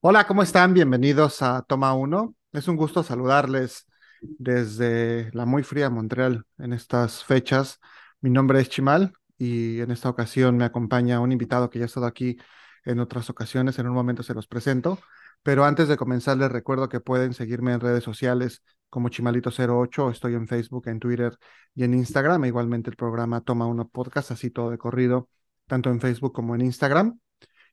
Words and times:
Hola, 0.00 0.26
¿cómo 0.26 0.42
están? 0.42 0.72
Bienvenidos 0.72 1.42
a 1.42 1.62
Toma 1.62 1.92
Uno. 1.94 2.34
Es 2.52 2.68
un 2.68 2.76
gusto 2.76 3.02
saludarles 3.02 3.86
desde 4.20 5.30
la 5.32 5.46
muy 5.46 5.62
fría 5.62 5.90
Montreal 5.90 6.44
en 6.58 6.72
estas 6.72 7.24
fechas. 7.24 7.80
Mi 8.20 8.30
nombre 8.30 8.60
es 8.60 8.68
Chimal 8.68 9.12
y 9.36 9.80
en 9.80 9.90
esta 9.90 10.08
ocasión 10.08 10.56
me 10.56 10.64
acompaña 10.64 11.20
un 11.20 11.32
invitado 11.32 11.70
que 11.70 11.78
ya 11.80 11.84
ha 11.84 11.86
estado 11.86 12.06
aquí 12.06 12.38
en 12.84 13.00
otras 13.00 13.28
ocasiones. 13.30 13.78
En 13.78 13.88
un 13.88 13.94
momento 13.94 14.22
se 14.22 14.34
los 14.34 14.46
presento. 14.46 14.98
Pero 15.42 15.64
antes 15.64 15.88
de 15.88 15.96
comenzar, 15.96 16.36
les 16.36 16.52
recuerdo 16.52 16.88
que 16.88 17.00
pueden 17.00 17.34
seguirme 17.34 17.72
en 17.72 17.80
redes 17.80 18.04
sociales 18.04 18.62
como 18.88 19.08
Chimalito08. 19.08 20.10
Estoy 20.12 20.34
en 20.34 20.46
Facebook, 20.46 20.88
en 20.88 21.00
Twitter 21.00 21.36
y 21.74 21.84
en 21.84 21.94
Instagram. 21.94 22.44
Igualmente 22.44 22.90
el 22.90 22.96
programa 22.96 23.40
Toma 23.40 23.66
Uno 23.66 23.88
Podcast, 23.88 24.30
así 24.30 24.50
todo 24.50 24.70
de 24.70 24.78
corrido, 24.78 25.28
tanto 25.66 25.90
en 25.90 26.00
Facebook 26.00 26.32
como 26.32 26.54
en 26.54 26.62
Instagram. 26.62 27.18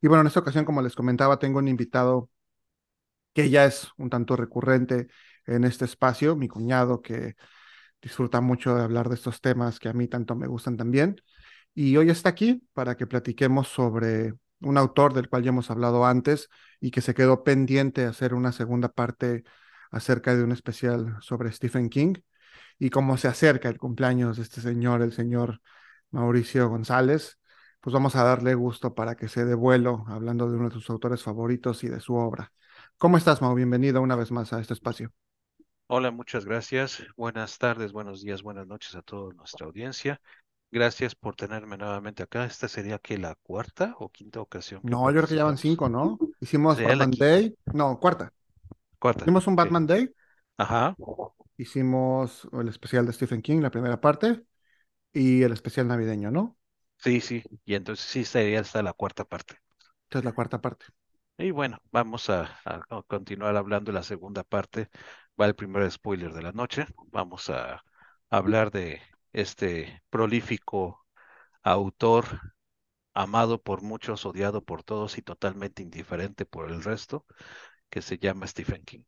Y 0.03 0.07
bueno, 0.09 0.21
en 0.21 0.27
esta 0.27 0.41
ocasión, 0.41 0.65
como 0.65 0.81
les 0.81 0.95
comentaba, 0.95 1.39
tengo 1.39 1.59
un 1.59 1.69
invitado 1.69 2.29
que 3.33 3.49
ya 3.49 3.65
es 3.65 3.89
un 3.97 4.09
tanto 4.09 4.35
recurrente 4.35 5.07
en 5.45 5.63
este 5.63 5.85
espacio, 5.85 6.35
mi 6.35 6.47
cuñado 6.49 7.01
que 7.01 7.35
disfruta 8.01 8.41
mucho 8.41 8.75
de 8.75 8.83
hablar 8.83 9.09
de 9.09 9.15
estos 9.15 9.41
temas 9.41 9.79
que 9.79 9.89
a 9.89 9.93
mí 9.93 10.07
tanto 10.09 10.35
me 10.35 10.47
gustan 10.47 10.77
también. 10.77 11.21
Y 11.73 11.97
hoy 11.97 12.09
está 12.09 12.29
aquí 12.29 12.67
para 12.73 12.97
que 12.97 13.07
platiquemos 13.07 13.69
sobre 13.69 14.33
un 14.61 14.77
autor 14.77 15.13
del 15.13 15.29
cual 15.29 15.43
ya 15.43 15.49
hemos 15.49 15.71
hablado 15.71 16.05
antes 16.05 16.49
y 16.81 16.91
que 16.91 17.01
se 17.01 17.13
quedó 17.13 17.43
pendiente 17.45 18.05
hacer 18.05 18.33
una 18.33 18.51
segunda 18.51 18.89
parte 18.89 19.43
acerca 19.91 20.35
de 20.35 20.43
un 20.43 20.51
especial 20.51 21.17
sobre 21.21 21.51
Stephen 21.53 21.89
King 21.89 22.15
y 22.79 22.89
cómo 22.89 23.17
se 23.17 23.29
acerca 23.29 23.69
el 23.69 23.77
cumpleaños 23.77 24.37
de 24.37 24.43
este 24.43 24.61
señor, 24.61 25.01
el 25.01 25.13
señor 25.13 25.61
Mauricio 26.11 26.69
González 26.69 27.39
pues 27.83 27.93
vamos 27.93 28.15
a 28.15 28.23
darle 28.23 28.53
gusto 28.53 28.95
para 28.95 29.15
que 29.17 29.27
se 29.27 29.43
dé 29.43 29.55
vuelo 29.55 30.05
hablando 30.07 30.49
de 30.49 30.55
uno 30.55 30.69
de 30.69 30.73
sus 30.73 30.89
autores 30.89 31.21
favoritos 31.21 31.83
y 31.83 31.89
de 31.89 31.99
su 31.99 32.15
obra. 32.15 32.53
¿Cómo 32.97 33.17
estás, 33.17 33.41
Mau? 33.41 33.53
Bienvenido 33.53 34.01
una 34.01 34.15
vez 34.15 34.31
más 34.31 34.53
a 34.53 34.61
este 34.61 34.73
espacio. 34.73 35.11
Hola, 35.87 36.09
muchas 36.09 36.45
gracias. 36.45 37.03
Buenas 37.17 37.57
tardes, 37.57 37.91
buenos 37.91 38.21
días, 38.21 38.41
buenas 38.41 38.67
noches 38.67 38.95
a 38.95 39.01
toda 39.01 39.33
nuestra 39.33 39.65
audiencia. 39.65 40.21
Gracias 40.71 41.13
por 41.13 41.35
tenerme 41.35 41.75
nuevamente 41.75 42.23
acá. 42.23 42.45
Esta 42.45 42.69
sería 42.69 42.99
que 42.99 43.17
la 43.17 43.35
cuarta 43.43 43.95
o 43.99 44.07
quinta 44.07 44.39
ocasión 44.39 44.79
No, 44.85 45.11
yo 45.11 45.17
creo 45.17 45.27
que 45.27 45.35
ya 45.35 45.43
van 45.43 45.57
cinco, 45.57 45.89
¿no? 45.89 46.17
Hicimos 46.39 46.81
Batman 46.81 47.11
Day. 47.11 47.53
No, 47.73 47.99
cuarta. 47.99 48.31
Cuarta. 48.97 49.23
Hicimos 49.25 49.45
un 49.45 49.57
Batman 49.57 49.87
Day. 49.87 50.09
Ajá. 50.57 50.95
Hicimos 51.57 52.47
el 52.53 52.69
especial 52.69 53.05
de 53.05 53.11
Stephen 53.11 53.41
King, 53.41 53.59
la 53.59 53.71
primera 53.71 53.99
parte, 53.99 54.45
y 55.11 55.43
el 55.43 55.51
especial 55.51 55.89
navideño, 55.89 56.31
¿no? 56.31 56.57
Sí, 56.97 57.19
sí, 57.19 57.43
y 57.65 57.75
entonces 57.75 58.05
sí 58.05 58.23
sería 58.23 58.61
hasta 58.61 58.81
la 58.81 58.93
cuarta 58.93 59.25
parte. 59.25 59.57
Esta 60.03 60.19
es 60.19 60.25
la 60.25 60.33
cuarta 60.33 60.61
parte. 60.61 60.85
Y 61.37 61.51
bueno, 61.51 61.79
vamos 61.91 62.29
a, 62.29 62.59
continuar 63.07 63.55
hablando 63.57 63.91
de 63.91 63.95
la 63.95 64.03
segunda 64.03 64.43
parte. 64.43 64.89
Va 65.39 65.47
el 65.47 65.55
primer 65.55 65.89
spoiler 65.91 66.31
de 66.31 66.43
la 66.43 66.51
noche. 66.51 66.85
Vamos 67.11 67.49
a 67.49 67.83
hablar 68.29 68.71
de 68.71 69.01
este 69.33 70.03
prolífico 70.09 71.05
autor 71.63 72.25
amado 73.13 73.61
por 73.61 73.81
muchos, 73.81 74.25
odiado 74.25 74.63
por 74.63 74.83
todos 74.83 75.17
y 75.17 75.21
totalmente 75.21 75.81
indiferente 75.81 76.45
por 76.45 76.69
el 76.69 76.83
resto, 76.83 77.25
que 77.89 78.01
se 78.01 78.17
llama 78.19 78.47
Stephen 78.47 78.83
King. 78.83 79.03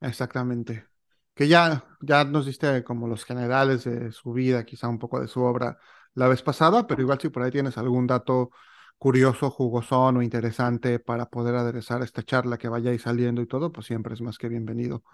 Exactamente. 0.00 0.86
Que 1.34 1.48
ya, 1.48 1.84
ya 2.00 2.24
nos 2.24 2.46
diste 2.46 2.84
como 2.84 3.08
los 3.08 3.24
generales 3.24 3.84
de 3.84 4.12
su 4.12 4.32
vida, 4.32 4.64
quizá 4.64 4.88
un 4.88 4.98
poco 4.98 5.20
de 5.20 5.28
su 5.28 5.42
obra 5.42 5.78
la 6.16 6.28
vez 6.28 6.42
pasada, 6.42 6.88
pero 6.88 7.02
igual 7.02 7.20
si 7.20 7.28
por 7.30 7.44
ahí 7.44 7.52
tienes 7.52 7.78
algún 7.78 8.08
dato 8.08 8.50
curioso, 8.98 9.50
jugosón 9.50 10.16
o 10.16 10.22
interesante 10.22 10.98
para 10.98 11.26
poder 11.30 11.54
aderezar 11.54 12.02
esta 12.02 12.24
charla 12.24 12.58
que 12.58 12.68
vaya 12.68 12.90
ahí 12.90 12.98
saliendo 12.98 13.42
y 13.42 13.46
todo, 13.46 13.72
pues 13.72 13.86
siempre 13.86 14.14
es 14.14 14.22
más 14.22 14.38
que 14.38 14.48
bienvenido. 14.48 15.04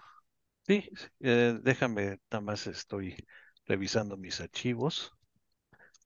Sí, 0.67 0.89
eh, 1.19 1.59
déjame, 1.61 2.19
nada 2.31 2.41
más 2.41 2.67
estoy 2.67 3.15
revisando 3.65 4.17
mis 4.17 4.39
archivos 4.41 5.13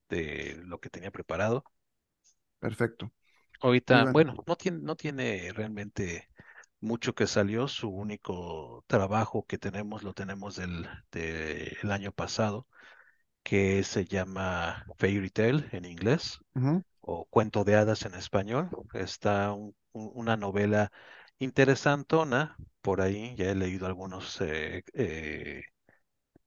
de 0.09 0.55
lo 0.65 0.79
que 0.79 0.89
tenía 0.89 1.11
preparado. 1.11 1.63
Perfecto. 2.59 3.11
Ahorita, 3.61 4.05
bueno, 4.05 4.39
no 4.47 4.55
tiene, 4.55 4.79
no 4.79 4.95
tiene 4.95 5.51
realmente 5.53 6.29
mucho 6.79 7.15
que 7.15 7.27
salió, 7.27 7.67
su 7.67 7.89
único 7.89 8.83
trabajo 8.87 9.45
que 9.47 9.57
tenemos 9.57 10.03
lo 10.03 10.13
tenemos 10.13 10.55
del, 10.57 10.87
del 11.11 11.91
año 11.91 12.11
pasado, 12.11 12.67
que 13.47 13.81
se 13.83 14.03
llama 14.03 14.85
Fairy 14.97 15.29
Tale 15.29 15.69
en 15.71 15.85
inglés 15.85 16.39
o 16.99 17.25
Cuento 17.29 17.63
de 17.63 17.75
Hadas 17.75 18.05
en 18.05 18.13
español. 18.15 18.69
Está 18.93 19.55
una 19.93 20.35
novela 20.35 20.91
interesantona, 21.39 22.57
por 22.81 22.99
ahí 22.99 23.35
ya 23.37 23.45
he 23.45 23.55
leído 23.55 23.87
algunos 23.87 24.41
eh, 24.41 24.83
eh, 24.93 25.63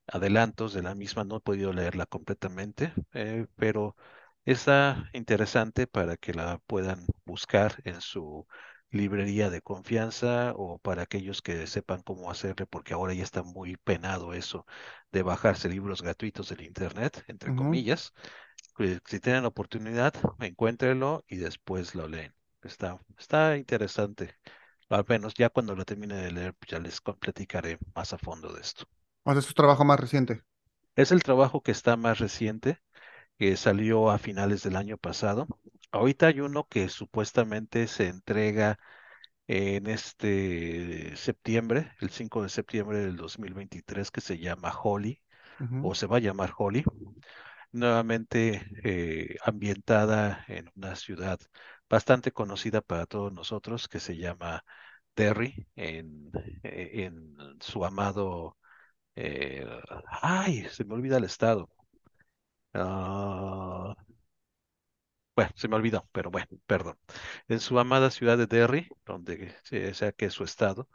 adelantos 0.08 0.74
de 0.74 0.82
la 0.82 0.94
misma, 0.94 1.24
no 1.24 1.36
he 1.38 1.40
podido 1.40 1.72
leerla 1.72 2.04
completamente, 2.04 2.92
eh, 3.14 3.46
pero 3.56 3.96
está 4.44 5.08
interesante 5.14 5.86
para 5.86 6.18
que 6.18 6.34
la 6.34 6.58
puedan 6.66 7.06
buscar 7.24 7.80
en 7.84 8.02
su 8.02 8.46
librería 8.90 9.50
de 9.50 9.62
confianza 9.62 10.52
o 10.56 10.78
para 10.78 11.02
aquellos 11.02 11.42
que 11.42 11.66
sepan 11.66 12.02
cómo 12.02 12.30
hacerle, 12.30 12.66
porque 12.66 12.94
ahora 12.94 13.14
ya 13.14 13.22
está 13.22 13.42
muy 13.42 13.76
penado 13.76 14.34
eso 14.34 14.66
de 15.12 15.22
bajarse 15.22 15.68
libros 15.68 16.02
gratuitos 16.02 16.48
del 16.48 16.62
Internet, 16.62 17.24
entre 17.28 17.54
comillas. 17.54 18.12
Pues, 18.76 19.00
si 19.04 19.20
tienen 19.20 19.44
oportunidad, 19.44 20.14
encuéntrenlo 20.40 21.24
y 21.28 21.36
después 21.36 21.94
lo 21.94 22.08
leen. 22.08 22.34
Está, 22.62 22.98
está 23.18 23.56
interesante. 23.56 24.34
Al 24.88 25.04
menos 25.08 25.34
ya 25.34 25.50
cuando 25.50 25.76
lo 25.76 25.84
termine 25.84 26.16
de 26.16 26.32
leer, 26.32 26.54
pues, 26.54 26.70
ya 26.70 26.78
les 26.78 27.00
platicaré 27.00 27.78
más 27.94 28.12
a 28.12 28.18
fondo 28.18 28.52
de 28.52 28.60
esto. 28.60 28.84
¿O 29.22 29.32
es 29.32 29.44
su 29.44 29.54
trabajo 29.54 29.84
más 29.84 30.00
reciente? 30.00 30.42
Es 30.96 31.12
el 31.12 31.22
trabajo 31.22 31.62
que 31.62 31.70
está 31.70 31.96
más 31.96 32.18
reciente, 32.18 32.78
que 33.38 33.56
salió 33.56 34.10
a 34.10 34.18
finales 34.18 34.62
del 34.62 34.76
año 34.76 34.98
pasado. 34.98 35.46
Ahorita 35.92 36.28
hay 36.28 36.40
uno 36.40 36.66
que 36.68 36.88
supuestamente 36.88 37.86
se 37.88 38.08
entrega 38.08 38.78
en 39.48 39.88
este 39.88 41.16
septiembre, 41.16 41.92
el 42.00 42.10
5 42.10 42.42
de 42.42 42.48
septiembre 42.50 42.98
del 43.00 43.16
2023, 43.16 44.10
que 44.10 44.20
se 44.20 44.38
llama 44.38 44.72
Holly, 44.82 45.22
o 45.82 45.94
se 45.94 46.06
va 46.06 46.18
a 46.18 46.20
llamar 46.20 46.52
Holly, 46.56 46.84
nuevamente 47.72 48.66
eh, 48.84 49.36
ambientada 49.44 50.44
en 50.48 50.70
una 50.76 50.96
ciudad 50.96 51.40
bastante 51.88 52.32
conocida 52.32 52.80
para 52.82 53.06
todos 53.06 53.32
nosotros, 53.32 53.88
que 53.88 54.00
se 54.00 54.16
llama 54.16 54.64
Derry, 55.16 55.68
en, 55.76 56.30
e, 56.62 57.04
en 57.04 57.36
su 57.60 57.84
amado, 57.84 58.56
eh, 59.16 59.66
ay, 60.22 60.66
se 60.70 60.84
me 60.84 60.94
olvida 60.94 61.18
el 61.18 61.24
estado. 61.24 61.70
Ah, 62.74 63.94
bueno, 65.40 65.52
se 65.56 65.68
me 65.68 65.76
olvidó, 65.76 66.06
pero 66.12 66.30
bueno, 66.30 66.48
perdón. 66.66 66.98
En 67.48 67.60
su 67.60 67.78
amada 67.78 68.10
ciudad 68.10 68.36
de 68.36 68.46
Derry, 68.46 68.88
donde 69.06 69.54
sea 69.94 70.12
que 70.12 70.26
es 70.26 70.34
su 70.34 70.44
estado, 70.44 70.86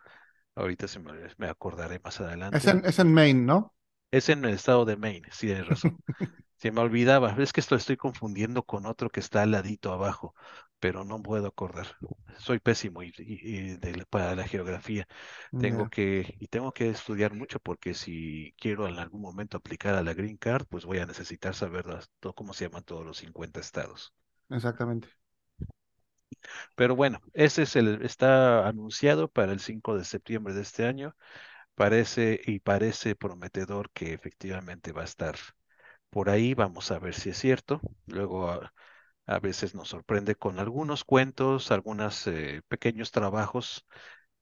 ahorita 0.53 0.87
se 0.87 0.99
me, 0.99 1.47
acordaré 1.47 1.99
más 2.03 2.21
adelante. 2.21 2.59
Es 2.59 2.67
en, 2.67 2.85
es 2.85 2.99
en 2.99 3.11
Maine, 3.11 3.41
¿no? 3.41 3.73
Es 4.11 4.29
en 4.29 4.45
el 4.45 4.53
estado 4.53 4.85
de 4.85 4.97
Maine, 4.97 5.27
sí, 5.31 5.47
tienes 5.47 5.67
razón. 5.67 5.97
se 6.57 6.71
me 6.71 6.79
olvidaba, 6.81 7.35
es 7.39 7.53
que 7.53 7.59
esto 7.59 7.75
estoy 7.75 7.97
confundiendo 7.97 8.61
con 8.61 8.85
otro 8.85 9.09
que 9.09 9.19
está 9.19 9.41
al 9.41 9.49
ladito 9.49 9.91
abajo, 9.91 10.35
pero 10.79 11.03
no 11.03 11.23
puedo 11.23 11.47
acordar. 11.47 11.87
Soy 12.37 12.59
pésimo 12.59 13.01
y, 13.01 13.77
para 14.11 14.35
la 14.35 14.47
geografía. 14.47 15.07
Tengo 15.59 15.89
que, 15.89 16.35
y 16.39 16.47
tengo 16.49 16.71
que 16.71 16.89
estudiar 16.89 17.33
mucho 17.33 17.59
porque 17.59 17.95
si 17.95 18.53
quiero 18.59 18.87
en 18.87 18.99
algún 18.99 19.21
momento 19.21 19.57
aplicar 19.57 19.95
a 19.95 20.03
la 20.03 20.13
Green 20.13 20.37
Card, 20.37 20.67
pues 20.69 20.85
voy 20.85 20.99
a 20.99 21.07
necesitar 21.07 21.55
saber 21.55 21.85
cómo 22.35 22.53
se 22.53 22.65
llaman 22.65 22.83
todos 22.83 23.03
los 23.03 23.17
50 23.17 23.59
estados. 23.59 24.13
Exactamente. 24.49 25.09
Pero 26.75 26.95
bueno, 26.95 27.21
ese 27.33 27.63
es 27.63 27.75
el, 27.75 28.01
está 28.03 28.67
anunciado 28.67 29.27
para 29.29 29.51
el 29.51 29.59
5 29.59 29.97
de 29.97 30.05
septiembre 30.05 30.53
de 30.53 30.61
este 30.61 30.85
año. 30.85 31.15
Parece 31.75 32.41
y 32.45 32.59
parece 32.59 33.15
prometedor 33.15 33.91
que 33.91 34.13
efectivamente 34.13 34.91
va 34.93 35.01
a 35.03 35.05
estar 35.05 35.35
por 36.09 36.29
ahí. 36.29 36.53
Vamos 36.53 36.91
a 36.91 36.99
ver 36.99 37.13
si 37.15 37.29
es 37.31 37.37
cierto. 37.37 37.81
Luego 38.07 38.51
a, 38.51 39.39
veces 39.41 39.75
nos 39.75 39.89
sorprende 39.89 40.35
con 40.35 40.59
algunos 40.59 41.03
cuentos, 41.03 41.71
algunos 41.71 42.27
eh, 42.27 42.61
pequeños 42.67 43.11
trabajos 43.11 43.87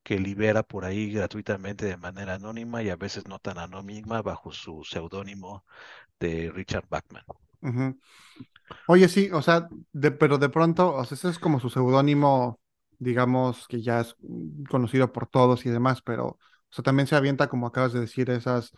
que 0.03 0.19
libera 0.19 0.63
por 0.63 0.85
ahí 0.85 1.11
gratuitamente 1.13 1.85
de 1.85 1.97
manera 1.97 2.35
anónima 2.35 2.83
y 2.83 2.89
a 2.89 2.97
veces 2.97 3.27
no 3.27 3.39
tan 3.39 3.59
anónima 3.59 4.21
bajo 4.21 4.51
su 4.53 4.83
seudónimo 4.85 5.65
de 6.19 6.51
Richard 6.53 6.87
Bachman. 6.89 7.23
Oye, 8.87 9.07
sí, 9.07 9.29
o 9.31 9.41
sea, 9.41 9.67
de, 9.93 10.11
pero 10.11 10.37
de 10.37 10.49
pronto, 10.49 10.93
o 10.95 11.05
sea, 11.05 11.15
ese 11.15 11.29
es 11.29 11.39
como 11.39 11.59
su 11.59 11.69
seudónimo, 11.69 12.59
digamos, 12.99 13.67
que 13.67 13.81
ya 13.81 14.01
es 14.01 14.15
conocido 14.69 15.11
por 15.11 15.27
todos 15.27 15.65
y 15.65 15.69
demás, 15.69 16.01
pero, 16.01 16.37
también 16.83 17.07
se 17.07 17.15
avienta, 17.15 17.47
como 17.49 17.67
acabas 17.67 17.93
de 17.93 17.99
decir, 18.01 18.29
esas, 18.29 18.71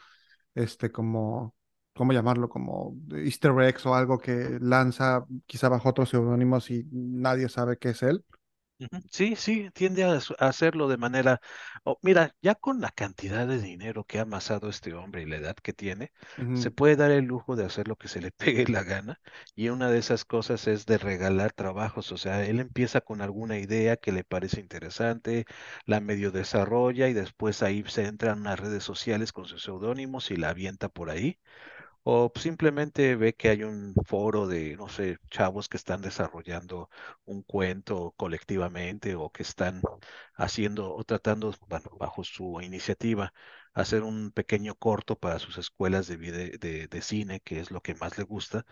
este, 0.54 0.92
como, 0.92 1.56
¿cómo 1.94 2.14
llamarlo? 2.14 2.50
Como 2.50 2.96
easter 3.14 3.54
eggs 3.62 3.86
o 3.86 3.96
algo 3.96 4.18
que 4.20 4.58
lanza 4.62 5.26
quizá 5.46 5.70
bajo 5.70 5.90
otros 5.90 6.10
seudónimos 6.10 6.70
y 6.72 6.86
nadie 6.92 7.50
sabe 7.50 7.78
qué 7.78 7.90
es 7.90 8.04
él. 8.04 8.24
Ujú. 8.80 9.00
Sí, 9.10 9.36
sí, 9.38 9.70
tiende 9.74 10.04
a, 10.04 10.20
hacerlo 10.40 10.90
de 10.90 10.98
manera, 10.98 11.40
oh, 11.86 11.98
mira, 12.02 12.36
ya 12.42 12.56
con 12.56 12.82
la 12.82 12.90
cantidad 12.90 13.48
de 13.48 13.62
dinero 13.62 14.04
que 14.04 14.20
ha 14.20 14.24
amasado 14.24 14.68
este 14.70 14.94
hombre 14.94 15.22
y 15.22 15.26
la 15.26 15.38
edad 15.38 15.56
que 15.56 15.72
tiene, 15.72 16.12
se 16.52 16.72
Ujú. 16.72 16.72
puede 16.72 16.98
dar 16.98 17.12
el 17.12 17.24
lujo 17.24 17.56
de 17.56 17.64
hacer 17.66 17.88
lo 17.88 17.96
que 17.96 18.10
se 18.10 18.20
le 18.20 18.32
pegue 18.66 18.68
la 18.68 18.84
gana 18.84 19.22
y 19.56 19.70
una 19.70 19.90
de 19.90 20.00
esas 20.00 20.26
cosas 20.26 20.68
es 20.68 20.86
de 20.86 20.98
regalar 20.98 21.54
trabajos, 21.54 22.12
o 22.12 22.18
sea, 22.18 22.44
él 22.46 22.60
empieza 22.60 23.00
con 23.00 23.22
alguna 23.22 23.58
idea 23.60 23.96
que 23.96 24.12
le 24.12 24.26
parece 24.26 24.60
interesante, 24.60 25.46
la 25.86 26.02
medio 26.02 26.32
desarrolla 26.32 27.08
y 27.08 27.14
después 27.14 27.64
ahí 27.64 27.82
se 27.88 28.06
entra 28.06 28.34
en 28.34 28.40
unas 28.42 28.60
redes 28.60 28.84
sociales 28.84 29.32
con 29.32 29.46
sus 29.46 29.64
seudónimos 29.64 30.32
y 30.32 30.36
la 30.36 30.50
avienta 30.50 30.90
por 30.90 31.10
ahí. 31.10 31.40
O 32.08 32.32
simplemente 32.36 33.16
ve 33.22 33.36
que 33.36 33.50
hay 33.50 33.64
un 33.64 33.94
foro 34.06 34.48
de, 34.48 34.76
no 34.78 34.88
sé, 34.90 35.18
chavos 35.30 35.68
que 35.70 35.78
están 35.78 36.02
desarrollando 36.02 36.90
un 37.26 37.42
cuento 37.44 38.14
colectivamente 38.18 39.16
o 39.16 39.32
que 39.32 39.44
están 39.44 39.90
haciendo 40.36 40.94
o 40.96 41.04
tratando, 41.04 41.54
bueno, 41.68 41.90
bajo 42.00 42.24
su 42.24 42.62
iniciativa, 42.62 43.34
hacer 43.74 44.04
un 44.04 44.32
pequeño 44.32 44.76
corto 44.76 45.18
para 45.20 45.40
sus 45.40 45.58
escuelas 45.58 46.08
de, 46.08 46.18
de, 46.60 46.88
de 46.88 47.02
cine, 47.02 47.40
que 47.42 47.60
es 47.60 47.72
lo 47.72 47.82
que 47.82 47.96
más 47.96 48.18
le 48.18 48.24
gusta. 48.24 48.66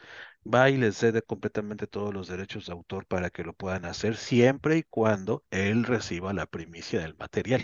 Va 0.46 0.70
y 0.70 0.78
les 0.78 0.98
cede 0.98 1.22
completamente 1.24 1.88
todos 1.88 2.14
los 2.14 2.28
derechos 2.28 2.68
de 2.68 2.74
autor 2.74 3.06
para 3.08 3.30
que 3.32 3.44
lo 3.44 3.54
puedan 3.54 3.86
hacer 3.86 4.16
siempre 4.18 4.78
y 4.78 4.84
cuando 4.84 5.44
él 5.52 5.84
reciba 5.86 6.34
la 6.34 6.46
primicia 6.46 7.02
del 7.02 7.16
material. 7.18 7.64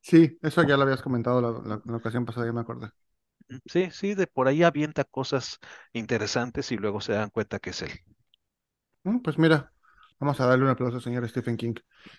Sí, 0.00 0.38
eso 0.42 0.62
ya 0.62 0.76
lo 0.76 0.82
habías 0.84 1.02
comentado 1.02 1.40
la- 1.40 1.82
la 1.84 1.96
ocasión 1.96 2.24
pasada, 2.26 2.46
ya 2.46 2.52
me 2.52 2.60
acordé. 2.60 2.90
Sí, 3.66 3.90
sí, 3.90 4.14
de 4.14 4.26
por 4.26 4.48
ahí 4.48 4.62
avienta 4.62 5.04
cosas 5.04 5.58
interesantes 5.92 6.72
y 6.72 6.76
luego 6.76 7.00
se 7.00 7.12
dan 7.12 7.30
cuenta 7.30 7.58
que 7.58 7.70
es 7.70 7.82
él. 7.82 7.90
Mm, 9.04 9.18
Pues 9.20 9.38
mira, 9.38 9.72
vamos 10.18 10.40
a 10.40 10.46
darle 10.46 10.64
un 10.64 10.70
aplauso 10.70 10.96
al 10.96 11.02
señor 11.02 11.28
Stephen 11.28 11.56
King. 11.56 11.74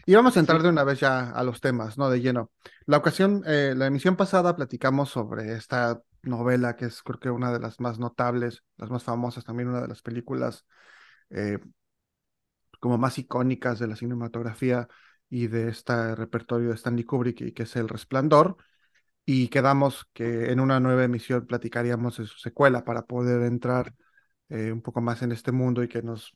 Y 0.05 0.15
vamos 0.15 0.37
a 0.37 0.39
entrar 0.39 0.61
de 0.61 0.69
una 0.69 0.83
vez 0.83 0.99
ya 0.99 1.29
a 1.31 1.43
los 1.43 1.61
temas, 1.61 1.97
¿no? 1.97 2.09
De 2.09 2.21
lleno. 2.21 2.51
La 2.85 2.97
ocasión, 2.97 3.43
eh, 3.45 3.73
la 3.75 3.87
emisión 3.87 4.15
pasada 4.15 4.55
platicamos 4.55 5.09
sobre 5.09 5.53
esta 5.53 6.01
novela 6.23 6.75
que 6.75 6.85
es 6.85 7.01
creo 7.03 7.19
que 7.19 7.29
una 7.29 7.51
de 7.53 7.59
las 7.59 7.79
más 7.79 7.99
notables, 7.99 8.63
las 8.77 8.89
más 8.89 9.03
famosas, 9.03 9.43
también 9.45 9.69
una 9.69 9.81
de 9.81 9.87
las 9.87 10.01
películas 10.01 10.65
eh, 11.31 11.59
como 12.79 12.97
más 12.97 13.17
icónicas 13.17 13.79
de 13.79 13.87
la 13.87 13.95
cinematografía 13.95 14.87
y 15.29 15.47
de 15.47 15.69
este 15.69 16.15
repertorio 16.15 16.69
de 16.69 16.75
Stanley 16.75 17.03
Kubrick, 17.03 17.41
y 17.41 17.51
que 17.53 17.63
es 17.63 17.75
El 17.75 17.89
Resplandor. 17.89 18.57
Y 19.25 19.47
quedamos 19.49 20.05
que 20.13 20.51
en 20.51 20.59
una 20.59 20.79
nueva 20.79 21.03
emisión 21.03 21.47
platicaríamos 21.47 22.17
de 22.17 22.25
su 22.27 22.37
secuela 22.39 22.83
para 22.83 23.05
poder 23.05 23.41
entrar 23.43 23.93
eh, 24.49 24.71
un 24.71 24.81
poco 24.81 25.01
más 25.01 25.21
en 25.23 25.31
este 25.31 25.51
mundo 25.51 25.83
y 25.83 25.87
que 25.89 26.01
nos 26.03 26.35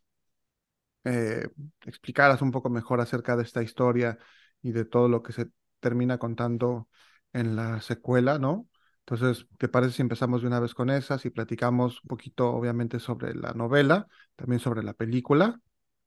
eh, 1.03 1.49
explicaras 1.85 2.41
un 2.41 2.51
poco 2.51 2.69
mejor 2.69 3.01
acerca 3.01 3.35
de 3.35 3.43
esta 3.43 3.63
historia 3.63 4.17
y 4.61 4.71
de 4.71 4.85
todo 4.85 5.07
lo 5.07 5.23
que 5.23 5.33
se 5.33 5.47
termina 5.79 6.17
contando 6.17 6.89
en 7.33 7.55
la 7.55 7.81
secuela, 7.81 8.37
¿no? 8.39 8.67
Entonces, 8.99 9.47
¿te 9.57 9.69
parece 9.69 9.93
si 9.95 10.01
empezamos 10.01 10.41
de 10.41 10.47
una 10.47 10.59
vez 10.59 10.73
con 10.75 10.89
esas 10.89 11.25
y 11.25 11.29
platicamos 11.31 12.01
un 12.03 12.07
poquito, 12.07 12.49
obviamente, 12.51 12.99
sobre 12.99 13.33
la 13.33 13.53
novela, 13.53 14.07
también 14.35 14.59
sobre 14.59 14.83
la 14.83 14.93
película? 14.93 15.59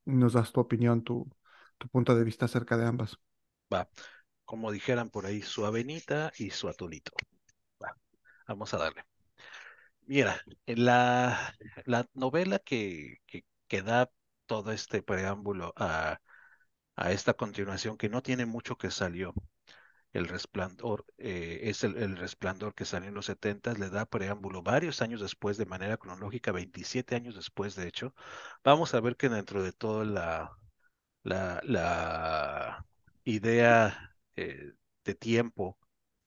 Nos 0.05 0.34
das 0.34 0.52
tu 0.52 0.61
opinión, 0.61 1.02
tu, 1.02 1.29
tu 1.79 1.88
punto 1.88 2.14
de 2.14 2.25
vista 2.25 2.44
acerca 2.46 2.76
de 2.76 2.87
ambas. 2.87 3.19
va. 3.73 3.88
Como 4.44 4.71
dijeran 4.73 5.11
por 5.11 5.27
ahí, 5.27 5.43
su 5.43 5.67
avenita 5.67 6.33
y 6.39 6.50
su 6.50 6.69
atolito. 6.69 7.12
Va, 7.83 7.97
vamos 8.49 8.75
a 8.75 8.79
darle. 8.79 9.05
Mira, 10.06 10.41
la, 10.67 11.55
la 11.87 12.06
novela 12.15 12.59
que, 12.59 13.19
que, 13.27 13.44
que 13.69 13.83
da 13.83 14.11
todo 14.47 14.73
este 14.73 15.03
preámbulo 15.03 15.73
a, 15.77 16.21
a 16.97 17.12
esta 17.12 17.35
continuación, 17.35 17.97
que 17.99 18.09
no 18.11 18.23
tiene 18.23 18.47
mucho 18.47 18.77
que 18.79 18.91
salió, 18.91 19.35
El 20.12 20.29
Resplandor, 20.29 21.06
eh, 21.19 21.61
es 21.65 21.85
el, 21.85 21.97
el 21.99 22.17
Resplandor 22.17 22.75
que 22.75 22.85
salió 22.87 23.09
en 23.11 23.15
los 23.17 23.27
70, 23.27 23.75
le 23.75 23.91
da 23.91 24.06
preámbulo 24.06 24.62
varios 24.62 25.03
años 25.03 25.21
después, 25.23 25.56
de 25.59 25.67
manera 25.67 25.99
cronológica, 25.99 26.53
27 26.53 27.17
años 27.17 27.37
después, 27.37 27.77
de 27.77 27.89
hecho. 27.89 28.15
Vamos 28.65 28.94
a 28.94 29.00
ver 29.00 29.17
que 29.17 29.29
dentro 29.31 29.62
de 29.62 29.73
toda 29.73 30.05
la, 30.06 30.53
la, 31.25 31.61
la 31.65 32.87
idea 33.25 34.12
eh, 34.37 34.73
de 35.05 35.14
tiempo 35.14 35.79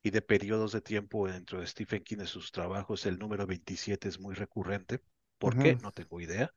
y 0.04 0.12
de 0.12 0.22
periodos 0.22 0.72
de 0.74 0.82
tiempo 0.82 1.28
dentro 1.28 1.60
de 1.60 1.68
Stephen 1.68 2.04
King 2.04 2.20
en 2.22 2.28
sus 2.28 2.52
trabajos, 2.52 3.06
el 3.06 3.18
número 3.20 3.48
27 3.48 4.08
es 4.10 4.20
muy 4.20 4.36
recurrente. 4.36 5.02
¿Por 5.40 5.58
qué? 5.58 5.78
No 5.82 5.92
tengo 5.92 6.22
idea, 6.22 6.54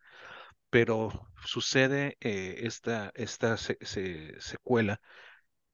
pero 0.71 1.31
sucede 1.45 2.17
eh, 2.21 2.61
esta, 2.65 3.13
esta 3.15 3.57
se- 3.57 3.79
se- 3.83 4.41
secuela 4.41 5.01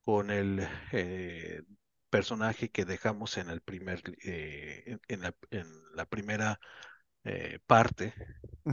con 0.02 0.30
el 0.30 0.66
eh, 0.92 1.62
personaje 2.10 2.70
que 2.70 2.84
dejamos 2.84 3.38
en 3.38 3.50
el 3.50 3.60
primer, 3.62 4.02
eh, 4.24 4.98
en, 5.08 5.22
la, 5.22 5.34
en 5.50 5.66
la 5.94 6.06
primera 6.06 6.60
parte, 7.66 8.14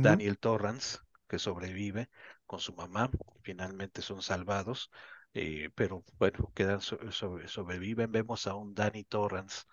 Daniel 0.02 0.38
Torrance, 0.38 1.00
que 1.28 1.40
sobrevive 1.40 2.10
con 2.46 2.60
su 2.60 2.74
mamá, 2.74 3.10
finalmente 3.44 4.02
son 4.02 4.22
salvados, 4.22 4.92
eh, 5.34 5.70
pero 5.76 6.04
bueno, 6.20 6.52
quedan 6.56 6.82
so- 6.82 7.12
sobre- 7.12 7.48
sobreviven. 7.48 8.12
Vemos 8.12 8.48
a 8.48 8.56
un 8.56 8.74
Danny 8.76 9.04
Torrance 9.04 9.64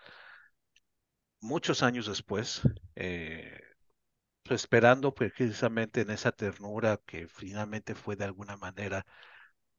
muchos 1.40 1.82
años 1.82 2.06
después, 2.06 2.62
eh, 2.96 3.60
esperando 4.50 5.14
precisamente 5.14 6.02
en 6.02 6.10
esa 6.10 6.32
ternura 6.32 7.00
que 7.06 7.28
finalmente 7.28 7.94
fue 7.94 8.16
de 8.16 8.25
alguna 8.26 8.56
manera 8.56 9.06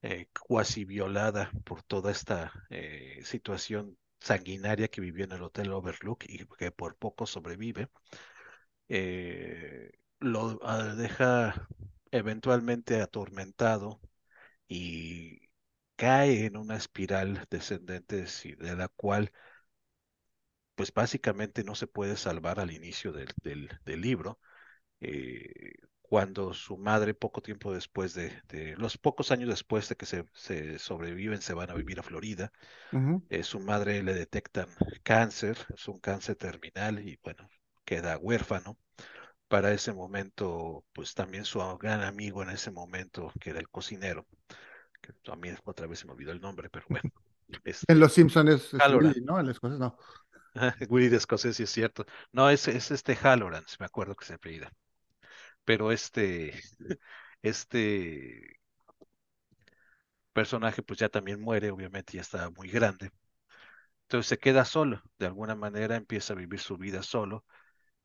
eh, 0.04 0.28
cuasi 0.48 0.86
violada 0.86 1.52
por 1.66 1.84
toda 1.84 2.12
esta 2.12 2.52
eh, 2.72 3.22
situación 3.25 3.98
sanguinaria 4.20 4.90
que 4.90 5.02
vivió 5.02 5.25
en 5.25 5.34
el 5.34 5.44
Hotel 5.44 5.72
Overlook 5.74 6.25
y 6.28 6.46
que 6.60 6.72
por 6.72 6.98
poco 6.98 7.25
sobrevive 7.28 7.90
eh, 8.90 9.92
lo 10.20 10.60
ah, 10.64 10.96
deja 10.96 11.68
eventualmente 12.12 13.02
atormentado 13.02 14.00
y 14.70 15.49
cae 16.00 16.46
en 16.48 16.57
una 16.57 16.75
espiral 16.78 17.46
descendente 17.51 18.25
de 18.60 18.75
la 18.75 18.88
cual 18.90 19.31
pues 20.75 20.94
básicamente 20.94 21.63
no 21.63 21.75
se 21.75 21.88
puede 21.88 22.16
salvar 22.18 22.60
al 22.60 22.72
inicio 22.72 23.12
del, 23.12 23.28
del- 23.44 23.69
del 23.86 24.01
libro. 24.01 24.40
eh, 25.01 25.74
cuando 26.04 26.54
su 26.56 26.78
madre, 26.78 27.13
poco 27.16 27.42
tiempo 27.42 27.74
después 27.74 28.13
de, 28.15 28.32
de- 28.50 28.75
los 28.77 28.98
pocos 28.98 29.32
años 29.32 29.50
después 29.50 29.89
de 29.89 29.96
que 29.98 30.06
se, 30.08 30.25
se 30.34 30.79
sobreviven, 30.79 31.41
se 31.41 31.53
van 31.56 31.70
a 31.72 31.75
vivir 31.75 32.00
a 32.00 32.03
Florida, 32.03 32.51
eh, 33.29 33.44
su 33.44 33.60
madre 33.62 34.03
le 34.03 34.13
detectan 34.15 34.70
cáncer, 35.03 35.58
es 35.75 35.88
un 35.89 36.00
cáncer 36.00 36.36
terminal 36.38 37.00
y 37.08 37.20
bueno, 37.24 37.50
queda 37.86 38.18
huérfano 38.20 38.77
para 39.48 39.72
ese 39.74 39.94
momento, 39.94 40.86
pues 40.94 41.13
también 41.15 41.46
su 41.46 41.60
gran 41.79 42.01
amigo 42.03 42.44
en 42.44 42.50
ese 42.51 42.72
momento, 42.72 43.36
que 43.39 43.51
era 43.51 43.60
el 43.60 43.70
cocinero, 43.70 44.27
que 45.01 45.13
también 45.24 45.58
otra 45.65 45.88
vez 45.88 46.00
se 46.00 46.06
me 46.08 46.13
olvidó 46.13 46.32
el 46.32 46.41
nombre, 46.41 46.70
pero 46.70 46.86
bueno, 46.89 47.12
En 47.88 47.98
este, 47.98 48.00
Los 48.00 48.13
Simpsons 48.13 48.50
es, 48.51 48.74
es 48.74 49.22
¿no? 49.24 49.39
El 49.39 49.50
escocés, 49.50 49.79
no. 49.79 49.98
Willy 50.89 51.10
de 51.10 51.18
Escocés, 51.18 51.56
sí 51.58 51.63
es 51.63 51.70
cierto. 51.70 52.06
No, 52.32 52.50
es, 52.50 52.68
es 52.68 52.91
este 52.91 53.15
Halloran, 53.15 53.63
me 53.79 53.86
acuerdo 53.86 54.15
que 54.15 54.25
se 54.25 54.34
apellida. 54.36 54.72
Pero 55.65 55.91
este, 55.91 56.53
este 57.44 58.60
personaje 60.34 60.84
pues 60.84 61.00
ya 61.00 61.10
también 61.10 61.41
muere, 61.41 61.72
obviamente 61.72 62.13
ya 62.13 62.22
está 62.22 62.50
muy 62.51 62.70
grande. 62.70 63.12
Entonces 64.03 64.29
se 64.29 64.39
queda 64.39 64.65
solo, 64.65 65.03
de 65.20 65.27
alguna 65.27 65.56
manera 65.56 65.96
empieza 65.96 66.34
a 66.34 66.38
vivir 66.38 66.60
su 66.60 66.77
vida 66.77 67.03
solo 67.03 67.46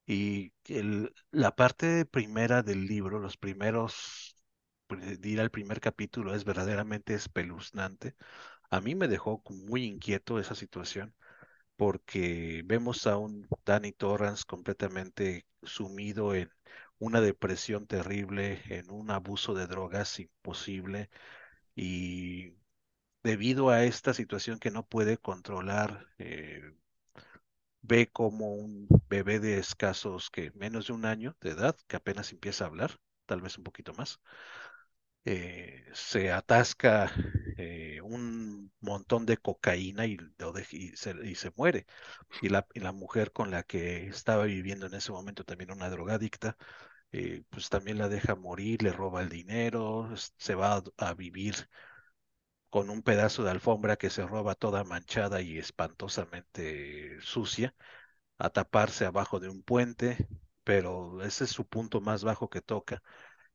Y 0.06 0.52
el, 0.68 1.14
la 1.32 1.56
parte 1.56 2.06
primera 2.06 2.62
del 2.62 2.86
libro, 2.86 3.20
los 3.20 3.36
primeros, 3.38 4.33
ir 5.22 5.40
al 5.40 5.50
primer 5.50 5.80
capítulo 5.80 6.34
es 6.34 6.44
verdaderamente 6.44 7.14
espeluznante. 7.14 8.14
A 8.70 8.80
mí 8.80 8.94
me 8.94 9.08
dejó 9.08 9.42
muy 9.50 9.84
inquieto 9.84 10.38
esa 10.38 10.54
situación 10.54 11.14
porque 11.76 12.62
vemos 12.66 13.06
a 13.06 13.16
un 13.18 13.48
Danny 13.64 13.92
Torrance 13.92 14.44
completamente 14.46 15.46
sumido 15.62 16.34
en 16.34 16.50
una 16.98 17.20
depresión 17.20 17.86
terrible, 17.86 18.62
en 18.68 18.90
un 18.90 19.10
abuso 19.10 19.54
de 19.54 19.66
drogas 19.66 20.20
imposible 20.20 21.10
y 21.76 22.54
debido 23.24 23.70
a 23.70 23.84
esta 23.84 24.14
situación 24.14 24.58
que 24.58 24.70
no 24.70 24.86
puede 24.86 25.18
controlar, 25.18 26.08
eh, 26.18 26.74
ve 27.82 28.10
como 28.10 28.54
un 28.54 28.88
bebé 29.08 29.38
de 29.40 29.58
escasos 29.58 30.28
que 30.30 30.50
menos 30.52 30.88
de 30.88 30.92
un 30.94 31.04
año 31.04 31.36
de 31.40 31.50
edad, 31.50 31.76
que 31.86 31.96
apenas 31.96 32.32
empieza 32.32 32.64
a 32.64 32.68
hablar, 32.68 32.98
tal 33.26 33.40
vez 33.42 33.58
un 33.58 33.64
poquito 33.64 33.92
más, 33.94 34.20
eh, 35.24 35.84
se 35.92 36.32
atasca 36.32 37.10
eh, 37.56 38.00
un 38.02 38.72
montón 38.80 39.26
de 39.26 39.36
cocaína 39.38 40.06
y, 40.06 40.18
se, 40.94 41.14
y 41.24 41.34
se 41.34 41.52
muere. 41.56 41.86
Y 42.42 42.48
la, 42.50 42.66
mujer 42.92 43.32
con 43.32 43.50
la 43.50 43.62
que 43.62 44.06
estaba 44.08 44.44
viviendo 44.44 44.86
en 44.86 44.94
ese 44.94 45.12
momento, 45.12 45.44
también 45.44 45.72
una 45.72 45.90
drogadicta, 45.90 46.56
eh, 47.12 47.44
pues 47.50 47.70
también 47.70 47.98
la 47.98 48.08
deja 48.08 48.36
morir, 48.36 48.82
le 48.82 48.92
roba 48.92 49.22
el 49.22 49.28
dinero, 49.30 50.10
se 50.38 50.54
va 50.54 50.82
a 50.98 51.14
vivir 51.14 51.68
con 52.70 52.90
un 52.90 53.02
pedazo 53.02 53.44
de 53.44 53.50
alfombra 53.50 53.96
que 53.96 54.10
se 54.10 54.26
roba 54.26 54.54
toda 54.54 54.84
manchada 54.84 55.40
y 55.40 55.58
espantosamente 55.58 57.20
sucia, 57.20 57.74
a 58.38 58.50
taparse 58.50 59.06
abajo 59.06 59.40
de 59.40 59.48
un 59.48 59.62
puente, 59.62 60.28
pero 60.64 61.22
ese 61.24 61.44
es 61.44 61.50
su 61.50 61.66
punto 61.66 62.00
más 62.00 62.24
bajo 62.24 62.50
que 62.50 62.62
toca. 62.62 63.02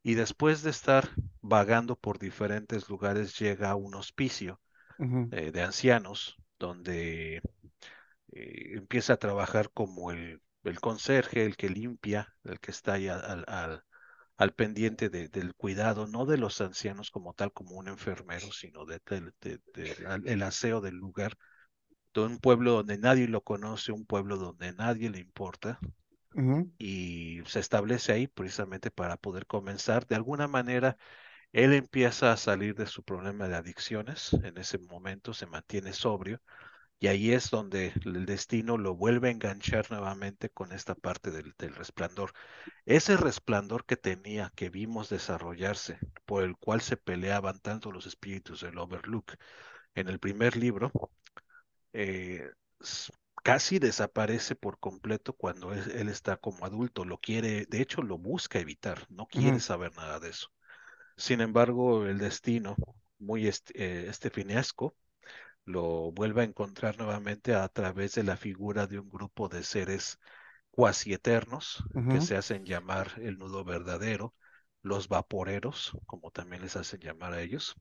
Y 0.02 0.14
después 0.14 0.62
de 0.62 0.70
estar 0.70 1.10
vagando 1.42 1.96
por 1.96 2.18
diferentes 2.18 2.88
lugares, 2.88 3.38
llega 3.38 3.70
a 3.70 3.76
un 3.76 3.94
hospicio 3.94 4.60
eh, 5.30 5.52
de 5.52 5.62
ancianos, 5.62 6.36
donde 6.58 7.42
eh, 8.32 8.72
empieza 8.76 9.14
a 9.14 9.16
trabajar 9.18 9.70
como 9.72 10.10
el, 10.12 10.40
el 10.64 10.80
conserje, 10.80 11.44
el 11.46 11.56
que 11.56 11.68
limpia, 11.70 12.34
el 12.44 12.60
que 12.60 12.70
está 12.70 12.94
ahí 12.94 13.08
al, 13.08 13.24
al- 13.24 13.44
al- 13.48 13.84
al 14.38 14.54
pendiente 14.54 15.10
de- 15.10 15.28
del 15.28 15.54
cuidado, 15.54 16.06
no 16.08 16.26
de 16.26 16.38
los 16.38 16.60
ancianos 16.62 17.10
como 17.10 17.34
tal, 17.34 17.52
como 17.52 17.76
un 17.76 17.88
enfermero, 17.88 18.52
sino 18.52 18.86
de, 18.86 19.00
del- 19.06 19.34
de- 19.42 19.62
el 20.26 20.42
aseo 20.42 20.80
del 20.80 20.96
lugar, 20.96 21.36
de 22.14 22.20
un 22.22 22.38
pueblo 22.38 22.72
donde 22.72 22.98
nadie 22.98 23.28
lo 23.28 23.42
conoce, 23.42 23.92
un 23.92 24.06
pueblo 24.06 24.36
donde 24.38 24.72
nadie 24.74 25.10
le 25.10 25.18
importa, 25.20 25.78
y 26.78 27.42
se 27.46 27.60
establece 27.60 28.12
ahí 28.12 28.26
precisamente 28.26 28.90
para 28.90 29.16
poder 29.16 29.46
comenzar. 29.46 30.06
De 30.06 30.16
alguna 30.16 30.48
manera, 30.48 30.96
él 31.52 31.74
empieza 31.74 32.32
a 32.32 32.36
salir 32.36 32.74
de 32.76 32.86
su 32.86 33.04
problema 33.04 33.48
de 33.48 33.56
adicciones, 33.56 34.32
en 34.34 34.58
ese 34.58 34.78
momento 34.78 35.34
se 35.34 35.46
mantiene 35.46 35.92
sobrio 35.92 36.42
y 37.00 37.08
ahí 37.08 37.32
es 37.32 37.50
donde 37.50 37.92
el 38.04 38.26
destino 38.26 38.78
lo 38.78 38.94
vuelve 38.96 39.28
a 39.28 39.32
enganchar 39.32 39.90
nuevamente 39.90 40.50
con 40.50 40.72
esta 40.72 40.94
parte 40.94 41.30
del, 41.30 41.54
del 41.58 41.74
resplandor. 41.74 42.32
Ese 42.86 43.16
resplandor 43.16 43.86
que 43.86 43.96
tenía, 43.96 44.52
que 44.56 44.70
vimos 44.70 45.08
desarrollarse, 45.10 45.98
por 46.26 46.44
el 46.44 46.56
cual 46.58 46.80
se 46.82 46.96
peleaban 46.96 47.60
tanto 47.60 47.92
los 47.92 48.06
espíritus 48.06 48.62
del 48.62 48.78
Overlook 48.78 49.34
en 49.94 50.08
el 50.08 50.20
primer 50.20 50.56
libro, 50.56 50.92
eh, 51.92 52.50
casi 53.42 53.78
desaparece 53.78 54.54
por 54.56 54.78
completo 54.78 55.34
cuando 55.34 55.72
es- 55.74 55.86
él 55.88 56.08
está 56.08 56.36
como 56.36 56.64
adulto. 56.66 57.04
Lo 57.04 57.18
quiere, 57.18 57.66
de 57.66 57.80
hecho, 57.82 58.02
lo 58.02 58.18
busca 58.18 58.58
evitar, 58.60 59.06
no 59.10 59.26
quiere 59.26 59.60
saber 59.60 59.94
nada 59.96 60.20
de 60.20 60.30
eso. 60.30 60.48
Sin 61.16 61.40
embargo, 61.42 62.06
el 62.06 62.18
destino, 62.18 62.76
muy 63.18 63.48
est- 63.48 63.70
eh, 63.74 64.08
estefinesco, 64.08 64.96
lo 65.64 66.12
vuelve 66.12 66.42
a 66.42 66.44
encontrar 66.44 66.98
nuevamente 66.98 67.54
a 67.54 67.68
través 67.68 68.14
de 68.14 68.24
la 68.24 68.36
figura 68.36 68.86
de 68.86 68.98
un 68.98 69.08
grupo 69.10 69.48
de 69.48 69.62
seres 69.64 70.18
cuasi 70.72 71.14
eternos 71.14 71.84
que 72.08 72.20
se 72.22 72.36
hacen 72.36 72.64
llamar 72.66 73.12
el 73.18 73.38
nudo 73.38 73.64
verdadero, 73.64 74.34
los 74.82 75.08
vaporeros, 75.08 75.92
como 76.06 76.30
también 76.32 76.62
les 76.62 76.76
hacen 76.76 77.00
llamar 77.00 77.34
a 77.34 77.42
ellos. 77.42 77.76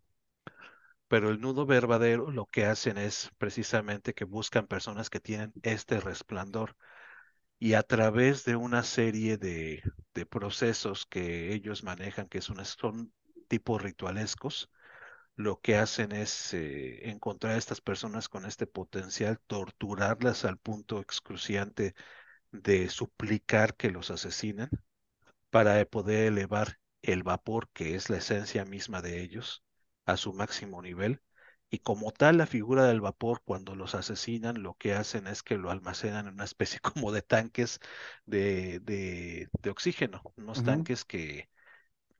Pero 1.10 1.30
el 1.32 1.42
nudo 1.42 1.66
verdadero 1.66 2.32
lo 2.32 2.46
que 2.46 2.66
hacen 2.66 2.98
es 2.98 3.32
precisamente 3.38 4.13
que 4.13 4.25
buscan 4.25 4.68
personas 4.68 5.10
que 5.10 5.20
tienen 5.20 5.54
este 5.63 6.00
resplandor. 6.00 6.78
Y 7.60 7.74
a 7.75 7.84
través 7.84 8.46
de 8.46 8.56
una 8.56 8.84
serie 8.84 9.38
de, 9.38 9.84
procesos 10.30 11.06
que 11.08 11.54
ellos 11.54 11.84
manejan, 11.84 12.30
que 12.30 12.42
son, 12.42 12.63
son 12.66 13.13
tipos 13.48 13.82
ritualescos, 13.82 14.72
lo 15.36 15.62
que 15.62 15.78
hacen 15.78 16.12
es 16.13 16.54
eh, 16.54 17.10
encontrar 17.10 17.56
a 17.56 17.58
estas 17.58 17.82
personas 17.82 18.30
con 18.30 18.46
este 18.46 18.68
potencial, 18.68 19.39
torturarlas 19.48 20.46
al 20.46 20.58
punto 20.58 21.00
excruciante 21.01 21.96
de 22.51 22.89
suplicar 22.89 23.75
que 23.75 23.92
los 23.92 24.12
asesinen 24.12 24.70
para 25.50 25.84
poder 25.86 26.28
elevar 26.28 26.80
el 27.01 27.24
vapor, 27.24 27.70
que 27.74 27.96
es 27.96 28.10
la 28.10 28.18
esencia 28.18 28.66
misma 28.66 29.01
de 29.01 29.22
ellos, 29.22 29.63
a 30.12 30.18
su 30.18 30.34
máximo 30.34 30.82
nivel. 30.82 31.22
Y 31.72 31.80
como 31.80 32.12
tal, 32.12 32.38
la 32.38 32.48
figura 32.48 32.86
del 32.88 33.01
vapor, 33.01 33.42
cuando 33.46 33.75
los 33.75 33.96
asesinan, 33.96 34.63
lo 34.63 34.75
que 34.75 34.94
hacen 34.96 35.28
es 35.28 35.44
que 35.44 35.58
lo 35.58 35.70
almacenan 35.72 36.28
en 36.28 36.34
una 36.36 36.44
especie 36.46 36.80
como 36.82 37.12
de 37.12 37.22
tanques 37.22 37.80
de, 38.25 38.80
de, 38.82 39.50
de 39.62 39.70
oxígeno, 39.70 40.24
unos 40.38 40.63
tanques 40.63 41.06
que 41.06 41.50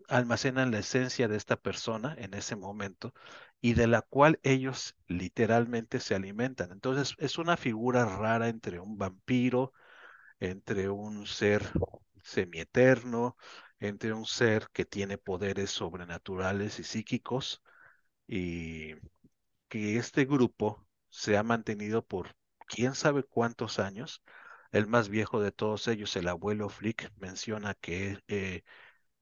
almacenan 0.10 0.72
la 0.72 0.79
esencia 0.79 1.27
de 1.27 1.38
esta 1.38 1.55
persona 1.62 2.15
en 2.17 2.34
ese 2.34 2.55
momento 2.55 3.13
y 3.62 3.74
de 3.74 3.88
la 3.88 4.01
cual 4.01 4.39
ellos 4.43 4.96
literalmente 5.08 6.00
se 6.00 6.15
alimentan. 6.15 6.72
Entonces 6.72 7.15
es 7.19 7.38
una 7.38 7.58
figura 7.58 8.05
rara 8.05 8.50
entre 8.50 8.79
un 8.79 8.98
vampiro, 8.98 9.74
entre 10.39 10.89
un 10.89 11.25
ser 11.27 11.63
semieterno, 12.24 13.38
entre 13.79 14.13
un 14.13 14.25
ser 14.25 14.69
que 14.74 14.86
tiene 14.86 15.17
poderes 15.17 15.72
sobrenaturales 15.72 16.79
y 16.79 16.84
psíquicos 16.84 17.62
y 18.29 18.95
que 19.69 19.98
este 19.98 20.25
grupo 20.25 20.86
se 21.09 21.38
ha 21.38 21.43
mantenido 21.43 22.05
por 22.05 22.36
quién 22.67 22.95
sabe 22.95 23.24
cuántos 23.24 23.79
años. 23.79 24.24
El 24.71 24.88
más 24.88 25.09
viejo 25.09 25.41
de 25.41 25.51
todos 25.51 25.88
ellos, 25.88 26.15
el 26.15 26.27
abuelo 26.27 26.69
Flick, 26.69 27.12
menciona 27.17 27.75
que 27.75 28.19
eh, 28.27 28.63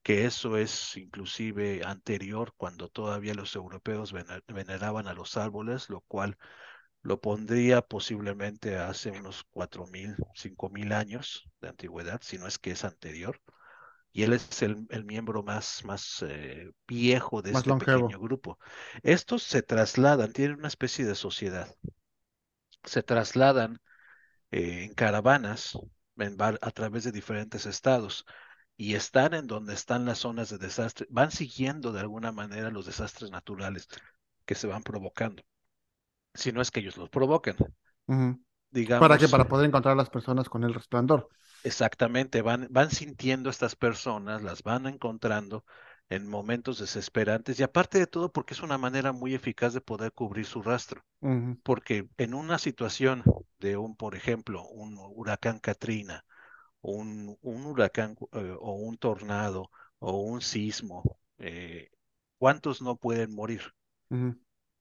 que 0.04 0.26
eso 0.26 0.58
es 0.58 0.98
inclusive 0.98 1.82
anterior 1.86 2.54
cuando 2.58 2.90
todavía 2.90 3.34
los 3.36 3.56
europeos 3.56 4.14
vene- 4.14 4.42
veneraban 4.48 5.08
a 5.08 5.14
los 5.14 5.38
árboles, 5.38 5.90
lo 5.90 6.02
cual 6.02 6.38
lo 7.02 7.22
pondría 7.22 7.82
posiblemente 7.82 8.78
hace 8.78 9.12
unos 9.12 9.44
cuatro 9.52 9.88
mil, 9.88 10.16
cinco 10.36 10.70
mil 10.70 10.94
años 10.94 11.50
de 11.62 11.70
antigüedad, 11.70 12.22
si 12.24 12.38
no 12.38 12.48
es 12.48 12.60
que 12.60 12.72
es 12.72 12.84
anterior. 12.86 13.42
Y 14.14 14.24
él 14.24 14.34
es 14.34 14.62
el, 14.64 14.88
el 14.90 15.06
miembro 15.06 15.44
más, 15.44 15.84
más 15.86 16.24
eh, 16.28 16.72
viejo 16.88 17.42
de 17.42 17.52
Más 17.52 17.66
este 17.66 17.74
longevo. 17.74 18.16
pequeño 18.16 18.20
grupo. 18.20 18.60
Estos 19.04 19.44
se 19.44 19.62
trasladan, 19.64 20.34
tienen 20.34 20.60
una 20.60 20.68
especie 20.70 21.06
de 21.06 21.16
sociedad, 21.16 21.76
se 22.84 23.04
trasladan 23.04 23.80
eh, 24.52 24.86
en 24.86 24.94
caravanas 24.96 25.78
en 26.18 26.38
a 26.42 26.72
través 26.72 27.04
de 27.06 27.12
diferentes 27.14 27.66
estados 27.68 28.26
y 28.78 28.96
están 28.96 29.34
en 29.36 29.48
donde 29.48 29.74
están 29.76 30.06
las 30.06 30.20
zonas 30.20 30.50
de 30.50 30.58
desastre, 30.60 31.08
van 31.12 31.32
siguiendo 31.32 31.92
de 31.94 32.02
alguna 32.02 32.32
manera 32.34 32.72
los 32.72 32.86
desastres 32.88 33.32
naturales 33.32 33.88
que 34.46 34.56
se 34.56 34.68
van 34.68 34.84
provocando, 34.84 35.44
si 36.36 36.52
no 36.54 36.62
es 36.62 36.72
que 36.72 36.82
ellos 36.82 36.98
los 36.98 37.10
provocan. 37.12 37.58
ujú. 38.08 38.40
¿Para 38.98 39.20
qué? 39.20 39.30
Digamos, 39.30 39.30
Para 39.30 39.48
poder 39.48 39.68
encontrar 39.68 39.94
a 39.94 39.98
las 39.98 40.10
personas 40.10 40.50
con 40.50 40.64
el 40.64 40.74
resplandor. 40.76 41.30
Exactamente, 41.64 42.42
van, 42.42 42.68
van 42.72 42.92
sintiendo 42.92 43.50
estas 43.50 43.76
personas, 43.76 44.42
las 44.44 44.64
van 44.64 44.88
encontrando 44.88 45.66
en 46.10 46.28
momentos 46.28 46.80
desesperantes 46.80 47.60
y 47.60 47.64
aparte 47.64 48.00
de 48.00 48.08
todo 48.08 48.32
porque 48.32 48.54
es 48.54 48.62
una 48.62 48.78
manera 48.78 49.12
muy 49.12 49.34
eficaz 49.36 49.74
de 49.74 49.82
poder 49.82 50.14
cubrir 50.14 50.46
su 50.46 50.62
rastro. 50.62 51.04
Porque 51.64 52.10
en 52.18 52.34
una 52.36 52.60
situación 52.60 53.24
de 53.60 53.78
un, 53.78 53.96
por 53.98 54.16
ejemplo, 54.16 54.66
un 54.68 54.98
huracán 55.00 55.60
Katrina, 55.60 56.26
un, 56.82 57.38
un 57.42 57.66
huracán 57.68 58.18
eh, 58.34 58.56
o 58.60 58.74
un 58.76 58.98
tornado 58.98 59.72
o 60.00 60.22
un 60.24 60.42
sismo, 60.42 61.20
eh, 61.40 61.90
¿cuántos 62.40 62.82
no 62.82 62.98
pueden 62.98 63.34
morir? 63.36 63.64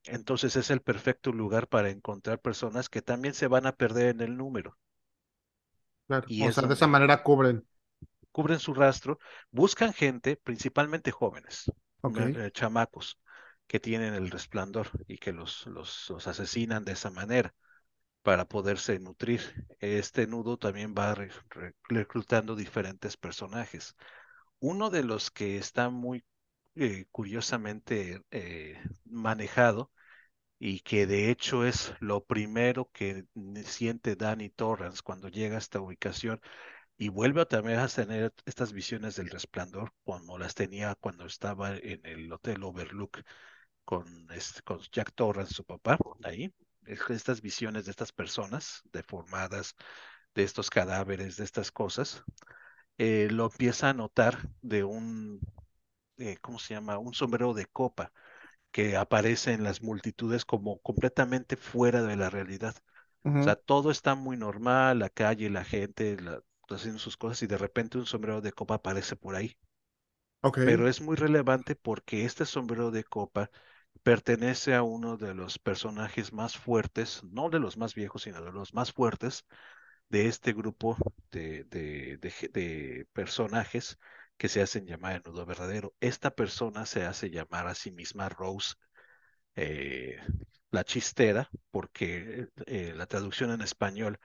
Entonces 0.06 0.56
es 0.56 0.70
el 0.70 0.80
perfecto 0.80 1.32
lugar 1.32 1.68
para 1.68 1.90
encontrar 1.90 2.40
personas 2.40 2.88
que 2.88 3.02
también 3.02 3.34
se 3.34 3.46
van 3.46 3.66
a 3.66 3.76
perder 3.76 4.08
en 4.08 4.20
el 4.20 4.36
número. 4.36 4.76
Claro. 6.06 6.28
Y 6.28 6.46
O 6.46 6.50
sea, 6.50 6.64
de 6.68 6.74
esa 6.74 6.86
manera 6.86 7.22
cubren. 7.22 7.64
cubren 8.32 8.58
su 8.60 8.74
rastro, 8.74 9.18
buscan 9.50 9.92
gente, 9.92 10.36
principalmente 10.36 11.10
jóvenes, 11.10 11.72
me- 12.06 12.30
eh, 12.34 12.50
chamacos, 12.52 13.18
que 13.66 13.80
tienen 13.80 14.14
el 14.14 14.30
resplandor 14.30 14.90
y 15.08 15.18
que 15.18 15.32
los, 15.32 15.66
los, 15.66 16.08
los 16.10 16.26
asesinan 16.28 16.84
de 16.84 16.92
esa 16.92 17.10
manera 17.10 17.54
para 18.22 18.46
poderse 18.46 18.98
nutrir. 19.00 19.42
Este 19.80 20.26
nudo 20.26 20.58
también 20.58 20.94
va 20.98 21.14
re- 21.14 21.30
re- 21.50 21.74
reclutando 21.88 22.56
diferentes 22.56 23.16
personajes. 23.16 23.96
Uno 24.60 24.90
de 24.90 25.04
los 25.04 25.30
que 25.30 25.58
está 25.58 25.90
muy 25.90 26.24
eh, 26.76 27.06
curiosamente 27.12 28.22
eh, 28.30 28.80
manejado 29.04 29.92
y 30.58 30.80
que 30.80 31.06
de 31.06 31.30
hecho 31.30 31.64
es 31.66 31.94
lo 32.00 32.24
primero 32.24 32.90
que 32.92 33.26
siente 33.64 34.16
Danny 34.16 34.50
Torrance 34.50 35.02
cuando 35.02 35.28
llega 35.28 35.56
a 35.56 35.58
esta 35.58 35.80
ubicación 35.80 36.40
y 36.98 37.08
vuelve 37.10 37.46
también 37.46 37.80
a 37.80 37.88
tener 37.88 38.34
estas 38.46 38.72
visiones 38.72 39.16
del 39.16 39.30
resplandor 39.30 39.92
como 40.04 40.38
las 40.38 40.54
tenía 40.54 40.94
cuando 40.96 41.26
estaba 41.26 41.76
en 41.76 42.00
el 42.06 42.32
Hotel 42.32 42.62
Overlook 42.64 43.22
con, 43.84 44.28
este, 44.32 44.62
con 44.62 44.80
Jack 44.92 45.12
Torrance, 45.14 45.54
su 45.54 45.64
papá, 45.64 45.98
ahí. 46.24 46.52
Es- 46.86 47.00
Estas 47.10 47.40
visiones 47.42 47.84
de 47.86 47.90
estas 47.92 48.12
personas 48.12 48.82
deformadas, 48.92 49.74
de 50.34 50.44
estos 50.44 50.70
cadáveres, 50.70 51.36
de 51.36 51.44
estas 51.44 51.72
cosas, 51.72 52.24
eh, 52.98 53.28
lo 53.30 53.46
empieza 53.46 53.90
a 53.90 53.94
notar 53.94 54.38
de 54.62 54.84
un 54.84 55.40
eh, 56.18 56.36
¿cómo 56.40 56.58
se 56.58 56.74
llama? 56.74 56.98
Un 56.98 57.14
sombrero 57.14 57.54
de 57.54 57.66
copa 57.66 58.12
que 58.76 58.96
aparece 58.96 59.52
en 59.54 59.64
las 59.64 59.82
multitudes 59.82 60.44
como 60.44 60.80
completamente 60.82 61.56
fuera 61.56 62.02
de 62.04 62.16
la 62.16 62.30
realidad. 62.30 62.76
O 63.40 63.42
sea, 63.44 63.56
todo 63.56 63.90
está 63.92 64.14
muy 64.16 64.36
normal, 64.38 65.00
la 65.00 65.10
calle, 65.10 65.50
la 65.50 65.64
gente, 65.64 66.18
la- 66.20 66.42
haciendo 66.70 66.98
sus 67.00 67.16
cosas 67.18 67.42
y 67.42 67.46
de 67.48 67.58
repente 67.58 67.98
un 67.98 68.06
sombrero 68.06 68.40
de 68.42 68.52
copa 68.52 68.76
aparece 68.76 69.16
por 69.16 69.36
ahí. 69.36 69.56
Ok. 70.42 70.58
Pero 70.62 70.88
es 70.88 71.00
muy 71.00 71.16
relevante 71.16 71.76
porque 71.76 72.24
este 72.24 72.44
sombrero 72.46 72.90
de 72.90 73.04
copa 73.04 73.50
pertenece 74.02 74.74
a 74.74 74.82
uno 74.82 75.16
de 75.16 75.34
los 75.34 75.58
personajes 75.58 76.32
más 76.32 76.56
fuertes, 76.58 77.22
no 77.24 77.50
de 77.50 77.58
los 77.60 77.76
más 77.76 77.94
viejos, 77.94 78.22
sino 78.24 78.42
de 78.42 78.52
los 78.52 78.74
más 78.74 78.92
fuertes 78.92 79.44
de 80.10 80.28
este 80.28 80.52
grupo 80.54 80.96
de, 81.32 81.64
de, 81.64 82.18
de, 82.18 82.32
de 82.52 83.06
personajes 83.14 83.98
que 84.36 84.48
se 84.48 84.62
hacen 84.62 84.86
llamar 84.86 85.16
el 85.16 85.22
nudo 85.24 85.46
verdadero. 85.46 85.94
Esta 86.00 86.30
persona 86.30 86.86
se 86.86 87.04
hace 87.04 87.30
llamar 87.30 87.66
a 87.66 87.74
sí 87.74 87.90
misma 87.90 88.28
Rose 88.28 88.74
eh, 89.56 90.18
la 90.70 90.84
chistera, 90.84 91.50
porque 91.70 92.48
eh, 92.66 92.92
la 92.96 93.06
traducción 93.06 93.50
en 93.50 93.62
español 93.62 94.18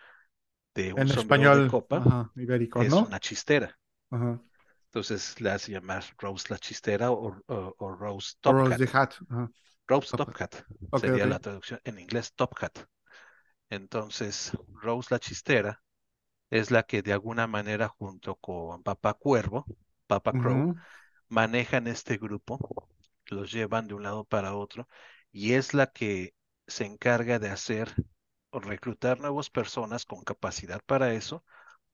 de 0.76 0.94
un 0.94 1.02
En 1.02 1.08
de 1.08 1.68
copa 1.68 1.98
ajá, 1.98 2.32
ibérico, 2.36 2.82
es 2.82 2.92
¿no? 2.92 3.08
una 3.08 3.20
chistera. 3.20 3.78
Ajá. 4.10 4.40
Entonces 4.88 5.40
la 5.42 5.56
hace 5.56 5.72
llamar 5.72 6.04
Rose 6.18 6.48
la 6.50 6.58
chistera 6.60 7.12
o, 7.12 7.38
o, 7.48 7.76
o 7.78 7.92
Rose 7.96 8.36
Top 8.42 8.56
Rose 8.56 8.74
Hat. 8.74 8.78
the 8.78 8.98
Hat. 8.98 9.16
Ajá. 9.30 9.52
Rose 9.88 10.12
Top 10.16 10.36
Top 10.40 11.00
sería 11.00 11.26
la 11.28 11.40
traducción 11.40 11.80
en 11.84 12.00
inglés 12.00 12.34
Top 12.34 12.54
Hat. 12.62 12.80
Entonces, 13.70 14.52
Rose 14.82 15.10
la 15.12 15.20
chistera 15.20 15.82
es 16.52 16.72
la 16.72 16.84
que 16.84 17.02
de 17.02 17.14
alguna 17.14 17.48
manera 17.48 17.90
junto 17.90 18.36
con 18.38 18.84
Papá 18.84 19.14
Cuervo, 19.16 19.66
Papá 20.12 20.34
Crow, 20.34 20.76
manejan 21.30 21.88
este 21.88 22.18
grupo, 22.18 22.60
los 23.28 23.50
llevan 23.50 23.88
de 23.88 23.94
un 23.94 24.04
lado 24.04 24.26
para 24.26 24.56
otro 24.56 24.90
y 25.32 25.54
es 25.54 25.74
la 25.74 25.88
que 25.88 26.34
se 26.68 26.86
encarga 26.86 27.40
de 27.40 27.50
hacer 27.50 27.94
o 28.50 28.60
reclutar 28.60 29.22
nuevas 29.22 29.50
personas 29.50 30.06
con 30.06 30.22
capacidad 30.24 30.82
para 30.86 31.14
eso 31.14 31.46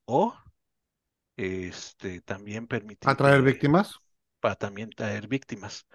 o 0.05 0.33
este 1.35 2.21
también 2.21 2.65
permitir 2.65 3.07
Atraer 3.11 3.43
víctimas. 3.43 3.99
para 4.39 4.55
también 4.55 4.89
traer 4.89 5.27
víctimas. 5.27 5.85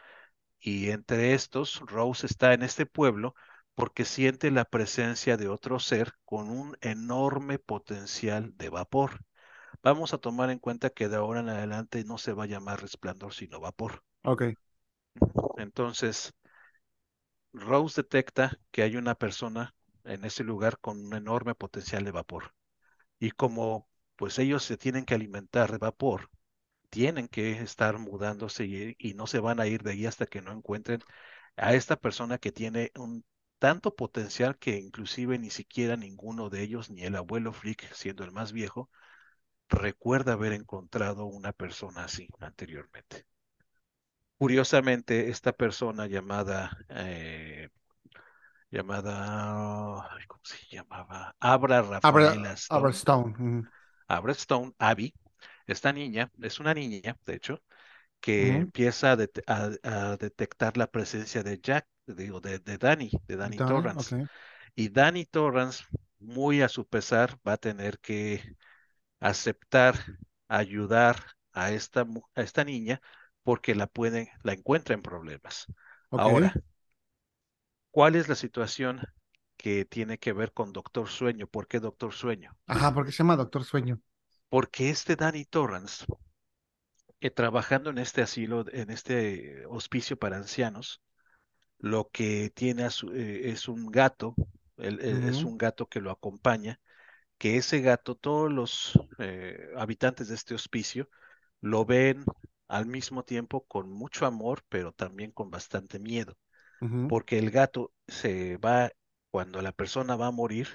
Y 0.61 0.91
entre 0.91 1.35
estos, 1.35 1.81
Rose 1.81 2.27
está 2.27 2.55
en 2.55 2.63
este 2.63 2.87
pueblo 2.87 3.35
porque 3.75 4.05
siente 4.05 4.53
la 4.53 4.65
presencia 4.65 5.37
de 5.37 5.49
otro 5.49 5.81
ser 5.81 6.13
con 6.25 6.51
un 6.51 6.77
enorme 6.83 7.59
potencial 7.59 8.57
de 8.57 8.69
vapor. 8.69 9.25
Vamos 9.83 10.15
a 10.15 10.19
tomar 10.19 10.51
en 10.51 10.59
cuenta 10.59 10.91
que 10.91 11.09
de 11.09 11.17
ahora 11.17 11.41
en 11.41 11.49
adelante 11.49 12.05
no 12.05 12.19
se 12.19 12.33
va 12.33 12.45
a 12.45 12.47
llamar 12.47 12.81
resplandor, 12.81 13.35
sino 13.35 13.61
vapor. 13.61 14.03
Ok. 14.25 14.43
Entonces, 15.57 16.33
Rose 17.55 18.03
detecta 18.03 18.59
que 18.71 18.83
hay 18.83 18.97
una 18.97 19.15
persona 19.15 19.75
en 20.05 20.25
ese 20.25 20.45
lugar 20.45 20.79
con 20.81 20.99
un 21.05 21.15
enorme 21.15 21.55
potencial 21.55 22.05
de 22.05 22.11
vapor. 22.11 22.55
Y 23.21 23.33
como 23.33 23.89
pues 24.17 24.39
ellos 24.39 24.65
se 24.65 24.77
tienen 24.79 25.05
que 25.07 25.15
alimentar 25.15 25.73
de 25.73 25.79
vapor, 25.79 26.31
tienen 26.91 27.29
que 27.29 27.53
estar 27.63 27.99
mudándose 27.99 28.65
y, 28.67 28.97
y 28.99 29.15
no 29.15 29.27
se 29.29 29.41
van 29.41 29.61
a 29.61 29.67
ir 29.69 29.83
de 29.85 29.93
ahí 29.93 30.07
hasta 30.07 30.27
que 30.27 30.43
no 30.43 30.53
encuentren 30.53 31.01
a 31.57 31.75
esta 31.75 31.97
persona 31.97 32.39
que 32.39 32.53
tiene 32.53 32.93
un 32.97 33.25
tanto 33.59 33.95
potencial 33.97 34.59
que 34.59 34.79
inclusive 34.79 35.39
ni 35.39 35.51
siquiera 35.51 35.97
ninguno 35.97 36.51
de 36.51 36.63
ellos, 36.63 36.91
ni 36.91 37.05
el 37.05 37.17
abuelo 37.17 37.53
Frick, 37.53 37.93
siendo 37.95 38.25
el 38.25 38.33
más 38.33 38.53
viejo, 38.53 38.91
recuerda 39.73 40.35
haber 40.35 40.53
encontrado 40.53 41.27
una 41.27 41.53
persona 41.53 42.05
así 42.05 42.29
anteriormente. 42.41 43.27
Curiosamente, 44.39 45.31
esta 45.31 45.53
persona 45.53 46.07
llamada, 46.07 46.77
eh, 46.91 47.69
llamada, 48.71 50.09
¿cómo 50.27 50.41
se 50.45 50.57
llamaba? 50.71 51.35
Abra 51.41 51.83
Rafaela 51.83 52.53
Abra, 52.69 52.91
Stone. 52.91 52.97
Ujú. 53.23 53.67
Abra 54.09 54.33
Stone, 54.35 54.75
Abby, 54.79 55.15
esta 55.67 55.93
niña, 55.93 56.31
es 56.43 56.61
una 56.61 56.75
niña, 56.75 57.17
de 57.27 57.35
hecho, 57.35 57.63
que 58.21 58.57
empieza 58.59 59.13
a, 59.15 59.19
a- 59.49 60.13
a 60.13 60.17
detectar 60.19 60.77
la 60.79 60.89
presencia 60.91 61.43
de 61.43 61.61
Jack, 61.61 61.87
digo, 62.07 62.41
de, 62.41 62.59
de 62.61 62.79
Danny, 62.79 63.11
de 63.29 63.37
Danny. 63.37 63.63
Torrance. 63.63 64.17
Y 64.75 64.89
Danny 64.91 65.25
Torrance, 65.27 65.85
muy 66.21 66.63
a 66.63 66.69
su 66.69 66.87
pesar, 66.89 67.39
va 67.47 67.55
a 67.55 67.57
tener 67.59 67.99
que 68.01 68.43
aceptar, 69.23 69.97
ayudar 70.49 71.17
a 71.53 71.73
esta, 71.73 72.07
a 72.37 72.43
esta 72.43 72.65
niña 72.65 73.01
porque 73.45 73.75
la 73.75 73.87
pueden, 73.89 74.29
la 74.45 74.53
encuentra 74.55 74.95
en 74.95 75.03
problemas. 75.03 75.71
Ahora, 76.15 76.63
¿cuál 77.93 78.17
es 78.17 78.29
la 78.29 78.35
situación 78.35 79.01
que 79.57 79.85
tiene 79.85 80.19
que 80.19 80.33
ver 80.33 80.53
con 80.53 80.73
Doctor 80.73 81.09
Sueño? 81.09 81.47
¿Por 81.47 81.69
qué 81.69 81.79
Doctor 81.81 82.13
Sueño? 82.13 82.57
Ajá, 82.67 82.93
porque 82.95 83.13
se 83.13 83.19
llama 83.19 83.37
Doctor 83.37 83.65
Sueño. 83.65 84.01
Porque 84.49 84.89
este 84.89 85.17
Danny 85.17 85.45
Torrance, 85.45 86.05
eh, 87.21 87.31
trabajando 87.31 87.91
en 87.91 87.99
este 87.99 88.23
asilo, 88.23 88.65
en 88.73 88.91
este 88.91 89.65
hospicio 89.67 90.19
para 90.19 90.37
ancianos, 90.37 91.03
lo 91.79 92.11
que 92.11 92.51
tiene 92.55 92.85
a 92.85 92.91
su- 92.91 93.13
eh, 93.13 93.51
es 93.51 93.69
un 93.69 93.87
gato, 93.93 94.37
él- 94.79 95.01
es 95.01 95.45
un 95.45 95.59
gato 95.59 95.89
que 95.89 96.01
lo 96.01 96.11
acompaña, 96.11 96.81
que 97.43 97.57
ese 97.59 97.81
gato, 97.83 98.15
todos 98.17 98.53
los 98.53 98.93
eh, 99.19 99.59
habitantes 99.77 100.29
de 100.29 100.37
este 100.37 100.55
hospicio 100.55 101.09
lo 101.63 101.85
ven 101.87 102.25
al 102.69 102.87
mismo 102.87 103.25
tiempo 103.25 103.67
con 103.67 103.91
mucho 103.91 104.27
amor, 104.27 104.65
pero 104.71 104.93
también 104.93 105.33
con 105.33 105.51
bastante 105.51 105.99
miedo, 106.01 106.37
porque 107.07 107.39
el 107.39 107.51
gato 107.51 107.93
se 108.09 108.57
va, 108.59 108.91
cuando 109.31 109.63
la 109.63 109.73
persona 109.73 110.17
va 110.17 110.29
a 110.29 110.33
morir, 110.33 110.69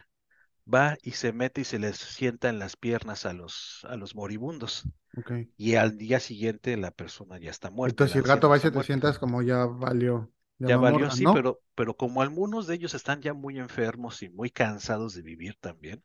va 0.73 0.97
y 1.03 1.11
se 1.13 1.33
mete 1.33 1.61
y 1.61 1.65
se 1.65 1.79
les 1.79 1.97
sienta 1.97 2.49
en 2.49 2.59
las 2.59 2.77
piernas 2.77 3.25
a 3.27 3.33
los, 3.33 3.81
a 3.89 3.97
los 3.97 4.15
moribundos. 4.15 4.89
ok. 5.17 5.31
Y 5.57 5.75
al 5.75 5.97
día 5.97 6.19
siguiente 6.21 6.77
la 6.77 6.91
persona 6.91 7.39
ya 7.39 7.51
está 7.51 7.71
muerta, 7.71 8.05
Entonces, 8.05 8.13
si 8.13 8.17
el 8.19 8.25
gato 8.25 8.49
va 8.49 8.57
y 8.57 8.59
se 8.59 8.69
te 8.71 8.81
sientas 8.83 9.17
como 9.19 9.41
ya 9.41 9.65
valió, 9.65 10.31
ya 10.59 10.69
Ya 10.69 10.77
valió, 10.77 11.09
sí, 11.09 11.27
¿no? 11.27 11.27
pero, 11.27 11.61
pero 11.75 11.95
como 11.95 12.21
algunos 12.21 12.67
de 12.67 12.75
ellos 12.75 12.93
están 12.93 13.21
ya 13.21 13.33
muy 13.33 13.57
enfermos 13.59 14.21
y 14.23 14.29
muy 14.29 14.49
cansados 14.49 15.13
de 15.13 15.21
vivir 15.21 15.55
también, 15.59 16.03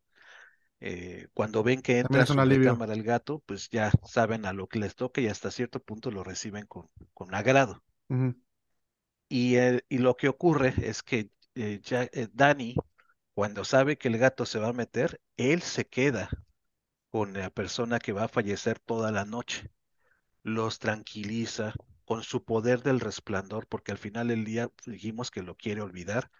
eh, 0.82 1.28
cuando 1.34 1.62
ven 1.62 1.82
que 1.82 1.98
entra 2.00 2.24
a 2.24 2.24
es 2.24 2.30
un 2.30 2.38
su 2.38 2.40
alivio. 2.40 2.74
recámara 2.74 2.92
el 2.94 3.02
gato, 3.04 3.40
pues 3.46 3.70
ya 3.70 3.92
saben 4.04 4.46
a 4.46 4.52
lo 4.52 4.68
que 4.68 4.78
les 4.80 4.94
toca 4.96 5.20
y 5.22 5.28
hasta 5.28 5.50
cierto 5.50 5.80
punto 5.82 6.10
lo 6.10 6.24
reciben 6.24 6.66
con, 6.66 6.88
con 7.14 7.34
agrado. 7.34 7.82
Y, 9.28 9.56
eh, 9.56 9.82
y 9.88 9.98
lo 9.98 10.16
que 10.16 10.28
ocurre 10.28 10.74
es 10.82 11.02
que 11.02 11.30
eh, 11.54 11.80
ya, 11.82 12.04
eh, 12.12 12.28
Danny, 12.32 12.76
cuando 13.34 13.64
sabe 13.64 13.98
que 13.98 14.08
el 14.08 14.18
gato 14.18 14.46
se 14.46 14.58
va 14.58 14.68
a 14.68 14.72
meter, 14.72 15.20
él 15.36 15.62
se 15.62 15.86
queda 15.88 16.30
con 17.10 17.34
la 17.34 17.50
persona 17.50 17.98
que 18.00 18.12
va 18.12 18.24
a 18.24 18.28
fallecer 18.28 18.78
toda 18.80 19.12
la 19.12 19.24
noche. 19.24 19.70
Los 20.44 20.78
tranquiliza 20.80 21.74
con 22.06 22.22
su 22.24 22.44
poder 22.44 22.82
del 22.82 23.00
resplandor, 23.00 23.66
porque 23.68 23.92
al 23.92 23.98
final 23.98 24.28
del 24.28 24.44
día 24.44 24.70
dijimos 24.86 25.30
que 25.30 25.42
lo 25.42 25.56
quiere 25.56 25.82
olvidar, 25.82 26.30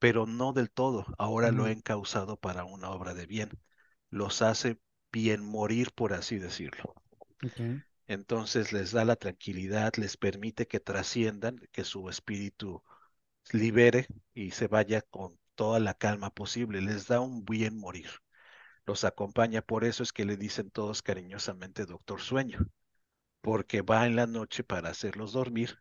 pero 0.00 0.26
no 0.26 0.52
del 0.54 0.70
todo. 0.70 1.06
Ahora 1.18 1.52
lo 1.52 1.64
ha 1.66 1.72
encausado 1.72 2.36
para 2.38 2.64
una 2.64 2.90
obra 2.90 3.14
de 3.14 3.26
bien. 3.26 3.50
Los 4.10 4.42
hace 4.42 4.78
bien 5.12 5.44
morir, 5.44 5.90
por 5.92 6.12
así 6.12 6.38
decirlo. 6.38 6.94
Entonces 8.06 8.72
les 8.72 8.92
da 8.92 9.04
la 9.04 9.16
tranquilidad, 9.16 9.94
les 9.96 10.16
permite 10.16 10.66
que 10.66 10.80
trasciendan, 10.80 11.60
que 11.72 11.84
su 11.84 12.08
espíritu 12.10 12.82
libere 13.52 14.06
y 14.34 14.50
se 14.52 14.68
vaya 14.68 15.02
con 15.02 15.38
toda 15.54 15.80
la 15.80 15.94
calma 15.94 16.30
posible. 16.30 16.80
Les 16.82 17.06
da 17.06 17.20
un 17.20 17.44
bien 17.44 17.78
morir. 17.78 18.10
Los 18.86 19.04
acompaña, 19.04 19.62
por 19.62 19.84
eso 19.84 20.02
es 20.02 20.12
que 20.12 20.24
le 20.24 20.36
dicen 20.36 20.70
todos 20.70 21.02
cariñosamente 21.02 21.86
Doctor 21.86 22.20
Sueño, 22.20 22.58
porque 23.40 23.82
va 23.82 24.06
en 24.06 24.16
la 24.16 24.26
noche 24.26 24.64
para 24.64 24.90
hacerlos 24.90 25.32
dormir. 25.32 25.78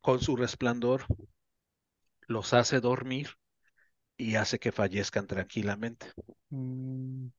Con 0.00 0.20
su 0.20 0.36
resplandor 0.36 1.06
los 2.28 2.54
hace 2.54 2.80
dormir 2.80 3.28
y 4.20 4.36
hace 4.36 4.58
que 4.58 4.72
fallezcan 4.72 5.26
tranquilamente. 5.26 6.06
Mm, 6.50 7.30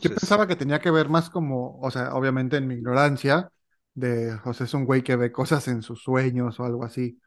Yo 0.00 0.10
pensaba 0.10 0.46
que 0.46 0.56
tenía 0.56 0.80
que 0.80 0.90
ver 0.90 1.08
más 1.08 1.30
como, 1.30 1.78
o 1.80 1.90
sea, 1.90 2.14
obviamente 2.14 2.56
en 2.58 2.66
mi 2.68 2.74
ignorancia, 2.74 3.50
de, 3.94 4.34
o 4.44 4.52
sea, 4.54 4.66
es 4.66 4.74
un 4.74 4.84
güey 4.84 5.02
que 5.02 5.16
ve 5.16 5.32
cosas 5.32 5.68
en 5.68 5.82
sus 5.82 6.02
sueños 6.02 6.60
o 6.60 6.64
algo 6.64 6.84
así, 6.84 7.20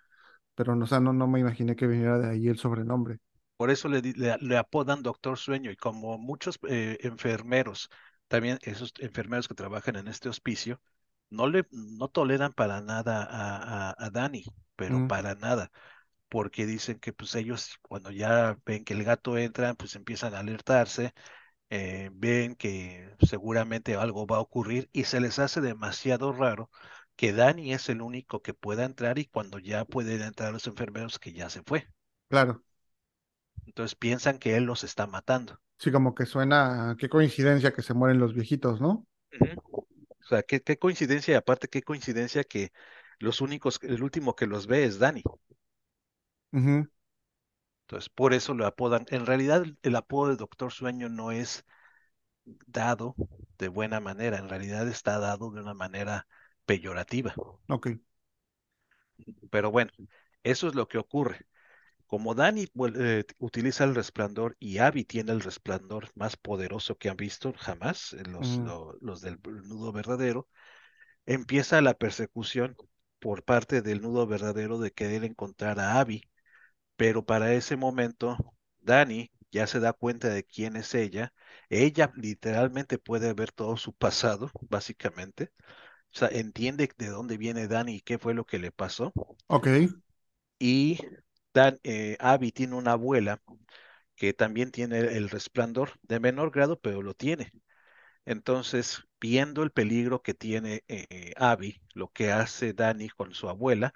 pero 0.56 0.75
no, 0.75 0.86
o 0.86 0.88
sea, 0.88 0.99
no, 0.99 1.13
no 1.13 1.28
me 1.28 1.39
imaginé 1.41 1.75
que 1.75 1.88
viniera 1.88 2.19
de 2.19 2.30
ahí 2.32 2.47
el 2.49 2.58
sobrenombre. 2.60 3.19
por 3.58 3.69
eso 3.71 3.88
le, 3.89 4.02
le- 4.02 4.38
le 4.39 4.58
apodan 4.58 5.04
Doctor 5.04 5.38
Sueño 5.38 5.71
y 5.71 5.75
como 5.75 6.17
muchos 6.17 6.60
eh, 6.69 6.97
enfermeros, 7.02 7.89
también 8.28 8.60
esos 8.62 8.93
enfermeros 8.99 9.47
que 9.47 9.56
trabajan 9.56 9.95
en 9.97 10.08
este 10.08 10.30
hospicio, 10.30 10.82
no 11.30 11.47
le, 11.47 11.67
no 11.71 12.08
toleran 12.10 12.54
para 12.54 12.82
nada 12.82 13.23
a, 13.23 13.89
a, 13.91 13.95
a 13.97 14.10
Dani, 14.10 14.43
pero 14.75 15.02
Ujú, 15.02 15.06
para 15.06 15.36
nada, 15.36 15.71
porque 16.30 16.65
dicen 16.65 17.00
que 17.00 17.13
pues 17.13 17.36
ellos 17.36 17.78
cuando 17.82 18.12
ya 18.12 18.58
ven 18.65 18.86
que 18.86 18.94
el 18.94 19.04
gato 19.04 19.38
entra, 19.38 19.74
pues 19.76 19.96
empiezan 19.96 20.34
a 20.36 20.39
alertarse, 20.39 21.13
eh, 21.70 22.10
ven 22.13 22.56
que 22.56 23.15
seguramente 23.22 23.96
algo 23.96 24.28
va 24.28 24.38
a 24.38 24.42
ocurrir 24.42 24.89
y 24.94 25.06
se 25.06 25.22
les 25.22 25.39
hace 25.39 25.62
demasiado 25.62 26.34
raro 26.34 26.72
que 27.15 27.34
Dani 27.34 27.74
es 27.74 27.89
el 27.89 28.02
único 28.02 28.42
que 28.44 28.54
pueda 28.56 28.86
entrar 28.86 29.20
y 29.20 29.26
cuando 29.28 29.60
ya 29.60 29.86
pueden 29.86 30.22
entrar 30.24 30.54
los 30.54 30.68
enfermeros 30.68 31.20
que 31.20 31.34
ya 31.34 31.50
se 31.50 31.63
fue. 31.63 31.88
claro, 32.30 32.63
Entonces 33.65 33.96
piensan 33.96 34.38
que 34.38 34.58
él 34.58 34.65
los 34.65 34.84
está 34.84 35.08
matando. 35.08 35.62
sí, 35.78 35.92
como 35.92 36.15
que 36.15 36.26
suena, 36.26 36.96
qué 37.00 37.10
coincidencia 37.10 37.74
que 37.74 37.82
se 37.82 37.94
mueren 37.94 38.20
los 38.20 38.34
viejitos, 38.34 38.82
¿no? 38.82 39.08
O 40.22 40.24
sea, 40.30 40.44
qué, 40.44 40.62
qué 40.62 40.78
coincidencia, 40.78 41.34
y 41.34 41.36
aparte 41.38 41.68
qué 41.68 41.82
coincidencia 41.82 42.44
que 42.44 42.72
los 43.20 43.42
únicos, 43.42 43.80
el 43.84 44.04
último 44.04 44.36
que 44.36 44.48
los 44.48 44.68
ve 44.68 44.86
es 44.86 45.00
Danny. 45.00 45.24
Ujú, 46.54 46.90
Entonces, 47.88 48.08
por 48.10 48.34
eso 48.34 48.54
lo 48.54 48.66
apodan. 48.66 49.06
En 49.10 49.26
realidad, 49.26 49.64
el 49.84 49.96
apodo 49.98 50.30
de 50.30 50.38
Doctor 50.38 50.72
Sueño 50.72 51.10
no 51.10 51.32
es 51.32 51.66
dado 52.68 53.18
de 53.58 53.68
buena 53.70 54.00
manera, 54.00 54.38
en 54.38 54.50
realidad 54.50 54.88
está 54.88 55.20
dado 55.20 55.52
de 55.52 55.62
una 55.62 55.74
manera 55.74 56.28
peyorativa. 56.66 57.40
Ok. 57.68 57.88
Pero 59.50 59.72
bueno, 59.72 59.92
eso 60.44 60.68
es 60.68 60.76
lo 60.76 60.88
que 60.88 60.98
ocurre. 60.98 61.46
Como 62.08 62.36
Dani 62.36 62.68
eh, 62.98 63.26
utiliza 63.40 63.86
el 63.86 63.96
resplandor 63.96 64.58
y 64.60 64.80
Abby 64.80 65.06
tiene 65.06 65.32
el 65.34 65.42
resplandor 65.42 66.10
más 66.16 66.38
poderoso 66.38 66.98
que 66.98 67.10
han 67.10 67.18
visto 67.18 67.54
jamás, 67.58 68.14
eh, 68.14 68.24
los, 68.26 68.60
lo- 68.60 68.98
los 69.02 69.22
del 69.22 69.40
nudo 69.44 69.92
verdadero, 69.94 70.48
empieza 71.26 71.82
la 71.82 71.96
persecución 71.96 72.78
por 73.20 73.44
parte 73.44 73.82
del 73.82 74.02
nudo 74.02 74.28
verdadero 74.28 74.80
de 74.80 74.92
querer 74.94 75.24
encontrar 75.26 75.80
a 75.80 76.00
Abby, 76.00 76.30
pero 77.00 77.26
para 77.26 77.54
ese 77.54 77.78
momento 77.78 78.38
Dani 78.82 79.32
ya 79.52 79.68
se 79.68 79.80
da 79.80 79.94
cuenta 79.94 80.30
de 80.30 80.44
quién 80.46 80.76
es 80.78 80.94
ella. 80.96 81.34
Ella 81.70 82.12
literalmente 82.18 83.00
puede 83.00 83.34
ver 83.34 83.54
todo 83.54 83.78
su 83.78 83.94
pasado, 83.94 84.52
básicamente. 84.70 85.52
O 86.14 86.18
sea, 86.20 86.30
entiende 86.30 86.90
de 86.98 87.08
dónde 87.10 87.38
viene 87.38 87.68
Dani 87.70 87.96
y 87.98 88.02
qué 88.02 88.20
fue 88.20 88.36
lo 88.36 88.46
que 88.46 88.60
le 88.60 88.72
pasó. 88.74 89.14
Ok. 89.48 89.68
Y 90.60 91.00
Dan, 91.54 91.80
eh, 91.84 92.18
Abby 92.20 92.52
tiene 92.52 92.76
una 92.76 92.94
abuela 92.94 93.42
que 94.16 94.34
también 94.34 94.72
tiene 94.72 95.00
el 95.00 95.30
resplandor 95.30 95.92
de 96.04 96.20
menor 96.20 96.52
grado, 96.52 96.80
pero 96.80 97.02
lo 97.04 97.14
tiene. 97.16 97.52
Entonces, 98.26 99.04
viendo 99.22 99.64
el 99.64 99.72
peligro 99.72 100.22
que 100.24 100.34
tiene 100.36 100.84
eh, 100.88 101.34
Abby, 101.38 101.82
lo 101.94 102.10
que 102.12 102.32
hace 102.32 102.74
Dani 102.74 103.10
con 103.10 103.34
su 103.34 103.50
abuela 103.50 103.94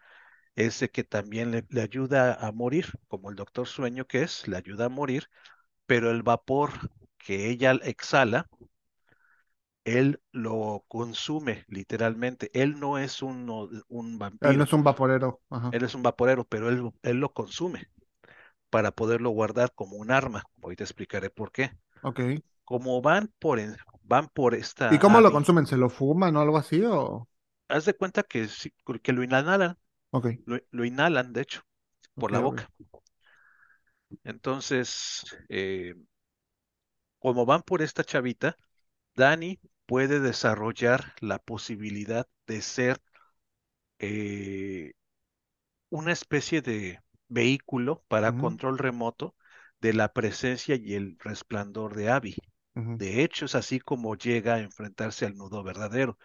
es 0.56 0.80
de 0.80 0.90
que 0.90 1.04
también 1.04 1.52
le, 1.52 1.66
le 1.70 1.82
ayuda 1.82 2.34
a 2.36 2.52
morir, 2.52 2.88
como 3.08 3.30
el 3.30 3.36
doctor 3.36 3.68
Sueño 3.68 4.06
que 4.08 4.24
es, 4.24 4.48
le 4.48 4.58
ayuda 4.58 4.86
a 4.86 4.90
morir, 4.90 5.30
pero 5.88 6.12
el 6.12 6.24
vapor 6.24 6.72
que 7.20 7.50
ella 7.50 7.74
exhala, 7.84 8.50
él 9.86 10.22
lo 10.32 10.84
consume 10.88 11.64
literalmente. 11.68 12.50
Él 12.54 12.80
no 12.80 12.98
es 12.98 13.22
un, 13.22 13.50
un 13.88 14.20
Él 14.42 14.58
no 14.60 14.64
vampiro, 14.64 14.64
es 14.64 14.74
un 14.74 14.84
vaporero. 14.84 15.42
Ajá. 15.50 15.72
él 15.72 15.84
es 15.84 15.96
un 15.96 16.04
vaporero, 16.04 16.46
pero 16.46 16.70
él, 16.70 16.92
él 17.04 17.18
lo 17.20 17.34
consume 17.34 17.90
para 18.72 18.92
poderlo 18.92 19.32
guardar 19.32 19.74
como 19.76 19.98
un 19.98 20.12
arma. 20.12 20.44
Hoy 20.62 20.76
te 20.78 20.84
explicaré 20.86 21.30
por 21.32 21.52
qué. 21.52 21.72
Ok. 22.02 22.44
Como 22.66 23.02
van 23.02 23.34
por, 23.40 23.60
van 24.04 24.30
por 24.30 24.56
¿Y 24.88 24.98
esta 24.98 25.00
cómo 25.00 25.20
lo 25.22 25.32
consumen? 25.34 25.66
¿Se 25.68 25.76
lo 25.78 25.90
fuman 25.90 26.36
o 26.38 26.42
algo 26.42 26.58
así? 26.58 26.82
O... 26.86 27.28
haz 27.68 27.86
de 27.86 27.94
cuenta 27.96 28.24
que, 28.24 28.48
que 29.02 29.14
lo 29.14 29.24
inhalan, 29.24 29.78
Lo, 30.46 30.60
lo 30.72 30.86
inhalan, 30.86 31.34
de 31.34 31.42
hecho, 31.42 31.62
por 32.18 32.32
la 32.32 32.40
boca. 32.40 32.70
Entonces, 34.24 35.24
eh, 35.50 35.96
como 37.20 37.46
van 37.46 37.64
por 37.64 37.82
esta 37.82 38.04
chavita, 38.04 38.56
Dani 39.16 39.60
puede 39.86 40.20
desarrollar 40.20 41.14
la 41.22 41.40
posibilidad 41.40 42.28
de 42.48 42.62
ser 42.62 43.02
eh, 44.00 44.94
una 45.90 46.12
especie 46.12 46.62
de 46.62 47.02
vehículo 47.28 48.04
para 48.08 48.34
control 48.34 48.78
remoto 48.78 49.36
de 49.82 49.94
la 49.94 50.14
presencia 50.14 50.76
y 50.76 50.96
el 50.96 51.18
resplandor 51.20 51.96
de 51.96 52.10
Abby. 52.12 52.36
De 52.98 53.24
hecho, 53.24 53.46
es 53.46 53.56
así 53.56 53.80
como 53.80 54.16
llega 54.16 54.56
a 54.56 54.60
enfrentarse 54.62 55.26
al 55.26 55.36
nudo 55.38 55.64
verdadero. 55.64 56.18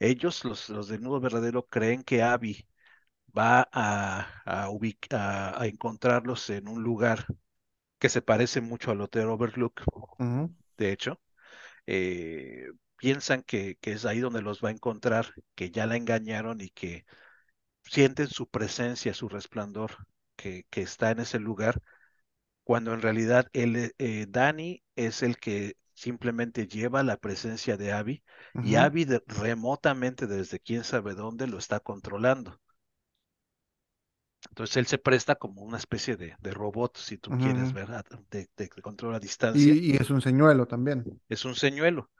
Ellos, 0.00 0.44
los, 0.44 0.68
los 0.70 0.88
del 0.88 1.02
nudo 1.02 1.20
verdadero, 1.20 1.66
creen 1.68 2.02
que 2.04 2.22
Abby 2.22 2.68
va 3.36 3.68
a, 3.72 4.26
a, 4.46 5.66
encontrarlos 5.66 6.50
en 6.50 6.68
un 6.68 6.82
lugar 6.82 7.26
que 7.98 8.08
se 8.10 8.22
parece 8.22 8.60
mucho 8.62 8.90
al 8.92 9.00
Hotel 9.02 9.28
Overlook, 9.28 9.82
de 10.78 10.92
hecho. 10.92 11.20
eh, 11.86 12.68
piensan 12.96 13.42
que, 13.44 13.76
que 13.80 13.92
es 13.92 14.04
ahí 14.06 14.20
donde 14.20 14.42
los 14.42 14.62
va 14.64 14.70
a 14.70 14.72
encontrar, 14.72 15.34
que 15.56 15.70
ya 15.70 15.86
la 15.86 15.96
engañaron 15.96 16.60
y 16.62 16.70
que 16.70 17.06
sienten 17.84 18.28
su 18.28 18.48
presencia, 18.48 19.14
su 19.14 19.28
resplandor, 19.28 19.92
que, 20.36 20.66
que 20.70 20.82
está 20.82 21.10
en 21.12 21.20
ese 21.20 21.38
lugar, 21.40 21.82
cuando 22.64 22.92
en 22.94 23.02
realidad 23.02 23.48
él, 23.52 23.76
eh, 23.76 23.92
eh, 23.98 24.26
Danny 24.28 24.82
es 24.96 25.22
el 25.22 25.38
que 25.38 25.76
simplemente 25.94 26.66
lleva 26.68 27.02
la 27.02 27.16
presencia 27.16 27.76
de 27.76 27.92
Abby 27.92 28.22
y 28.60 28.76
Abby 28.76 29.04
de- 29.04 29.22
remotamente 29.26 30.26
desde 30.26 30.60
quién 30.60 30.84
sabe 30.84 31.14
dónde 31.14 31.46
lo 31.48 31.58
está 31.58 31.80
controlando. 31.80 32.60
Entonces 34.50 34.76
él 34.78 34.86
se 34.86 34.98
presta 34.98 35.36
como 35.36 35.62
una 35.62 35.78
especie 35.78 36.16
de, 36.16 36.36
de 36.40 36.50
robot, 36.52 36.96
si 36.98 37.18
tú 37.18 37.34
quieres 37.34 37.72
ujú. 37.72 37.74
ver, 37.74 37.90
a- 37.92 38.04
de, 38.30 38.48
de 38.56 38.68
control 38.70 39.14
a 39.14 39.20
distancia. 39.20 39.78
Y, 39.78 39.92
y 39.92 39.96
es 39.96 40.08
un 40.10 40.20
señuelo 40.22 40.66
también. 40.66 41.20
Es 41.28 41.44
un 41.44 41.54
señuelo. 41.56 42.10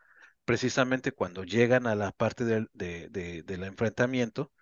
Precisamente 0.45 1.13
cuando 1.13 1.45
llegan 1.45 1.87
a 1.87 1.95
la 1.95 2.13
parte 2.13 2.45
del, 2.45 2.71
de, 2.75 3.09
de- 3.11 3.43
del 3.45 3.65
enfrentamiento, 3.65 4.53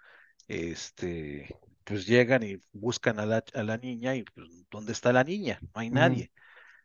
este, 0.49 1.57
pues 1.85 2.07
llegan 2.07 2.43
y 2.45 2.59
buscan 2.73 3.21
a 3.21 3.27
la, 3.27 3.45
a 3.55 3.65
la 3.65 3.79
niña 3.79 4.17
y 4.17 4.25
pues, 4.25 4.49
¿dónde 4.71 4.93
está 4.93 5.13
la 5.13 5.25
niña? 5.25 5.61
No 5.75 5.83
hay 5.83 5.91
nadie. 5.91 6.33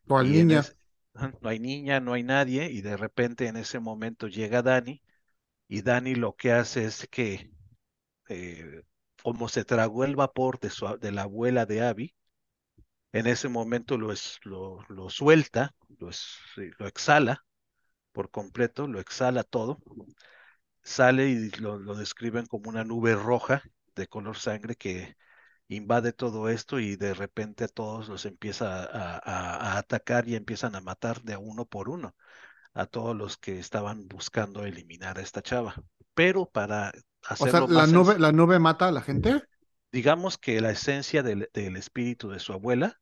¿Cuál 0.07 0.31
Y 0.31 0.39
en 0.39 0.51
niña? 0.51 0.61
ese, 0.61 0.75
no 1.41 1.49
hay 1.49 1.59
niña, 1.59 1.99
no 2.01 2.13
hay 2.13 2.23
nadie 2.23 2.71
y 2.71 2.81
de 2.81 2.97
repente 2.97 3.47
en 3.47 3.57
ese 3.57 3.79
momento 3.79 4.27
llega 4.27 4.61
Dani 4.63 5.03
y 5.67 5.81
Dani 5.83 6.15
lo 6.15 6.35
que 6.35 6.51
hace 6.53 6.85
es 6.85 7.07
que 7.11 7.51
eh, 8.29 8.83
como 9.23 9.49
se 9.49 9.65
tragó 9.65 10.03
el 10.05 10.15
vapor 10.15 10.59
de, 10.59 10.69
su, 10.69 10.87
de 10.99 11.11
la 11.11 11.23
abuela 11.23 11.65
de 11.65 11.81
Abby, 11.87 12.15
en 13.13 13.27
ese 13.27 13.49
momento 13.49 13.97
lo, 13.97 14.11
es, 14.11 14.39
lo, 14.43 14.79
lo 14.89 15.09
suelta, 15.09 15.73
lo, 15.99 16.09
es- 16.09 16.37
lo 16.79 16.87
exhala 16.87 17.45
por 18.13 18.31
completo, 18.31 18.87
lo 18.87 18.99
exhala 18.99 19.43
todo, 19.43 19.79
sale 20.83 21.29
y 21.29 21.49
lo, 21.51 21.77
lo 21.79 21.95
describen 21.95 22.45
como 22.45 22.69
una 22.69 22.83
nube 22.83 23.15
roja 23.15 23.63
de 23.95 24.07
color 24.07 24.37
sangre 24.37 24.75
que 24.75 25.15
invade 25.67 26.13
todo 26.13 26.49
esto 26.49 26.79
y 26.79 26.95
de 26.95 27.13
repente 27.13 27.63
a 27.65 27.67
todos 27.67 28.09
los 28.09 28.25
empieza 28.25 28.83
a, 28.85 29.17
a- 29.19 29.73
a 29.75 29.77
atacar 29.77 30.27
y 30.27 30.35
empiezan 30.35 30.75
a 30.75 30.81
matar 30.81 31.21
de 31.23 31.37
uno 31.37 31.65
por 31.65 31.89
uno 31.89 32.15
a 32.73 32.85
todos 32.87 33.15
los 33.15 33.37
que 33.37 33.59
estaban 33.59 34.07
buscando 34.09 34.65
eliminar 34.65 35.19
a 35.19 35.21
esta 35.23 35.41
chava. 35.41 35.75
Pero 36.15 36.47
para 36.47 36.93
O 37.29 37.35
sea, 37.35 37.65
la 37.67 37.67
más 37.67 37.87
nube, 37.87 38.17
la 38.19 38.31
nube 38.31 38.59
mata 38.59 38.87
a 38.87 38.91
la 38.91 39.01
gente. 39.01 39.41
digamos 39.93 40.37
que 40.37 40.59
la 40.61 40.71
esencia 40.71 41.23
del, 41.23 41.49
del 41.53 41.77
espíritu 41.77 42.29
de 42.29 42.39
su 42.41 42.51
abuela 42.53 42.99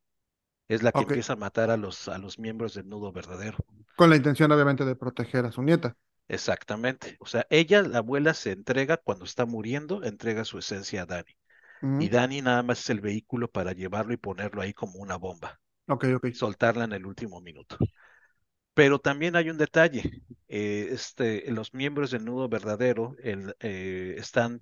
es 0.70 0.84
la 0.84 0.94
que 0.94 1.04
empieza 1.06 1.34
a 1.34 1.38
matar 1.38 1.72
a 1.72 1.78
los, 1.78 2.08
a 2.10 2.18
los 2.20 2.40
miembros 2.40 2.74
del 2.76 2.90
nudo 2.90 3.12
verdadero. 3.14 3.58
Con 3.96 4.10
la 4.10 4.16
intención, 4.16 4.52
obviamente, 4.52 4.84
de 4.86 4.96
proteger 4.96 5.46
a 5.46 5.52
su 5.52 5.62
nieta. 5.62 5.96
Exactamente. 6.30 7.18
O 7.20 7.26
sea, 7.26 7.46
ella, 7.50 7.82
la 7.82 7.98
abuela, 8.00 8.34
se 8.34 8.52
entrega 8.52 8.98
cuando 8.98 9.26
está 9.26 9.46
muriendo, 9.46 10.04
entrega 10.04 10.46
su 10.46 10.58
esencia 10.60 11.02
a 11.04 11.06
Dani. 11.06 11.32
Y. 11.98 12.10
Dani 12.10 12.42
nada 12.42 12.64
más 12.64 12.82
es 12.82 12.90
el 12.92 13.02
vehículo 13.02 13.50
para 13.52 13.74
llevarlo 13.74 14.14
y 14.14 14.18
ponerlo 14.18 14.62
ahí 14.62 14.74
como 14.74 15.00
una 15.00 15.18
bomba, 15.18 15.62
Ok, 15.88 16.04
ok. 16.16 16.28
soltarla 16.32 16.86
en 16.86 16.94
el 16.94 17.06
último 17.08 17.42
minuto. 17.42 17.78
Pero 18.80 19.00
también 19.00 19.36
hay 19.36 19.50
un 19.50 19.58
detalle. 19.58 20.24
eh, 20.48 20.90
este, 20.92 21.52
los 21.52 21.74
miembros 21.74 22.12
del 22.12 22.26
nudo 22.26 22.50
verdadero 22.50 23.16
el, 23.24 23.56
eh, 23.60 24.16
están 24.18 24.62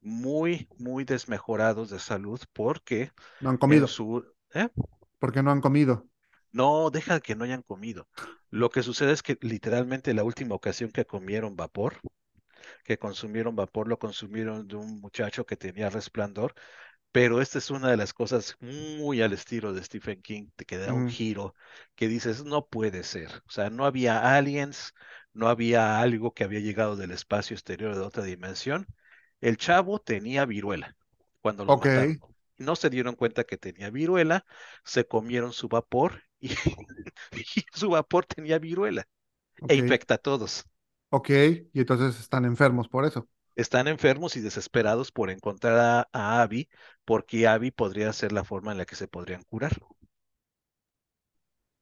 muy, 0.00 0.68
muy 0.78 1.04
desmejorados 1.04 1.90
de 1.90 1.98
salud 2.00 2.40
porque 2.54 3.12
No 3.40 3.50
han 3.50 3.58
comido. 3.58 3.88
su... 3.88 4.24
¿eh? 4.54 4.68
¿Por 5.18 5.32
qué 5.32 5.42
no 5.42 5.50
han 5.52 5.60
comido? 5.62 6.06
No, 6.52 6.90
deja 6.90 7.20
que 7.20 7.34
no 7.34 7.44
hayan 7.44 7.62
comido. 7.62 8.08
Lo 8.50 8.70
que 8.70 8.82
sucede 8.82 9.12
es 9.12 9.22
que 9.22 9.38
literalmente 9.40 10.12
la 10.14 10.24
última 10.24 10.54
ocasión 10.54 10.90
que 10.90 11.06
comieron 11.06 11.56
vapor, 11.56 12.00
que 12.84 12.98
consumieron 12.98 13.56
vapor, 13.56 13.88
lo 13.88 13.98
consumieron 13.98 14.68
de 14.68 14.76
un 14.76 15.00
muchacho 15.00 15.46
que 15.46 15.56
tenía 15.58 15.90
resplandor 15.90 16.54
Pero 17.12 17.40
esta 17.42 17.58
es 17.58 17.70
una 17.70 17.90
de 17.90 17.96
las 17.96 18.14
cosas 18.14 18.56
muy 18.60 19.20
al 19.22 19.32
estilo 19.32 19.72
de 19.74 19.82
Stephen 19.84 20.22
King, 20.22 20.48
de 20.56 20.64
que 20.64 20.78
da 20.78 20.94
un 20.94 21.06
giro 21.06 21.54
que 21.94 22.08
dices, 22.08 22.44
no 22.44 22.66
puede 22.66 23.04
ser. 23.04 23.42
O 23.46 23.50
sea, 23.50 23.70
no 23.70 23.84
había 23.86 24.36
aliens, 24.36 24.94
no 25.34 25.48
había 25.48 26.00
algo 26.00 26.32
que 26.34 26.44
había 26.44 26.60
llegado 26.60 26.96
del 26.96 27.10
espacio 27.12 27.54
exterior 27.54 27.94
de 27.94 28.00
otra 28.02 28.24
dimensión. 28.24 28.86
El 29.40 29.56
chavo 29.58 29.98
tenía 30.00 30.46
viruela 30.46 30.96
cuando 31.40 31.64
lo 31.64 31.76
mataron. 31.76 32.18
No 32.58 32.76
se 32.76 32.90
dieron 32.90 33.14
cuenta 33.16 33.44
que 33.44 33.58
tenía 33.58 33.90
viruela, 33.90 34.46
se 34.84 35.06
comieron 35.06 35.52
su 35.52 35.68
vapor 35.68 36.22
y, 36.40 36.50
y 37.32 37.64
su 37.74 37.90
vapor 37.90 38.26
tenía 38.26 38.58
viruela 38.58 39.06
e 39.68 39.76
infecta 39.76 40.14
a 40.14 40.18
todos. 40.18 40.66
ok. 41.10 41.30
Y 41.72 41.80
entonces 41.80 42.18
están 42.20 42.44
enfermos 42.44 42.88
por 42.88 43.04
eso. 43.04 43.28
Están 43.56 43.86
enfermos 43.88 44.36
y 44.36 44.40
desesperados 44.40 45.10
por 45.12 45.30
encontrar 45.30 45.78
a, 45.78 46.08
a 46.12 46.42
Abby, 46.42 46.68
porque 47.04 47.46
Abby 47.46 47.70
podría 47.70 48.12
ser 48.12 48.32
la 48.32 48.44
forma 48.44 48.72
en 48.72 48.78
la 48.78 48.86
que 48.86 48.96
se 48.96 49.08
podrían 49.08 49.42
curar. 49.44 49.72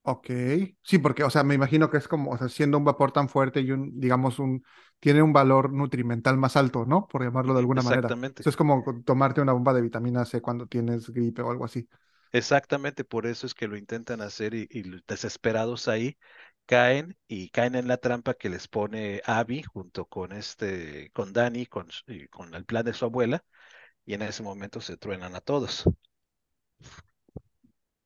Ok, 0.02 0.26
sí, 0.82 0.98
porque, 0.98 1.24
o 1.24 1.30
sea, 1.30 1.44
me 1.44 1.54
imagino 1.54 1.90
que 1.90 1.98
es 1.98 2.08
como, 2.08 2.30
o 2.32 2.38
sea, 2.38 2.48
siendo 2.48 2.78
un 2.78 2.84
vapor 2.84 3.12
tan 3.12 3.28
fuerte 3.28 3.60
y 3.60 3.70
un, 3.70 4.00
digamos, 4.00 4.38
un, 4.38 4.64
tiene 4.98 5.22
un 5.22 5.32
valor 5.34 5.72
nutrimental 5.72 6.38
más 6.38 6.56
alto, 6.56 6.86
¿no? 6.86 7.06
Por 7.06 7.22
llamarlo 7.22 7.52
de 7.52 7.60
alguna 7.60 7.82
manera. 7.82 8.14
exactamente. 8.14 8.44
Es 8.44 8.56
como 8.56 8.82
co- 8.82 9.02
tomarte 9.04 9.42
una 9.42 9.52
bomba 9.52 9.74
de 9.74 9.82
vitamina 9.82 10.24
C 10.24 10.40
cuando 10.40 10.66
tienes 10.66 11.10
gripe 11.10 11.42
o 11.42 11.50
algo 11.50 11.66
así. 11.66 11.86
Exactamente, 12.32 13.04
por 13.04 13.26
eso 13.26 13.46
es 13.46 13.54
que 13.54 13.66
lo 13.66 13.76
intentan 13.76 14.20
hacer 14.20 14.54
y, 14.54 14.68
desesperados 15.08 15.88
ahí 15.88 16.16
caen 16.66 17.16
y 17.26 17.50
caen 17.50 17.74
en 17.74 17.88
la 17.88 17.96
trampa 17.96 18.34
que 18.34 18.48
les 18.48 18.68
pone 18.68 19.20
Abby 19.24 19.62
junto 19.64 20.06
con 20.06 20.30
este, 20.32 21.10
con 21.12 21.32
Danny, 21.32 21.66
con, 21.66 21.88
con 22.30 22.54
el 22.54 22.64
plan 22.64 22.84
de 22.84 22.92
su 22.94 23.04
abuela, 23.04 23.44
y 24.04 24.14
en 24.14 24.22
ese 24.22 24.42
momento 24.42 24.80
se 24.80 24.96
truenan 24.96 25.34
a 25.34 25.40
todos. 25.40 25.84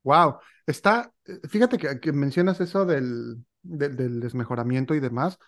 Wow, 0.02 0.38
está, 0.66 1.12
fíjate 1.48 1.78
que, 1.78 2.12
mencionas 2.12 2.61
eso 2.61 2.85
del, 2.85 3.44
del, 3.62 4.20
desmejoramiento 4.20 4.94
y 4.94 5.00
demás, 5.00 5.38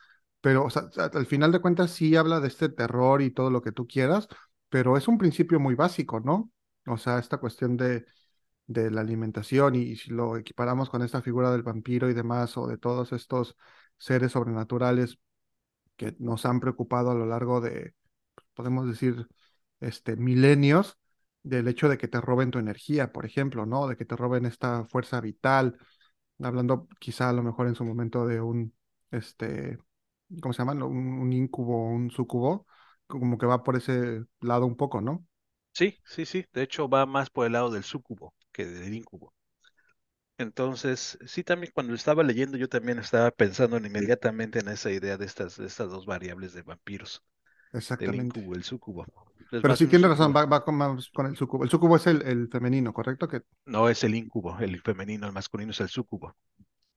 pero, 0.40 0.68
al 1.12 1.26
final 1.26 1.52
de 1.52 1.60
cuentas 1.60 1.90
sí 1.90 2.16
habla 2.16 2.40
de 2.40 2.48
este 2.48 2.68
terror 2.68 3.20
y 3.20 3.30
todo 3.30 3.50
lo 3.50 3.62
que 3.62 3.72
tú 3.72 3.86
quieras, 3.86 4.28
pero 4.68 4.96
es 4.96 5.08
un 5.08 5.18
principio 5.18 5.60
muy 5.60 5.74
básico, 5.74 6.20
¿no? 6.20 6.50
O 6.86 6.96
sea, 6.96 7.18
esta 7.18 7.38
cuestión 7.38 7.76
de 7.76 8.06
de 8.66 8.90
la 8.90 9.00
alimentación 9.00 9.74
y, 9.76 9.96
si 9.96 10.10
lo 10.10 10.36
equiparamos 10.36 10.90
con 10.90 11.02
esta 11.02 11.22
figura 11.22 11.50
del 11.52 11.62
vampiro 11.62 12.10
y 12.10 12.14
demás, 12.14 12.56
o 12.56 12.66
de 12.66 12.78
todos 12.78 13.12
estos 13.12 13.56
seres 13.98 14.32
sobrenaturales 14.32 15.18
que 15.96 16.16
nos 16.18 16.46
han 16.46 16.60
preocupado 16.60 17.10
a 17.10 17.14
lo 17.14 17.26
largo 17.26 17.60
de, 17.60 17.94
podemos 18.54 18.88
decir, 18.88 19.28
este, 19.80 20.16
milenios, 20.16 20.98
del 21.42 21.68
hecho 21.68 21.88
de 21.88 21.98
que 21.98 22.08
te 22.08 22.20
roben 22.20 22.50
tu 22.50 22.58
energía, 22.58 23.12
por 23.12 23.24
ejemplo, 23.26 23.66
¿no? 23.66 23.86
De 23.88 23.96
que 23.96 24.04
te 24.04 24.16
roben 24.16 24.46
esta 24.46 24.84
fuerza 24.86 25.20
vital, 25.20 25.78
hablando 26.40 26.88
quizá 27.00 27.30
a 27.30 27.32
lo 27.32 27.42
mejor 27.42 27.68
en 27.68 27.74
su 27.76 27.84
momento 27.84 28.26
de 28.26 28.40
un, 28.40 28.74
este, 29.10 29.78
¿cómo 30.42 30.52
se 30.54 30.58
llama? 30.64 30.72
Un, 30.86 31.20
un 31.20 31.32
incubo, 31.32 31.84
un 31.90 32.10
sucubo, 32.10 32.66
como 33.06 33.38
que 33.38 33.46
va 33.46 33.62
por 33.64 33.76
ese 33.76 34.24
lado 34.40 34.66
un 34.66 34.76
poco, 34.76 35.00
¿no? 35.00 35.26
Sí, 35.72 36.00
sí, 36.04 36.26
sí, 36.26 36.44
de 36.52 36.62
hecho 36.64 36.88
va 36.88 37.06
más 37.06 37.30
por 37.30 37.46
el 37.46 37.52
lado 37.52 37.70
del 37.70 37.84
súcubo 37.84 38.34
que 38.52 38.64
del 38.66 38.94
incubo. 38.94 39.32
Entonces, 40.38 41.18
sí, 41.26 41.44
también 41.44 41.72
cuando 41.74 41.94
estaba 41.94 42.22
leyendo 42.22 42.56
yo 42.58 42.68
también 42.70 42.98
estaba 42.98 43.30
pensando 43.30 43.76
en 43.76 43.84
inmediatamente 43.86 44.60
en 44.60 44.68
esa 44.68 44.90
idea 44.90 45.16
de 45.18 45.26
estas, 45.26 45.56
de 45.58 45.66
estas 45.66 45.90
dos 45.90 46.06
variables 46.06 46.52
de 46.54 46.62
vampiros, 46.62 47.22
Exactamente. 47.72 48.40
incubo 48.40 48.54
y 48.54 48.58
el 48.58 48.64
súcubo. 48.64 49.06
Pero 49.50 49.76
sí 49.76 49.86
tiene 49.86 50.08
razón, 50.08 50.34
va, 50.34 50.46
va 50.46 50.64
con, 50.64 50.76
más 50.76 51.10
con 51.10 51.26
el 51.26 51.36
sucubo. 51.36 51.64
El 51.64 51.70
sucubo 51.70 51.96
es 51.96 52.06
el, 52.06 52.22
el 52.22 52.48
femenino, 52.48 52.92
¿correcto? 52.92 53.28
Que, 53.28 53.42
No 53.66 53.88
es 53.88 54.02
el 54.04 54.14
incubo, 54.14 54.58
el 54.58 54.80
femenino, 54.82 55.26
el 55.26 55.32
masculino 55.32 55.70
es 55.70 55.80
el 55.80 55.88
súcubo. 55.88 56.34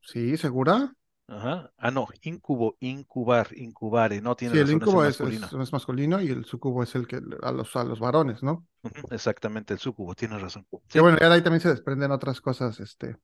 sí, 0.02 0.38
¿segura? 0.38 0.94
Ajá. 1.28 1.72
Ah, 1.78 1.92
no, 1.92 2.08
incubo, 2.24 2.76
incubar, 2.80 3.50
incubare. 3.56 4.20
No 4.20 4.36
tiene 4.36 4.56
Sí, 4.56 4.60
el 4.62 4.66
razón, 4.66 4.82
es 4.82 4.82
el 4.82 4.88
incubo 4.88 5.06
es, 5.06 5.10
es, 5.10 5.20
masculino. 5.22 5.64
es 5.64 5.72
masculino 5.74 6.22
y 6.22 6.28
el 6.30 6.46
sucubo 6.46 6.82
es 6.82 6.96
el 6.96 7.06
que 7.08 7.22
a 7.44 7.52
los, 7.52 7.76
a 7.76 7.84
los 7.84 8.00
varones, 8.00 8.42
¿no? 8.42 8.66
Exactamente, 9.12 9.74
el 9.74 9.80
súcubo, 9.80 10.16
tiene 10.16 10.40
razón. 10.40 10.66
Que 10.72 10.78
Sí, 10.88 11.00
bueno, 11.00 11.18
ya 11.20 11.30
de 11.30 11.36
ahí 11.36 11.44
también 11.44 11.62
se 11.62 11.70
desprenden 11.70 12.12
otras 12.12 12.42
cosas, 12.42 12.80
este, 12.80 13.16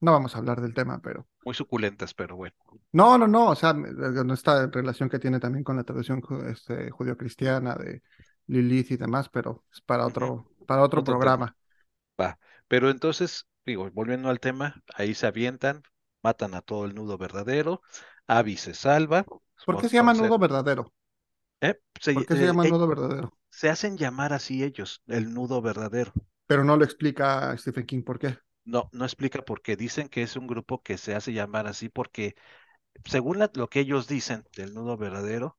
no 0.00 0.12
vamos 0.12 0.34
a 0.34 0.38
hablar 0.38 0.62
del 0.62 0.72
tema, 0.72 1.00
pero... 1.02 1.26
muy 1.44 1.54
suculentas, 1.54 2.14
pero 2.14 2.36
bueno. 2.36 2.56
No, 2.92 3.18
no, 3.18 3.28
no, 3.28 3.50
o 3.50 3.54
sea, 3.54 3.74
esta 4.32 4.66
relación 4.68 5.10
que 5.10 5.18
tiene 5.18 5.38
también 5.38 5.62
con 5.62 5.76
la 5.76 5.84
tradición 5.84 6.22
este, 6.46 6.90
judio-cristiana 6.90 7.74
de 7.74 8.02
Lilith 8.46 8.90
y 8.92 8.96
demás, 8.96 9.28
pero 9.28 9.64
es 9.72 9.80
para 9.80 10.06
otro, 10.06 10.50
para 10.66 10.82
otro 10.82 11.02
Otro 11.02 11.16
tema. 11.16 11.44
programa. 11.44 11.56
Va. 12.20 12.38
Pero 12.68 12.90
entonces, 12.90 13.46
digo, 13.66 13.90
volviendo 13.92 14.30
al 14.30 14.40
tema, 14.40 14.82
ahí 14.96 15.14
se 15.14 15.26
avientan, 15.28 15.82
matan 16.22 16.54
a 16.54 16.62
todo 16.62 16.86
el 16.86 16.94
nudo 16.94 17.18
verdadero, 17.18 17.82
Abby 18.28 18.56
se 18.58 18.74
salva, 18.74 19.26
¿Por 19.64 19.76
qué 19.76 19.88
se 19.88 19.96
llama 19.96 20.14
nudo 20.14 20.38
verdadero? 20.38 20.92
eh, 21.60 21.80
se, 22.00 22.12
¿Por 22.12 22.24
qué 22.26 22.36
se 22.36 22.44
eh, 22.44 22.46
llama 22.46 22.64
eh, 22.64 22.72
nudo 22.72 22.86
verdadero? 22.88 23.36
se 23.50 23.70
hacen 23.70 23.96
llamar 23.98 24.32
así 24.34 24.64
ellos, 24.64 25.02
el 25.08 25.32
nudo 25.34 25.62
verdadero. 25.62 26.12
Pero 26.46 26.62
no 26.64 26.76
lo 26.76 26.84
explica 26.84 27.56
Stephen 27.58 27.86
King 27.86 28.02
por 28.04 28.18
qué. 28.18 28.38
No, 28.64 28.88
no 28.92 29.04
explica 29.04 29.42
por 29.42 29.60
qué. 29.62 29.76
Dicen 29.76 30.08
que 30.08 30.22
es 30.22 30.36
un 30.36 30.46
grupo 30.46 30.82
que 30.82 30.96
se 30.98 31.14
hace 31.14 31.32
llamar 31.32 31.66
así 31.66 31.88
porque, 31.88 32.34
según 33.06 33.38
la- 33.40 33.50
lo 33.54 33.68
que 33.70 33.80
ellos 33.80 34.08
dicen 34.08 34.44
del 34.56 34.74
nudo 34.74 34.96
verdadero, 34.98 35.58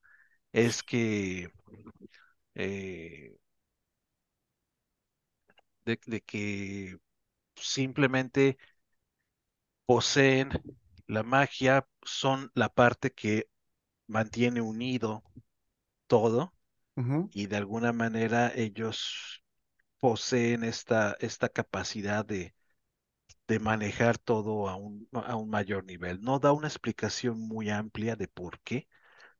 es 0.53 0.83
que 0.83 1.51
eh, 2.55 3.35
de, 5.85 5.99
de 6.05 6.21
que 6.21 6.97
simplemente 7.55 8.57
poseen 9.85 10.51
la 11.07 11.23
magia, 11.23 11.87
son 12.03 12.51
la 12.55 12.69
parte 12.69 13.11
que 13.13 13.49
mantiene 14.07 14.61
unido 14.61 15.23
todo 16.07 16.55
y 17.31 17.47
de 17.47 17.57
alguna 17.57 17.93
manera 17.93 18.53
ellos 18.55 19.43
poseen 19.99 20.63
esta, 20.63 21.17
esta 21.21 21.49
capacidad 21.49 22.25
de, 22.25 22.55
de 23.47 23.59
manejar 23.59 24.17
todo 24.17 24.69
a 24.69 24.75
un, 24.77 25.07
a 25.13 25.35
un 25.37 25.49
mayor 25.49 25.85
nivel. 25.85 26.21
No 26.21 26.39
da 26.39 26.51
una 26.53 26.67
explicación 26.67 27.39
muy 27.39 27.69
amplia 27.69 28.15
de 28.15 28.27
por 28.27 28.59
qué, 28.61 28.87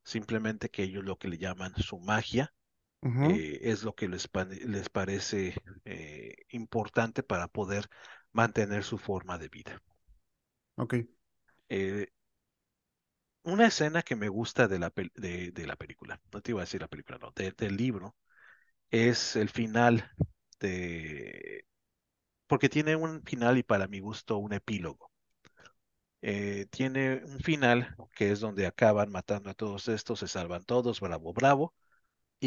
simplemente 0.04 0.70
que 0.70 0.84
ellos 0.84 1.04
lo 1.04 1.18
que 1.18 1.28
le 1.28 1.38
llaman 1.38 1.74
su 1.76 1.98
magia 2.00 2.54
eh, 3.22 3.60
es 3.62 3.82
lo 3.84 3.94
que 3.94 4.08
les, 4.08 4.28
les 4.66 4.88
parece 4.90 5.54
eh, 5.84 6.36
importante 6.50 7.22
para 7.22 7.48
poder 7.48 7.88
mantener 8.32 8.84
su 8.84 8.98
forma 8.98 9.38
de 9.38 9.48
vida. 9.48 9.82
ok. 10.76 10.94
Eh, 11.68 12.06
una 13.44 13.66
escena 13.66 14.02
que 14.02 14.16
me 14.16 14.28
gusta 14.28 14.66
de 14.68 14.78
la, 14.78 14.92
de, 15.14 15.50
de 15.52 15.66
la 15.66 15.76
película, 15.76 16.20
no 16.32 16.40
te 16.42 16.50
iba 16.52 16.60
a 16.60 16.64
decir 16.64 16.80
la 16.80 16.88
película, 16.88 17.18
no, 17.20 17.30
de- 17.34 17.52
del 17.52 17.76
libro, 17.76 18.16
es 18.90 19.36
el 19.36 19.50
final 19.50 20.10
de... 20.60 21.66
porque 22.48 22.68
tiene 22.70 22.96
un 22.96 23.22
final 23.24 23.58
y 23.58 23.62
para 23.64 23.88
mi 23.88 24.00
gusto 24.00 24.38
un 24.38 24.52
epílogo. 24.54 25.10
Tiene 26.70 27.22
un 27.24 27.38
final 27.40 27.94
que 28.14 28.30
es 28.32 28.40
donde 28.40 28.66
acaban 28.66 29.10
matando 29.10 29.50
a 29.50 29.54
todos 29.54 29.88
estos, 29.88 30.18
se 30.20 30.28
salvan 30.28 30.64
todos, 30.64 31.00
bravo, 31.00 31.32
bravo, 31.32 31.74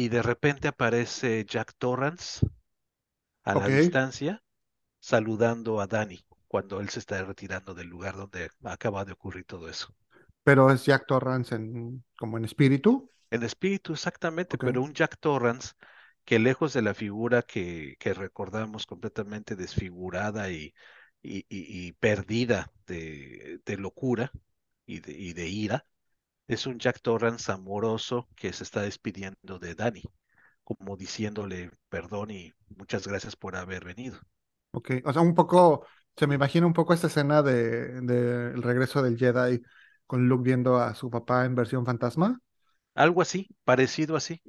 y 0.02 0.08
de 0.08 0.22
repente 0.22 0.68
aparece 0.68 1.44
Jack 1.44 1.74
Torrance 1.78 2.46
a 3.42 3.56
la 3.56 3.68
distancia 3.68 4.44
saludando 5.00 5.80
a 5.80 5.88
Danny 5.88 6.24
cuando 6.48 6.80
él 6.80 6.88
se 6.90 7.00
está 7.00 7.24
retirando 7.24 7.74
del 7.74 7.88
lugar 7.88 8.16
donde 8.16 8.50
acaba 8.64 9.04
de 9.04 9.12
ocurrir 9.14 9.44
todo 9.46 9.68
eso. 9.68 9.94
pero 10.44 10.70
es 10.70 10.84
Jack 10.84 11.06
Torrance 11.06 11.54
en, 11.54 12.04
como 12.18 12.38
en 12.38 12.44
espíritu. 12.44 13.10
En 13.30 13.42
espíritu, 13.42 13.92
exactamente, 13.92 14.58
pero 14.58 14.82
un 14.82 14.94
Jack 14.94 15.18
Torrance 15.20 15.74
que 16.24 16.38
lejos 16.38 16.72
de 16.74 16.82
la 16.82 16.94
figura 16.94 17.42
que, 17.42 17.96
que 17.98 18.14
recordamos 18.14 18.86
completamente 18.86 19.56
desfigurada 19.56 20.50
y, 20.50 20.74
y, 21.22 21.38
y- 21.48 21.88
y 21.88 21.92
perdida 21.92 22.72
de, 22.86 23.60
de 23.64 23.76
locura 23.78 24.30
y 24.86 25.00
de, 25.00 25.12
y 25.12 25.32
de 25.34 25.48
ira, 25.48 25.86
es 26.48 26.66
un 26.66 26.78
Jack 26.80 27.00
Torrance 27.02 27.52
amoroso 27.52 28.28
que 28.36 28.52
se 28.52 28.64
está 28.64 28.82
despidiendo 28.82 29.58
de 29.60 29.74
Danny, 29.76 30.02
como 30.64 30.96
diciéndole 30.96 31.70
perdón 31.90 32.30
y 32.32 32.52
muchas 32.76 33.06
gracias 33.06 33.36
por 33.36 33.56
haber 33.56 33.84
venido. 33.84 34.18
Ok, 34.72 34.90
o 35.04 35.12
sea, 35.12 35.22
un 35.22 35.34
poco, 35.34 35.86
se 36.16 36.26
me 36.26 36.34
imagina 36.34 36.66
un 36.66 36.72
poco 36.72 36.92
esta 36.94 37.06
escena 37.08 37.42
de, 37.42 38.00
de 38.02 38.50
El 38.52 38.62
regreso 38.62 39.02
del 39.02 39.16
Jedi 39.18 39.62
con 40.06 40.28
Luke 40.28 40.44
viendo 40.44 40.76
a 40.78 40.94
su 40.94 41.10
papá 41.10 41.44
en 41.44 41.54
versión 41.54 41.84
fantasma. 41.86 42.40
Algo 42.94 43.22
así, 43.22 43.48
parecido 43.64 44.14
así. 44.14 44.42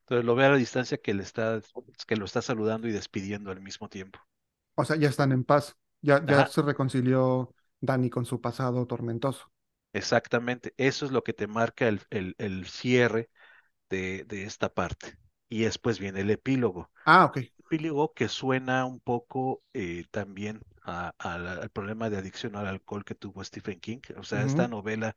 Entonces 0.00 0.24
lo 0.26 0.34
ve 0.36 0.44
a 0.46 0.50
la 0.50 0.56
distancia 0.56 0.98
que 0.98 1.14
le 1.14 1.22
está, 1.24 1.60
que 2.06 2.16
lo 2.16 2.24
está 2.26 2.42
saludando 2.42 2.88
y 2.88 2.92
despidiendo 2.92 3.50
al 3.50 3.60
mismo 3.62 3.88
tiempo. 3.88 4.20
O 4.74 4.84
sea, 4.84 4.96
ya 4.96 5.08
están 5.08 5.32
en 5.32 5.44
paz. 5.44 5.76
Ya, 6.02 6.24
ya 6.26 6.42
Ajá, 6.42 6.46
se 6.46 6.62
reconcilió 6.62 7.54
Dani 7.80 8.10
con 8.10 8.24
su 8.24 8.40
pasado 8.40 8.86
tormentoso. 8.86 9.50
Exactamente. 9.92 10.74
Eso 10.76 11.06
es 11.06 11.12
lo 11.12 11.22
que 11.24 11.32
te 11.32 11.46
marca 11.46 11.88
el, 11.88 12.02
el, 12.10 12.34
el 12.38 12.66
cierre 12.66 13.30
de, 13.90 14.24
de 14.26 14.44
esta 14.44 14.72
parte. 14.74 15.18
Y 15.48 15.62
después 15.64 15.98
viene 16.00 16.22
el 16.22 16.30
epílogo. 16.30 16.90
Ah, 17.04 17.24
ok. 17.26 17.50
Epílogo 17.58 18.14
que 18.14 18.28
suena 18.28 18.84
un 18.86 19.00
poco 19.00 19.62
eh, 19.74 20.06
también 20.10 20.62
a- 20.84 21.14
a 21.18 21.38
la- 21.38 21.54
al 21.54 21.70
problema 21.70 22.10
de 22.10 22.18
adicción 22.18 22.56
al 22.56 22.66
alcohol 22.68 23.04
que 23.04 23.14
tuvo 23.14 23.44
Stephen 23.44 23.80
King. 23.80 24.00
O 24.18 24.24
sea, 24.24 24.44
esta 24.44 24.68
novela, 24.68 25.16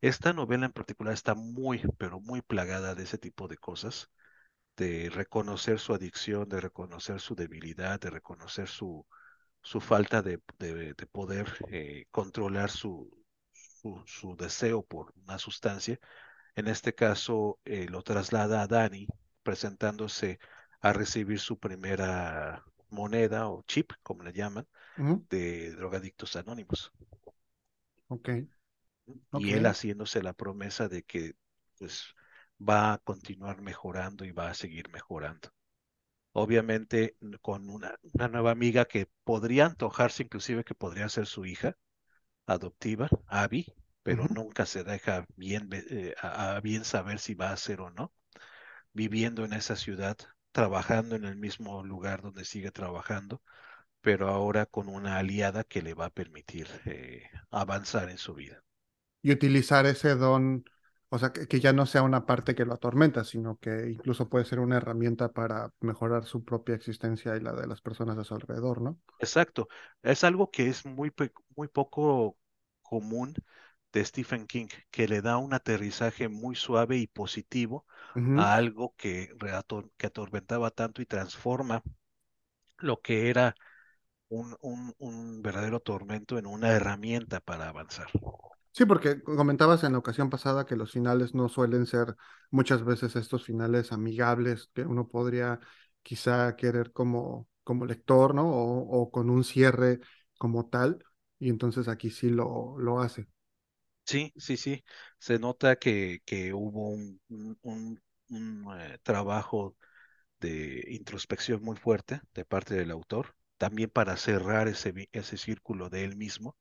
esta 0.00 0.32
novela 0.34 0.66
en 0.66 0.72
particular 0.72 1.14
está 1.14 1.34
muy, 1.34 1.82
pero 1.98 2.20
muy 2.20 2.42
plagada 2.42 2.94
de 2.94 3.04
ese 3.04 3.18
tipo 3.18 3.48
de 3.48 3.58
cosas, 3.58 4.10
de 4.76 5.10
reconocer 5.10 5.78
su 5.80 5.94
adicción, 5.94 6.48
de 6.48 6.60
reconocer 6.60 7.20
su 7.20 7.34
debilidad, 7.34 8.00
de 8.00 8.10
reconocer 8.10 8.68
su, 8.68 9.06
su 9.62 9.80
falta 9.80 10.22
de, 10.22 10.40
de- 10.58 10.94
de 10.94 11.06
poder 11.06 11.48
eh, 11.70 12.06
controlar 12.12 12.70
su, 12.70 13.10
su, 13.86 14.02
su 14.06 14.36
deseo 14.36 14.82
por 14.82 15.12
una 15.24 15.38
sustancia 15.38 15.98
en 16.56 16.68
este 16.68 16.94
caso, 16.94 17.60
eh, 17.64 17.86
lo 17.90 18.02
traslada 18.02 18.62
a 18.62 18.66
Dani, 18.68 19.08
presentándose 19.42 20.38
a 20.80 20.92
recibir 20.92 21.40
su 21.40 21.58
primera 21.58 22.64
moneda 22.90 23.48
o 23.48 23.62
chip, 23.64 23.92
como 24.02 24.22
le 24.24 24.32
llaman, 24.32 24.66
de 25.30 25.72
drogadictos 25.72 26.36
anónimos. 26.36 26.92
ok, 28.08 28.28
ok. 29.32 29.42
y 29.42 29.52
él 29.52 29.66
haciéndose 29.66 30.22
la 30.22 30.32
promesa 30.32 30.88
de 30.88 31.02
que 31.02 31.34
pues 31.78 32.14
va 32.60 32.94
a 32.94 32.98
continuar 32.98 33.60
mejorando 33.62 34.24
y 34.24 34.32
va 34.32 34.50
a 34.50 34.54
seguir 34.54 34.88
mejorando. 34.90 35.50
Obviamente 36.32 37.16
con 37.42 37.70
una, 37.70 37.96
una 38.14 38.28
nueva 38.28 38.52
amiga 38.52 38.86
que 38.86 39.08
podría 39.24 39.66
antojarse 39.66 40.24
inclusive 40.24 40.64
que 40.64 40.74
podría 40.74 41.08
ser 41.08 41.26
su 41.26 41.46
hija 41.46 41.76
adoptiva, 42.46 43.08
Abby, 43.26 43.66
pero 44.02 44.26
nunca 44.28 44.66
se 44.66 44.84
deja 44.84 45.26
bien, 45.36 45.68
eh, 45.72 46.14
a, 46.22 46.56
a 46.56 46.60
bien 46.60 46.84
saber 46.84 47.18
si 47.18 47.34
va 47.34 47.50
a 47.52 47.56
ser 47.56 47.80
o 47.80 47.90
no, 47.90 48.12
viviendo 48.92 49.44
en 49.44 49.52
esa 49.52 49.76
ciudad, 49.76 50.16
trabajando 50.52 51.16
en 51.16 51.24
el 51.24 51.36
mismo 51.36 51.84
lugar 51.84 52.22
donde 52.22 52.44
sigue 52.44 52.70
trabajando, 52.72 53.42
pero 54.02 54.28
ahora 54.30 54.66
con 54.66 54.88
una 54.88 55.18
aliada 55.18 55.64
que 55.64 55.82
le 55.82 55.94
va 55.94 56.06
a 56.06 56.10
permitir 56.10 56.68
eh, 56.86 57.24
avanzar 57.50 58.10
en 58.10 58.18
su 58.18 58.34
vida. 58.34 58.62
Y 59.22 59.32
utilizar 59.32 59.86
ese 59.86 60.14
don, 60.14 60.64
o 61.10 61.18
sea, 61.18 61.32
que, 61.32 61.46
que 61.48 61.60
ya 61.60 61.72
no 61.72 61.86
sea 61.86 62.02
una 62.02 62.26
parte 62.26 62.54
que 62.54 62.64
lo 62.64 62.74
atormenta, 62.74 63.24
sino 63.24 63.58
que 63.58 63.90
incluso 63.90 64.28
puede 64.28 64.44
ser 64.44 64.60
una 64.60 64.76
herramienta 64.78 65.32
para 65.32 65.72
mejorar 65.80 66.24
su 66.24 66.44
propia 66.44 66.74
existencia 66.74 67.36
y 67.36 67.40
la 67.40 67.52
de 67.54 67.66
las 67.66 67.80
personas 67.82 68.18
a 68.18 68.24
su 68.24 68.34
alrededor, 68.34 68.80
¿no? 68.82 68.98
Exacto, 69.18 69.68
es 70.02 70.24
algo 70.24 70.50
que 70.50 70.68
es 70.68 70.84
muy, 70.84 71.12
muy 71.56 71.68
poco 71.68 72.38
común 72.82 73.34
de 73.92 74.04
Stephen 74.04 74.46
King, 74.46 74.68
que 74.90 75.08
le 75.08 75.22
da 75.22 75.38
un 75.38 75.54
aterrizaje 75.54 76.28
muy 76.28 76.54
suave 76.56 76.98
y 76.98 77.06
positivo 77.06 77.86
a 78.34 78.54
algo 78.56 78.94
que, 78.96 79.30
que 79.96 80.06
atormentaba 80.06 80.70
tanto 80.70 81.00
y 81.02 81.06
transforma 81.06 81.82
lo 82.78 83.00
que 83.02 83.30
era 83.30 83.54
un, 84.30 84.56
un, 84.62 84.94
un 84.98 85.42
verdadero 85.42 85.80
tormento 85.80 86.38
en 86.38 86.46
una 86.46 86.72
herramienta 86.72 87.40
para 87.40 87.68
avanzar. 87.70 88.08
Sí, 88.76 88.84
porque 88.84 89.22
comentabas 89.22 89.84
en 89.84 89.92
la 89.92 89.98
ocasión 89.98 90.28
pasada 90.28 90.66
que 90.66 90.76
los 90.76 90.92
finales 90.92 91.34
no 91.34 91.48
suelen 91.48 91.86
ser 91.86 92.14
muchas 92.50 92.84
veces 92.84 93.16
estos 93.16 93.44
finales 93.44 93.90
amigables 93.90 94.68
que 94.74 94.82
uno 94.82 95.08
podría 95.08 95.60
quizá 96.02 96.54
querer 96.56 96.92
como, 96.92 97.48
como 97.64 97.86
lector, 97.86 98.34
¿no? 98.34 98.46
O, 98.50 99.00
o 99.02 99.10
con 99.10 99.30
un 99.30 99.44
cierre 99.44 100.00
como 100.38 100.66
tal, 100.68 101.02
y 101.38 101.48
entonces 101.48 101.88
aquí 101.88 102.10
sí 102.10 102.28
lo, 102.28 102.76
lo 102.78 103.00
hace. 103.00 103.26
Sí, 104.06 104.32
sí, 104.36 104.56
sí, 104.56 104.84
se 105.18 105.38
nota 105.38 105.76
que, 105.76 106.22
que 106.26 106.54
hubo 106.54 106.90
un, 106.90 107.20
un, 107.62 108.00
un- 108.30 108.68
eh, 108.80 108.98
trabajo 109.02 109.76
de 110.40 110.84
introspección 110.90 111.62
muy 111.62 111.76
fuerte 111.76 112.20
de 112.34 112.44
parte 112.44 112.74
del 112.74 112.90
autor, 112.92 113.34
también 113.58 113.90
para 113.90 114.16
cerrar 114.16 114.68
ese, 114.68 115.08
ese 115.12 115.36
círculo 115.38 115.90
de 115.90 116.04
él 116.04 116.16
mismo. 116.16 116.56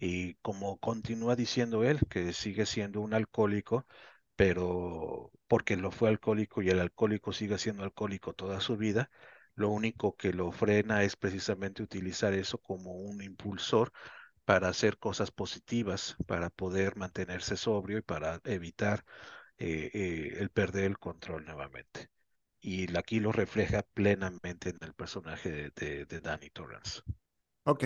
Y 0.00 0.34
como 0.36 0.78
continúa 0.78 1.36
diciendo 1.36 1.84
él, 1.84 2.00
que 2.08 2.32
sigue 2.32 2.66
siendo 2.66 3.00
un 3.00 3.14
alcohólico, 3.14 3.86
pero 4.36 5.32
porque 5.48 5.76
lo 5.76 5.90
fue 5.90 6.08
alcohólico 6.08 6.62
y 6.62 6.70
el 6.70 6.80
alcohólico 6.80 7.32
sigue 7.32 7.58
siendo 7.58 7.82
alcohólico 7.84 8.34
toda 8.34 8.60
su 8.60 8.76
vida, 8.76 9.10
lo 9.54 9.70
único 9.70 10.16
que 10.16 10.32
lo 10.32 10.52
frena 10.52 11.02
es 11.02 11.16
precisamente 11.16 11.82
utilizar 11.82 12.32
eso 12.34 12.58
como 12.58 12.92
un 12.92 13.22
impulsor 13.22 13.92
para 14.44 14.68
hacer 14.68 14.98
cosas 14.98 15.30
positivas, 15.30 16.16
para 16.26 16.50
poder 16.50 16.96
mantenerse 16.96 17.56
sobrio 17.56 17.98
y 17.98 18.02
para 18.02 18.40
evitar 18.44 19.04
eh, 19.58 19.90
eh, 19.92 20.36
el 20.40 20.50
perder 20.50 20.84
el 20.84 20.98
control 20.98 21.44
nuevamente. 21.44 22.10
Y 22.60 22.96
aquí 22.96 23.20
lo 23.20 23.32
refleja 23.32 23.82
plenamente 23.94 24.70
en 24.70 24.78
el 24.82 24.94
personaje 24.94 25.72
de, 25.74 26.06
de, 26.06 26.20
Danny 26.20 26.50
Torrance. 26.50 27.02
Ok, 27.64 27.84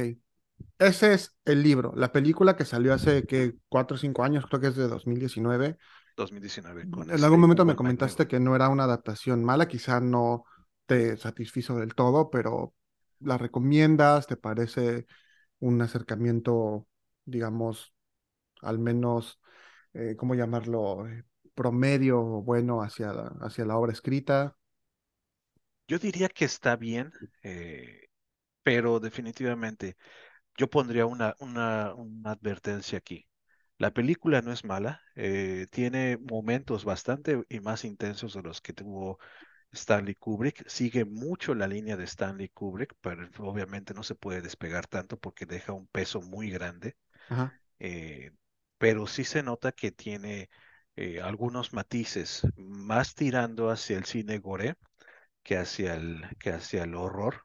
ese 0.78 1.14
es 1.14 1.36
el 1.44 1.62
libro. 1.62 1.92
La 1.96 2.12
película 2.12 2.56
que 2.56 2.64
salió 2.64 2.94
hace 2.94 3.24
que 3.24 3.54
cuatro 3.68 3.96
o 3.96 3.98
cinco 3.98 4.24
años, 4.24 4.46
creo 4.46 4.60
que 4.60 4.68
es 4.68 4.76
de 4.76 4.88
2019. 4.88 5.78
2019 6.16 6.88
con 6.90 7.10
En 7.10 7.22
algún 7.24 7.40
este 7.40 7.40
momento 7.40 7.64
me 7.64 7.76
comentaste 7.76 8.26
que 8.28 8.40
no 8.40 8.54
era 8.56 8.68
una 8.68 8.84
adaptación 8.84 9.44
mala, 9.44 9.68
quizá 9.68 10.00
no 10.00 10.44
te 10.86 11.16
satisfizo 11.16 11.76
del 11.76 11.94
todo, 11.94 12.30
pero 12.30 12.74
¿la 13.20 13.38
recomiendas? 13.38 14.26
¿Te 14.26 14.36
parece 14.36 15.06
un 15.60 15.80
acercamiento, 15.82 16.86
digamos, 17.24 17.94
al 18.62 18.78
menos, 18.78 19.40
eh, 19.94 20.16
¿cómo 20.16 20.34
llamarlo? 20.34 21.08
Eh, 21.08 21.24
promedio 21.54 22.20
o 22.20 22.42
bueno 22.42 22.82
hacia 22.82 23.12
la, 23.12 23.34
hacia 23.42 23.64
la 23.64 23.76
obra 23.76 23.92
escrita. 23.92 24.56
Yo 25.88 25.98
diría 25.98 26.28
que 26.28 26.44
está 26.44 26.76
bien, 26.76 27.12
eh, 27.42 28.08
pero 28.62 29.00
definitivamente 29.00 29.96
yo 30.56 30.68
pondría 30.70 31.06
una, 31.06 31.34
una, 31.40 31.94
una 31.94 32.32
advertencia 32.32 32.98
aquí. 32.98 33.26
La 33.78 33.92
película 33.92 34.42
no 34.42 34.52
es 34.52 34.64
mala, 34.64 35.00
eh, 35.16 35.66
tiene 35.70 36.18
momentos 36.18 36.84
bastante 36.84 37.44
y 37.48 37.60
más 37.60 37.84
intensos 37.84 38.34
de 38.34 38.42
los 38.42 38.60
que 38.60 38.72
tuvo 38.72 39.18
Stanley 39.72 40.14
Kubrick. 40.16 40.68
Sigue 40.68 41.04
mucho 41.06 41.54
la 41.54 41.68
línea 41.68 41.96
de 41.96 42.04
Stanley 42.04 42.50
Kubrick, 42.50 42.94
pero 43.02 43.28
obviamente 43.40 43.94
no 43.94 44.02
se 44.04 44.14
puede 44.16 44.42
despegar 44.42 44.86
tanto 44.88 45.18
porque 45.18 45.46
deja 45.46 45.72
un 45.72 45.88
peso 45.88 46.20
muy 46.22 46.50
grande. 46.50 46.96
Ajá, 47.28 47.52
eh, 47.78 48.32
pero 48.78 49.06
sí 49.06 49.24
se 49.24 49.42
nota 49.42 49.72
que 49.72 49.92
tiene 49.92 50.50
eh, 50.96 51.20
algunos 51.20 51.72
matices, 51.72 52.42
más 52.56 53.14
tirando 53.14 53.70
hacia 53.70 53.98
el 53.98 54.04
cine 54.04 54.38
gore 54.38 54.76
que 55.44 55.56
hacia 55.58 55.94
el, 55.94 56.22
que 56.38 56.52
hacia 56.52 56.84
el 56.84 56.94
horror. 56.94 57.44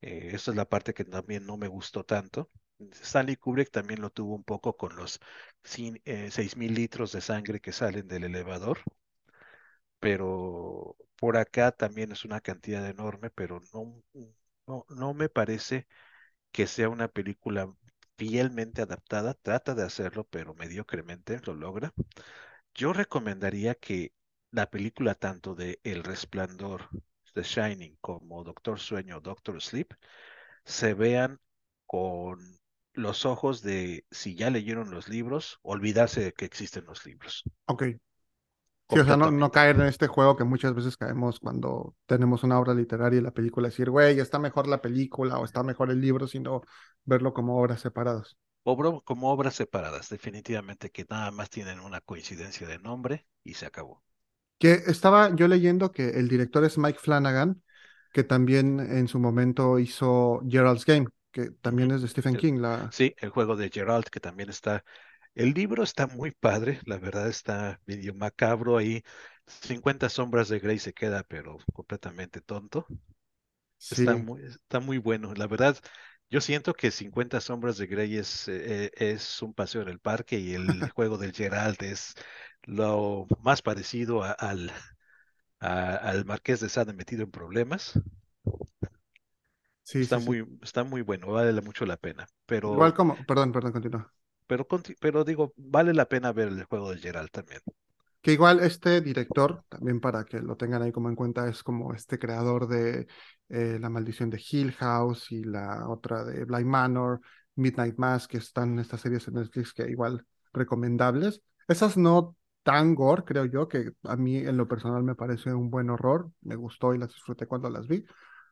Eh, 0.00 0.30
esa 0.32 0.50
es 0.52 0.56
la 0.56 0.68
parte 0.68 0.92
que 0.94 1.04
también 1.04 1.46
no 1.46 1.56
me 1.56 1.68
gustó 1.68 2.04
tanto. 2.04 2.50
Stanley 2.92 3.36
Kubrick 3.36 3.70
también 3.70 4.00
lo 4.00 4.10
tuvo 4.10 4.34
un 4.34 4.44
poco 4.44 4.76
con 4.76 4.96
los 4.96 5.20
cin- 5.64 6.00
eh, 6.04 6.30
6.000 6.30 6.74
litros 6.74 7.12
de 7.12 7.20
sangre 7.20 7.60
que 7.60 7.72
salen 7.72 8.08
del 8.08 8.24
elevador, 8.24 8.78
pero 10.00 10.96
por 11.16 11.36
acá 11.36 11.72
también 11.72 12.12
es 12.12 12.24
una 12.24 12.40
cantidad 12.40 12.86
enorme, 12.88 13.30
pero 13.30 13.60
no, 13.72 14.02
no, 14.66 14.86
no 14.90 15.14
me 15.14 15.28
parece 15.28 15.86
que 16.52 16.66
sea 16.66 16.88
una 16.90 17.08
película 17.08 17.72
fielmente 18.18 18.82
adaptada. 18.82 19.34
Trata 19.34 19.74
de 19.76 19.84
hacerlo, 19.84 20.24
pero 20.30 20.54
mediocremente 20.54 21.40
lo 21.46 21.54
logra. 21.54 21.94
Yo 22.74 22.92
recomendaría 22.94 23.74
que 23.76 24.12
la 24.52 24.70
película 24.70 25.14
tanto 25.14 25.54
de 25.54 25.80
El 25.84 26.04
Resplandor, 26.04 26.88
The 27.38 27.44
Shining, 27.44 27.96
como 28.00 28.44
Doctor 28.44 28.78
Sueño, 28.80 29.20
Doctor 29.20 29.60
Sleep, 29.62 29.92
se 30.64 30.94
vean 30.94 31.40
con 31.86 32.38
los 32.94 33.26
ojos 33.26 33.62
de 33.62 34.04
si 34.10 34.34
ya 34.36 34.50
leyeron 34.50 34.90
los 34.90 35.08
libros, 35.08 35.58
olvidarse 35.62 36.22
de 36.22 36.32
que 36.32 36.44
existen 36.46 36.84
los 36.86 37.06
libros, 37.06 37.46
ok. 37.66 37.98
Sí, 38.90 38.98
o 39.00 39.04
sea, 39.04 39.16
no, 39.16 39.50
caer 39.52 39.76
en 39.76 39.82
este 39.86 40.06
juego 40.06 40.36
que 40.36 40.44
muchas 40.44 40.74
veces 40.74 40.96
caemos 40.96 41.40
cuando 41.40 41.94
tenemos 42.06 42.42
una 42.42 42.58
obra 42.58 42.72
literaria 42.74 43.18
y 43.20 43.22
la 43.22 43.32
película, 43.32 43.68
decir, 43.68 43.90
güey, 43.90 44.18
está 44.18 44.38
mejor 44.38 44.66
la 44.66 44.80
película 44.80 45.38
o 45.38 45.44
está 45.44 45.62
mejor 45.62 45.90
el 45.90 46.00
libro, 46.00 46.26
sino 46.26 46.62
verlo 47.04 47.34
como 47.34 47.58
obras 47.60 47.80
separadas. 47.82 48.38
Obro- 48.62 49.02
como 49.04 49.32
obras 49.32 49.56
separadas, 49.56 50.08
definitivamente 50.10 50.90
que 50.92 51.04
nada 51.10 51.32
más 51.32 51.50
tienen 51.50 51.80
una 51.80 52.00
coincidencia 52.00 52.68
de 52.68 52.78
nombre 52.78 53.26
y 53.42 53.54
se 53.54 53.66
acabó. 53.66 54.04
Que 54.58 54.72
estaba 54.86 55.34
yo 55.36 55.48
leyendo 55.48 55.92
que 55.92 56.10
el 56.10 56.28
director 56.28 56.64
es 56.64 56.78
Mike 56.78 56.98
Flanagan, 57.00 57.62
que 58.12 58.24
también 58.24 58.80
en 58.80 59.08
su 59.08 59.18
momento 59.20 59.78
hizo 59.78 60.40
Gerald's 60.48 60.84
Game, 60.84 61.06
que 61.30 61.50
también 61.50 61.90
es 61.92 62.02
de 62.02 62.08
Stephen 62.08 62.36
King. 62.36 62.60
La... 62.60 62.92
sí, 62.92 63.14
el 63.18 63.30
juego 63.30 63.56
de 63.56 63.70
Geralt, 63.70 64.08
que 64.08 64.20
también 64.20 64.48
está. 64.50 64.84
El 65.34 65.52
libro 65.54 65.82
está 65.82 66.06
muy 66.06 66.32
padre, 66.32 66.80
la 66.86 66.98
verdad 66.98 67.28
está 67.28 67.80
medio 67.86 68.14
macabro 68.14 68.76
ahí. 68.76 69.02
50 69.46 70.08
sombras 70.08 70.48
de 70.48 70.58
Grey 70.60 70.78
se 70.78 70.92
queda, 70.92 71.22
pero 71.24 71.58
completamente 71.72 72.40
tonto. 72.40 72.86
Está 73.90 74.16
Sí, 74.16 74.18
muy, 74.18 74.42
está 74.44 74.80
muy 74.80 74.98
bueno. 74.98 75.32
La 75.34 75.46
verdad, 75.46 75.78
yo 76.30 76.40
siento 76.40 76.74
que 76.74 76.90
50 76.90 77.40
sombras 77.40 77.78
de 77.78 77.86
Grey 77.86 78.16
es, 78.16 78.48
eh, 78.48 78.86
eh, 78.86 78.90
es 79.14 79.42
un 79.42 79.54
paseo 79.54 79.82
en 79.82 79.88
el 79.88 80.00
parque 80.00 80.38
y 80.38 80.54
el 80.54 80.88
juego 80.90 81.18
del 81.18 81.32
Geralt 81.32 81.82
es 81.82 82.14
lo 82.64 83.26
más 83.40 83.62
parecido 83.62 84.22
a- 84.22 84.32
al, 84.32 84.70
a- 85.60 85.96
al 85.96 86.24
Marqués 86.26 86.60
de 86.60 86.68
Sade 86.70 86.92
metido 86.94 87.24
en 87.24 87.30
problemas. 87.32 87.94
sí, 89.82 90.04
Está 90.04 90.18
sí, 90.18 90.20
sí. 90.20 90.32
muy, 90.32 90.44
está 90.62 90.82
muy 90.84 91.02
bueno, 91.02 91.28
vale 91.32 91.60
mucho 91.62 91.84
la 91.86 91.96
pena. 91.96 92.26
Igual 92.62 92.92
Pero 92.92 92.94
como, 92.94 93.24
perdón, 93.26 93.50
perdón, 93.52 93.72
continúa. 93.72 94.12
Pero, 94.48 94.66
pero 95.00 95.24
digo, 95.24 95.52
vale 95.56 95.94
la 95.94 96.08
pena 96.08 96.32
ver 96.32 96.48
el 96.48 96.64
juego 96.64 96.90
de 96.90 96.98
Geralt 96.98 97.30
también. 97.32 97.60
Que 98.20 98.32
igual 98.32 98.60
este 98.60 99.00
director, 99.00 99.64
también 99.68 100.00
para 100.00 100.24
que 100.24 100.40
lo 100.40 100.56
tengan 100.56 100.82
ahí 100.82 100.92
como 100.92 101.08
en 101.08 101.16
cuenta, 101.16 101.48
es 101.48 101.62
como 101.62 101.94
este 101.94 102.18
creador 102.18 102.66
de 102.66 103.06
eh, 103.48 103.78
La 103.80 103.88
Maldición 103.90 104.28
de 104.30 104.42
Hill 104.50 104.72
House 104.72 105.30
y 105.30 105.44
la 105.44 105.88
otra 105.88 106.24
de 106.24 106.44
Bly 106.44 106.64
Manor, 106.64 107.20
Midnight 107.54 107.96
Mass, 107.96 108.26
que 108.28 108.38
están 108.38 108.78
estas 108.78 109.00
series 109.00 109.26
en 109.28 109.34
Netflix 109.34 109.72
que 109.72 109.88
igual 109.88 110.26
recomendables. 110.52 111.42
Esas 111.68 111.96
no 111.96 112.36
tan 112.62 112.94
gore, 112.94 113.24
creo 113.24 113.44
yo, 113.46 113.68
que 113.68 113.92
a 114.02 114.16
mí 114.16 114.36
en 114.36 114.56
lo 114.56 114.68
personal 114.68 115.02
me 115.02 115.14
parece 115.14 115.54
un 115.54 115.70
buen 115.70 115.88
horror. 115.90 116.30
Me 116.42 116.56
gustó 116.56 116.94
y 116.94 116.98
las 116.98 117.08
disfruté 117.10 117.46
cuando 117.46 117.70
las 117.70 117.86
vi. 117.86 118.04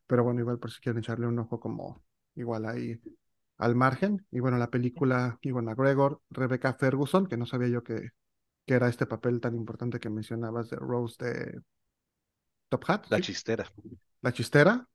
Pero 0.06 0.24
bueno, 0.24 0.40
igual 0.40 0.58
por 0.58 0.70
si 0.70 0.80
quieren 0.80 1.00
echarle 1.00 1.26
un 1.26 1.38
ojo 1.38 1.60
como 1.60 2.02
igual 2.34 2.66
ahí. 2.66 3.00
al 3.58 3.74
margen. 3.74 4.26
Y 4.30 4.40
bueno, 4.40 4.58
la 4.58 4.70
película 4.70 5.38
Iwan 5.42 5.66
McGregor, 5.66 6.20
Rebecca 6.30 6.74
Ferguson, 6.74 7.26
que 7.26 7.36
no 7.36 7.46
sabía 7.46 7.68
yo 7.68 7.82
que, 7.82 8.10
que 8.66 8.74
era 8.74 8.88
este 8.88 9.06
papel 9.06 9.40
tan 9.40 9.54
importante 9.56 10.00
que 10.00 10.10
mencionabas 10.10 10.70
de 10.70 10.76
Rose 10.76 11.16
de 11.24 11.60
Top 12.70 12.84
Hat. 12.88 13.06
La 13.08 13.18
¿sí? 13.18 13.20
chistera. 13.20 13.66
La 14.22 14.32
chistera. 14.32 14.88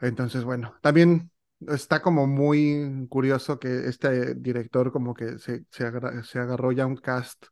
Entonces, 0.00 0.44
bueno, 0.44 0.74
también 0.82 1.30
está 1.68 2.02
como 2.02 2.26
muy 2.26 3.06
curioso 3.08 3.58
que 3.58 3.86
este 3.88 4.34
director 4.34 4.92
como 4.92 5.14
que 5.14 5.38
se, 5.38 5.64
se, 5.70 5.84
agra- 5.84 6.22
se 6.24 6.38
agarró 6.38 6.72
ya 6.72 6.86
un 6.86 6.96
cast 6.96 7.46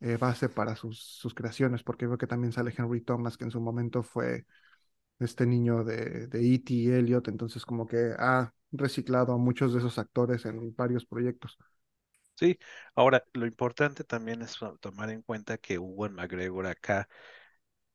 eh, 0.00 0.16
base 0.18 0.48
para 0.48 0.76
sus, 0.76 1.00
sus 1.02 1.34
creaciones, 1.34 1.82
porque 1.82 2.06
veo 2.06 2.18
que 2.18 2.26
también 2.26 2.52
sale 2.52 2.74
Henry 2.76 3.02
Thomas, 3.02 3.36
que 3.38 3.44
en 3.44 3.50
su 3.50 3.60
momento 3.60 4.02
fue 4.02 4.46
este 5.20 5.46
niño 5.46 5.84
de, 5.84 6.26
de 6.28 6.54
E.T. 6.54 6.74
y 6.74 6.90
Elliot, 6.90 7.28
entonces 7.28 7.66
como 7.66 7.86
que 7.86 8.14
ha 8.18 8.52
reciclado 8.72 9.34
a 9.34 9.38
muchos 9.38 9.72
de 9.72 9.80
esos 9.80 9.98
actores 9.98 10.46
en 10.46 10.74
varios 10.76 11.06
proyectos. 11.06 11.58
Sí, 12.42 12.58
ahora 12.96 13.24
lo 13.34 13.46
importante 13.46 14.02
también 14.04 14.42
es 14.42 14.56
to- 14.58 14.76
tomar 14.78 15.10
en 15.10 15.22
cuenta 15.22 15.58
que 15.58 15.74
Ewan 15.74 16.14
McGregor 16.14 16.66
acá 16.66 17.08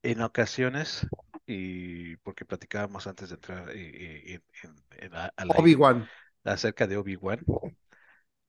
en 0.03 0.21
ocasiones, 0.21 1.07
y 1.47 2.17
porque 2.17 2.45
platicábamos 2.45 3.07
antes 3.07 3.29
de 3.29 3.35
entrar 3.35 3.69
eh, 3.71 4.35
eh, 4.35 4.41
en- 4.63 4.75
en- 4.99 5.05
en 5.05 5.15
a- 5.15 5.33
Obi-Wan, 5.57 6.07
acerca 6.45 6.87
de 6.87 6.97
Obi-Wan, 6.97 7.47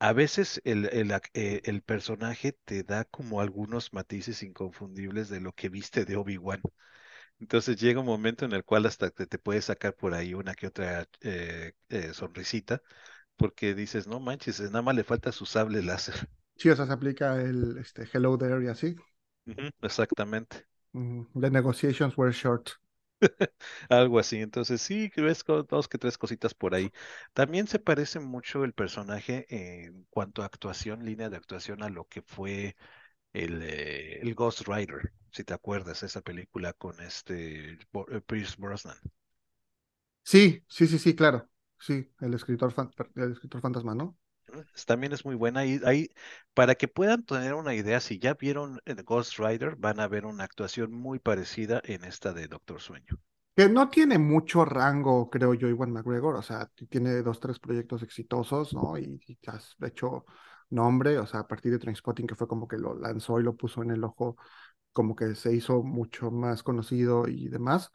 a 0.01 0.13
veces 0.13 0.61
el, 0.65 0.87
el, 0.93 1.11
eh, 1.35 1.61
el 1.65 1.83
personaje 1.83 2.53
te 2.65 2.83
da 2.85 3.05
como 3.05 3.41
algunos 3.41 3.93
matices 3.93 4.43
inconfundibles 4.43 5.29
de 5.29 5.41
lo 5.41 5.53
que 5.53 5.69
viste 5.69 6.05
de 6.05 6.17
Obi-Wan. 6.17 6.63
Entonces 7.41 7.81
llega 7.81 8.01
un 8.01 8.07
momento 8.07 8.45
en 8.47 8.53
el 8.53 8.65
cual 8.65 8.87
hasta 8.87 9.11
te, 9.11 9.27
te 9.27 9.39
puede 9.39 9.63
sacar 9.63 9.95
por 9.97 10.15
ahí 10.15 10.35
una 10.35 10.55
que 10.55 10.69
otra 10.69 11.09
eh, 11.23 11.73
eh, 11.91 12.15
sonrisita, 12.15 12.83
porque 13.39 13.75
dices, 13.75 14.07
no 14.09 14.21
manches, 14.21 14.61
nada 14.61 14.83
más 14.83 14.97
le 14.97 15.05
falta 15.05 15.33
su 15.33 15.47
sable 15.47 15.83
láser. 15.83 16.29
sí, 16.57 16.69
o 16.71 16.77
sea, 16.77 16.87
se 16.87 16.93
aplica 16.93 17.41
el 17.41 17.79
este, 17.79 18.09
Hello 18.13 18.37
There 18.39 18.65
y 18.65 18.69
así. 18.69 18.97
Exactamente. 19.83 20.67
The 20.93 21.49
negotiations 21.49 22.19
were 22.19 22.31
short. 22.31 22.77
Algo 23.89 24.19
así. 24.19 24.39
Entonces 24.41 24.81
sí, 24.83 25.11
que 25.11 25.21
ves 25.23 25.45
dos 25.69 25.89
que 25.89 25.99
tres 25.99 26.19
cositas 26.19 26.55
por 26.55 26.75
ahí. 26.75 26.93
También 27.33 27.67
se 27.67 27.79
parece 27.79 28.21
mucho 28.21 28.65
el 28.65 28.73
personaje 28.75 29.47
en 29.51 30.05
cuanto 30.11 30.43
a 30.43 30.47
actuación, 30.47 31.05
línea 31.05 31.29
de 31.31 31.37
actuación, 31.37 31.83
a 31.83 31.89
lo 31.91 32.07
que 32.07 32.23
fue 32.23 32.77
el, 33.35 33.63
eh, 33.63 34.21
el 34.23 34.35
Ghost 34.35 34.63
Rider, 34.69 35.13
si 35.33 35.45
te 35.45 35.55
acuerdas, 35.55 36.03
esa 36.05 36.23
película 36.23 36.73
con 36.75 37.01
este 37.03 37.73
eh, 37.75 38.23
Pierce 38.27 38.57
Brosnan. 38.59 38.99
Sí, 40.25 40.65
sí, 40.69 40.87
sí, 40.87 40.99
sí, 40.99 41.15
claro. 41.17 41.49
Sí, 41.81 42.09
el 42.21 42.35
escritor, 42.35 42.71
fan- 42.73 42.91
el 43.17 43.33
escritor 43.33 43.61
fantasma, 43.61 43.93
¿no? 43.95 44.17
Es- 44.75 44.85
También 44.87 45.13
es 45.15 45.25
muy 45.25 45.35
buena. 45.37 45.65
Y 45.65 45.81
ahí, 45.87 46.09
para 46.55 46.75
que 46.75 46.87
puedan 46.89 47.25
tener 47.25 47.55
una 47.55 47.75
idea, 47.75 47.99
si 48.01 48.19
ya 48.19 48.35
vieron 48.35 48.79
el 48.85 49.03
Ghost 49.03 49.39
Rider, 49.39 49.77
van 49.77 50.01
a 50.01 50.09
ver 50.09 50.27
una 50.27 50.45
actuación 50.45 50.93
muy 50.93 51.19
parecida 51.19 51.81
en 51.85 52.05
esta 52.05 52.33
de 52.35 52.47
Doctor 52.49 52.81
Sueño. 52.81 53.19
Que 53.57 53.69
no 53.69 53.89
tiene 53.91 54.19
mucho 54.19 54.65
rango, 54.65 55.29
creo 55.31 55.53
yo, 55.55 55.69
Iwan 55.69 55.91
McGregor, 55.93 56.37
o 56.37 56.43
sea, 56.43 56.71
tiene 56.89 57.23
dos, 57.23 57.41
tres 57.41 57.59
proyectos 57.59 58.03
exitosos, 58.05 58.73
¿no? 58.73 58.97
Y, 58.97 59.21
y 59.27 59.37
has 59.49 59.75
hecho 59.85 60.25
nombre, 60.71 61.19
o 61.19 61.27
sea, 61.27 61.41
a 61.41 61.49
partir 61.49 61.73
de 61.73 61.79
Trainspotting, 61.81 62.27
que 62.29 62.37
fue 62.37 62.47
como 62.47 62.69
que 62.69 62.79
lo 62.79 62.95
lanzó 62.97 63.41
y 63.41 63.43
lo 63.43 63.57
puso 63.57 63.83
en 63.83 63.91
el 63.91 64.05
ojo, 64.05 64.37
como 64.93 65.17
que 65.17 65.35
se 65.37 65.55
hizo 65.55 65.83
mucho 65.85 66.31
más 66.33 66.63
conocido 66.65 67.29
y 67.29 67.49
demás, 67.49 67.91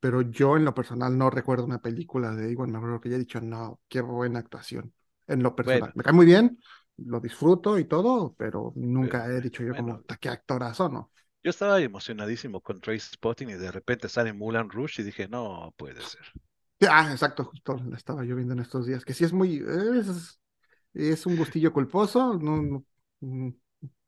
pero 0.00 0.22
yo 0.22 0.56
en 0.56 0.64
lo 0.64 0.74
personal 0.74 1.16
no 1.18 1.30
recuerdo 1.30 1.64
una 1.64 1.80
película 1.80 2.34
de 2.34 2.52
Iwan 2.52 2.70
McGregor 2.72 3.00
que 3.00 3.08
haya 3.08 3.18
dicho, 3.18 3.40
no, 3.40 3.80
qué 3.88 4.00
buena 4.00 4.38
actuación, 4.40 4.92
en 5.26 5.42
lo 5.42 5.54
personal. 5.56 5.90
Bueno, 5.90 5.94
Me 5.94 6.02
cae 6.04 6.12
muy 6.12 6.26
bien, 6.26 6.58
lo 6.98 7.20
disfruto 7.20 7.78
y 7.78 7.84
todo, 7.86 8.34
pero 8.38 8.72
nunca 8.76 9.26
he 9.26 9.40
dicho 9.40 9.62
yo 9.64 9.74
como, 9.74 10.00
bueno, 10.00 10.04
"Ta, 10.06 10.16
qué 10.16 10.28
actorazo, 10.28 10.88
¿no? 10.88 11.10
Yo 11.42 11.50
estaba 11.50 11.80
emocionadísimo 11.80 12.60
con 12.60 12.80
Trainspotting 12.80 13.50
y 13.50 13.54
de 13.54 13.72
repente 13.72 14.08
sale 14.08 14.32
Moulin 14.32 14.70
Rouge 14.70 15.02
y 15.02 15.04
dije, 15.04 15.26
no 15.26 15.74
puede 15.76 16.04
ser. 16.04 16.22
Ah, 16.88 17.10
exacto, 17.10 17.44
justo 17.44 17.76
la 17.76 17.96
estaba 17.96 18.24
yo 18.24 18.36
viendo 18.36 18.54
en 18.54 18.60
estos 18.60 18.86
días, 18.86 19.04
que 19.04 19.12
sí 19.12 19.24
es 19.24 19.32
muy, 19.32 19.56
es, 19.98 20.40
es 20.94 21.26
un 21.26 21.36
gustillo 21.36 21.72
culposo, 21.72 22.34
no, 22.38 22.62
no, 22.62 22.84
mm, 23.20 23.50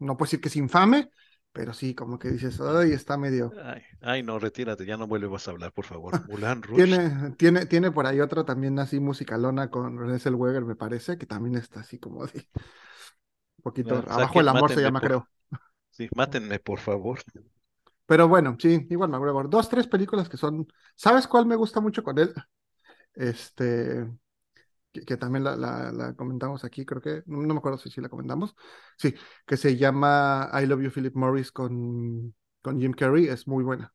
no 0.00 0.16
puedo 0.16 0.28
decir 0.28 0.40
que 0.40 0.48
es 0.48 0.56
infame, 0.56 1.10
pero 1.52 1.72
sí, 1.72 1.94
como 1.94 2.18
que 2.18 2.30
dices, 2.30 2.60
ay, 2.60 2.92
está 2.92 3.16
medio... 3.16 3.52
Ay, 3.64 3.82
ay, 4.00 4.22
no, 4.22 4.38
retírate, 4.38 4.86
ya 4.86 4.96
no 4.96 5.06
vuelvas 5.06 5.48
a 5.48 5.50
hablar, 5.50 5.72
por 5.72 5.84
favor. 5.84 6.14
Moulin 6.28 6.62
Rouge, 6.62 6.84
Tiene, 6.84 7.30
tiene, 7.36 7.66
tiene 7.66 7.90
por 7.90 8.06
ahí 8.06 8.20
otra 8.20 8.44
también 8.44 8.78
así 8.78 9.00
musicalona 9.00 9.68
con 9.68 9.98
René 9.98 10.18
Zellweger, 10.18 10.64
me 10.64 10.76
parece, 10.76 11.18
que 11.18 11.26
también 11.26 11.56
está 11.56 11.80
así 11.80 11.98
como 11.98 12.26
de 12.26 12.46
un 13.56 13.62
poquito, 13.62 14.04
ah, 14.08 14.14
abajo 14.14 14.40
el 14.40 14.48
amor 14.48 14.70
se 14.72 14.80
llama, 14.80 15.00
por, 15.00 15.08
creo. 15.08 15.28
sí, 15.90 16.08
mátenme, 16.14 16.58
por 16.60 16.78
favor. 16.78 17.20
Pero 18.06 18.28
bueno, 18.28 18.56
sí, 18.58 18.86
igual 18.88 19.10
McGregor, 19.10 19.50
dos, 19.50 19.68
tres 19.68 19.86
películas 19.86 20.28
que 20.28 20.36
son, 20.36 20.66
¿sabes 20.94 21.26
cuál 21.26 21.46
me 21.46 21.56
gusta 21.56 21.80
mucho 21.80 22.02
con 22.02 22.18
él? 22.18 22.32
Este, 23.14 24.06
que, 24.92 25.02
que 25.04 25.16
también 25.16 25.44
la, 25.44 25.56
la, 25.56 25.92
la 25.92 26.14
comentamos 26.14 26.64
aquí, 26.64 26.84
creo 26.86 27.00
que, 27.02 27.22
no, 27.26 27.38
no 27.42 27.54
me 27.54 27.58
acuerdo 27.58 27.78
si 27.78 27.90
sí 27.90 28.00
la 28.00 28.08
comentamos, 28.08 28.54
sí, 28.98 29.14
que 29.46 29.56
se 29.56 29.76
llama 29.76 30.50
I 30.54 30.66
Love 30.66 30.82
You 30.84 30.90
Philip 30.90 31.14
Morris 31.16 31.52
con, 31.52 32.34
con 32.62 32.80
Jim 32.80 32.92
Carrey, 32.92 33.28
es 33.28 33.46
muy 33.48 33.64
buena. 33.64 33.92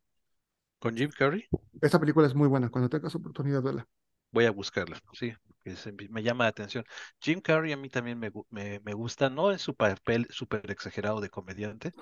¿Con 0.79 0.95
Jim 0.95 1.09
Carrey? 1.11 1.43
Esta 1.81 1.99
película 1.99 2.27
es 2.27 2.35
muy 2.35 2.47
buena, 2.47 2.69
cuando 2.69 2.89
tengas 2.89 3.15
oportunidad, 3.15 3.61
vela. 3.61 3.87
Voy 4.31 4.45
a 4.45 4.51
buscarla, 4.51 4.99
sí, 5.13 5.33
que 5.63 5.75
se- 5.75 5.91
me 5.93 6.23
llama 6.23 6.45
la 6.45 6.49
atención. 6.49 6.83
Jim 7.21 7.41
Carrey 7.41 7.71
a 7.71 7.77
mí 7.77 7.89
también 7.89 8.19
me, 8.19 8.31
me, 8.49 8.79
me 8.81 8.93
gusta, 8.93 9.29
no 9.29 9.51
en 9.51 9.59
su 9.59 9.75
papel 9.75 10.27
súper 10.29 10.69
exagerado 10.71 11.21
de 11.21 11.29
comediante, 11.29 11.93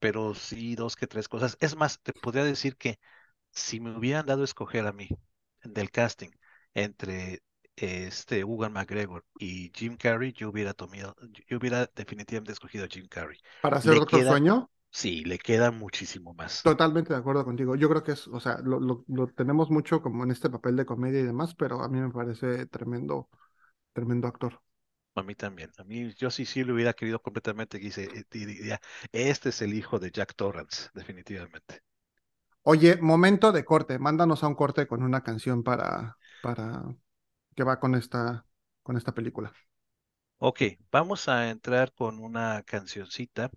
pero 0.00 0.34
sí 0.34 0.74
dos 0.76 0.96
que 0.96 1.06
tres 1.06 1.28
cosas. 1.28 1.56
Es 1.60 1.76
más, 1.76 2.00
te 2.02 2.12
podría 2.14 2.44
decir 2.44 2.76
que 2.76 2.98
si 3.52 3.80
me 3.80 3.96
hubieran 3.98 4.26
dado 4.26 4.42
a 4.42 4.44
escoger 4.46 4.86
a 4.86 4.92
mí 4.94 5.08
del 5.64 5.90
casting 5.90 6.30
entre 6.74 7.42
este 7.76 8.40
Ewan 8.40 8.72
McGregor 8.72 9.24
y 9.38 9.70
Jim 9.74 9.96
Carrey, 9.96 10.32
yo 10.32 10.50
hubiera 10.50 10.74
tomado, 10.74 11.16
yo 11.48 11.58
hubiera 11.58 11.86
definitivamente 11.94 12.52
escogido 12.52 12.84
a 12.84 12.88
Jim 12.88 13.06
Carrey. 13.08 13.38
Para 13.60 13.80
Doctor 13.80 14.06
queda, 14.06 14.22
Sueño, 14.22 14.70
sí, 14.90 15.24
le 15.24 15.38
queda 15.38 15.70
muchísimo 15.70 16.34
más. 16.34 16.62
totalmente 16.62 17.12
de 17.12 17.18
acuerdo 17.20 17.44
contigo. 17.44 17.74
Yo 17.76 17.88
creo 17.88 18.02
que 18.02 18.12
es, 18.12 18.28
o 18.28 18.40
sea, 18.40 18.58
lo, 18.62 18.80
lo, 18.80 19.04
lo 19.08 19.28
tenemos 19.28 19.70
mucho 19.70 20.02
como 20.02 20.24
en 20.24 20.30
este 20.30 20.50
papel 20.50 20.76
de 20.76 20.86
comedia 20.86 21.20
y 21.20 21.24
demás, 21.24 21.54
pero 21.54 21.82
a 21.82 21.88
mí 21.88 22.00
me 22.00 22.10
parece 22.10 22.66
tremendo, 22.66 23.28
tremendo 23.94 24.28
actor. 24.28 24.60
A 25.14 25.22
mí 25.22 25.34
también. 25.36 25.70
A 25.78 25.84
mí, 25.84 26.12
yo 26.16 26.30
sí, 26.32 26.44
sí 26.44 26.64
lo 26.64 26.74
hubiera 26.74 26.94
querido 26.94 27.20
completamente. 27.22 27.78
que 27.78 27.84
Dice, 27.86 28.04
eh, 28.12 28.24
diría, 28.30 28.80
este 29.12 29.50
es 29.50 29.62
el 29.62 29.74
hijo 29.74 29.98
de 30.00 30.10
Jack 30.10 30.34
Torrance, 30.34 30.88
definitivamente. 30.94 31.82
Oye, 32.62 32.96
momento 33.00 33.52
de 33.52 33.64
corte, 33.64 33.98
mándanos 33.98 34.42
a 34.44 34.48
un 34.48 34.54
corte 34.54 34.86
con 34.86 35.02
una 35.02 35.22
canción 35.22 35.62
para, 35.62 36.18
para 36.40 36.84
que 37.56 37.64
va 37.64 37.78
con 37.80 37.94
esta, 37.94 38.46
con 38.82 38.96
esta 38.96 39.14
película. 39.14 39.52
Ok, 40.38 40.62
vamos 40.90 41.28
a 41.28 41.50
entrar 41.50 41.92
con 41.92 42.18
una 42.18 42.62
cancioncita 42.62 43.50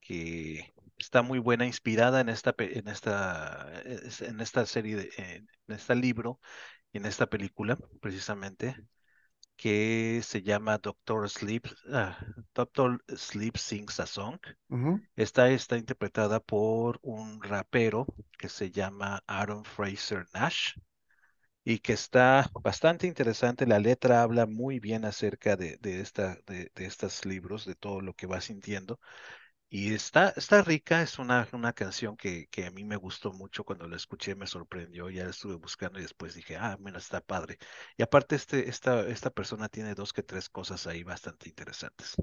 que 0.00 0.74
está 0.98 1.22
muy 1.22 1.38
buena, 1.40 1.66
inspirada 1.66 2.20
en 2.22 2.28
esta, 2.30 2.54
en 2.58 2.88
esta, 2.88 3.82
es- 3.84 4.22
en 4.22 4.40
esta 4.40 4.66
serie, 4.66 4.96
de, 4.96 5.10
en 5.18 5.48
este 5.68 5.94
libro 5.96 6.40
y 6.92 6.98
en 6.98 7.06
esta 7.06 7.26
película, 7.28 7.78
precisamente, 8.02 8.76
que 9.56 10.20
se 10.24 10.42
llama 10.42 10.78
Doctor 10.78 11.28
Sleep, 11.30 11.66
ah, 11.92 12.18
Doctor 12.54 13.04
Sleep 13.16 13.56
Sings 13.58 14.00
a 14.00 14.06
Song. 14.06 14.38
Ujú. 14.70 15.00
Esta 15.16 15.50
está 15.50 15.78
interpretada 15.78 16.40
por 16.40 17.00
un 17.02 17.42
rapero 17.42 18.06
que 18.38 18.48
se 18.50 18.70
llama 18.70 19.22
Aaron 19.26 19.64
Fraser 19.64 20.26
Nash 20.34 20.74
y 21.66 21.80
que 21.80 21.94
está 21.94 22.48
bastante 22.62 23.08
interesante. 23.08 23.66
La 23.66 23.80
letra 23.80 24.22
habla 24.22 24.46
muy 24.46 24.78
bien 24.80 25.04
acerca 25.04 25.56
de, 25.56 25.78
de, 25.78 26.00
esta, 26.00 26.38
de, 26.46 26.70
de 26.74 26.86
estos 26.86 27.26
libros, 27.26 27.66
de 27.66 27.74
todo 27.74 28.00
lo 28.00 28.14
que 28.14 28.28
va 28.28 28.40
sintiendo. 28.40 29.00
Y 29.68 29.94
está, 29.94 30.30
está 30.36 30.62
rica, 30.62 31.02
es 31.02 31.18
una, 31.18 31.48
una 31.52 31.72
canción 31.72 32.16
que, 32.16 32.46
que, 32.48 32.66
a 32.66 32.70
mí 32.70 32.84
me 32.84 32.96
gustó 32.96 33.32
mucho 33.32 33.64
cuando 33.64 33.88
la 33.88 33.96
escuché, 33.96 34.36
me 34.36 34.46
sorprendió, 34.46 35.10
ya 35.10 35.24
la 35.24 35.30
estuve 35.30 35.56
buscando 35.56 35.98
y 35.98 36.02
después 36.02 36.34
dije, 36.36 36.56
ah, 36.56 36.76
mira, 36.80 36.98
está 36.98 37.20
padre. 37.20 37.58
Y 37.96 38.02
aparte 38.04 38.36
este, 38.36 38.68
esta, 38.70 39.00
esta 39.08 39.30
persona 39.30 39.68
tiene 39.68 39.94
dos 39.96 40.12
que 40.12 40.22
tres 40.22 40.48
cosas 40.48 40.86
ahí 40.86 41.02
bastante 41.02 41.48
interesantes. 41.48 42.14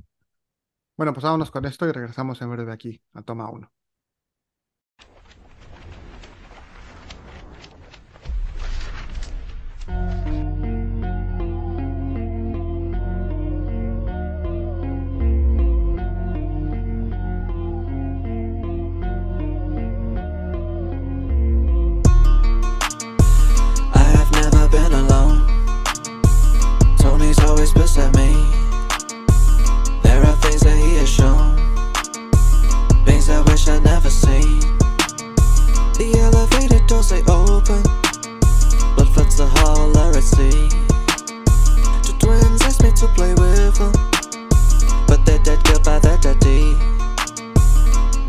Bueno, 0.95 1.13
pues 1.13 1.23
vámonos 1.25 1.51
con 1.51 1.65
esto 1.65 1.85
y 1.87 1.91
regresamos 1.91 2.41
en 2.41 2.49
breve 2.49 2.71
aquí 2.71 3.01
a 3.13 3.21
Toma 3.23 3.49
1. 3.49 3.71
looks 27.84 27.97
at 27.97 28.15
me. 28.15 28.31
There 30.03 30.23
are 30.23 30.36
things 30.38 30.61
that 30.61 30.77
he 30.77 30.95
has 30.95 31.09
shown. 31.09 31.57
Things 33.03 33.27
I 33.29 33.41
wish 33.41 33.67
I'd 33.67 33.84
never 33.84 34.09
seen. 34.09 34.61
The 35.99 36.07
elevator 36.23 36.79
doors 36.88 37.09
they 37.09 37.23
open. 37.23 37.84
Blood 38.95 39.09
floods 39.13 39.36
the 39.36 39.47
hall 39.47 39.97
I 39.97 40.21
see. 40.21 40.69
Two 42.03 42.13
twins 42.19 42.61
ask 42.61 42.81
me 42.81 42.91
to 42.93 43.07
play 43.09 43.34
with 43.34 43.75
them 43.75 43.91
But 45.05 45.25
they're 45.25 45.39
dead 45.39 45.61
killed 45.65 45.84
by 45.84 45.99
their 45.99 46.17
daddy 46.17 46.75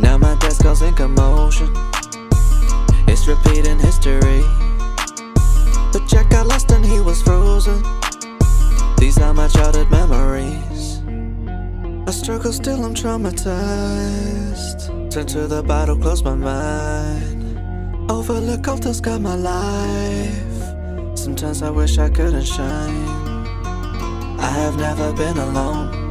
Now 0.00 0.18
my 0.18 0.34
desk 0.36 0.62
calls 0.62 0.82
in 0.82 0.94
commotion. 0.94 1.70
It's 3.06 3.28
repeating 3.28 3.78
history. 3.78 4.42
The 5.92 6.02
jack 6.08 6.30
got 6.30 6.48
lost 6.48 6.72
and 6.72 6.84
he 6.84 7.00
was 7.00 7.22
frozen. 7.22 8.03
These 8.98 9.18
are 9.18 9.34
my 9.34 9.48
childhood 9.48 9.90
memories. 9.90 11.00
I 12.06 12.10
struggle 12.10 12.52
still, 12.52 12.84
I'm 12.84 12.94
traumatized. 12.94 14.90
Turn 15.10 15.26
to 15.26 15.46
the 15.46 15.62
bottle, 15.62 15.96
close 15.96 16.22
my 16.22 16.34
mind. 16.34 17.58
Overlook 18.10 18.66
all 18.68 18.76
that's 18.76 19.00
got 19.00 19.20
my 19.20 19.34
life. 19.34 21.18
Sometimes 21.18 21.62
I 21.62 21.70
wish 21.70 21.98
I 21.98 22.08
couldn't 22.10 22.44
shine. 22.44 23.08
I 24.38 24.50
have 24.62 24.76
never 24.76 25.12
been 25.12 25.38
alone. 25.38 26.04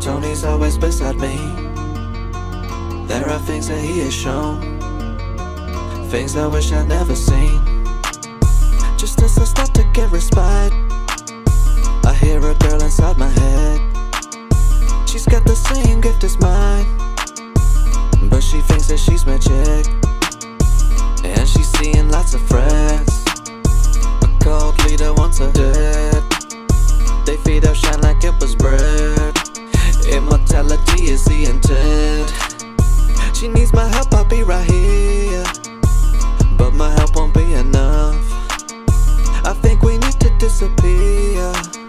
Tony's 0.00 0.44
always 0.44 0.78
beside 0.78 1.16
me. 1.16 1.36
There 3.06 3.28
are 3.28 3.38
things 3.40 3.68
that 3.68 3.78
he 3.78 4.00
has 4.00 4.14
shown. 4.14 4.60
Things 6.08 6.36
I 6.36 6.46
wish 6.46 6.72
I'd 6.72 6.88
never 6.88 7.14
seen. 7.14 7.60
Just 8.96 9.20
as 9.22 9.36
I 9.38 9.44
start 9.44 9.74
to 9.74 9.84
get 9.92 10.10
respite, 10.10 10.72
I 12.14 12.16
hear 12.18 12.38
a 12.38 12.54
girl 12.54 12.80
inside 12.80 13.18
my 13.18 13.28
head. 13.28 13.80
She's 15.08 15.26
got 15.26 15.44
the 15.44 15.56
same 15.56 16.00
gift 16.00 16.22
as 16.22 16.38
mine, 16.38 16.86
but 18.30 18.40
she 18.40 18.60
thinks 18.60 18.86
that 18.86 18.98
she's 18.98 19.26
magic. 19.26 19.84
And 21.24 21.48
she's 21.48 21.66
seeing 21.78 22.08
lots 22.10 22.32
of 22.32 22.40
friends. 22.42 23.24
A 24.22 24.28
cult 24.38 24.78
leader 24.86 25.12
wants 25.12 25.38
her 25.38 25.50
dead. 25.50 26.22
They 27.26 27.36
feed 27.38 27.64
her 27.64 27.74
shine 27.74 28.00
like 28.00 28.22
it 28.22 28.40
was 28.40 28.54
bread. 28.54 29.34
Immortality 30.06 31.10
is 31.10 31.24
the 31.24 31.46
intent. 31.50 32.30
She 33.36 33.48
needs 33.48 33.72
my 33.72 33.88
help, 33.88 34.14
I'll 34.14 34.24
be 34.24 34.44
right 34.44 34.70
here. 34.70 35.44
But 36.56 36.74
my 36.74 36.92
help 36.92 37.16
won't 37.16 37.34
be 37.34 37.54
enough. 37.54 38.24
I 39.44 39.52
think 39.62 39.82
we 39.82 39.98
need 39.98 40.20
to 40.20 40.30
disappear. 40.38 41.83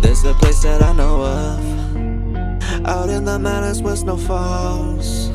There's 0.00 0.24
a 0.24 0.34
place 0.34 0.62
that 0.62 0.82
I 0.82 0.92
know 0.92 1.22
of. 1.22 1.60
Out 2.86 3.08
in 3.08 3.24
the 3.24 3.38
mountains 3.38 3.82
with 3.82 4.04
no 4.04 4.16
falls. 4.16 5.30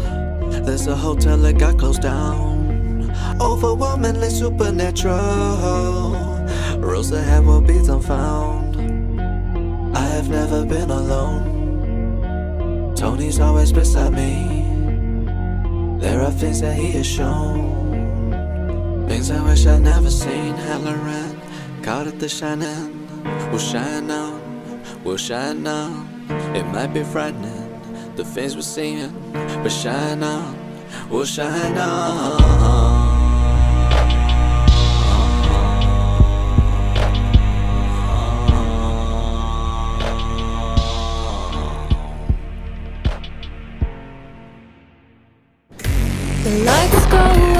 There's 0.65 0.87
a 0.87 0.95
hotel 0.95 1.37
that 1.37 1.57
got 1.57 1.77
closed 1.77 2.01
down. 2.01 3.11
Overwhelmingly 3.39 4.29
supernatural. 4.29 6.11
Roads 6.79 7.11
ahead 7.11 7.45
will 7.45 7.61
be 7.61 7.77
unfound. 7.77 8.75
I 9.95 10.01
have 10.01 10.29
never 10.29 10.65
been 10.65 10.91
alone. 10.91 12.93
Tony's 12.95 13.39
always 13.39 13.71
beside 13.71 14.13
me. 14.13 14.63
There 15.99 16.21
are 16.21 16.31
things 16.31 16.61
that 16.61 16.75
he 16.75 16.91
has 16.91 17.07
shown. 17.07 19.07
Things 19.07 19.31
I 19.31 19.41
wish 19.43 19.65
I'd 19.65 19.81
never 19.81 20.11
seen. 20.11 20.55
Halloran, 20.55 21.39
caught 21.81 22.07
at 22.07 22.19
the 22.19 22.29
shining. 22.29 23.07
We'll 23.49 23.59
shine 23.59 24.11
on, 24.11 24.39
we'll 25.05 25.17
shine 25.17 25.65
on. 25.67 26.09
It 26.55 26.65
might 26.73 26.87
be 26.87 27.03
frightening, 27.03 28.15
the 28.15 28.25
things 28.25 28.55
we're 28.55 28.63
seeing, 28.63 29.13
but 29.31 29.69
shine 29.69 30.23
on, 30.23 30.57
we'll 31.09 31.25
shine 31.25 31.77
on. 31.77 33.05
The 46.43 46.51
lights 46.63 47.05
go 47.07 47.54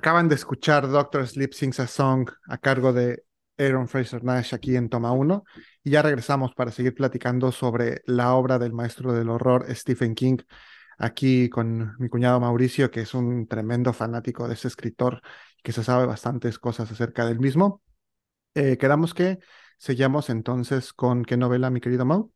Acaban 0.00 0.28
de 0.28 0.34
escuchar 0.34 0.88
Doctor 0.88 1.28
Sleep 1.28 1.52
Sings 1.52 1.78
a 1.78 1.86
Song 1.86 2.26
a 2.48 2.56
cargo 2.56 2.94
de 2.94 3.22
Aaron 3.58 3.86
Fraser 3.86 4.24
Nash 4.24 4.54
aquí 4.54 4.74
en 4.74 4.88
Toma 4.88 5.12
1 5.12 5.44
y 5.84 5.90
ya 5.90 6.00
regresamos 6.00 6.54
para 6.54 6.70
seguir 6.70 6.94
platicando 6.94 7.52
sobre 7.52 8.00
la 8.06 8.32
obra 8.32 8.58
del 8.58 8.72
maestro 8.72 9.12
del 9.12 9.28
horror 9.28 9.66
Stephen 9.74 10.14
King 10.14 10.38
aquí 10.96 11.50
con 11.50 11.96
mi 11.98 12.08
cuñado 12.08 12.40
Mauricio 12.40 12.90
que 12.90 13.02
es 13.02 13.12
un 13.12 13.46
tremendo 13.46 13.92
fanático 13.92 14.48
de 14.48 14.54
ese 14.54 14.68
escritor 14.68 15.20
que 15.62 15.72
se 15.72 15.84
sabe 15.84 16.06
bastantes 16.06 16.58
cosas 16.58 16.90
acerca 16.90 17.26
del 17.26 17.38
mismo. 17.38 17.82
Eh, 18.54 18.78
quedamos 18.78 19.12
que 19.12 19.38
sellamos 19.76 20.30
entonces 20.30 20.94
con 20.94 21.26
qué 21.26 21.36
novela 21.36 21.68
mi 21.68 21.82
querido 21.82 22.06
Mau? 22.06 22.32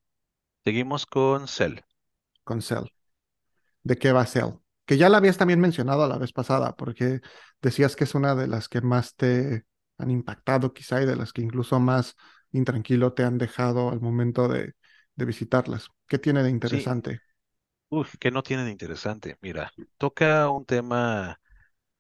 Seguimos 0.64 1.06
con 1.06 1.48
Cell. 1.48 1.78
Con 2.42 2.60
Cell. 2.60 2.84
¿De 3.82 3.96
qué 3.96 4.12
va 4.12 4.26
Cell? 4.26 4.63
Que 4.86 4.96
ya 4.98 5.08
la 5.08 5.18
habías 5.18 5.38
también 5.38 5.60
mencionado 5.60 6.06
la 6.08 6.18
vez 6.18 6.32
pasada 6.32 6.74
porque 6.76 7.20
decías 7.62 7.96
que 7.96 8.04
es 8.04 8.14
una 8.14 8.34
de 8.34 8.46
las 8.48 8.68
que 8.68 8.80
más 8.82 9.14
te 9.16 9.64
han 9.98 10.10
impactado 10.10 10.72
quizá 10.74 11.02
y 11.02 11.06
de 11.06 11.16
las 11.16 11.32
que 11.32 11.42
incluso 11.42 11.80
más 11.80 12.16
intranquilo 12.52 13.12
te 13.14 13.24
han 13.24 13.38
dejado 13.38 13.90
al 13.90 14.00
momento 14.00 14.48
de, 14.48 14.74
de 15.14 15.24
visitarlas. 15.24 15.88
¿Qué 16.06 16.18
tiene 16.18 16.42
de 16.42 16.50
interesante? 16.50 17.22
Uf, 17.88 18.16
¿qué 18.18 18.30
no 18.30 18.42
tiene 18.42 18.64
de 18.64 18.70
interesante? 18.70 19.36
Mira, 19.40 19.72
toca 19.98 20.50
un 20.50 20.64
tema 20.66 21.40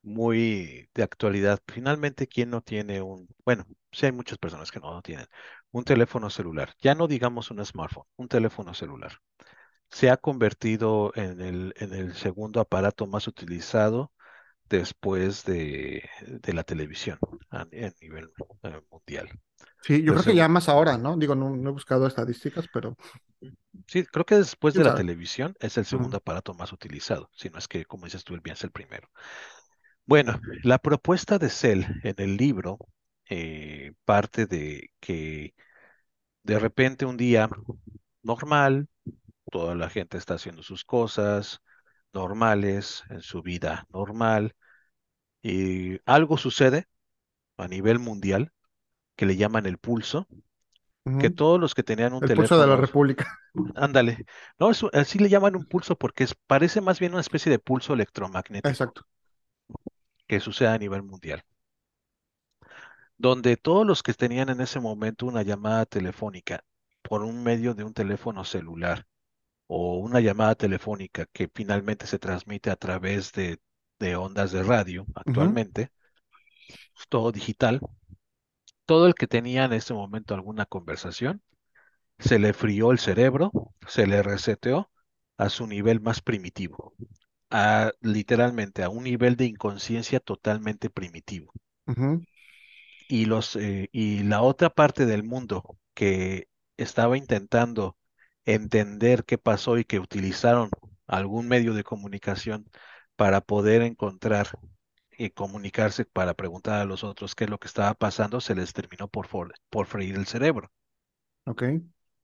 muy 0.02 0.90
de 0.94 1.02
actualidad. 1.02 1.60
Finalmente, 1.68 2.28
¿quién 2.28 2.50
no 2.50 2.62
tiene 2.62 3.02
un, 3.02 3.28
bueno, 3.44 3.66
sí 3.92 4.06
hay 4.06 4.12
muchas 4.12 4.38
personas 4.38 4.72
que 4.72 4.80
no 4.80 5.02
tienen, 5.02 5.26
un 5.72 5.84
teléfono 5.84 6.30
celular, 6.30 6.74
ya 6.80 6.94
no 6.94 7.08
digamos 7.08 7.50
un 7.50 7.64
smartphone, 7.64 8.06
un 8.16 8.28
teléfono 8.28 8.74
celular. 8.74 9.12
Se 9.90 10.10
ha 10.10 10.16
convertido 10.16 11.12
en 11.14 11.40
el, 11.40 11.74
en 11.78 11.94
el 11.94 12.14
segundo 12.14 12.60
aparato 12.60 13.06
más 13.06 13.28
utilizado 13.28 14.12
después 14.68 15.44
de, 15.44 16.08
de 16.26 16.52
la 16.54 16.64
televisión 16.64 17.18
a, 17.50 17.62
a 17.62 17.66
nivel 18.00 18.30
eh, 18.64 18.80
mundial. 18.90 19.30
Sí, 19.80 20.02
yo 20.02 20.12
creo 20.14 20.24
que 20.24 20.34
ya 20.34 20.48
más 20.48 20.68
ahora, 20.68 20.96
¿no? 20.98 21.16
Digo, 21.16 21.34
no, 21.34 21.50
no 21.50 21.68
he 21.70 21.72
buscado 21.72 22.06
estadísticas, 22.06 22.66
pero 22.68 22.96
Sí, 23.86 24.04
creo 24.06 24.24
que 24.24 24.36
después 24.36 24.74
de 24.74 24.80
¿Quién 24.80 24.84
la 24.84 24.92
televisión 24.92 25.54
es 25.60 25.76
el 25.78 25.84
segundo 25.84 26.16
aparato 26.16 26.54
más 26.54 26.72
utilizado, 26.72 27.30
si 27.34 27.50
no 27.50 27.58
es 27.58 27.68
que, 27.68 27.84
como 27.84 28.06
dices 28.06 28.24
tú, 28.24 28.34
el 28.34 28.40
bien 28.40 28.54
es 28.54 28.64
el 28.64 28.70
primero. 28.70 29.10
Bueno, 30.06 30.40
la 30.62 30.78
propuesta 30.78 31.38
de 31.38 31.50
Cell 31.50 31.84
en 32.02 32.14
el 32.18 32.36
libro 32.36 32.78
eh, 33.30 33.92
parte 34.04 34.46
de 34.46 34.90
que 35.00 35.54
de 36.44 36.58
repente 36.58 37.06
un 37.06 37.16
día 37.18 37.50
normal, 38.22 38.88
toda 39.50 39.74
la 39.74 39.90
gente 39.90 40.18
está 40.18 40.34
haciendo 40.34 40.62
sus 40.62 40.84
cosas 40.84 41.60
normales 42.12 43.04
en 43.10 43.22
su 43.22 43.42
vida 43.42 43.86
normal 43.90 44.56
y 45.42 46.00
algo 46.06 46.36
sucede 46.38 46.86
a 47.58 47.68
nivel 47.68 47.98
mundial 48.00 48.52
que 49.16 49.26
le 49.26 49.36
llaman 49.36 49.66
el 49.66 49.78
pulso, 49.78 50.28
que 51.18 51.30
todos 51.30 51.60
los 51.60 51.74
que 51.74 51.82
tenían 51.84 52.14
un 52.14 52.22
el 52.22 52.32
pulso 52.32 52.58
de 52.58 52.66
la 52.66 52.74
teléfono 52.74 52.86
República. 52.86 53.38
Ándale. 53.74 54.24
No, 54.58 54.70
es, 54.70 54.82
un- 54.82 54.90
así 54.94 55.18
le 55.18 55.28
llaman 55.28 55.56
un 55.56 55.66
pulso 55.66 55.96
porque 55.96 56.24
es, 56.24 56.34
parece 56.46 56.80
más 56.80 57.00
bien 57.00 57.12
una 57.12 57.20
especie 57.22 57.50
de 57.52 57.58
pulso 57.60 57.94
electromagnético 57.94 58.70
Exacto. 58.70 59.06
que 60.26 60.38
sucede 60.38 60.68
a 60.68 60.76
nivel 60.78 61.02
mundial, 61.02 61.42
donde 63.18 63.56
todos 63.56 63.84
los 63.84 64.04
que 64.04 64.14
tenían 64.14 64.50
en 64.50 64.60
ese 64.60 64.78
momento 64.78 65.26
una 65.26 65.42
llamada 65.42 65.84
telefónica 65.84 66.64
por 67.02 67.22
un 67.24 67.42
medio 67.42 67.74
de 67.74 67.82
un 67.82 67.92
teléfono 67.92 68.44
celular 68.44 69.06
o 69.66 69.98
una 69.98 70.20
llamada 70.20 70.54
telefónica 70.56 71.26
que 71.32 71.50
finalmente 71.54 72.06
se 72.06 72.18
transmite 72.18 72.70
a 72.70 72.76
través 72.76 73.32
de, 73.32 73.60
de 73.98 74.16
ondas 74.16 74.52
de 74.52 74.62
radio 74.62 75.08
actualmente, 75.14 75.90
todo 77.08 77.32
digital, 77.32 77.80
todo 78.86 79.06
el 79.06 79.14
que 79.14 79.26
tenía 79.26 79.64
en 79.64 79.72
ese 79.74 79.92
momento 79.94 80.34
alguna 80.34 80.64
conversación, 80.66 81.42
se 82.18 82.38
le 82.40 82.52
frió 82.54 82.92
el 82.92 82.98
cerebro, 83.00 83.52
se 83.88 84.06
le 84.06 84.22
reseteó 84.22 84.90
a 85.38 85.48
su 85.50 85.66
nivel 85.68 86.00
más 86.00 86.20
primitivo. 86.22 86.94
a 87.50 87.92
literalmente 88.02 88.82
a 88.84 88.90
un 88.90 89.04
nivel 89.04 89.36
de 89.36 89.46
inconsciencia 89.46 90.20
totalmente 90.20 90.90
primitivo. 90.90 91.52
y 93.08 93.26
los 93.26 93.56
eh, 93.56 93.88
y 93.92 94.22
la 94.24 94.42
otra 94.42 94.70
parte 94.70 95.06
del 95.06 95.22
mundo 95.24 95.78
que 95.94 96.48
estaba 96.76 97.16
intentando 97.18 97.96
entender 98.46 99.24
qué 99.24 99.38
pasó 99.38 99.78
y 99.78 99.84
que 99.84 100.00
utilizaron 100.00 100.70
algún 101.06 101.48
medio 101.48 101.74
de 101.74 101.84
comunicación 101.84 102.68
para 103.16 103.40
poder 103.40 103.82
encontrar 103.82 104.48
y 105.18 105.30
comunicarse 105.30 106.04
para 106.06 106.34
preguntar 106.34 106.80
a 106.80 106.84
los 106.86 107.04
otros 107.04 107.34
qué 107.34 107.44
es 107.44 107.50
lo 107.50 107.58
que 107.58 107.68
estaba 107.68 107.94
pasando, 107.94 108.40
se 108.40 108.54
les 108.54 108.72
terminó 108.72 109.08
por, 109.08 109.26
for- 109.28 109.54
por 109.70 109.86
freír 109.86 110.16
el 110.16 110.26
cerebro. 110.26 110.70
Ok. 111.46 111.62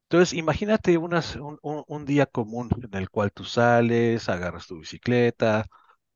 Entonces, 0.09 0.33
imagínate 0.37 0.99
unas- 0.99 1.37
un, 1.37 1.59
un- 1.63 1.85
un 1.87 2.05
día 2.05 2.27
común 2.27 2.69
en 2.83 2.95
el 2.99 3.11
cual 3.11 3.33
tú 3.33 3.45
sales, 3.45 4.29
agarras 4.29 4.67
tu 4.67 4.79
bicicleta, 4.81 5.67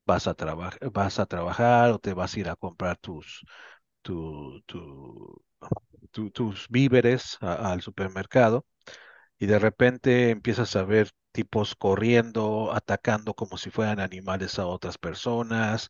vas 0.05 0.27
a 0.27 0.33
trabajar, 0.35 0.79
vas 0.91 1.19
a 1.19 1.25
trabajar 1.25 1.91
o 1.91 1.99
te 1.99 2.13
vas 2.13 2.35
a 2.35 2.39
ir 2.41 2.49
a 2.49 2.55
comprar 2.57 2.97
tus, 2.97 3.45
tu, 4.01 4.61
tu- 4.65 5.43
tu- 6.11 6.31
tus 6.31 6.69
víveres 6.69 7.37
a- 7.41 7.71
al 7.73 7.81
supermercado 7.81 8.65
y 9.39 9.45
de 9.47 9.59
repente 9.59 10.29
empiezas 10.31 10.75
a 10.75 10.83
ver 10.83 11.11
tipos 11.31 11.75
corriendo, 11.75 12.73
atacando 12.73 13.33
como 13.35 13.57
si 13.57 13.69
fueran 13.71 13.99
animales 13.99 14.57
a 14.59 14.67
otras 14.67 14.97
personas, 14.97 15.89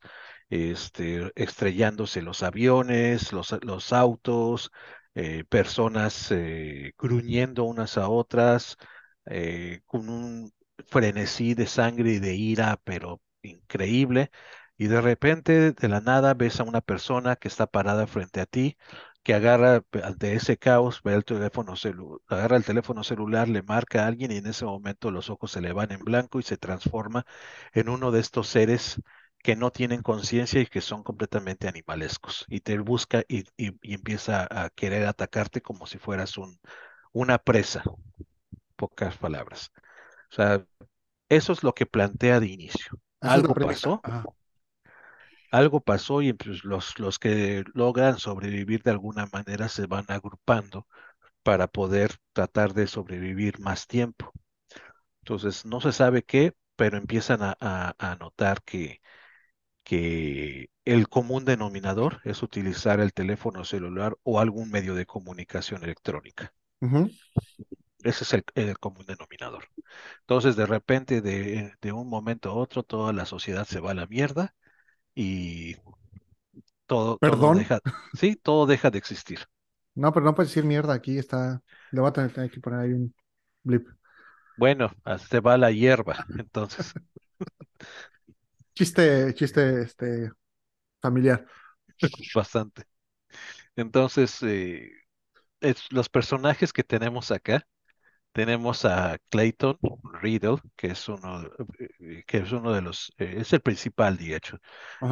este, 0.50 1.32
estrellándose 1.36 2.22
los 2.22 2.44
aviones, 2.44 3.32
los, 3.34 3.56
los 3.64 3.94
autos, 3.94 4.72
eh, 5.16 5.44
personas 5.50 6.32
eh, 6.32 6.94
gruñendo 6.98 7.64
unas 7.66 7.98
a 7.98 8.10
otras, 8.10 8.78
eh, 9.26 9.82
con 9.86 10.10
un 10.10 10.52
frenesí 10.88 11.54
de 11.54 11.68
sangre 11.68 12.12
y 12.14 12.20
de 12.20 12.36
ira, 12.36 12.80
pero 12.84 13.22
increíble. 13.42 14.32
Y 14.78 14.88
de 14.88 15.02
repente, 15.02 15.72
de 15.72 15.88
la 15.88 16.02
nada, 16.02 16.34
ves 16.34 16.60
a 16.60 16.64
una 16.64 16.82
persona 16.82 17.36
que 17.38 17.48
está 17.48 17.66
parada 17.68 18.08
frente 18.08 18.42
a 18.42 18.46
ti 18.46 18.78
que 19.26 19.36
agarra 19.36 19.84
ante 20.06 20.36
ese 20.36 20.58
caos, 20.60 21.02
ve 21.04 21.16
el 21.16 21.26
teléfono 21.26 21.74
celu- 21.78 22.22
agarra 22.30 22.58
el 22.58 22.66
teléfono 22.66 23.04
celular, 23.04 23.50
le 23.50 23.64
marca 23.64 24.06
a 24.06 24.08
alguien 24.08 24.32
y 24.34 24.38
en 24.38 24.48
ese 24.48 24.66
momento 24.66 25.12
los 25.12 25.32
ojos 25.32 25.52
se 25.52 25.62
le 25.62 25.74
van 25.74 25.92
en 25.94 26.02
blanco 26.06 26.40
y 26.40 26.44
se 26.44 26.58
transforma 26.58 27.26
en 27.74 27.90
uno 27.90 28.12
de 28.12 28.22
estos 28.22 28.48
seres 28.50 29.02
que 29.40 29.56
no 29.58 29.72
tienen 29.72 30.04
conciencia 30.04 30.62
y 30.62 30.68
que 30.68 30.82
son 30.82 31.04
completamente 31.04 31.68
animalescos. 31.70 32.46
Y 32.50 32.62
te 32.62 32.80
busca 32.80 33.24
y, 33.30 33.42
y- 33.58 33.78
y 33.84 33.96
empieza 33.96 34.48
a 34.52 34.70
querer 34.72 35.08
atacarte 35.08 35.62
como 35.62 35.88
si 35.88 36.00
fueras 36.00 36.38
un, 36.38 36.60
una 37.14 37.38
presa, 37.40 37.84
pocas 38.76 39.18
palabras. 39.18 39.72
O 40.32 40.36
sea, 40.36 40.66
eso 41.30 41.54
es 41.54 41.64
lo 41.64 41.74
que 41.76 41.86
plantea 41.88 42.40
de 42.40 42.48
inicio. 42.48 43.00
Algo 43.24 43.56
pasó. 43.58 44.06
Algo 45.56 45.82
pasó 45.82 46.22
y 46.22 46.34
pues, 46.34 46.64
los, 46.64 47.00
los 47.00 47.20
que 47.20 47.64
logran 47.74 48.18
sobrevivir 48.20 48.84
de 48.84 48.92
alguna 48.92 49.28
manera 49.32 49.70
se 49.70 49.88
van 49.88 50.06
agrupando 50.10 50.88
para 51.44 51.68
poder 51.68 52.18
tratar 52.34 52.74
de 52.74 52.88
sobrevivir 52.88 53.60
más 53.60 53.88
tiempo. 53.88 54.34
Entonces, 55.24 55.66
no 55.66 55.82
se 55.82 55.92
sabe 55.94 56.24
qué, 56.24 56.54
pero 56.76 56.98
empiezan 56.98 57.42
a, 57.44 57.58
a- 57.60 57.96
a 58.00 58.16
notar 58.18 58.64
que, 58.64 59.02
que 59.84 60.70
el 60.86 61.10
común 61.10 61.46
denominador 61.46 62.22
es 62.26 62.44
utilizar 62.44 63.00
el 63.02 63.14
teléfono 63.14 63.66
celular 63.66 64.18
o 64.24 64.40
algún 64.42 64.72
medio 64.72 64.96
de 64.96 65.06
comunicación 65.08 65.84
electrónica. 65.86 66.54
Ese 68.04 68.24
es 68.24 68.34
el, 68.34 68.46
el 68.56 68.80
común 68.80 69.06
denominador. 69.06 69.66
Entonces, 70.22 70.56
de 70.56 70.66
repente, 70.66 71.22
de, 71.22 71.74
de 71.82 71.92
un 71.94 72.10
momento 72.10 72.50
a 72.52 72.56
otro, 72.56 72.84
toda 72.84 73.14
la 73.14 73.26
sociedad 73.26 73.66
se 73.66 73.80
va 73.82 73.92
a 73.92 73.94
la 73.96 74.08
mierda 74.08 74.56
y 75.16 75.76
todo, 76.88 77.20
todo 77.20 77.50
Perdón. 77.50 77.58
deja, 77.58 77.80
sí, 78.14 78.36
todo 78.36 78.66
deja 78.66 78.90
de 78.92 78.98
existir. 79.00 79.40
No, 79.96 80.12
pero 80.14 80.26
no 80.26 80.36
puedes 80.36 80.50
decir 80.52 80.66
mierda. 80.66 80.94
Aquí 80.94 81.18
está. 81.18 81.62
Le 81.92 82.02
voy 82.02 82.10
a 82.10 82.14
tener, 82.14 82.52
que 82.52 82.60
poner 82.60 82.80
ahí 82.82 82.94
un 82.94 83.14
blip. 83.64 83.88
Bueno, 84.58 84.92
se 85.30 85.40
va 85.40 85.58
la 85.58 85.72
hierba, 85.72 86.26
entonces, 86.38 86.94
Chiste, 88.76 89.34
chiste, 89.36 89.82
este, 89.84 90.32
familiar. 91.02 91.48
bastante. 92.34 92.84
Entonces, 93.76 94.42
eh, 94.44 94.92
es- 95.62 95.92
los 95.92 96.10
personajes 96.10 96.74
que 96.74 96.84
tenemos 96.86 97.32
acá, 97.32 97.68
tenemos 98.36 98.84
a 98.86 99.18
Clayton 99.30 99.80
Riddle, 100.22 100.58
que 100.76 100.88
es 100.90 101.08
uno, 101.08 101.44
eh, 102.02 102.24
que 102.28 102.40
es 102.40 102.52
uno 102.52 102.74
de 102.74 102.82
los, 102.82 103.14
eh, 103.18 103.36
es 103.40 103.54
el 103.54 103.62
principal, 103.62 104.18
de 104.18 104.36
hecho, 104.36 104.60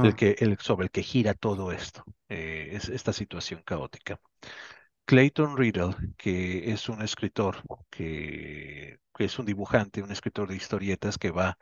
el 0.02 0.14
que, 0.16 0.36
el, 0.40 0.58
sobre 0.60 0.86
el 0.88 0.92
que 0.92 1.04
gira 1.04 1.34
todo 1.34 1.72
esto, 1.72 2.04
eh, 2.30 2.72
es 2.74 2.90
esta 2.90 3.14
situación 3.14 3.62
caótica. 3.66 4.20
Clayton 5.06 5.58
Riddle, 5.58 5.96
que 6.18 6.72
es 6.72 6.90
un 6.90 7.02
escritor, 7.02 7.58
que, 7.90 9.00
que 9.16 9.26
es 9.26 9.40
un 9.40 9.46
dibujante, 9.46 10.04
un 10.04 10.12
escritor 10.12 10.50
de 10.50 10.56
historietas 10.58 11.18
que 11.18 11.32
va, 11.32 11.58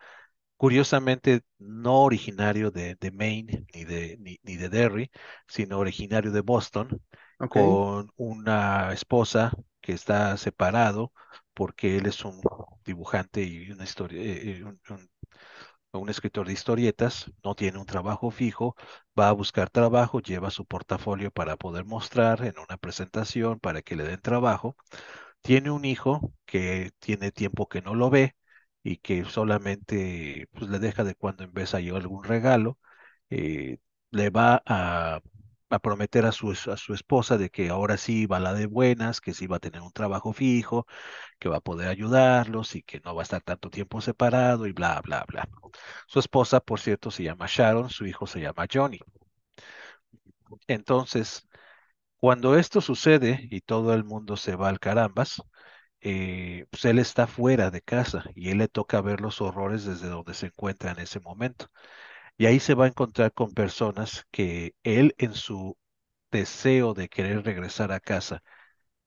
curiosamente, 0.57 1.41
no 1.59 2.03
originario 2.03 2.71
de, 2.71 2.95
de 2.95 3.11
Maine 3.11 3.65
ni 3.73 3.85
de, 3.85 4.17
ni, 4.19 4.39
ni 4.43 4.57
de 4.57 4.69
Derry, 4.69 5.11
sino 5.47 5.79
originario 5.79 6.31
de 6.31 6.41
Boston, 6.41 7.01
con 7.47 8.11
una 8.17 8.93
esposa 8.93 9.51
que 9.81 9.93
está 9.93 10.37
separado 10.37 11.13
porque 11.53 11.97
él 11.97 12.05
es 12.07 12.23
un 12.25 12.41
dibujante 12.85 13.43
y 13.43 13.71
eh, 13.71 13.75
eh, 14.11 14.63
un, 15.93 16.09
escritor 16.09 16.47
de 16.47 16.53
historietas, 16.53 17.31
no 17.43 17.55
tiene 17.55 17.77
un 17.79 17.85
trabajo 17.85 18.31
fijo, 18.31 18.75
va 19.19 19.29
a 19.29 19.33
buscar 19.33 19.69
trabajo, 19.69 20.21
lleva 20.21 20.51
su 20.51 20.65
portafolio 20.65 21.31
para 21.31 21.57
poder 21.57 21.85
mostrar 21.85 22.43
en 22.45 22.55
una 22.59 22.77
presentación 22.77 23.59
para 23.59 23.81
que 23.81 23.95
le 23.95 24.03
den 24.05 24.21
trabajo. 24.21 24.75
Tiene 25.41 25.71
un 25.71 25.85
hijo 25.85 26.33
que 26.45 26.91
tiene 26.99 27.31
tiempo 27.31 27.67
que 27.67 27.81
no 27.81 27.95
lo 27.95 28.09
ve 28.09 28.35
y 28.83 28.97
que 28.97 29.25
solamente 29.25 30.47
pues, 30.53 30.69
le 30.69 30.79
deja 30.79 31.03
de 31.03 31.15
cuando 31.15 31.43
en 31.43 31.53
vez 31.53 31.73
llevar 31.73 32.01
algún 32.01 32.23
regalo. 32.23 32.79
eh, 33.29 33.79
le 34.11 34.29
va 34.29 34.61
a, 34.65 35.21
a 35.73 35.79
prometer 35.79 36.25
a 36.25 36.31
su, 36.31 36.51
a 36.51 36.77
su 36.77 36.93
esposa 36.93 37.37
de 37.37 37.49
que 37.49 37.69
ahora 37.69 37.97
sí 37.97 38.25
va 38.25 38.39
la 38.39 38.53
de 38.53 38.65
buenas, 38.67 39.21
que 39.21 39.33
sí 39.33 39.47
va 39.47 39.57
a 39.57 39.59
tener 39.59 39.81
un 39.81 39.91
trabajo 39.91 40.33
fijo, 40.33 40.85
que 41.39 41.49
va 41.49 41.57
a 41.57 41.61
poder 41.61 41.89
ayudarlos 41.89 42.75
y 42.75 42.83
que 42.83 43.01
no 43.01 43.15
va 43.15 43.23
a 43.23 43.25
estar 43.25 43.41
tanto 43.43 43.69
tiempo 43.71 44.01
separado 44.01 44.67
y 44.67 44.73
bla, 44.73 45.01
bla, 45.03 45.25
bla. 45.27 45.49
Su 46.07 46.19
esposa, 46.19 46.59
por 46.61 46.79
cierto, 46.81 47.11
se 47.11 47.23
llama 47.23 47.47
Sharon, 47.49 47.89
su 47.89 48.05
hijo 48.07 48.27
se 48.27 48.41
llama 48.41 48.67
Johnny. 48.71 48.99
Entonces, 50.67 51.47
cuando 52.19 52.57
esto 52.57 52.81
sucede 52.81 53.47
y 53.51 53.61
todo 53.61 53.93
el 53.93 54.03
mundo 54.05 54.37
se 54.37 54.55
va 54.57 54.69
al 54.69 54.79
carambas, 54.79 55.41
eh, 56.01 56.65
pues 56.71 56.85
él 56.85 56.99
está 56.99 57.27
fuera 57.27 57.71
de 57.71 57.81
casa 57.81 58.25
y 58.35 58.51
él 58.51 58.59
le 58.59 58.69
toca 58.69 59.01
ver 59.01 59.21
los 59.21 59.41
horrores 59.41 59.85
desde 59.85 60.09
donde 60.09 60.33
se 60.35 60.47
encuentra 60.47 60.91
en 60.91 60.99
ese 60.99 61.19
momento. 61.21 61.67
Y 62.41 62.47
ahí 62.47 62.59
se 62.59 62.73
va 62.73 62.85
a 62.85 62.87
encontrar 62.87 63.33
con 63.33 63.53
personas 63.53 64.25
que 64.31 64.73
él 64.81 65.13
en 65.19 65.35
su 65.35 65.77
deseo 66.31 66.95
de 66.95 67.07
querer 67.07 67.45
regresar 67.45 67.91
a 67.91 67.99
casa 67.99 68.41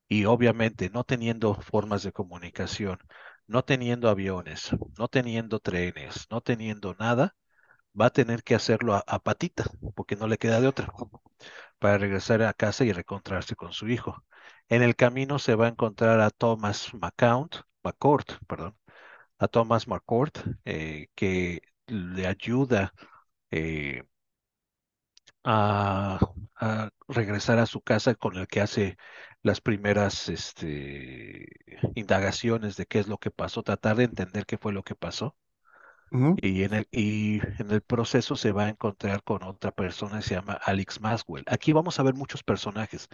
y 0.09 0.27
obviamente 0.27 0.91
no 0.91 1.05
teniendo 1.05 1.55
formas 1.57 2.05
de 2.05 2.13
comunicación, 2.13 2.99
no 3.49 3.65
teniendo 3.65 4.09
aviones, 4.09 4.71
no 4.99 5.09
teniendo 5.09 5.59
trenes, 5.61 6.27
no 6.31 6.43
teniendo 6.43 6.95
nada, 7.01 7.37
va 8.01 8.07
a 8.07 8.11
tener 8.11 8.45
que 8.45 8.55
hacerlo 8.55 8.95
a, 8.95 9.19
patita, 9.21 9.65
porque 9.97 10.17
no 10.17 10.29
le 10.29 10.39
queda 10.39 10.61
de 10.61 10.69
otra, 10.69 10.93
para 11.81 11.99
regresar 11.99 12.43
a 12.43 12.55
casa 12.55 12.85
y 12.85 12.93
reencontrarse 12.93 13.57
con 13.57 13.73
su 13.73 13.89
hijo. 13.89 14.25
En 14.69 14.83
el 14.83 14.97
camino 14.97 15.41
se 15.41 15.57
va 15.57 15.67
a 15.67 15.71
encontrar 15.71 16.21
a 16.21 16.31
Thomas 16.31 16.95
McCount, 16.95 17.57
McCourt, 17.83 18.39
perdón, 18.47 18.77
a 19.39 19.49
Thomas 19.49 19.89
McCourt, 19.89 20.39
eh, 20.65 21.09
que 21.17 21.63
le 21.89 22.27
ayuda 22.29 22.93
eh, 23.55 24.03
a, 25.45 26.19
a 26.57 26.91
regresar 27.09 27.59
a 27.59 27.67
su 27.67 27.81
casa 27.83 28.15
con 28.15 28.37
el 28.37 28.47
que 28.49 28.61
hace 28.61 28.97
las 29.43 29.61
primeras 29.61 30.29
este, 30.29 31.47
indagaciones 31.95 32.77
de 32.77 32.87
qué 32.87 32.99
es 33.01 33.09
lo 33.09 33.19
que 33.19 33.31
pasó, 33.31 33.63
tratar 33.63 33.97
de 33.97 34.05
entender 34.05 34.47
qué 34.47 34.59
fue 34.59 34.73
lo 34.73 34.83
que 34.85 34.95
pasó. 34.95 35.37
Y 36.37 36.65
en 36.65 36.75
el, 36.75 36.89
y 36.91 37.41
en 37.59 37.71
el 37.71 37.81
proceso 37.83 38.37
se 38.37 38.53
va 38.53 38.65
a 38.65 38.69
encontrar 38.69 39.23
con 39.23 39.43
otra 39.45 39.71
persona 39.73 40.19
que 40.19 40.25
se 40.25 40.35
llama 40.35 40.55
Alex 40.55 41.01
Maswell. 41.01 41.45
Aquí 41.47 41.73
vamos 41.73 41.99
a 41.99 42.03
ver 42.03 42.15
muchos 42.15 42.43
personajes 42.43 43.09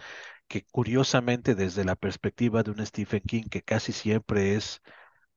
que 0.47 0.65
curiosamente 0.71 1.55
desde 1.55 1.85
la 1.85 1.95
perspectiva 1.95 2.63
de 2.63 2.71
un 2.71 2.85
Stephen 2.85 3.21
King, 3.21 3.43
que 3.49 3.61
casi 3.63 3.93
siempre 3.93 4.55
es 4.55 4.81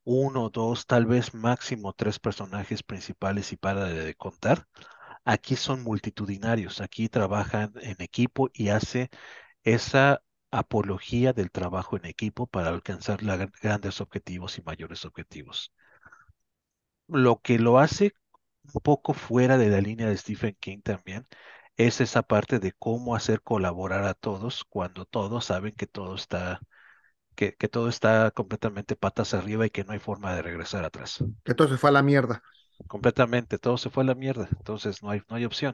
uno, 0.04 0.50
dos, 0.50 0.86
tal 0.86 1.06
vez 1.06 1.34
máximo 1.34 1.92
tres 1.94 2.18
personajes 2.20 2.82
principales 2.82 3.52
y 3.52 3.56
para 3.56 3.86
de 3.86 4.14
contar, 4.16 4.66
aquí 5.24 5.56
son 5.56 5.82
multitudinarios, 5.82 6.80
aquí 6.80 7.08
trabajan 7.08 7.72
en 7.80 7.96
equipo 8.00 8.50
y 8.52 8.68
hace 8.68 9.10
esa 9.64 10.22
apología 10.50 11.32
del 11.32 11.50
trabajo 11.50 11.96
en 11.96 12.06
equipo 12.06 12.46
para 12.46 12.70
alcanzar 12.70 13.20
grandes 13.62 14.00
objetivos 14.00 14.58
y 14.58 14.62
mayores 14.62 15.04
objetivos. 15.04 15.72
Lo 17.08 17.40
que 17.40 17.58
lo 17.58 17.78
hace 17.78 18.14
un 18.74 18.80
poco 18.82 19.14
fuera 19.14 19.58
de 19.58 19.68
la 19.70 19.80
línea 19.80 20.08
de 20.08 20.16
Stephen 20.16 20.56
King 20.60 20.80
también 20.82 21.24
es 21.76 22.00
esa 22.00 22.22
parte 22.22 22.58
de 22.58 22.72
cómo 22.72 23.14
hacer 23.16 23.42
colaborar 23.42 24.04
a 24.04 24.14
todos 24.14 24.64
cuando 24.64 25.04
todos 25.06 25.46
saben 25.46 25.72
que 25.74 25.86
todo 25.86 26.14
está, 26.14 26.60
que, 27.36 27.54
que 27.56 27.68
todo 27.68 27.88
está 27.88 28.30
completamente 28.32 28.96
patas 28.96 29.34
arriba 29.34 29.66
y 29.66 29.70
que 29.70 29.84
no 29.84 29.92
hay 29.92 29.98
forma 29.98 30.34
de 30.34 30.42
regresar 30.42 30.84
atrás. 30.84 31.24
Que 31.44 31.54
todo 31.54 31.68
se 31.68 31.76
fue 31.78 31.90
a 31.90 31.92
la 31.94 32.02
mierda. 32.02 32.42
Completamente, 32.86 33.58
todo 33.58 33.76
se 33.78 33.90
fue 33.90 34.02
a 34.04 34.06
la 34.06 34.14
mierda, 34.14 34.48
entonces 34.52 35.02
no 35.02 35.10
hay, 35.10 35.22
no 35.28 35.36
hay 35.36 35.44
opción. 35.44 35.72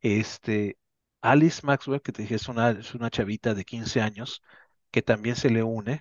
Este, 0.00 0.78
Alice 1.22 1.62
Maxwell, 1.66 2.02
que 2.02 2.12
te 2.12 2.22
dije, 2.22 2.36
es 2.36 2.48
una, 2.48 2.70
es 2.72 2.94
una 2.94 3.10
chavita 3.10 3.54
de 3.54 3.64
15 3.64 4.00
años 4.02 4.42
que 4.92 5.02
también 5.02 5.36
se 5.36 5.50
le 5.50 5.62
une, 5.64 6.00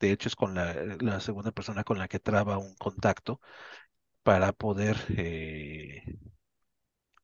de 0.00 0.12
hecho 0.12 0.28
es 0.28 0.36
con 0.36 0.54
la, 0.54 0.74
la 1.00 1.20
segunda 1.20 1.52
persona 1.52 1.84
con 1.84 1.98
la 1.98 2.08
que 2.08 2.20
traba 2.20 2.58
un 2.58 2.74
contacto 2.76 3.40
para 4.24 4.52
poder 4.52 4.96
eh, 5.18 6.02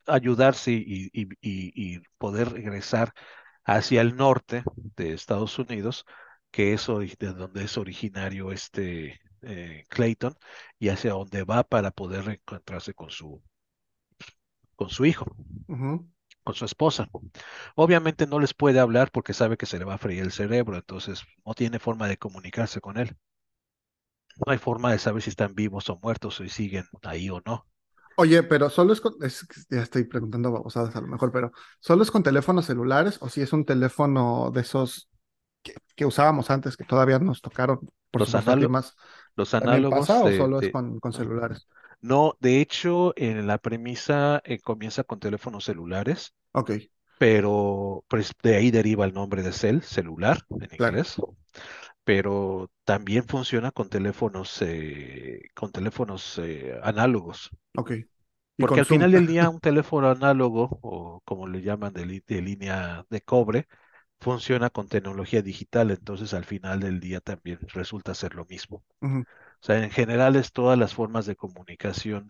ayudarse 0.06 0.72
y, 0.72 1.10
y- 1.12 1.22
y- 1.40 1.96
y 1.96 2.00
poder 2.18 2.52
regresar 2.52 3.12
hacia 3.64 4.00
el 4.02 4.16
norte 4.16 4.64
de 4.96 5.14
Estados 5.14 5.58
Unidos, 5.58 6.04
que 6.50 6.74
es 6.74 6.86
de 7.18 7.32
donde 7.34 7.64
es 7.64 7.78
originario 7.78 8.52
este 8.52 9.20
eh, 9.46 9.84
Clayton, 9.88 10.36
y 10.78 10.88
hacia 10.88 11.12
donde 11.12 11.44
va 11.44 11.64
para 11.64 11.90
poder 11.90 12.24
reencontrarse 12.24 12.94
con 12.94 13.10
su, 13.10 13.42
con 14.76 14.88
su 14.90 15.04
hijo, 15.04 15.26
con 16.44 16.54
su 16.54 16.64
esposa. 16.64 17.08
Obviamente 17.74 18.26
no 18.26 18.38
les 18.38 18.54
puede 18.54 18.80
hablar 18.80 19.10
porque 19.10 19.32
sabe 19.32 19.56
que 19.56 19.66
se 19.66 19.78
le 19.78 19.84
va 19.84 19.94
a 19.94 19.98
freír 19.98 20.22
el 20.22 20.32
cerebro, 20.32 20.76
entonces 20.76 21.22
no 21.44 21.54
tiene 21.54 21.78
forma 21.78 22.08
de 22.08 22.18
comunicarse 22.18 22.80
con 22.80 22.98
él. 22.98 23.16
No 24.44 24.52
hay 24.52 24.58
forma 24.58 24.90
de 24.90 24.98
saber 24.98 25.22
si 25.22 25.30
están 25.30 25.54
vivos 25.54 25.88
o 25.90 25.98
muertos, 26.02 26.40
o 26.40 26.44
si 26.44 26.50
siguen 26.50 26.84
ahí 27.02 27.30
o 27.30 27.40
no. 27.46 27.66
Oye, 28.16 28.42
pero 28.42 28.70
solo 28.70 28.92
es 28.92 29.00
con, 29.00 29.14
es 29.22 29.46
ya 29.70 29.82
estoy 29.82 30.04
preguntando 30.04 30.52
babosadas 30.52 30.94
a 30.94 31.00
lo 31.00 31.08
mejor, 31.08 31.32
pero 31.32 31.52
¿solo 31.80 32.02
es 32.02 32.10
con 32.10 32.22
teléfonos 32.22 32.66
celulares 32.66 33.18
o 33.20 33.28
si 33.28 33.40
es 33.40 33.52
un 33.52 33.64
teléfono 33.64 34.50
de 34.52 34.60
esos 34.60 35.08
que, 35.64 35.74
que 35.96 36.06
usábamos 36.06 36.50
antes, 36.50 36.76
que 36.78 36.84
todavía 36.84 37.20
nos 37.20 37.42
tocaron, 37.42 37.80
por 38.12 38.22
Los 38.22 38.34
supuesto 38.34 38.52
a 38.52 38.56
ti 38.56 38.66
análo- 38.66 38.68
más, 38.68 38.96
los 39.36 39.54
análogos 39.54 39.84
pasa 39.88 40.22
o 40.24 40.30
de, 40.30 40.32
solo 40.32 40.58
es 40.60 40.68
con, 40.70 41.00
con 41.00 41.12
celulares? 41.12 41.68
No, 42.00 42.36
de 42.40 42.60
hecho, 42.60 43.14
en 43.16 43.46
la 43.46 43.58
premisa 43.58 44.42
eh, 44.44 44.60
comienza 44.60 45.04
con 45.04 45.18
teléfonos 45.20 45.64
celulares, 45.64 46.34
Ok, 46.52 46.70
pero 47.18 48.04
pues, 48.08 48.32
de 48.42 48.56
ahí 48.56 48.70
deriva 48.72 49.04
el 49.06 49.14
nombre 49.14 49.42
de 49.42 49.52
cel, 49.52 49.82
celular 49.82 50.40
en 50.60 50.74
claro, 50.76 51.00
inglés, 51.00 51.16
pero 52.04 52.70
también 52.84 53.24
funciona 53.28 53.72
con 53.72 53.90
teléfonos, 53.90 54.62
eh, 54.62 55.42
con 55.54 55.72
teléfonos 55.72 56.38
eh, 56.42 56.78
análogos, 56.82 57.50
ok. 57.76 57.92
Porque 58.58 58.80
al 58.80 58.86
Zoom. 58.86 58.86
final 58.86 59.12
del 59.12 59.26
día 59.26 59.48
un 59.50 59.60
teléfono 59.60 60.08
análogo, 60.10 60.78
o 60.82 61.20
como 61.24 61.46
le 61.48 61.60
llaman 61.62 61.92
de, 61.92 62.22
de 62.26 62.42
línea 62.42 63.04
de 63.10 63.20
cobre, 63.22 63.68
funciona 64.20 64.70
con 64.70 64.88
tecnología 64.88 65.42
digital, 65.42 65.90
entonces 65.90 66.34
al 66.34 66.44
final 66.44 66.80
del 66.80 67.00
día 67.00 67.20
también 67.20 67.58
resulta 67.74 68.14
ser 68.14 68.34
lo 68.34 68.44
mismo. 68.46 68.84
Ujú, 69.02 69.24
O 69.62 69.66
sea, 69.66 69.82
en 69.84 69.90
general 69.90 70.36
es 70.36 70.52
todas 70.52 70.78
las 70.78 70.94
formas 70.94 71.26
de 71.26 71.36
comunicación, 71.36 72.28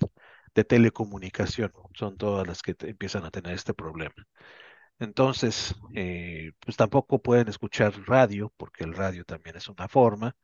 de 0.55 0.65
telecomunicación, 0.65 1.73
son 1.95 2.17
todas 2.19 2.47
las 2.47 2.63
que 2.63 2.75
te- 2.75 2.91
empiezan 2.91 3.25
a 3.25 3.31
tener 3.31 3.55
este 3.55 3.75
problema. 3.75 4.15
Entonces, 4.99 5.75
eh, 5.95 6.53
pues 6.61 6.77
tampoco 6.77 7.21
pueden 7.23 7.49
escuchar 7.49 7.93
radio, 8.07 8.53
porque 8.57 8.85
el 8.85 8.95
radio 8.95 9.25
también 9.25 9.57
es 9.57 9.69
una 9.69 9.89
forma. 9.89 10.37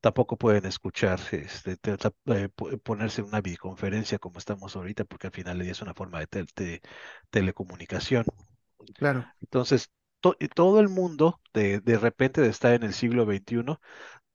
Tampoco 0.00 0.36
pueden 0.38 0.66
escuchar, 0.66 1.20
este, 1.32 1.76
te- 1.78 1.96
eh, 2.28 2.48
po- 2.50 2.70
ponerse 2.80 3.22
en 3.22 3.28
una 3.28 3.40
videoconferencia 3.42 4.18
como 4.18 4.38
estamos 4.38 4.76
ahorita, 4.76 5.04
porque 5.06 5.28
al 5.28 5.32
final 5.34 5.58
del 5.58 5.66
día 5.66 5.72
es 5.72 5.82
una 5.82 5.94
forma 5.94 6.20
de, 6.20 6.26
tel- 6.28 6.48
de 6.56 6.82
telecomunicación. 7.30 8.24
Claro, 8.94 9.32
Entonces, 9.40 9.90
to- 10.26 10.36
y 10.40 10.48
todo 10.48 10.80
el 10.80 10.88
mundo, 10.88 11.40
de, 11.54 11.80
de 11.80 11.98
repente 11.98 12.40
de 12.40 12.48
estar 12.48 12.72
en 12.74 12.82
el 12.84 12.94
siglo 12.94 13.26
XXI, 13.26 13.80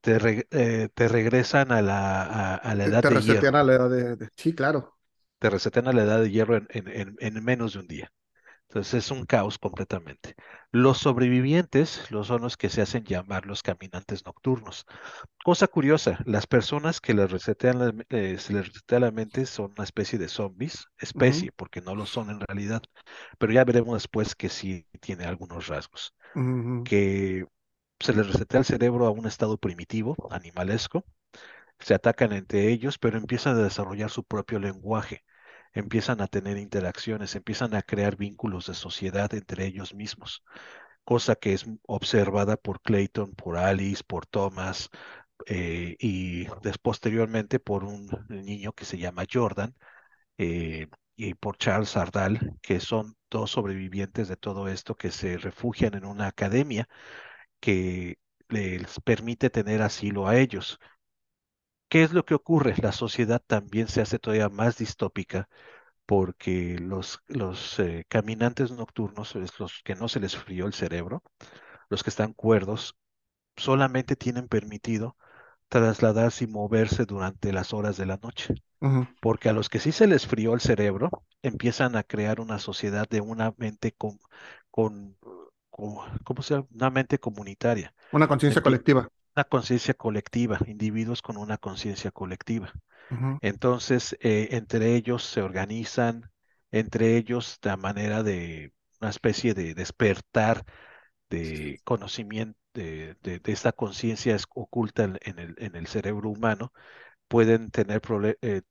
te, 0.01 0.19
re- 0.19 0.47
eh, 0.51 0.89
te 0.93 1.07
regresan 1.07 1.71
a 1.71 1.81
la, 1.81 2.23
a, 2.23 2.55
a 2.55 2.75
la 2.75 2.85
edad 2.85 3.03
te 3.03 3.09
de 3.09 3.19
resetean 3.19 3.55
hierro, 3.55 3.55
a 3.55 3.63
la 3.63 3.73
edad 3.75 3.89
de, 3.89 4.15
de- 4.15 4.29
Sí, 4.37 4.53
claro. 4.55 4.97
te 5.39 5.49
resetean 5.49 5.89
a 5.89 5.91
la 5.91 6.03
edad 6.03 6.21
de 6.21 6.31
hierro 6.31 6.55
en, 6.55 6.67
en- 6.69 7.15
en 7.19 7.43
menos 7.43 7.73
de 7.73 7.79
un 7.79 7.87
día. 7.87 8.13
Entonces 8.71 9.05
es 9.05 9.11
un 9.11 9.25
caos 9.25 9.57
completamente. 9.59 10.33
Los 10.71 10.99
sobrevivientes 10.99 12.09
los 12.09 12.27
son 12.27 12.41
los 12.41 12.55
que 12.55 12.69
se 12.69 12.81
hacen 12.81 13.03
llamar 13.03 13.45
los 13.45 13.63
caminantes 13.63 14.25
nocturnos. 14.25 14.85
Cosa 15.43 15.67
curiosa, 15.67 16.19
las 16.25 16.47
personas 16.47 17.01
que 17.01 17.13
les 17.13 17.29
resetean 17.29 17.79
la, 17.79 17.93
eh, 18.09 18.37
se 18.39 18.53
les 18.53 18.67
resetea 18.67 19.01
la 19.01 19.11
mente 19.11 19.45
son 19.45 19.73
una 19.75 19.83
especie 19.83 20.17
de 20.17 20.29
zombies, 20.29 20.87
especie, 20.97 21.51
porque 21.51 21.81
no 21.81 21.95
lo 21.95 22.05
son 22.05 22.29
en 22.29 22.39
realidad, 22.39 22.81
pero 23.37 23.51
ya 23.51 23.65
veremos 23.65 23.95
después 23.95 24.35
que 24.35 24.47
sí 24.49 24.87
tiene 25.01 25.25
algunos 25.25 25.67
rasgos, 25.67 26.15
que 26.83 27.45
se 27.99 28.13
les 28.13 28.27
resetea 28.27 28.59
el 28.61 28.65
cerebro 28.65 29.05
a 29.07 29.11
un 29.11 29.27
estado 29.27 29.57
primitivo, 29.57 30.15
animalesco, 30.31 31.05
se 31.79 31.93
atacan 31.93 32.33
entre 32.33 32.69
ellos, 32.69 32.97
pero 32.97 33.17
empiezan 33.17 33.57
a 33.57 33.63
desarrollar 33.63 34.09
su 34.09 34.23
propio 34.23 34.59
lenguaje, 34.59 35.23
empiezan 35.73 36.21
a 36.21 36.27
tener 36.27 36.57
interacciones, 36.57 37.35
empiezan 37.35 37.75
a 37.75 37.81
crear 37.81 38.17
vínculos 38.17 38.67
de 38.67 38.73
sociedad 38.73 39.33
entre 39.33 39.65
ellos 39.65 39.93
mismos, 39.93 40.43
cosa 41.03 41.35
que 41.35 41.53
es 41.53 41.65
observada 41.87 42.57
por 42.57 42.81
Clayton, 42.81 43.33
por 43.35 43.57
Alice, 43.57 44.03
por 44.05 44.25
Thomas 44.25 44.89
eh, 45.47 45.95
y 45.99 46.45
posteriormente 46.81 47.59
por 47.59 47.83
un 47.83 48.09
niño 48.29 48.73
que 48.73 48.85
se 48.85 48.97
llama 48.97 49.25
Jordan 49.31 49.75
eh, 50.37 50.87
y 51.15 51.33
por 51.35 51.57
Charles 51.57 51.97
Ardall, 51.97 52.57
que 52.61 52.79
son 52.79 53.15
dos 53.29 53.51
sobrevivientes 53.51 54.27
de 54.27 54.37
todo 54.37 54.67
esto 54.67 54.95
que 54.95 55.11
se 55.11 55.37
refugian 55.37 55.93
en 55.95 56.05
una 56.05 56.27
academia 56.27 56.87
que 57.59 58.17
les 58.49 58.99
permite 59.01 59.49
tener 59.49 59.81
asilo 59.81 60.27
a 60.27 60.37
ellos. 60.37 60.79
¿Qué 61.91 62.03
es 62.03 62.13
lo 62.13 62.25
que 62.25 62.35
ocurre? 62.35 62.75
La 62.81 62.91
sociedad 62.93 63.41
también 63.45 63.87
se 63.89 64.01
hace 64.01 64.19
todavía 64.19 64.49
más 64.49 64.77
distópica 64.77 65.49
porque 66.07 66.77
los, 66.79 67.21
los 67.27 67.79
eh, 67.79 68.05
caminantes 68.09 68.71
nocturnos, 68.71 69.35
los 69.59 69.81
que 69.83 69.95
no 69.95 70.07
se 70.09 70.19
les 70.21 70.35
frió 70.37 70.67
el 70.67 70.73
cerebro, 70.73 71.23
los 71.89 72.03
que 72.03 72.09
están 72.11 72.33
cuerdos, 72.33 72.97
solamente 73.57 74.15
tienen 74.17 74.47
permitido 74.49 75.17
trasladarse 75.69 76.45
y 76.45 76.47
moverse 76.47 77.05
durante 77.05 77.53
las 77.53 77.73
horas 77.73 77.97
de 77.97 78.05
la 78.07 78.17
noche. 78.17 78.55
Porque 79.21 79.49
a 79.49 79.53
los 79.53 79.69
que 79.69 79.79
sí 79.79 79.91
se 79.93 80.07
les 80.07 80.27
frió 80.27 80.53
el 80.55 80.61
cerebro, 80.61 81.13
empiezan 81.43 81.95
a 81.97 82.03
crear 82.03 82.39
una 82.41 82.59
sociedad 82.59 83.07
de 83.09 83.21
una 83.21 83.53
mente 83.57 83.93
con, 83.93 84.19
con, 84.71 85.17
con- 85.71 86.19
¿cómo 86.25 86.43
se 86.43 86.55
llama? 86.55 86.67
Una 86.73 86.89
mente 86.91 87.19
comunitaria, 87.19 87.93
Una 88.11 88.27
conciencia 88.27 88.61
colectiva. 88.61 89.09
Una 89.35 89.43
conciencia 89.45 89.93
colectiva, 89.93 90.59
individuos 90.67 91.21
con 91.21 91.37
una 91.37 91.57
conciencia 91.57 92.11
colectiva. 92.11 92.71
Entonces, 93.41 94.17
eh, 94.21 94.49
entre 94.51 94.95
ellos 94.95 95.23
se 95.25 95.41
organizan, 95.41 96.31
entre 96.71 97.17
ellos 97.17 97.59
de 97.61 97.77
manera 97.77 98.23
de 98.23 98.73
una 99.01 99.09
especie 99.11 99.53
de 99.53 99.73
despertar 99.75 100.65
de 101.29 101.81
conocimiento 101.83 102.59
de, 102.73 103.15
de- 103.23 103.39
de 103.39 103.51
esta 103.53 103.71
conciencia 103.73 104.37
oculta 104.55 105.03
en, 105.21 105.39
el, 105.39 105.55
en 105.59 105.75
el 105.75 105.87
cerebro 105.87 106.29
humano, 106.29 106.73
pueden 107.27 107.71
tener 107.71 108.01
eh, 108.43 108.61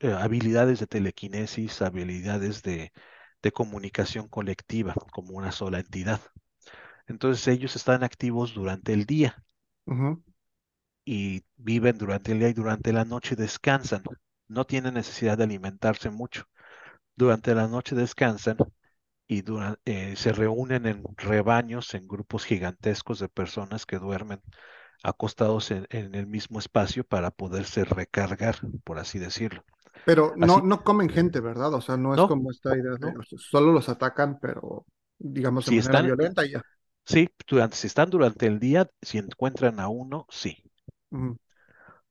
eh, 0.00 0.12
habilidades 0.12 0.80
de 0.80 0.86
telequinesis, 0.86 1.82
habilidades 1.82 2.62
de, 2.62 2.92
de 3.42 3.52
comunicación 3.52 4.28
colectiva 4.28 4.94
como 5.12 5.34
una 5.36 5.52
sola 5.52 5.80
entidad. 5.80 6.20
Entonces, 7.06 7.46
ellos 7.48 7.76
están 7.76 8.04
activos 8.04 8.54
durante 8.54 8.92
el 8.92 9.06
día 9.06 9.44
y 11.04 11.44
viven 11.56 11.98
durante 11.98 12.32
el 12.32 12.38
día 12.40 12.48
y 12.48 12.52
durante 12.54 12.92
la 12.92 13.04
noche 13.04 13.36
descansan. 13.36 14.02
No 14.48 14.64
tienen 14.66 14.94
necesidad 14.94 15.38
de 15.38 15.44
alimentarse 15.44 16.10
mucho. 16.10 16.44
Durante 17.16 17.54
la 17.54 17.68
noche 17.68 17.96
descansan 17.96 18.56
y 19.28 19.44
eh, 19.86 20.14
se 20.16 20.32
reúnen 20.32 20.86
en 20.86 21.04
rebaños, 21.16 21.94
en 21.94 22.08
grupos 22.08 22.44
gigantescos 22.44 23.20
de 23.20 23.28
personas 23.28 23.86
que 23.86 23.98
duermen 23.98 24.42
acostados 25.02 25.70
en, 25.70 25.86
en 25.90 26.14
el 26.14 26.26
mismo 26.26 26.58
espacio 26.60 27.04
para 27.04 27.30
poderse 27.30 27.84
recargar, 27.84 28.56
por 28.84 28.98
así 28.98 29.18
decirlo. 29.18 29.64
Pero 30.04 30.32
no, 30.36 30.60
Así, 30.60 30.62
no 30.62 30.82
comen 30.82 31.08
gente, 31.10 31.40
¿verdad? 31.40 31.74
O 31.74 31.80
sea, 31.80 31.96
no 31.96 32.14
es 32.14 32.22
no, 32.22 32.24
como 32.24 32.50
esta 32.50 32.76
idea 32.76 32.96
de 32.96 32.98
no. 32.98 33.14
solo 33.36 33.72
los 33.72 33.88
atacan, 33.88 34.38
pero 34.40 34.86
digamos 35.18 35.66
de 35.66 35.72
Si 35.72 35.72
manera 35.72 35.98
están, 35.98 36.00
violenta 36.00 36.44
y 36.44 36.52
ya. 36.52 36.62
Sí, 37.10 37.28
durante, 37.46 37.76
si 37.76 37.86
están 37.88 38.08
durante 38.10 38.46
el 38.46 38.58
día, 38.58 38.90
si 39.02 39.18
encuentran 39.18 39.80
a 39.80 39.88
uno, 39.88 40.26
sí. 40.30 40.62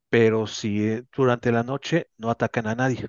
Pero 0.10 0.46
si 0.48 0.84
eh, 0.88 1.04
durante 1.16 1.52
la 1.52 1.64
noche 1.64 2.10
no 2.18 2.30
atacan 2.30 2.68
a 2.68 2.76
nadie. 2.76 3.08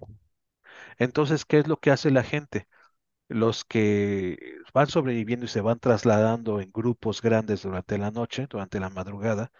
Entonces, 0.99 1.45
¿qué 1.45 1.59
es 1.59 1.69
lo 1.69 1.79
que 1.79 1.91
hace 1.91 2.11
la 2.11 2.23
gente? 2.23 2.69
Los 3.29 3.65
que 3.65 4.39
van 4.75 4.89
sobreviviendo 4.89 5.47
y 5.47 5.49
se 5.49 5.61
van 5.63 5.81
trasladando 5.81 6.61
en 6.61 6.73
grupos 6.73 7.23
grandes 7.23 7.63
durante 7.63 7.99
la 7.99 8.11
noche, 8.11 8.47
durante 8.51 8.81
la 8.81 8.91
madrugada, 8.91 9.53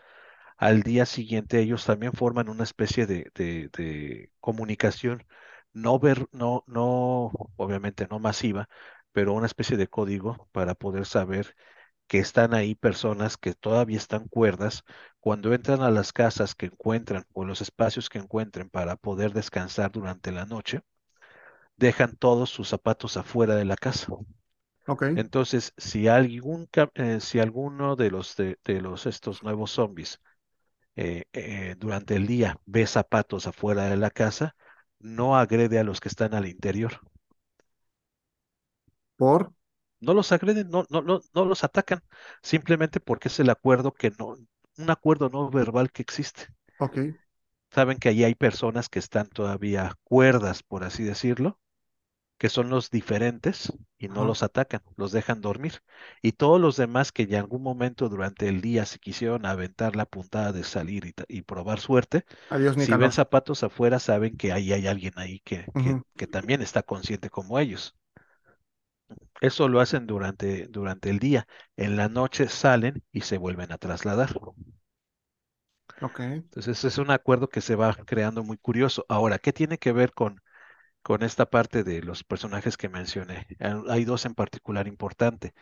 al 0.59 0.83
día 0.83 1.07
siguiente 1.07 1.61
ellos 1.61 1.87
también 1.87 2.13
forman 2.13 2.49
una 2.49 2.65
especie 2.65 3.07
de, 3.07 3.31
de- 3.35 3.71
de 3.77 4.33
comunicación 4.41 5.27
no 5.73 5.99
ver, 6.01 6.27
no, 6.33 6.65
no, 6.69 7.33
obviamente 7.57 8.07
no 8.11 8.19
masiva, 8.21 8.69
pero 9.13 9.35
una 9.35 9.47
especie 9.47 9.77
de 9.77 9.89
código 9.89 10.49
para 10.53 10.75
poder 10.75 11.07
saber 11.07 11.57
que 12.11 12.21
están 12.21 12.55
ahí 12.55 12.77
personas 12.77 13.39
que 13.39 13.55
todavía 13.55 13.99
están 13.99 14.29
cuerdas 14.29 14.85
cuando 15.21 15.55
entran 15.55 15.83
a 15.83 15.93
las 15.93 16.13
casas 16.13 16.57
que 16.57 16.67
encuentran 16.69 17.25
o 17.35 17.47
los 17.47 17.63
espacios 17.63 18.11
que 18.11 18.19
encuentren 18.21 18.71
para 18.71 18.97
poder 18.99 19.33
descansar 19.35 19.93
durante 19.93 20.33
la 20.33 20.47
noche, 20.47 20.83
dejan 21.77 22.17
todos 22.17 22.51
sus 22.51 22.69
zapatos 22.69 23.17
afuera 23.17 23.57
de 23.57 23.65
la 23.65 23.77
casa. 23.77 24.09
Entonces, 25.15 25.73
si 25.77 26.09
algún, 26.09 26.69
eh, 26.95 27.21
si 27.21 27.39
alguno 27.41 27.97
de 27.97 28.11
los 28.11 28.37
de, 28.37 28.59
de 28.65 28.81
los 28.81 29.07
estos 29.07 29.43
nuevos 29.43 29.73
zombies 29.73 30.21
eh, 30.97 31.25
eh, 31.35 31.77
durante 31.79 32.17
el 32.17 32.27
día 32.29 32.61
ve 32.67 32.87
zapatos 32.87 33.47
afuera 33.49 33.87
de 33.87 33.97
la 33.99 34.11
casa, 34.11 34.57
no 35.01 35.37
agrede 35.39 35.79
a 35.81 35.85
los 35.85 36.01
que 36.01 36.09
están 36.11 36.35
al 36.35 36.47
interior. 36.49 37.01
Por. 39.17 39.53
No 40.01 40.15
los 40.15 40.33
agreden, 40.33 40.71
no, 40.71 40.87
no, 40.91 41.03
no, 41.03 41.21
no 41.35 41.45
los 41.45 41.65
atacan, 41.65 42.03
simplemente 42.43 43.01
porque 43.01 43.29
es 43.29 43.41
el 43.41 43.51
acuerdo 43.51 43.93
que 43.95 44.11
no, 44.19 44.37
un 44.79 44.91
acuerdo 44.91 45.29
no 45.31 45.51
verbal 45.51 45.91
que 45.93 46.03
existe. 46.03 46.49
Ok. 46.79 46.99
Saben 47.73 47.99
que 47.99 48.09
allí 48.09 48.23
hay 48.25 48.35
personas 48.37 48.89
que 48.89 48.99
están 49.01 49.29
todavía 49.29 49.95
cuerdas, 50.05 50.63
por 50.63 50.85
así 50.85 51.03
decirlo, 51.05 51.59
que 52.39 52.49
son 52.51 52.71
los 52.71 52.91
diferentes 52.91 53.73
y 53.99 54.09
no 54.09 54.25
los 54.25 54.43
atacan, 54.45 54.83
los 54.97 55.13
dejan 55.13 55.41
dormir. 55.43 55.83
Y 56.23 56.33
todos 56.33 56.61
los 56.61 56.77
demás 56.77 57.13
que 57.13 57.25
en 57.25 57.35
algún 57.37 57.63
momento 57.63 58.09
durante 58.11 58.49
el 58.49 58.61
día 58.63 58.87
se 58.87 58.99
quisieron 59.01 59.47
aventar 59.47 59.97
la 59.97 60.07
puntada 60.07 60.53
de 60.53 60.65
salir 60.65 61.07
y, 61.07 61.15
y 61.29 61.43
probar 61.43 61.81
suerte, 61.81 62.27
Adiós, 62.55 62.77
si 62.77 62.95
ven 62.97 63.13
zapatos 63.13 63.63
afuera, 63.65 64.01
saben 64.01 64.37
que 64.37 64.53
ahí 64.53 64.73
hay 64.73 64.87
alguien 64.89 65.15
ahí 65.17 65.41
que, 65.41 65.73
que, 65.79 65.99
que 66.17 66.27
también 66.29 66.63
está 66.63 66.83
consciente 66.85 67.31
como 67.31 67.59
ellos. 67.61 67.97
Eso 69.41 69.69
lo 69.69 69.81
hacen 69.81 70.07
durante, 70.07 70.67
durante 70.69 71.11
el 71.11 71.19
día. 71.19 71.47
En 71.77 71.97
la 71.97 72.09
noche 72.09 72.49
salen 72.49 73.03
y 73.13 73.23
se 73.23 73.39
vuelven 73.39 73.73
a 73.73 73.79
trasladar. 73.79 74.31
Ok. 76.01 76.21
Entonces, 76.51 76.85
es 76.85 76.99
un 76.99 77.11
acuerdo 77.11 77.49
que 77.49 77.61
se 77.61 77.77
va 77.77 77.95
creando 78.07 78.43
muy 78.45 78.57
curioso. 78.59 79.05
Ahora, 79.09 79.39
¿qué 79.39 79.53
tiene 79.53 79.79
que 79.79 79.93
ver 79.93 80.13
con, 80.13 80.41
con 81.03 81.23
esta 81.25 81.47
parte 81.51 81.85
de 81.85 82.03
los 82.03 82.25
personajes 82.25 82.77
que 82.79 82.89
mencioné? 82.91 83.47
Ah, 83.61 83.83
Hay 83.91 84.05
dos 84.07 84.27
en 84.27 84.35
particular 84.35 84.89
importante. 84.89 85.55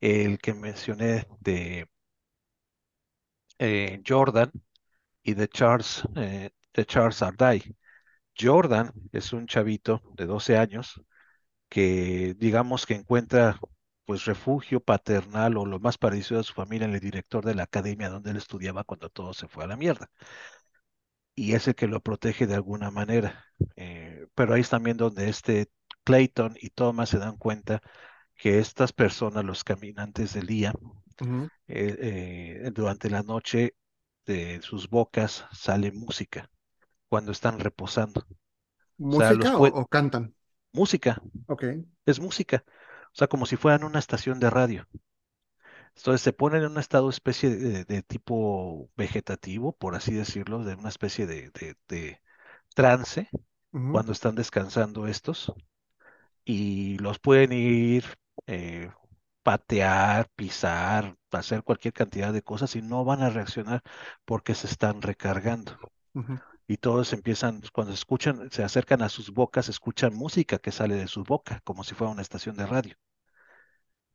El 0.00 0.38
que 0.40 0.54
mencioné 0.54 1.26
de 1.40 1.88
eh, 3.58 4.00
Jordan 4.06 4.50
y 5.22 5.34
de 5.34 5.48
Charles, 5.48 6.02
eh, 6.16 6.50
de 6.74 6.86
Charles 6.86 7.22
Ardai. 7.22 7.76
Jordan 8.38 8.92
es 9.12 9.32
un 9.32 9.46
chavito 9.46 10.02
de 10.16 10.26
12 10.26 10.56
años 10.58 11.02
que 11.68 12.34
digamos 12.38 12.86
que 12.86 12.94
encuentra 12.94 13.60
pues 14.04 14.24
refugio 14.24 14.80
paternal 14.80 15.56
o 15.58 15.66
lo 15.66 15.80
más 15.80 15.98
parecido 15.98 16.40
a 16.40 16.44
su 16.44 16.54
familia 16.54 16.86
en 16.86 16.94
el 16.94 17.00
director 17.00 17.44
de 17.44 17.54
la 17.54 17.64
academia 17.64 18.08
donde 18.10 18.30
él 18.30 18.36
estudiaba 18.38 18.84
cuando 18.84 19.10
todo 19.10 19.34
se 19.34 19.48
fue 19.48 19.64
a 19.64 19.66
la 19.68 19.76
mierda. 19.76 20.10
Y 21.34 21.54
es 21.54 21.68
el 21.68 21.74
que 21.74 21.86
lo 21.86 22.00
protege 22.00 22.46
de 22.46 22.54
alguna 22.54 22.90
manera. 22.90 23.44
Eh, 23.76 24.26
pero 24.34 24.54
ahí 24.54 24.60
es 24.62 24.70
también 24.70 24.96
donde 24.96 25.28
este 25.28 25.70
Clayton 26.04 26.56
y 26.60 26.70
Thomas 26.70 27.10
se 27.10 27.18
dan 27.18 27.36
cuenta 27.36 27.80
que 28.36 28.58
estas 28.58 28.92
personas, 28.92 29.44
los 29.44 29.64
caminantes 29.64 30.34
del 30.34 30.46
día, 30.46 30.72
eh, 31.68 32.60
eh, 32.66 32.70
durante 32.74 33.10
la 33.10 33.22
noche 33.22 33.76
de 34.26 34.60
sus 34.62 34.88
bocas 34.90 35.46
sale 35.52 35.92
música 35.92 36.50
cuando 37.08 37.32
están 37.32 37.60
reposando. 37.60 38.26
O 39.08 39.14
sea, 39.14 39.34
los 39.34 39.50
¿Música 39.50 39.56
o, 39.58 39.64
o 39.80 39.86
cantan? 39.86 40.34
Música, 40.72 41.22
Ok. 41.46 41.64
es 42.06 42.20
música. 42.20 42.64
O 43.14 43.16
sea, 43.16 43.28
como 43.28 43.46
si 43.46 43.56
fueran 43.56 43.84
una 43.84 43.98
estación 44.00 44.40
de 44.40 44.50
radio. 44.50 44.88
Entonces 45.96 46.22
se 46.22 46.32
ponen 46.32 46.62
en 46.62 46.70
una 46.72 46.80
estado 46.80 47.10
especie 47.10 47.50
de, 47.56 47.84
de 47.84 48.02
tipo 48.02 48.90
vegetativo, 48.96 49.72
por 49.76 49.94
así 49.96 50.12
decirlo, 50.14 50.64
de 50.64 50.74
una 50.74 50.88
especie 50.88 51.26
de, 51.26 51.50
de- 51.50 51.76
de 51.88 52.20
trance 52.74 53.30
cuando 53.88 54.12
están 54.12 54.34
descansando 54.36 55.06
estos 55.08 55.52
y 56.44 56.98
los 56.98 57.18
pueden 57.18 57.52
ir 57.52 58.04
eh, 58.46 58.90
patear, 59.42 60.28
pisar, 60.36 61.16
hacer 61.32 61.62
cualquier 61.64 61.94
cantidad 61.94 62.32
de 62.32 62.42
cosas 62.42 62.76
y 62.76 62.82
no 62.82 63.04
van 63.04 63.22
a 63.22 63.30
reaccionar 63.30 63.82
porque 64.24 64.54
se 64.54 64.66
están 64.68 65.02
recargando. 65.02 65.78
Y 66.68 66.76
todos 66.76 67.12
empiezan, 67.12 67.60
cuando 67.72 67.92
escuchan, 67.92 68.48
se 68.52 68.62
acercan 68.62 69.02
a 69.02 69.08
sus 69.08 69.32
bocas, 69.32 69.68
escuchan 69.68 70.14
música 70.14 70.58
que 70.60 70.70
sale 70.72 70.94
de 70.94 71.08
su 71.08 71.24
boca, 71.24 71.60
como 71.64 71.82
si 71.84 71.96
fuera 71.96 72.12
una 72.12 72.22
estación 72.22 72.56
de 72.56 72.66
radio. 72.66 72.96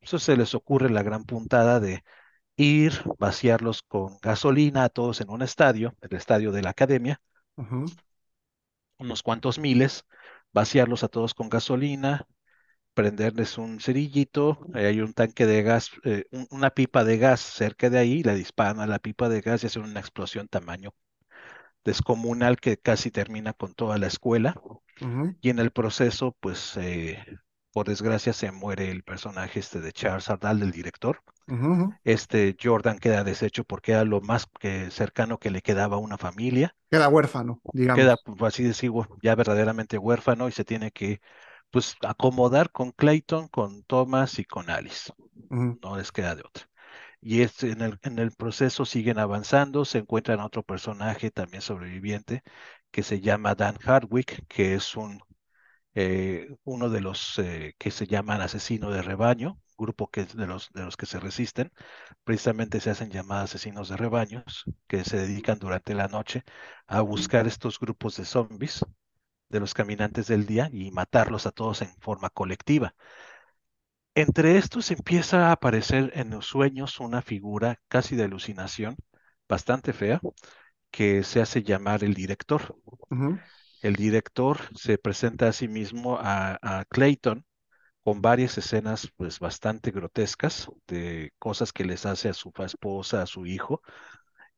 Eso 0.01 0.19
se 0.19 0.37
les 0.37 0.53
ocurre 0.55 0.89
la 0.91 1.01
gran 1.03 1.23
puntada 1.25 1.79
de 1.79 2.03
ir, 2.57 2.93
vaciarlos 3.19 3.83
con 3.83 4.17
gasolina 4.21 4.83
a 4.85 4.89
todos 4.89 5.21
en 5.21 5.29
un 5.31 5.41
estadio, 5.43 5.95
el 6.01 6.15
estadio 6.17 6.51
de 6.53 6.63
la 6.63 6.71
academia, 6.71 7.21
unos 8.97 9.21
cuantos 9.23 9.59
miles, 9.59 10.05
vaciarlos 10.53 11.03
a 11.03 11.07
todos 11.07 11.33
con 11.33 11.49
gasolina, 11.49 12.27
prenderles 12.95 13.57
un 13.59 13.79
cerillito, 13.81 14.59
ahí 14.75 14.85
hay 14.85 15.01
un 15.01 15.13
tanque 15.13 15.45
de 15.47 15.63
gas, 15.63 15.91
eh, 16.05 16.25
un- 16.31 16.47
una 16.51 16.71
pipa 16.71 17.03
de 17.05 17.17
gas 17.19 17.41
cerca 17.41 17.89
de 17.91 17.99
ahí, 17.99 18.23
le 18.23 18.35
disparan 18.35 18.79
a 18.81 18.87
la 18.87 18.99
pipa 18.99 19.29
de 19.29 19.41
gas 19.41 19.63
y 19.63 19.67
hacen 19.67 19.83
una 19.83 19.99
explosión 20.01 20.47
tamaño 20.49 20.93
descomunal 21.83 22.59
que 22.59 22.77
casi 22.77 23.11
termina 23.11 23.53
con 23.53 23.73
toda 23.73 23.97
la 23.97 24.07
escuela. 24.07 24.55
Y 25.41 25.49
en 25.49 25.59
el 25.59 25.71
proceso, 25.71 26.35
pues, 26.39 26.77
eh, 26.77 27.23
por 27.71 27.87
desgracia, 27.87 28.33
se 28.33 28.51
muere 28.51 28.89
el 28.91 29.03
personaje 29.03 29.59
este 29.59 29.81
de 29.81 29.91
Charles 29.91 30.29
Ardal, 30.29 30.61
el 30.61 30.71
director. 30.71 31.21
Este 32.03 32.55
Jordan 32.61 32.99
queda 32.99 33.23
deshecho 33.23 33.63
porque 33.63 33.91
era 33.91 34.05
lo 34.05 34.21
más 34.21 34.47
que 34.59 34.91
cercano 34.91 35.39
que 35.39 35.51
le 35.51 35.61
quedaba 35.61 35.97
a 35.97 35.99
una 35.99 36.17
familia. 36.17 36.75
Queda 36.89 37.09
huérfano, 37.09 37.61
Queda, 37.73 37.93
digamos. 37.95 38.19
por 38.37 38.47
así 38.47 38.63
decirlo, 38.63 39.07
ya 39.21 39.35
verdaderamente 39.35 39.97
huérfano 39.97 40.47
y 40.47 40.51
se 40.51 40.63
tiene 40.65 40.91
que, 40.91 41.21
pues, 41.71 41.95
acomodar 42.01 42.71
con 42.71 42.91
Clayton, 42.91 43.47
con 43.47 43.83
Thomas 43.83 44.39
y 44.39 44.45
con 44.45 44.69
Alice. 44.69 45.11
No 45.81 45.97
les 45.97 46.11
queda 46.11 46.35
de 46.35 46.43
otra. 46.43 46.63
Y 47.23 47.41
es, 47.41 47.63
en 47.63 47.81
el, 47.81 47.99
en 48.03 48.19
el 48.19 48.31
proceso 48.31 48.85
siguen 48.85 49.17
avanzando, 49.19 49.85
se 49.85 49.99
encuentran 49.99 50.39
otro 50.41 50.63
personaje 50.63 51.31
también 51.31 51.61
sobreviviente 51.61 52.43
que 52.91 53.03
se 53.03 53.21
llama 53.21 53.55
Dan 53.55 53.77
Hardwick, 53.81 54.45
que 54.47 54.75
es 54.75 54.95
un 54.97 55.21
eh, 55.95 56.47
uno 56.63 56.89
de 56.89 57.01
los 57.01 57.37
eh, 57.39 57.75
que 57.77 57.91
se 57.91 58.07
llaman 58.07 58.41
asesino 58.41 58.91
de 58.91 59.01
rebaño, 59.01 59.59
grupo 59.77 60.09
que 60.09 60.25
de 60.25 60.47
los, 60.47 60.71
de 60.73 60.83
los 60.83 60.97
que 60.97 61.05
se 61.05 61.19
resisten, 61.19 61.71
precisamente 62.23 62.79
se 62.79 62.89
hacen 62.91 63.11
llamar 63.11 63.43
asesinos 63.45 63.89
de 63.89 63.97
rebaños, 63.97 64.65
que 64.87 65.03
se 65.03 65.17
dedican 65.17 65.59
durante 65.59 65.93
la 65.95 66.07
noche 66.07 66.43
a 66.87 67.01
buscar 67.01 67.47
estos 67.47 67.79
grupos 67.79 68.17
de 68.17 68.25
zombies 68.25 68.85
de 69.49 69.59
los 69.59 69.73
caminantes 69.73 70.27
del 70.27 70.45
día 70.45 70.69
y 70.71 70.91
matarlos 70.91 71.45
a 71.47 71.51
todos 71.51 71.81
en 71.81 71.89
forma 71.99 72.29
colectiva. 72.29 72.95
Entre 74.15 74.57
estos 74.57 74.91
empieza 74.91 75.49
a 75.49 75.51
aparecer 75.51 76.11
en 76.15 76.29
los 76.31 76.45
sueños 76.45 76.99
una 76.99 77.21
figura 77.21 77.79
casi 77.87 78.15
de 78.15 78.23
alucinación, 78.23 78.95
bastante 79.47 79.93
fea, 79.93 80.21
que 80.91 81.23
se 81.23 81.41
hace 81.41 81.63
llamar 81.63 82.03
el 82.03 82.13
director. 82.13 82.75
El 83.81 83.95
director 83.95 84.59
se 84.75 84.97
presenta 84.97 85.47
a 85.47 85.53
sí 85.53 85.67
mismo 85.67 86.17
a, 86.19 86.57
a 86.61 86.85
Clayton 86.85 87.45
con 88.03 88.21
varias 88.21 88.57
escenas 88.57 89.09
pues 89.17 89.39
bastante 89.39 89.91
grotescas 89.91 90.69
de 90.87 91.33
cosas 91.39 91.73
que 91.73 91.85
les 91.85 92.05
hace 92.05 92.29
a 92.29 92.33
su 92.33 92.53
esposa, 92.65 93.21
a 93.23 93.27
su 93.27 93.45
hijo, 93.45 93.81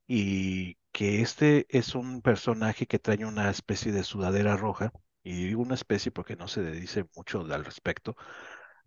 y 0.07 0.77
que 0.91 1.21
este 1.21 1.65
es 1.69 1.95
un 1.95 2.21
personaje 2.21 2.87
que 2.87 2.99
trae 2.99 3.25
una 3.25 3.49
especie 3.49 3.91
de 3.91 4.03
sudadera 4.03 4.57
roja, 4.57 4.91
y 5.23 5.47
digo 5.47 5.61
una 5.61 5.75
especie 5.75 6.11
porque 6.11 6.35
no 6.35 6.47
se 6.47 6.71
dice 6.71 7.05
mucho 7.15 7.41
al 7.41 7.65
respecto, 7.65 8.15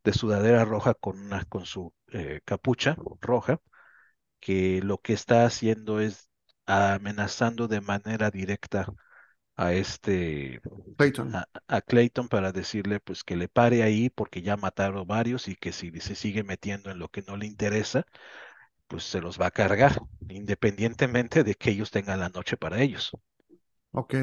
de 0.08 0.14
sudadera 0.14 0.64
roja 0.64 0.94
con 0.94 1.18
una, 1.20 1.44
con 1.46 1.66
su 1.66 1.92
eh, 2.12 2.40
capucha 2.44 2.96
roja, 3.20 3.60
que 4.40 4.80
lo 4.82 4.98
que 5.00 5.12
está 5.14 5.46
haciendo 5.46 6.00
es 6.00 6.30
amenazando 6.66 7.68
de 7.68 7.80
manera 7.80 8.30
directa 8.30 8.92
a 9.56 9.72
este 9.74 10.62
Clayton. 10.96 11.32
a, 11.32 11.46
a 11.68 11.80
Clayton 11.82 12.28
para 12.28 12.52
decirle 12.52 13.00
pues 13.00 13.24
que 13.24 13.36
le 13.36 13.48
pare 13.48 13.82
ahí 13.84 14.10
porque 14.10 14.42
ya 14.42 14.56
mataron 14.56 15.06
varios 15.08 15.48
y 15.48 15.56
que 15.56 15.72
si 15.72 15.90
se 16.00 16.14
sigue 16.16 16.44
metiendo 16.44 16.90
en 16.90 16.98
lo 17.00 17.08
que 17.10 17.22
no 17.22 17.36
le 17.36 17.46
interesa, 17.46 18.06
pues 18.88 19.04
se 19.04 19.20
los 19.22 19.40
va 19.40 19.46
a 19.48 19.50
cargar, 19.52 20.02
independientemente 20.28 21.44
de 21.44 21.54
que 21.56 21.70
ellos 21.70 21.90
tengan 21.92 22.20
la 22.20 22.28
noche 22.30 22.56
para 22.58 22.82
ellos, 22.82 23.12
Ok. 23.92 24.14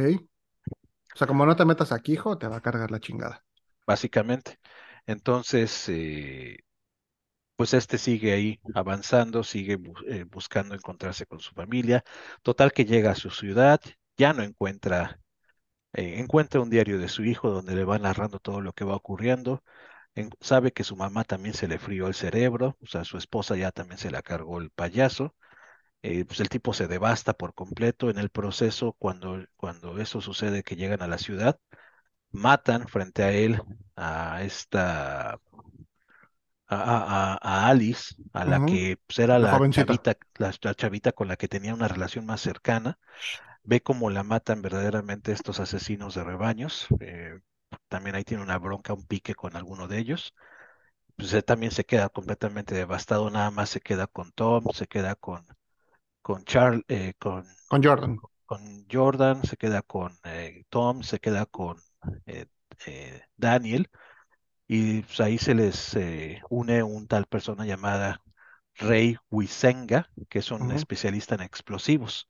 O 1.15 1.17
sea, 1.17 1.25
como 1.27 1.47
no 1.47 1.55
te 1.55 1.65
metas 1.65 1.91
aquí, 1.91 2.13
hijo, 2.13 2.37
te 2.37 2.47
va 2.47 2.57
a 2.57 2.61
cargar 2.61 2.91
la 2.91 2.99
chingada. 2.99 3.43
básicamente. 3.87 4.59
Entonces, 5.07 5.87
eh, 5.89 6.57
pues 7.55 7.73
este 7.73 7.97
sigue 7.97 8.33
ahí 8.33 8.59
avanzando, 8.73 9.43
sigue 9.43 9.77
eh, 10.07 10.25
buscando 10.25 10.75
encontrarse 10.75 11.25
con 11.25 11.39
su 11.39 11.53
familia. 11.53 12.03
Total 12.43 12.73
que 12.73 12.85
llega 12.85 13.11
a 13.11 13.15
su 13.15 13.29
ciudad, 13.31 13.79
ya 14.17 14.33
no 14.33 14.43
encuentra, 14.43 15.19
eh, 15.93 16.19
encuentra 16.19 16.61
un 16.61 16.69
diario 16.71 16.99
de 16.99 17.09
su 17.09 17.23
hijo 17.25 17.51
donde 17.51 17.75
le 17.75 17.85
va 17.85 17.99
narrando 17.99 18.39
todo 18.39 18.61
lo 18.61 18.73
que 18.73 18.85
va 18.85 18.95
ocurriendo. 18.95 19.63
en- 20.15 20.31
sabe 20.41 20.73
que 20.73 20.83
su 20.83 20.95
mamá 20.97 21.23
también 21.25 21.55
se 21.55 21.67
le 21.69 21.79
frió 21.79 22.07
el 22.07 22.15
cerebro, 22.15 22.77
o 22.81 22.87
sea, 22.87 23.05
su 23.05 23.17
esposa 23.17 23.55
ya 23.57 23.71
también 23.71 23.99
se 23.99 24.11
la 24.11 24.21
cargó 24.23 24.59
el 24.59 24.71
payaso. 24.71 25.35
pues 26.27 26.39
el 26.39 26.49
tipo 26.49 26.73
se 26.73 26.87
devasta 26.87 27.33
por 27.33 27.53
completo 27.53 28.09
en 28.09 28.17
el 28.19 28.29
proceso 28.29 28.93
cuando, 28.99 29.45
cuando 29.57 29.99
eso 29.99 30.21
sucede 30.21 30.63
que 30.63 30.75
llegan 30.75 31.01
a 31.01 31.07
la 31.07 31.17
ciudad, 31.17 31.59
matan 32.35 32.87
frente 32.87 33.23
a 33.23 33.31
él 33.33 33.61
a 33.95 34.43
esta 34.43 35.39
a, 36.67 37.37
a- 37.41 37.69
Alice, 37.69 38.15
a 38.33 38.45
la 38.45 38.59
que 38.59 38.97
pues, 39.07 39.19
era 39.19 39.39
La 39.39 39.61
chavita, 39.69 40.17
la, 40.37 40.53
la 40.61 40.75
chavita 40.75 41.11
con 41.11 41.27
la 41.27 41.37
que 41.37 41.47
tenía 41.47 41.73
una 41.73 41.87
relación 41.87 42.25
más 42.25 42.41
cercana, 42.41 42.99
ve 43.63 43.81
cómo 43.83 44.09
la 44.09 44.23
matan 44.23 44.61
verdaderamente 44.61 45.31
estos 45.33 45.59
asesinos 45.59 46.15
de 46.15 46.23
rebaños. 46.23 46.87
eh, 47.01 47.39
también 47.89 48.15
ahí 48.15 48.23
tiene 48.23 48.43
una 48.43 48.59
bronca, 48.59 48.93
un 48.93 49.05
pique 49.07 49.35
con 49.35 49.55
alguno 49.57 49.87
de 49.87 49.99
ellos. 49.99 50.33
Pues 51.17 51.33
él 51.33 51.45
también 51.45 51.71
se 51.73 51.85
queda 51.85 52.09
completamente 52.09 52.75
devastado, 52.75 53.29
nada 53.31 53.51
más 53.51 53.69
se 53.71 53.81
queda 53.81 54.07
con 54.07 54.31
Tom, 54.33 54.65
se 54.73 54.87
queda 54.87 55.15
con, 55.15 55.45
con 56.21 56.45
Charles, 56.45 56.83
con, 57.19 57.45
Con 57.67 57.83
Jordan. 57.83 58.19
con 58.45 58.85
Jordan, 58.91 59.43
se 59.43 59.57
queda 59.57 59.81
con 59.81 60.17
eh, 60.23 60.65
Tom, 60.69 61.03
se 61.03 61.19
queda 61.19 61.45
con 61.45 61.77
eh, 61.77 61.81
eh, 61.81 61.94
Daniel, 63.37 63.89
y 64.67 65.01
pues, 65.03 65.19
ahí 65.21 65.37
se 65.37 65.55
les 65.55 65.95
eh, 65.95 66.41
une 66.49 66.83
un 66.83 67.07
tal 67.07 67.25
persona 67.27 67.65
llamada 67.65 68.21
Rey 68.75 69.17
Huizenga, 69.29 70.09
que 70.29 70.39
es 70.39 70.51
un 70.51 70.71
especialista 70.71 71.35
en 71.35 71.41
explosivos. 71.41 72.29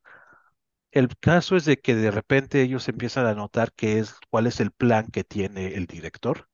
El 0.90 1.16
caso 1.18 1.56
es 1.56 1.64
de 1.64 1.80
que 1.80 1.94
de 1.94 2.10
repente 2.10 2.62
ellos 2.62 2.88
empiezan 2.88 3.26
a 3.26 3.34
notar 3.34 3.72
qué 3.74 3.98
es, 3.98 4.14
cuál 4.30 4.46
es 4.46 4.60
el 4.60 4.72
plan 4.72 5.08
que 5.08 5.24
tiene 5.24 5.74
el 5.74 5.86
director, 5.86 6.48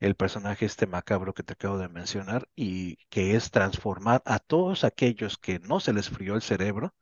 el 0.00 0.16
personaje 0.16 0.66
este 0.66 0.86
macabro 0.86 1.34
que 1.34 1.42
te 1.42 1.54
acabo 1.54 1.78
de 1.78 1.88
mencionar, 1.88 2.48
y 2.56 2.96
que 3.10 3.36
es 3.36 3.50
transformar 3.50 4.22
a 4.26 4.38
todos 4.40 4.84
aquellos 4.84 5.38
que 5.38 5.58
no 5.60 5.80
se 5.80 5.92
les 5.92 6.10
frió 6.10 6.34
el 6.34 6.42
cerebro, 6.42 6.94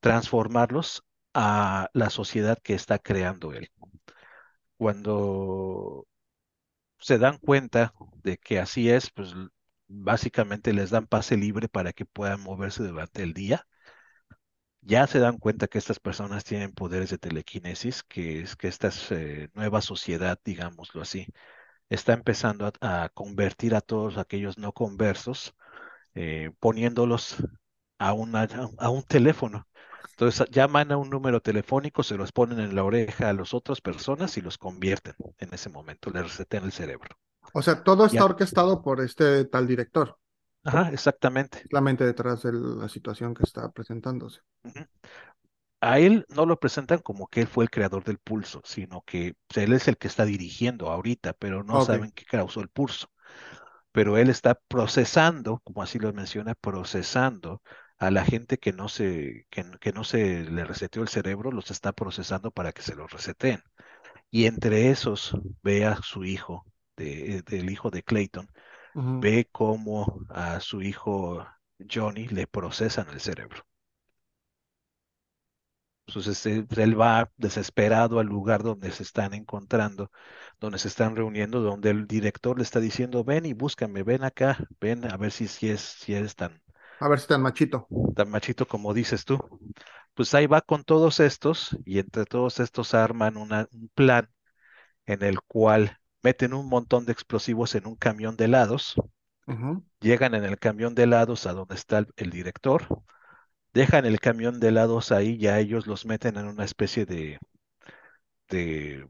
transformarlos 0.00 1.04
a 1.34 1.90
la 1.94 2.10
sociedad 2.10 2.58
que 2.62 2.74
está 2.74 2.98
creando 2.98 3.52
él. 3.52 3.70
Cuando 4.84 6.06
se 6.98 7.16
dan 7.16 7.38
cuenta 7.38 7.94
de 8.22 8.36
que 8.36 8.58
así 8.58 8.90
es, 8.90 9.10
pues 9.10 9.34
básicamente 9.88 10.74
les 10.74 10.90
dan 10.90 11.06
pase 11.06 11.38
libre 11.38 11.68
para 11.70 11.94
que 11.94 12.04
puedan 12.04 12.42
moverse 12.42 12.82
durante 12.82 13.22
el 13.22 13.32
día. 13.32 13.66
Ya 14.82 15.06
se 15.06 15.20
dan 15.20 15.38
cuenta 15.38 15.68
que 15.68 15.78
estas 15.78 15.98
personas 16.00 16.44
tienen 16.44 16.72
poderes 16.72 17.08
de 17.08 17.16
telequinesis, 17.16 18.02
que 18.02 18.42
es 18.42 18.56
que 18.56 18.68
esta 18.68 18.90
eh, 19.10 19.48
nueva 19.54 19.80
sociedad, 19.80 20.38
digámoslo 20.44 21.00
así, 21.00 21.28
está 21.88 22.12
empezando 22.12 22.70
a, 22.82 23.08
convertir 23.14 23.74
a 23.74 23.80
todos 23.80 24.18
aquellos 24.18 24.58
no 24.58 24.72
conversos, 24.72 25.54
eh, 26.14 26.50
poniéndolos 26.60 27.36
a 27.98 28.12
un 28.12 29.02
teléfono. 29.08 29.66
Entonces 30.10 30.46
llaman 30.50 30.92
a 30.92 30.96
un 30.96 31.10
número 31.10 31.40
telefónico, 31.42 32.02
se 32.02 32.16
los 32.16 32.32
ponen 32.32 32.60
en 32.60 32.74
la 32.74 32.84
oreja 32.84 33.28
a 33.30 33.32
las 33.34 33.54
otras 33.54 33.80
personas 33.80 34.36
y 34.38 34.40
los 34.40 34.58
convierten 34.58 35.14
en 35.38 35.52
ese 35.54 35.68
momento, 35.70 36.10
les 36.10 36.22
resetean 36.24 36.64
el 36.64 36.72
cerebro. 36.72 37.16
O 37.52 37.62
sea, 37.62 37.82
todo 37.82 38.04
está 38.04 38.22
Ya. 38.22 38.26
orquestado 38.26 38.82
por 38.82 39.00
este 39.00 39.46
tal 39.46 39.66
director, 39.66 40.18
Ajá, 40.64 40.90
exactamente. 40.92 41.64
la 41.70 41.82
mente 41.82 42.04
detrás 42.06 42.42
de 42.42 42.52
la 42.54 42.88
situación 42.88 43.34
que 43.34 43.42
está 43.42 43.70
presentándose. 43.70 44.40
A 45.80 45.98
él 45.98 46.24
no 46.30 46.46
lo 46.46 46.58
presentan 46.58 46.98
como 47.00 47.26
que 47.28 47.42
él 47.42 47.46
fue 47.46 47.64
el 47.64 47.70
creador 47.70 48.04
del 48.04 48.18
pulso, 48.18 48.62
sino 48.64 49.02
que 49.02 49.36
él 49.54 49.72
es 49.74 49.86
el 49.88 49.98
que 49.98 50.08
está 50.08 50.24
dirigiendo 50.24 50.90
ahorita, 50.90 51.34
pero 51.34 51.62
no 51.62 51.78
Ok. 51.78 51.94
saben 51.94 52.10
qué 52.12 52.24
causó 52.24 52.60
el 52.60 52.68
pulso. 52.70 53.08
Pero 53.92 54.18
él 54.18 54.30
está 54.30 54.56
procesando, 54.68 55.60
como 55.64 55.82
así 55.82 55.98
lo 55.98 56.12
menciona, 56.14 56.54
procesando 56.56 57.62
a 57.98 58.10
la 58.10 58.24
gente 58.24 58.58
que 58.58 58.72
no 58.72 58.88
se, 58.88 59.46
que, 59.50 59.64
que 59.80 59.92
no 59.92 60.04
se 60.04 60.44
le 60.44 60.64
reseteó 60.64 61.02
el 61.02 61.08
cerebro, 61.08 61.50
los 61.52 61.70
está 61.70 61.92
procesando 61.92 62.50
para 62.50 62.72
que 62.72 62.82
se 62.82 62.94
los 62.96 63.10
reseteen. 63.12 63.62
Y 64.30 64.46
entre 64.46 64.90
esos 64.90 65.36
ve 65.62 65.86
a 65.86 65.96
su 66.02 66.24
hijo, 66.24 66.66
de- 66.96 67.42
del 67.44 67.70
hijo 67.70 67.90
de 67.90 68.02
Clayton, 68.04 68.48
ve 69.20 69.48
cómo 69.52 70.20
a 70.30 70.60
su 70.60 70.82
hijo 70.82 71.46
Johnny 71.92 72.28
le 72.28 72.46
procesan 72.48 73.08
el 73.10 73.20
cerebro. 73.20 73.64
Entonces 76.06 76.44
él, 76.46 76.66
pues, 76.66 76.78
él 76.80 76.98
va 77.00 77.30
desesperado 77.36 78.18
al 78.20 78.26
lugar 78.26 78.62
donde 78.62 78.90
se 78.92 79.02
están 79.02 79.32
encontrando, 79.34 80.10
donde 80.60 80.78
se 80.78 80.88
están 80.88 81.16
reuniendo, 81.16 81.60
donde 81.60 81.90
el 81.90 82.06
director 82.06 82.56
le 82.58 82.62
está 82.64 82.80
diciendo, 82.80 83.24
ven 83.24 83.46
y 83.46 83.52
búscame, 83.54 84.02
ven 84.02 84.22
acá, 84.24 84.58
ven 84.80 85.10
a 85.10 85.16
ver 85.16 85.32
si, 85.32 85.48
si 85.48 85.70
es, 85.70 85.80
si 85.80 86.14
eres 86.14 86.36
tan, 86.36 86.62
A 86.98 87.08
ver 87.08 87.20
si 87.20 87.26
tan 87.28 87.40
machito. 87.42 87.86
tan 88.14 88.30
machito 88.30 88.66
como 88.66 88.94
dices 88.94 89.24
tú. 89.24 89.38
Pues 90.14 90.34
ahí 90.34 90.46
va 90.46 90.62
con 90.62 90.84
todos 90.84 91.20
estos 91.20 91.76
y 91.84 91.98
entre 92.00 92.24
todos 92.26 92.60
estos 92.60 92.94
arman 92.94 93.36
una- 93.36 93.68
un 93.72 93.90
plan 93.94 94.30
en 95.06 95.22
el 95.24 95.40
cual 95.42 95.98
meten 96.22 96.54
un 96.54 96.68
montón 96.68 97.06
de 97.06 97.12
explosivos 97.12 97.74
en 97.76 97.86
un 97.88 97.96
camión 97.96 98.36
de 98.36 98.46
helados, 98.46 98.96
llegan 100.00 100.34
en 100.36 100.44
el 100.44 100.56
camión 100.60 100.94
de 100.94 101.02
helados 101.04 101.46
a 101.46 101.52
donde 101.52 101.74
está 101.74 101.98
el, 101.98 102.06
el 102.16 102.30
director, 102.30 103.02
dejan 103.74 104.06
el 104.06 104.20
camión 104.20 104.60
de 104.60 104.68
helados 104.68 105.12
ahí, 105.12 105.38
ya 105.38 105.60
ellos 105.60 105.86
los 105.88 106.06
meten 106.06 106.36
en 106.38 106.46
una 106.48 106.64
especie 106.64 107.06
de, 107.06 107.38
de 108.48 109.06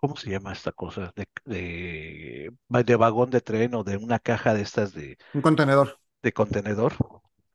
¿cómo 0.00 0.16
se 0.16 0.30
llama 0.30 0.52
esta 0.54 0.72
cosa? 0.72 1.12
De, 1.16 1.28
de, 1.46 2.52
de 2.84 2.96
vagón 2.96 3.30
de 3.30 3.40
tren 3.40 3.74
o 3.74 3.84
de 3.84 3.96
una 3.96 4.18
caja 4.20 4.54
de 4.54 4.62
estas 4.62 4.94
de, 4.94 5.18
Un 5.34 5.40
contenedor. 5.42 6.00
De 6.22 6.32
contenedor, 6.32 6.94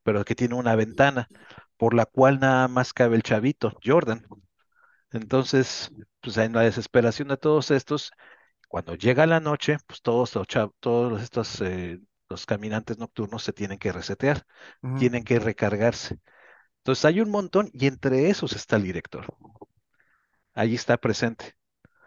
pero 0.03 0.25
que 0.25 0.35
tiene 0.35 0.55
una 0.55 0.75
ventana 0.75 1.29
por 1.77 1.93
la 1.93 2.05
cual 2.05 2.39
nada 2.39 2.67
más 2.67 2.93
cabe 2.93 3.15
el 3.15 3.23
chavito, 3.23 3.73
Jordan. 3.83 4.25
Entonces, 5.11 5.91
pues 6.21 6.37
en 6.37 6.53
la 6.53 6.61
desesperación 6.61 7.29
de 7.29 7.37
todos 7.37 7.71
estos, 7.71 8.11
cuando 8.69 8.95
llega 8.95 9.27
la 9.27 9.39
noche, 9.41 9.77
pues 9.87 10.01
todos 10.01 10.35
los, 10.35 10.47
chav- 10.47 10.73
todos 10.79 11.21
estos 11.21 11.61
eh, 11.61 12.01
los 12.29 12.45
caminantes 12.45 12.97
nocturnos 12.99 13.43
se 13.43 13.53
tienen 13.53 13.79
que 13.79 13.91
resetear, 13.93 14.45
tienen 14.95 15.23
que 15.23 15.39
recargarse. 15.39 16.19
Entonces 16.79 17.05
hay 17.05 17.21
un 17.21 17.31
montón 17.31 17.69
y 17.73 17.87
entre 17.87 18.29
esos 18.29 18.53
está 18.53 18.77
el 18.77 18.83
director. 18.83 19.27
Allí 20.53 20.75
está 20.75 20.97
presente. 20.97 21.55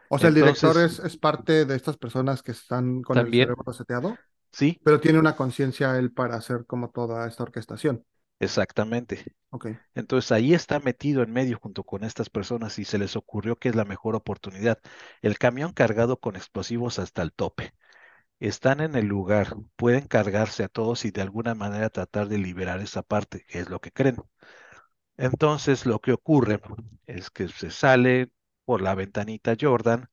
O 0.09 0.19
sea, 0.19 0.29
el 0.29 0.35
director 0.35 0.79
es, 0.79 0.99
es 1.01 1.17
parte 1.17 1.65
de 1.65 1.77
estas 1.77 1.97
personas 1.97 2.43
que 2.43 2.53
están 2.53 3.03
con 3.03 3.23
el 3.23 3.35
cerebro 3.35 3.63
reseteado, 3.67 4.21
sí, 4.55 4.81
pero 4.83 5.01
tiene 5.01 5.19
una 5.19 5.37
conciencia 5.37 5.99
él 5.99 6.13
para 6.13 6.37
hacer 6.37 6.67
como 6.67 6.91
toda 6.91 7.27
esta 7.27 7.43
orquestación. 7.43 8.05
exactamente. 8.39 9.25
Ok. 9.51 9.67
Entonces 9.95 10.33
ahí 10.33 10.55
está 10.55 10.81
metido 10.81 11.23
en 11.23 11.33
medio 11.33 11.59
junto 11.59 11.85
con 11.85 12.05
estas 12.05 12.31
personas 12.31 12.79
y 12.79 12.85
se 12.85 12.99
les 12.99 13.17
ocurrió 13.17 13.57
que 13.57 13.69
es 13.71 13.77
la 13.77 13.85
mejor 13.85 14.17
oportunidad. 14.17 14.81
El 15.23 15.39
camión 15.39 15.73
cargado 15.73 16.19
con 16.21 16.37
explosivos 16.37 16.99
hasta 16.99 17.23
el 17.23 17.33
tope. 17.33 17.75
Están 18.41 18.81
en 18.81 18.97
el 18.97 19.07
lugar, 19.07 19.57
pueden 19.77 20.07
cargarse 20.09 20.65
a 20.65 20.69
todos 20.69 21.05
y 21.07 21.11
de 21.13 21.23
alguna 21.23 21.55
manera 21.55 21.91
tratar 21.91 22.29
de 22.29 22.39
liberar 22.39 22.81
esa 22.81 23.03
parte, 23.03 23.45
que 23.49 23.61
es 23.61 23.71
lo 23.71 23.81
que 23.81 23.93
creen. 23.93 24.17
Entonces 25.17 25.87
lo 25.87 26.01
que 26.01 26.13
ocurre 26.13 26.61
es 27.07 27.31
que 27.31 27.49
se 27.49 27.71
sale 27.71 28.31
por 28.65 28.81
la 28.83 28.95
ventanita 28.95 29.55
Jordan, 29.61 30.09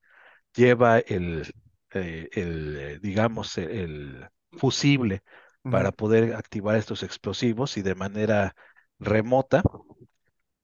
lleva 0.55 0.99
el, 0.99 1.53
eh, 1.93 2.29
el, 2.33 2.77
eh, 2.77 2.99
digamos, 3.01 3.57
el 3.57 4.27
fusible 4.51 5.23
para 5.69 5.91
poder 5.91 6.35
activar 6.35 6.75
estos 6.75 7.03
explosivos 7.03 7.77
y 7.77 7.81
de 7.81 7.95
manera 7.95 8.55
remota, 8.99 9.63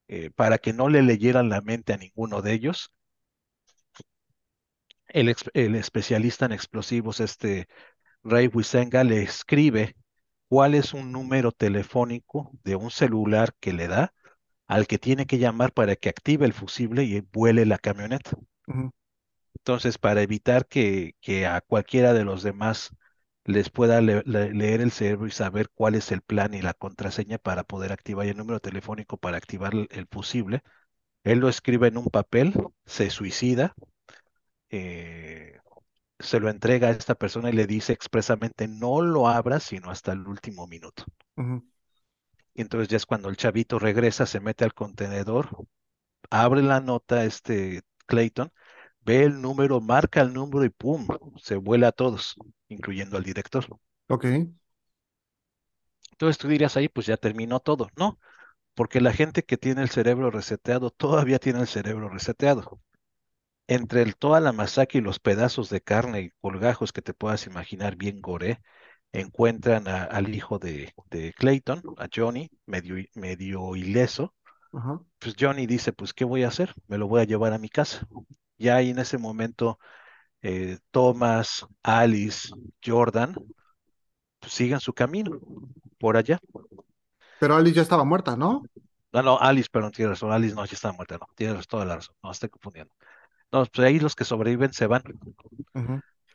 eh, 0.08 0.30
para 0.32 0.58
que 0.58 0.74
no 0.74 0.90
le 0.90 1.02
leyeran 1.02 1.50
la 1.50 1.62
mente 1.62 1.94
a 1.94 1.98
ninguno 1.98 2.42
de 2.42 2.54
ellos. 2.54 2.92
El, 5.10 5.36
el 5.54 5.76
especialista 5.76 6.46
en 6.46 6.54
explosivos, 6.54 7.20
este 7.20 7.68
Ray 8.24 8.48
Wisenga, 8.48 9.04
le 9.04 9.24
escribe 9.24 9.96
cuál 10.50 10.76
es 10.76 10.94
un 10.94 11.12
número 11.12 11.52
telefónico 11.52 12.52
de 12.64 12.76
un 12.78 12.92
celular 12.92 13.54
que 13.60 13.74
le 13.74 13.88
da 13.88 14.14
al 14.68 14.88
que 14.88 15.00
tiene 15.00 15.28
que 15.28 15.40
llamar 15.40 15.74
para 15.74 15.96
que 15.98 16.10
active 16.10 16.46
el 16.46 16.54
fusible 16.54 17.04
y 17.06 17.22
vuele 17.22 17.66
la 17.66 17.80
camioneta. 17.80 18.32
Entonces, 19.60 19.98
para 19.98 20.22
evitar 20.22 20.68
que, 20.68 21.16
que 21.22 21.46
a 21.48 21.62
cualquiera 21.62 22.14
de 22.14 22.24
los 22.26 22.44
demás 22.44 22.92
les 23.46 23.70
pueda 23.70 24.02
le- 24.02 24.24
le- 24.26 24.54
leer 24.54 24.82
el 24.82 24.92
cerebro 24.92 25.28
y 25.28 25.32
saber 25.32 25.70
cuál 25.74 25.96
es 25.96 26.12
el 26.12 26.22
plan 26.22 26.54
y 26.54 26.62
la 26.62 26.74
contraseña 26.74 27.38
para 27.38 27.64
poder 27.64 27.92
activar 27.92 28.28
el 28.28 28.38
número 28.38 28.60
telefónico 28.60 29.18
para 29.18 29.38
activar 29.38 29.74
el, 29.74 30.08
fusible, 30.12 30.64
él 31.24 31.40
lo 31.40 31.50
escribe 31.50 31.88
en 31.90 31.98
un 31.98 32.08
papel, 32.08 32.54
se 32.86 33.10
suicida, 33.12 33.76
eh, 34.70 35.60
se 36.20 36.40
lo 36.42 36.50
entrega 36.50 36.90
a 36.90 36.92
esta 36.92 37.16
persona 37.16 37.50
y 37.50 37.54
le 37.54 37.68
dice 37.68 37.94
expresamente 37.94 38.68
no 38.70 39.02
lo 39.02 39.28
abra 39.30 39.60
sino 39.62 39.92
hasta 39.92 40.14
el 40.14 40.28
último 40.28 40.68
minuto. 40.68 41.06
Y 42.54 42.62
entonces 42.62 42.88
ya 42.90 42.98
es 42.98 43.06
cuando 43.06 43.30
el 43.30 43.38
chavito 43.38 43.80
regresa, 43.80 44.26
se 44.26 44.40
mete 44.40 44.64
al 44.64 44.74
contenedor, 44.74 45.50
abre 46.32 46.62
la 46.64 46.82
nota 46.82 47.26
este 47.26 47.84
Clayton, 48.08 48.52
ve 49.08 49.24
el 49.24 49.42
número, 49.42 49.82
marca 49.82 50.22
el 50.22 50.34
número 50.34 50.66
y 50.66 50.70
¡pum! 50.70 51.08
se 51.42 51.56
vuela 51.58 51.90
a 51.90 51.92
todos. 51.94 52.36
incluyendo 52.70 53.18
al 53.18 53.24
director. 53.24 53.66
Ok. 54.10 54.26
Entonces 56.12 56.38
tú 56.38 56.48
dirías 56.48 56.76
ahí, 56.78 56.88
pues 56.90 57.06
ya 57.08 57.18
terminó 57.18 57.60
todo. 57.60 57.90
No, 57.96 58.20
porque 58.76 59.02
la 59.02 59.14
gente 59.14 59.44
que 59.44 59.58
tiene 59.58 59.82
el 59.84 59.90
cerebro 59.90 60.32
reseteado 60.32 60.92
todavía 60.92 61.40
tiene 61.40 61.62
el 61.62 61.68
cerebro 61.68 62.10
reseteado. 62.10 62.82
Entre 63.68 64.02
el, 64.04 64.16
toda 64.18 64.40
la 64.42 64.52
masacre 64.54 65.00
y 65.00 65.02
los 65.04 65.20
pedazos 65.20 65.70
de 65.70 65.82
carne 65.82 66.22
y 66.22 66.32
colgajos 66.42 66.94
que 66.94 67.02
te 67.02 67.14
puedas 67.14 67.48
imaginar 67.48 67.96
bien 67.98 68.22
gore, 68.22 68.62
encuentran 69.14 69.88
a- 69.88 70.04
al 70.06 70.34
hijo 70.36 70.60
de, 70.60 70.94
de 71.12 71.34
Clayton, 71.34 71.84
a 71.98 72.08
Johnny, 72.14 72.50
medio, 72.66 72.96
medio 73.16 73.76
ileso. 73.76 74.36
Pues 75.20 75.36
Johnny 75.40 75.68
dice, 75.68 75.94
pues 75.94 76.14
¿qué 76.14 76.26
voy 76.26 76.44
a 76.44 76.50
hacer? 76.50 76.74
Me 76.88 76.98
lo 76.98 77.08
voy 77.08 77.22
a 77.22 77.26
llevar 77.26 77.54
a 77.54 77.60
mi 77.60 77.70
casa. 77.70 78.08
Ya 78.58 78.76
ahí 78.78 78.90
en 78.92 79.00
ese 79.00 79.18
momento, 79.18 79.80
eh, 80.44 80.80
Thomas, 80.92 81.68
Alice, 81.84 82.50
Jordan, 82.86 83.36
pues 84.40 84.54
sigan 84.54 84.80
su 84.80 84.94
camino 84.94 85.40
por 86.00 86.18
allá. 86.18 86.40
Pero 87.40 87.56
Alice 87.56 87.76
ya 87.76 87.82
estaba 87.82 88.04
muerta, 88.04 88.36
¿no? 88.36 88.70
No, 89.14 89.22
no, 89.24 89.38
Alice, 89.40 89.70
perdón, 89.72 89.92
tiene 89.92 90.12
razón. 90.12 90.32
Alice 90.32 90.56
no, 90.56 90.66
ya 90.66 90.74
está 90.74 90.92
muerta, 90.92 91.18
no. 91.18 91.28
Tienes 91.36 91.68
toda 91.68 91.86
la 91.86 91.96
razón. 91.96 92.16
No, 92.24 92.32
estoy 92.32 92.50
confundiendo. 92.50 92.94
No, 93.52 93.66
pues 93.66 93.88
ahí 93.88 94.00
los 94.00 94.16
que 94.16 94.26
sobreviven 94.26 94.74
se 94.74 94.88
van. 94.88 95.04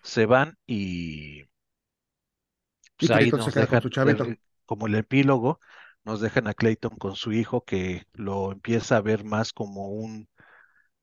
Se 0.05 0.27
van 0.27 0.57
y 0.67 1.43
Y 2.99 3.09
pues 3.09 3.11
ahí 3.11 3.33
Clayton 3.33 3.41
se 3.41 3.53
nos 3.53 3.53
queda 3.53 3.67
con 3.67 3.81
dejan, 3.81 3.93
el- 4.03 4.39
como 4.67 4.87
el 4.87 4.95
epílogo, 4.95 5.61
nos 6.05 6.21
dejan 6.21 6.47
a 6.49 6.55
Clayton 6.55 6.97
con 6.99 7.17
su 7.17 7.33
hijo 7.33 7.65
que 7.65 8.07
lo 8.15 8.53
empieza 8.53 8.97
a 8.97 9.01
ver 9.03 9.25
más 9.25 9.53
como 9.53 9.89
un 9.91 10.29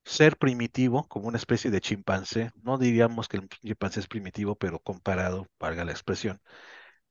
ser 0.09 0.37
primitivo, 0.37 1.07
como 1.07 1.27
una 1.27 1.37
especie 1.37 1.71
de 1.71 1.81
chimpancé. 1.81 2.51
No 2.63 2.77
diríamos 2.77 3.27
que 3.27 3.37
el 3.37 3.49
chimpancé 3.49 3.99
es 4.01 4.07
primitivo, 4.07 4.55
pero 4.55 4.79
comparado, 4.79 5.47
valga 5.59 5.85
la 5.85 5.91
expresión, 5.91 6.41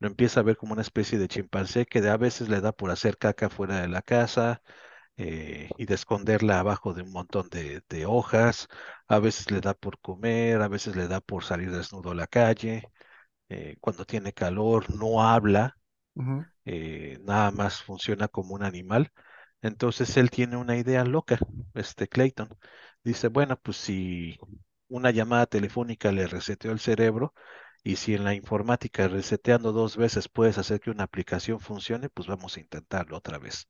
lo 0.01 0.09
empieza 0.09 0.41
a 0.41 0.43
ver 0.45 0.57
como 0.57 0.73
una 0.75 0.83
especie 0.83 1.19
de 1.19 1.29
chimpancé 1.29 1.87
que 1.87 2.01
a 2.09 2.17
veces 2.17 2.49
le 2.49 2.61
da 2.61 2.73
por 2.73 2.91
hacer 2.91 3.19
caca 3.19 3.49
fuera 3.51 3.81
de 3.81 3.89
la 3.89 4.03
casa 4.03 4.63
eh, 5.17 5.71
y 5.79 5.87
de 5.87 5.95
esconderla 5.95 6.61
abajo 6.61 6.95
de 6.95 7.03
un 7.03 7.13
montón 7.13 7.49
de, 7.51 7.83
de 7.89 8.07
hojas. 8.07 8.69
A 9.09 9.19
veces 9.21 9.51
le 9.51 9.61
da 9.63 9.75
por 9.75 9.99
comer, 10.01 10.63
a 10.63 10.69
veces 10.69 10.97
le 10.97 11.09
da 11.09 11.21
por 11.21 11.45
salir 11.45 11.71
desnudo 11.73 12.13
a 12.13 12.15
la 12.17 12.27
calle. 12.29 12.91
eh, 13.51 13.77
cuando 13.81 14.05
tiene 14.07 14.33
calor, 14.35 14.95
no 14.95 15.23
habla, 15.25 15.77
eh, 16.65 17.19
nada 17.25 17.51
más 17.51 17.83
funciona 17.83 18.29
como 18.29 18.55
un 18.55 18.63
animal. 18.63 19.13
Entonces 19.63 20.17
él 20.17 20.31
tiene 20.31 20.57
una 20.57 20.77
idea 20.77 21.05
loca, 21.05 21.39
este 21.75 22.09
Clayton. 22.09 22.49
Dice, 23.05 23.29
bueno, 23.29 23.59
pues 23.61 23.77
si 23.79 24.39
una 24.89 25.11
llamada 25.11 25.47
telefónica 25.47 26.13
le 26.13 26.27
reseteó 26.27 26.73
el 26.73 26.79
cerebro 26.81 27.35
y 27.83 27.97
si 27.97 28.15
en 28.15 28.25
la 28.25 28.35
informática 28.35 29.09
reseteando 29.09 29.73
dos 29.73 29.97
veces 29.97 30.29
puedes 30.29 30.59
hacer 30.59 30.81
que 30.81 30.91
una 30.91 31.05
aplicación 31.05 31.59
funcione, 31.61 32.09
pues 32.11 32.29
vamos 32.29 32.57
a 32.57 32.61
intentarlo 32.61 33.17
otra 33.17 33.39
vez. 33.39 33.69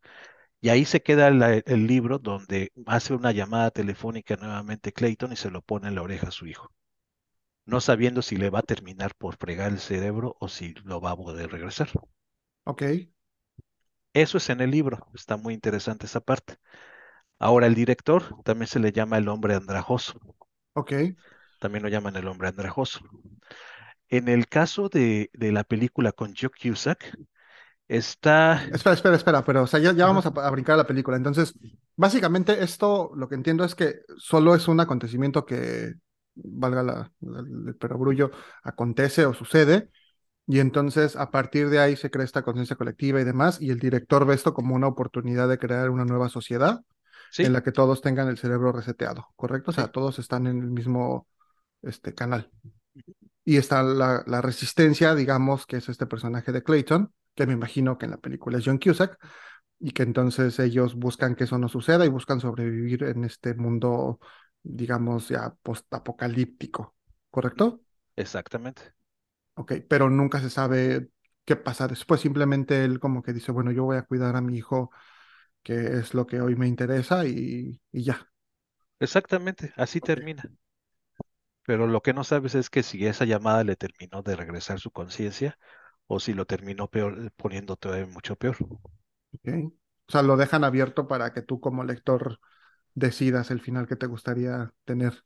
Y 0.60 0.70
ahí 0.70 0.84
se 0.86 1.02
queda 1.02 1.30
la- 1.30 1.54
el 1.56 1.86
libro 1.88 2.18
donde 2.20 2.72
hace 2.86 3.14
una 3.14 3.32
llamada 3.32 3.70
telefónica 3.72 4.36
nuevamente 4.36 4.92
Clayton 4.92 5.32
y 5.32 5.36
se 5.36 5.50
lo 5.50 5.62
pone 5.62 5.88
en 5.88 5.96
la 5.96 6.02
oreja 6.02 6.28
a 6.28 6.32
su 6.32 6.46
hijo, 6.46 6.72
no 7.66 7.80
sabiendo 7.80 8.22
si 8.22 8.36
le 8.36 8.50
va 8.50 8.60
a 8.60 8.62
terminar 8.62 9.14
por 9.16 9.36
fregar 9.36 9.72
el 9.72 9.80
cerebro 9.80 10.36
o 10.40 10.48
si 10.48 10.74
lo 10.84 11.00
va 11.00 11.12
a 11.12 11.16
poder 11.16 11.50
regresar. 11.52 11.90
Ok. 12.64 12.82
Eso 14.12 14.36
es 14.38 14.50
en 14.50 14.60
el 14.60 14.70
libro, 14.70 15.06
está 15.14 15.36
muy 15.38 15.54
interesante 15.54 16.04
esa 16.06 16.20
parte. 16.20 16.56
Ahora 17.40 17.66
el 17.66 17.74
director 17.74 18.36
también 18.44 18.68
se 18.68 18.78
le 18.78 18.92
llama 18.92 19.18
el 19.18 19.28
hombre 19.28 19.54
andrajoso, 19.56 20.20
Ok. 20.74 20.92
también 21.58 21.82
lo 21.82 21.88
llaman 21.88 22.16
el 22.16 22.26
hombre 22.26 22.48
andrajoso. 22.48 23.00
En 24.08 24.28
el 24.28 24.48
caso 24.48 24.88
de, 24.88 25.30
de 25.34 25.52
la 25.52 25.64
película 25.64 26.12
con 26.12 26.34
Joe 26.34 26.50
Cusack, 26.50 27.16
está... 27.88 28.62
Espera, 28.70 28.94
espera, 28.94 29.16
espera, 29.16 29.44
pero 29.44 29.62
o 29.62 29.66
sea, 29.66 29.80
ya, 29.80 29.92
ya 29.92 30.06
vamos 30.06 30.26
a, 30.26 30.28
a 30.28 30.50
brincar 30.50 30.74
a 30.74 30.76
la 30.78 30.86
película. 30.86 31.16
Entonces, 31.16 31.54
básicamente 31.96 32.62
esto, 32.62 33.10
lo 33.14 33.28
que 33.28 33.34
entiendo 33.34 33.64
es 33.64 33.74
que 33.74 34.00
solo 34.18 34.54
es 34.54 34.68
un 34.68 34.80
acontecimiento 34.80 35.46
que, 35.46 35.94
valga 36.34 36.82
la, 36.82 37.12
la- 37.20 37.40
el 37.68 37.76
perogrullo, 37.76 38.30
acontece 38.62 39.24
o 39.26 39.32
sucede, 39.34 39.90
y 40.46 40.60
entonces 40.60 41.16
a 41.16 41.30
partir 41.30 41.70
de 41.70 41.80
ahí 41.80 41.96
se 41.96 42.10
crea 42.10 42.24
esta 42.24 42.42
conciencia 42.42 42.76
colectiva 42.76 43.20
y 43.20 43.24
demás, 43.24 43.60
y 43.62 43.70
el 43.70 43.78
director 43.80 44.26
ve 44.26 44.34
esto 44.34 44.54
como 44.54 44.74
una 44.76 44.88
oportunidad 44.88 45.48
de 45.48 45.58
crear 45.58 45.90
una 45.90 46.04
nueva 46.06 46.28
sociedad 46.30 46.82
Sí, 47.30 47.44
en 47.44 47.52
la 47.52 47.62
que 47.62 47.72
todos 47.72 48.00
tengan 48.00 48.28
el 48.28 48.38
cerebro 48.38 48.72
reseteado, 48.72 49.28
¿correcto? 49.36 49.70
O 49.70 49.74
sea, 49.74 49.84
sí, 49.84 49.90
todos 49.92 50.18
están 50.18 50.46
en 50.46 50.60
el 50.60 50.70
mismo 50.70 51.26
este, 51.82 52.14
canal. 52.14 52.50
Y 53.44 53.56
está 53.56 53.82
la, 53.82 54.22
la 54.26 54.42
resistencia, 54.42 55.14
digamos, 55.14 55.66
que 55.66 55.76
es 55.78 55.88
este 55.88 56.06
personaje 56.06 56.52
de 56.52 56.62
Clayton, 56.62 57.12
que 57.34 57.46
me 57.46 57.54
imagino 57.54 57.96
que 57.96 58.06
en 58.06 58.12
la 58.12 58.18
película 58.18 58.58
es 58.58 58.64
John 58.64 58.78
Cusack, 58.78 59.18
y 59.80 59.92
que 59.92 60.02
entonces 60.02 60.58
ellos 60.58 60.94
buscan 60.96 61.34
que 61.34 61.44
eso 61.44 61.58
no 61.58 61.68
suceda 61.68 62.04
y 62.04 62.08
buscan 62.08 62.40
sobrevivir 62.40 63.04
en 63.04 63.24
este 63.24 63.54
mundo, 63.54 64.18
digamos, 64.62 65.28
ya 65.28 65.54
post-apocalíptico, 65.62 66.96
¿correcto? 67.30 67.80
exactamente. 68.16 68.82
Ok, 69.54 69.72
pero 69.88 70.10
nunca 70.10 70.40
se 70.40 70.50
sabe 70.50 71.10
qué 71.44 71.56
pasa 71.56 71.88
después, 71.88 72.20
simplemente 72.20 72.84
él 72.84 73.00
como 73.00 73.22
que 73.22 73.32
dice, 73.32 73.52
bueno, 73.52 73.70
yo 73.72 73.84
voy 73.84 73.96
a 73.96 74.02
cuidar 74.02 74.36
a 74.36 74.40
mi 74.40 74.56
hijo, 74.58 74.90
que 75.62 75.74
es 75.98 76.14
lo 76.14 76.26
que 76.26 76.40
hoy 76.40 76.56
me 76.56 76.68
interesa, 76.68 77.26
y, 77.26 77.80
y 77.92 78.02
ya. 78.04 78.28
Exactamente, 79.00 79.72
así 79.76 80.00
termina. 80.00 80.52
Pero 81.64 81.86
lo 81.86 82.02
que 82.02 82.12
no 82.14 82.24
sabes 82.24 82.54
es 82.56 82.68
que 82.70 82.82
si 82.82 83.06
esa 83.06 83.24
llamada 83.24 83.62
le 83.64 83.76
terminó 83.76 84.22
de 84.22 84.34
regresar 84.36 84.80
su 84.80 84.90
conciencia 84.90 85.56
o 86.08 86.18
si 86.20 86.34
lo 86.34 86.46
terminó 86.46 86.88
peor, 86.90 87.32
poniendo 87.36 87.76
todavía 87.76 88.06
mucho 88.06 88.34
peor. 88.36 88.56
O 90.08 90.12
sea, 90.12 90.22
lo 90.22 90.36
dejan 90.36 90.64
abierto 90.64 91.06
para 91.08 91.32
que 91.32 91.42
tú 91.42 91.60
como 91.60 91.84
lector 91.84 92.40
decidas 92.94 93.50
el 93.52 93.60
final 93.60 93.86
que 93.88 93.96
te 93.96 94.06
gustaría 94.06 94.72
tener. 94.84 95.24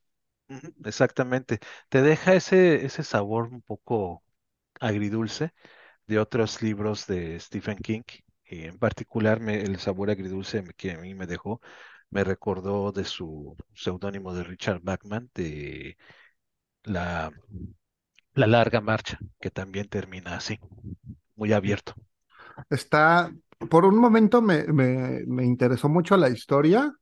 Exactamente. 0.84 1.60
Te 1.88 2.02
deja 2.02 2.34
ese, 2.34 2.84
ese 2.84 3.02
sabor 3.04 3.44
un 3.52 3.62
poco 3.62 4.22
agridulce 4.80 5.52
de 6.06 6.18
otros 6.20 6.62
libros 6.62 7.06
de 7.06 7.38
Stephen 7.40 7.78
King. 7.78 8.02
Y 8.52 8.64
en 8.64 8.78
particular, 8.78 9.40
el 9.48 9.78
sabor 9.78 10.10
agridulce 10.10 10.62
que 10.76 10.92
a 10.92 10.98
mí 10.98 11.14
me 11.14 11.26
dejó, 11.26 11.60
me 12.10 12.24
recordó 12.24 12.92
de 12.92 13.04
su 13.04 13.56
seudónimo 13.74 14.34
de 14.34 14.44
Richard 14.44 14.80
Bachman, 14.82 15.30
de 15.34 15.96
la, 16.84 17.32
la 18.34 18.46
larga 18.46 18.80
marcha, 18.80 19.18
que 19.40 19.50
también 19.50 19.88
termina 19.88 20.36
así, 20.36 20.58
muy 21.36 21.52
abierto. 21.52 21.94
Está, 22.70 23.32
por 23.70 23.84
un 23.86 23.98
momento 23.98 24.42
me, 24.42 24.64
me, 24.66 25.24
me 25.26 25.44
interesó 25.44 25.88
mucho 25.88 26.16
la 26.16 26.30
historia, 26.30 26.94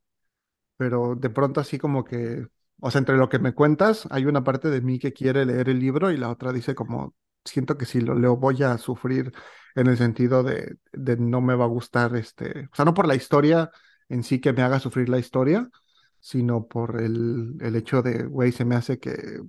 pero 0.77 1.15
de 1.15 1.29
pronto 1.29 1.61
así 1.61 1.77
como 1.79 2.03
que, 2.05 2.47
o 2.81 2.91
sea, 2.91 2.99
entre 2.99 3.17
lo 3.17 3.29
que 3.29 3.39
me 3.39 3.53
cuentas, 3.53 4.07
hay 4.11 4.25
una 4.25 4.43
parte 4.43 4.69
de 4.69 4.81
mí 4.81 4.99
que 4.99 5.13
quiere 5.13 5.45
leer 5.45 5.69
el 5.69 5.79
libro 5.79 6.11
y 6.11 6.17
la 6.17 6.29
otra 6.31 6.53
dice 6.53 6.75
como, 6.75 7.15
siento 7.45 7.77
que 7.77 7.85
si 7.85 8.01
lo 8.01 8.15
leo 8.15 8.37
voy 8.37 8.63
a 8.63 8.77
sufrir 8.77 9.31
en 9.75 9.87
el 9.87 9.97
sentido 9.97 10.43
de, 10.43 10.77
no 11.19 11.41
me 11.41 11.55
va 11.55 11.65
a 11.65 11.67
gustar 11.67 12.15
este, 12.15 12.67
o 12.71 12.75
sea, 12.75 12.85
no 12.85 12.93
por 12.93 13.07
la 13.07 13.15
historia 13.15 13.71
en 14.09 14.23
sí 14.23 14.39
que 14.41 14.53
me 14.53 14.61
haga 14.63 14.79
sufrir 14.79 15.09
la 15.09 15.19
historia, 15.19 15.69
sino 16.19 16.67
por 16.67 17.01
el, 17.01 17.55
el 17.61 17.75
hecho 17.75 18.01
de, 18.01 18.23
güey, 18.25 18.51
se 18.51 18.65
me 18.65 18.75
hace 18.75 18.99
que, 18.99 19.41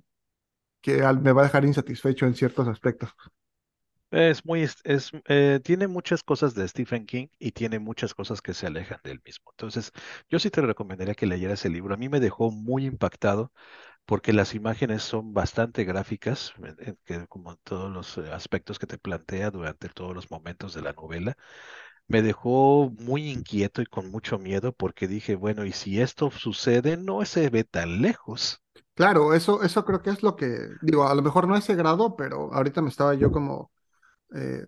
que 0.81 0.97
me 1.21 1.31
va 1.33 1.41
a 1.41 1.45
dejar 1.45 1.65
insatisfecho 1.65 2.25
en 2.27 2.35
ciertos 2.35 2.67
aspectos. 2.67 3.11
Es 4.11 4.45
muy, 4.45 4.61
es, 4.83 5.11
eh, 5.27 5.59
tiene 5.63 5.87
muchas 5.87 6.21
cosas 6.23 6.53
de 6.53 6.67
Stephen 6.67 7.05
King 7.07 7.27
y 7.39 7.51
tiene 7.51 7.79
muchas 7.79 8.13
cosas 8.13 8.41
que 8.43 8.53
se 8.53 8.67
alejan 8.67 8.99
del 9.03 9.19
mismo. 9.25 9.51
Entonces, 9.53 9.91
yo 10.29 10.37
sí 10.37 10.51
te 10.51 10.61
recomendaría 10.61 11.15
que 11.15 11.25
leyeras 11.25 11.65
el 11.65 11.73
libro. 11.73 11.95
A 11.95 11.97
mí 11.97 12.09
me 12.09 12.19
dejó 12.19 12.51
muy 12.51 12.85
impactado 12.85 13.51
porque 14.05 14.33
las 14.33 14.55
imágenes 14.55 15.03
son 15.03 15.33
bastante 15.33 15.83
gráficas, 15.85 16.53
que 17.05 17.27
como 17.27 17.55
todos 17.57 17.91
los 17.91 18.17
eh, 18.17 18.31
aspectos 18.31 18.79
que 18.79 18.87
te 18.87 18.97
plantea 18.97 19.51
durante 19.51 19.89
todos 19.89 20.13
los 20.15 20.29
momentos 20.31 20.73
de 20.73 20.81
la 20.81 20.93
novela. 20.93 21.37
Me 22.07 22.21
dejó 22.21 22.91
muy 22.99 23.31
inquieto 23.31 23.81
y 23.81 23.85
con 23.85 24.11
mucho 24.11 24.39
miedo 24.39 24.73
porque 24.73 25.07
dije, 25.07 25.35
bueno, 25.35 25.65
y 25.65 25.73
si 25.73 26.01
esto 26.01 26.31
sucede, 26.31 26.97
no 26.97 27.25
se 27.25 27.49
ve 27.49 27.63
tan 27.65 28.01
lejos. 28.01 28.61
Claro, 28.95 29.33
eso, 29.33 29.63
eso 29.63 29.85
creo 29.85 30.01
que 30.03 30.11
es 30.11 30.21
lo 30.21 30.35
que, 30.35 30.67
digo, 30.81 31.07
a 31.07 31.15
lo 31.15 31.23
mejor 31.23 31.47
no 31.47 31.55
a 31.55 31.57
ese 31.59 31.73
grado, 31.75 32.15
pero 32.15 32.53
ahorita 32.53 32.81
me 32.81 32.89
estaba 32.89 33.15
yo 33.15 33.31
como, 33.31 33.71
eh, 34.35 34.67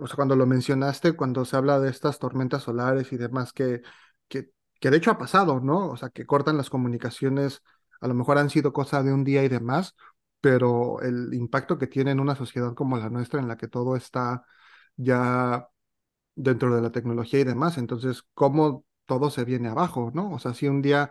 o 0.00 0.06
sea, 0.06 0.16
cuando 0.16 0.36
lo 0.36 0.46
mencionaste, 0.46 1.14
cuando 1.16 1.44
se 1.44 1.56
habla 1.56 1.80
de 1.80 1.90
estas 1.90 2.18
tormentas 2.18 2.64
solares 2.64 3.12
y 3.12 3.18
demás, 3.18 3.52
que, 3.52 3.82
que, 4.28 4.50
que 4.80 4.90
de 4.90 4.98
hecho 4.98 5.10
ha 5.12 5.18
pasado, 5.18 5.60
¿no? 5.60 5.90
O 5.90 5.96
sea, 5.96 6.10
que 6.10 6.26
cortan 6.26 6.56
las 6.58 6.70
comunicaciones, 6.70 7.62
a 8.00 8.08
lo 8.08 8.14
mejor 8.14 8.38
han 8.38 8.50
sido 8.50 8.72
cosa 8.72 9.02
de 9.02 9.12
un 9.12 9.24
día 9.24 9.44
y 9.44 9.48
demás, 9.48 9.94
pero 10.40 11.00
el 11.02 11.34
impacto 11.34 11.78
que 11.78 11.86
tiene 11.86 12.12
en 12.12 12.20
una 12.20 12.36
sociedad 12.36 12.74
como 12.74 12.96
la 12.98 13.10
nuestra, 13.10 13.40
en 13.40 13.48
la 13.48 13.56
que 13.56 13.68
todo 13.68 13.96
está 13.96 14.44
ya 14.96 15.68
dentro 16.34 16.74
de 16.74 16.82
la 16.82 16.92
tecnología 16.92 17.40
y 17.40 17.44
demás. 17.44 17.78
Entonces, 17.78 18.22
cómo 18.34 18.84
todo 19.06 19.30
se 19.30 19.44
viene 19.44 19.68
abajo, 19.68 20.10
¿no? 20.14 20.32
O 20.32 20.38
sea, 20.38 20.54
si 20.54 20.68
un 20.68 20.82
día 20.82 21.10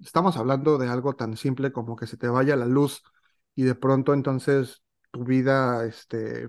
estamos 0.00 0.36
hablando 0.36 0.78
de 0.78 0.88
algo 0.88 1.14
tan 1.16 1.36
simple 1.36 1.72
como 1.72 1.96
que 1.96 2.06
se 2.06 2.16
te 2.16 2.28
vaya 2.28 2.56
la 2.56 2.66
luz 2.66 3.02
y 3.54 3.64
de 3.64 3.74
pronto 3.74 4.14
entonces 4.14 4.82
tu 5.10 5.24
vida, 5.24 5.84
este, 5.86 6.48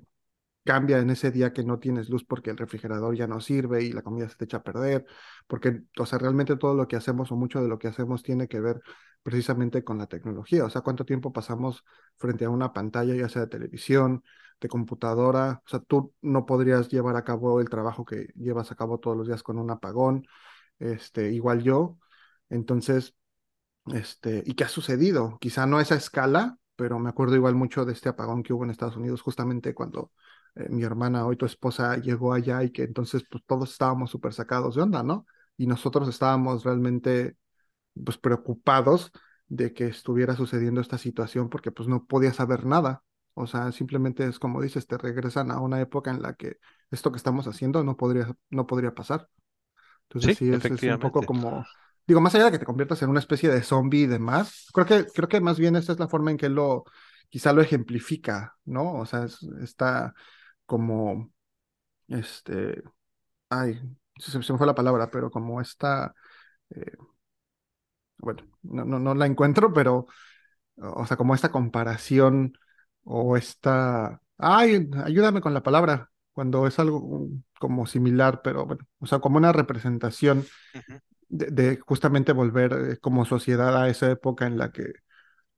cambia 0.63 0.99
en 0.99 1.09
ese 1.09 1.31
día 1.31 1.53
que 1.53 1.63
no 1.63 1.79
tienes 1.79 2.09
luz 2.09 2.23
porque 2.25 2.51
el 2.51 2.57
refrigerador 2.57 3.15
ya 3.15 3.27
no 3.27 3.41
sirve 3.41 3.83
y 3.83 3.91
la 3.91 4.01
comida 4.01 4.29
se 4.29 4.35
te 4.35 4.45
echa 4.45 4.57
a 4.57 4.63
perder, 4.63 5.05
porque, 5.47 5.81
o 5.97 6.05
sea, 6.05 6.19
realmente 6.19 6.57
todo 6.57 6.75
lo 6.75 6.87
que 6.87 6.95
hacemos 6.95 7.31
o 7.31 7.35
mucho 7.35 7.61
de 7.61 7.67
lo 7.67 7.79
que 7.79 7.87
hacemos 7.87 8.23
tiene 8.23 8.47
que 8.47 8.59
ver 8.59 8.81
precisamente 9.23 9.83
con 9.83 9.97
la 9.97 10.07
tecnología, 10.07 10.65
o 10.65 10.69
sea, 10.69 10.81
cuánto 10.81 11.05
tiempo 11.05 11.33
pasamos 11.33 11.83
frente 12.17 12.45
a 12.45 12.49
una 12.49 12.71
pantalla, 12.73 13.15
ya 13.15 13.29
sea 13.29 13.43
de 13.43 13.47
televisión, 13.47 14.23
de 14.59 14.67
computadora, 14.69 15.61
o 15.65 15.69
sea, 15.69 15.79
tú 15.79 16.13
no 16.21 16.45
podrías 16.45 16.89
llevar 16.89 17.15
a 17.15 17.23
cabo 17.23 17.61
el 17.61 17.69
trabajo 17.69 18.05
que 18.05 18.27
llevas 18.35 18.71
a 18.71 18.75
cabo 18.75 18.99
todos 18.99 19.17
los 19.17 19.27
días 19.27 19.43
con 19.43 19.57
un 19.59 19.71
apagón, 19.71 20.25
este, 20.79 21.31
igual 21.31 21.63
yo, 21.63 21.97
entonces, 22.49 23.15
este, 23.93 24.43
¿y 24.45 24.53
qué 24.55 24.63
ha 24.65 24.69
sucedido? 24.69 25.37
Quizá 25.39 25.65
no 25.65 25.77
a 25.77 25.81
esa 25.81 25.95
escala, 25.95 26.57
pero 26.75 26.99
me 26.99 27.09
acuerdo 27.09 27.35
igual 27.35 27.55
mucho 27.55 27.85
de 27.85 27.93
este 27.93 28.09
apagón 28.09 28.43
que 28.43 28.53
hubo 28.53 28.63
en 28.63 28.71
Estados 28.71 28.97
Unidos 28.97 29.21
justamente 29.21 29.73
cuando 29.73 30.11
eh, 30.55 30.67
mi 30.69 30.83
hermana, 30.83 31.25
hoy 31.25 31.35
tu 31.37 31.45
esposa, 31.45 31.97
llegó 31.97 32.33
allá 32.33 32.63
y 32.63 32.71
que 32.71 32.83
entonces 32.83 33.23
pues 33.29 33.43
todos 33.45 33.71
estábamos 33.71 34.11
súper 34.11 34.33
sacados 34.33 34.75
de 34.75 34.81
onda, 34.83 35.03
¿no? 35.03 35.25
Y 35.57 35.67
nosotros 35.67 36.07
estábamos 36.09 36.63
realmente 36.63 37.35
pues 38.03 38.17
preocupados 38.17 39.11
de 39.47 39.73
que 39.73 39.87
estuviera 39.87 40.35
sucediendo 40.35 40.81
esta 40.81 40.97
situación 40.97 41.49
porque 41.49 41.71
pues 41.71 41.87
no 41.89 42.05
podía 42.05 42.33
saber 42.33 42.65
nada. 42.65 43.03
O 43.33 43.47
sea, 43.47 43.71
simplemente 43.71 44.25
es 44.27 44.39
como 44.39 44.61
dices, 44.61 44.87
te 44.87 44.97
regresan 44.97 45.51
a 45.51 45.59
una 45.61 45.81
época 45.81 46.11
en 46.11 46.21
la 46.21 46.33
que 46.35 46.57
esto 46.91 47.11
que 47.11 47.17
estamos 47.17 47.47
haciendo 47.47 47.83
no 47.83 47.97
podría, 47.97 48.35
no 48.49 48.67
podría 48.67 48.93
pasar. 48.93 49.29
Entonces 50.03 50.33
Sí, 50.33 50.37
sí, 50.37 50.49
es, 50.51 50.69
es 50.69 50.87
un 50.87 50.99
poco 50.99 51.25
como, 51.25 51.67
digo, 52.07 52.21
más 52.21 52.35
allá 52.35 52.45
de 52.45 52.51
que 52.51 52.59
te 52.59 52.65
conviertas 52.65 53.01
en 53.01 53.09
una 53.09 53.19
especie 53.19 53.49
de 53.49 53.63
zombie 53.63 54.01
y 54.03 54.07
demás, 54.07 54.67
creo 54.73 54.85
que, 54.85 55.05
creo 55.07 55.27
que 55.29 55.41
más 55.41 55.59
bien 55.59 55.75
esta 55.75 55.93
es 55.93 55.99
la 55.99 56.07
forma 56.07 56.31
en 56.31 56.37
que 56.37 56.49
lo, 56.49 56.83
quizá 57.29 57.53
lo 57.53 57.61
ejemplifica, 57.61 58.55
¿no? 58.65 58.93
O 58.95 59.05
sea, 59.05 59.25
es- 59.25 59.43
está 59.61 60.13
como, 60.69 61.33
este, 62.09 62.83
ay, 63.49 63.81
se, 64.17 64.31
se 64.43 64.53
me 64.53 64.59
fue 64.59 64.67
la 64.67 64.75
palabra, 64.75 65.11
pero 65.11 65.31
como 65.31 65.61
esta, 65.61 66.15
eh, 66.71 66.93
bueno, 68.17 68.43
no, 68.63 68.85
no, 68.85 68.99
no 68.99 69.15
la 69.15 69.25
encuentro, 69.25 69.73
pero, 69.73 70.07
o 70.77 71.05
sea, 71.05 71.17
como 71.17 71.35
esta 71.35 71.51
comparación 71.51 72.53
o 73.03 73.37
esta, 73.37 74.21
ay, 74.37 74.89
ayúdame 75.05 75.41
con 75.41 75.53
la 75.53 75.63
palabra, 75.63 76.11
cuando 76.33 76.67
es 76.67 76.79
algo 76.79 77.29
como 77.59 77.85
similar, 77.87 78.41
pero 78.43 78.65
bueno, 78.65 78.85
o 78.99 79.07
sea, 79.07 79.19
como 79.19 79.37
una 79.37 79.53
representación 79.53 80.45
de 81.29 81.79
justamente 81.79 82.33
volver 82.33 82.73
eh, 82.93 82.97
como 82.99 83.25
sociedad 83.25 83.81
a 83.81 83.89
esa 83.89 84.11
época 84.11 84.47
en 84.47 84.57
la 84.57 84.71
que 84.71 84.93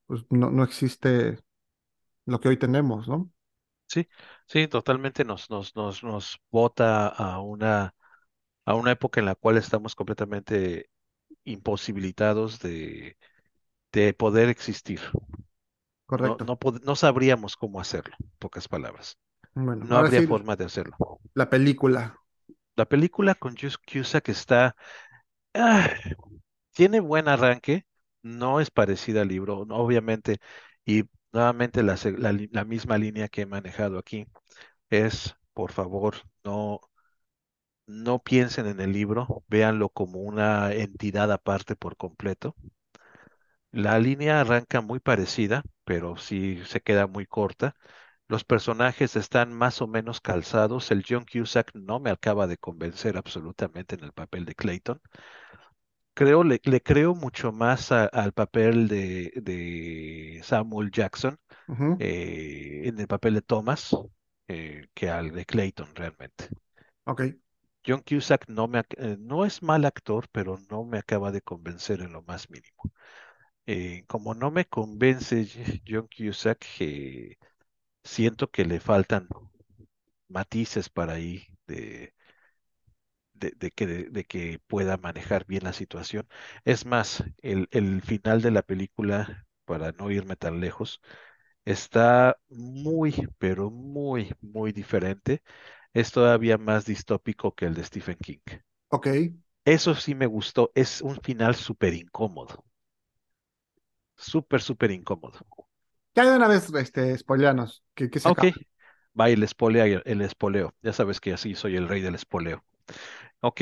pues, 0.08 0.24
no, 0.30 0.52
no 0.52 0.64
existe 0.64 1.40
lo 2.26 2.40
que 2.40 2.50
hoy 2.50 2.58
tenemos, 2.58 3.08
¿no? 3.08 3.32
Sí, 3.92 4.08
sí, 4.48 4.68
totalmente 4.68 5.26
nos, 5.26 5.50
nos, 5.50 5.76
nos, 5.76 6.04
nos 6.04 6.40
bota 6.50 7.08
a 7.08 7.42
una, 7.42 7.94
a 8.66 8.76
una 8.76 8.92
época 8.94 9.20
en 9.22 9.28
la 9.28 9.36
cual 9.36 9.58
estamos 9.58 9.96
completamente 9.96 10.90
imposibilitados 11.46 12.60
de, 12.60 13.18
de 13.94 14.14
poder 14.14 14.50
existir. 14.50 15.02
No, 16.26 16.36
Correcto. 16.36 16.46
no, 16.48 16.56
pod- 16.58 16.82
no 16.84 16.96
sabríamos 16.96 17.58
cómo 17.58 17.80
hacerlo, 17.82 18.16
en 18.22 18.30
pocas 18.40 18.68
palabras. 18.70 19.18
Bueno, 19.54 19.88
No 19.88 19.98
ahora 19.98 20.12
habría 20.12 20.22
sí, 20.22 20.28
forma 20.32 20.56
de 20.58 20.66
hacerlo. 20.66 21.02
la 21.36 21.50
película. 21.50 22.22
La 22.76 22.86
película 22.86 23.36
con 23.36 23.56
Jus- 23.56 23.78
Cusack 23.78 24.30
está, 24.30 24.76
ah, 25.54 25.90
tiene 26.74 27.00
buen 27.00 27.28
arranque, 27.28 27.86
no 28.24 28.60
es 28.62 28.72
parecida 28.72 29.22
al 29.24 29.30
libro, 29.30 29.66
no, 29.68 29.78
obviamente, 29.78 30.40
y 30.86 31.04
nuevamente 31.34 31.84
la, 31.84 31.96
la 32.18 32.34
la 32.52 32.66
misma 32.66 32.98
línea 32.98 33.28
que 33.30 33.42
he 33.44 33.46
manejado 33.46 33.98
aquí 34.00 34.28
es, 34.90 35.36
por 35.54 35.72
favor, 35.74 36.16
no, 36.46 36.82
no 37.86 38.18
piensen 38.18 38.66
en 38.66 38.80
el 38.80 38.92
libro, 38.92 39.44
véanlo 39.48 39.90
como 39.90 40.20
una 40.22 40.74
entidad 40.74 41.32
aparte 41.32 41.76
por 41.76 41.96
completo. 41.96 42.56
La 43.74 44.00
línea 44.00 44.40
arranca 44.42 44.80
muy 44.82 45.00
parecida, 45.02 45.64
pero 45.84 46.16
sí 46.18 46.62
se 46.66 46.80
queda 46.82 47.08
muy 47.08 47.26
corta. 47.26 47.76
Los 48.28 48.44
personajes 48.46 49.16
están 49.18 49.54
más 49.54 49.82
o 49.82 49.88
menos 49.88 50.22
calzados. 50.22 50.90
El 50.92 51.04
John 51.08 51.26
Cusack 51.32 51.72
no 51.76 52.00
me 52.00 52.12
acaba 52.12 52.48
de 52.48 52.58
convencer 52.58 53.18
absolutamente 53.18 53.96
en 53.96 54.06
el 54.06 54.14
papel 54.14 54.46
de 54.46 54.56
Clayton. 54.56 55.02
Creo, 56.14 56.44
le, 56.44 56.60
le 56.64 56.82
creo 56.82 57.16
mucho 57.16 57.52
más 57.52 57.92
a- 57.92 58.06
al 58.06 58.34
papel 58.34 58.88
de, 58.88 59.32
de 59.36 60.42
Samuel 60.44 60.92
Jackson 60.92 61.40
eh, 62.00 62.84
en 62.86 63.00
el 63.00 63.08
papel 63.08 63.36
de 63.36 63.42
Thomas 63.44 63.96
eh, 64.50 64.88
que 64.94 65.10
al 65.10 65.32
de 65.34 65.46
Clayton 65.46 65.96
realmente. 65.96 66.50
Ok, 67.06 67.22
John 67.86 68.02
Cusack 68.02 68.48
no 68.50 68.68
me, 68.68 68.80
eh, 68.98 69.18
no 69.20 69.46
es 69.46 69.62
mal 69.64 69.86
actor, 69.86 70.28
pero 70.32 70.58
no 70.70 70.84
me 70.84 70.98
acaba 71.00 71.32
de 71.32 71.42
convencer 71.42 72.02
en 72.02 72.14
lo 72.14 72.24
más 72.24 72.50
mínimo. 72.50 72.92
Eh, 73.68 74.06
como 74.08 74.34
no 74.36 74.52
me 74.52 74.66
convence 74.66 75.48
John 75.88 76.08
Cusack, 76.16 76.66
siento 78.04 78.52
que 78.52 78.64
le 78.66 78.80
faltan 78.80 79.28
matices 80.30 80.90
para 80.90 81.14
ahí 81.14 81.46
de, 81.68 82.14
de, 83.42 83.54
de 83.58 83.72
que, 83.72 83.88
de 83.88 84.26
que 84.26 84.60
pueda 84.68 84.98
manejar 84.98 85.46
bien 85.48 85.66
la 85.66 85.74
situación. 85.74 86.30
Es 86.66 86.86
más, 86.88 87.26
el, 87.44 87.70
el 87.74 88.02
final 88.04 88.42
de 88.44 88.52
la 88.52 88.64
película, 88.64 89.48
para 89.66 89.94
no 89.94 90.12
irme 90.12 90.38
tan 90.38 90.62
lejos, 90.62 91.02
está 91.66 92.38
muy, 92.50 93.14
pero 93.40 93.72
muy, 93.72 94.34
muy 94.42 94.72
diferente. 94.74 95.44
Es 95.94 96.12
todavía 96.12 96.58
más 96.60 96.86
distópico 96.86 97.56
que 97.56 97.66
el 97.68 97.76
de 97.76 97.84
Stephen 97.86 98.18
King. 98.22 98.40
ok. 98.90 99.08
Eso 99.66 99.96
sí 99.96 100.14
me 100.14 100.28
gustó, 100.28 100.72
es 100.76 101.02
un 101.02 101.20
final 101.20 101.56
súper 101.56 101.96
incómodo, 101.96 102.64
súper, 104.18 104.62
súper 104.62 104.92
incómodo. 104.92 105.40
Ya 106.16 106.26
de 106.30 106.36
una 106.38 106.48
vez, 106.48 106.70
este, 106.74 107.18
spoileanos, 107.18 107.84
que, 107.94 108.10
que 108.10 108.20
se 108.20 108.30
Ok, 108.30 108.30
acaba. 108.30 108.50
va 109.20 109.30
el 109.30 109.44
espolea, 109.44 109.86
el 110.06 110.22
espoleo. 110.22 110.76
Ya 110.82 110.94
sabes 110.94 111.20
que 111.20 111.34
así 111.34 111.56
soy 111.56 111.76
el 111.76 111.88
rey 111.88 112.02
del 112.02 112.16
espoleo. 112.16 112.64
Ok, 113.42 113.62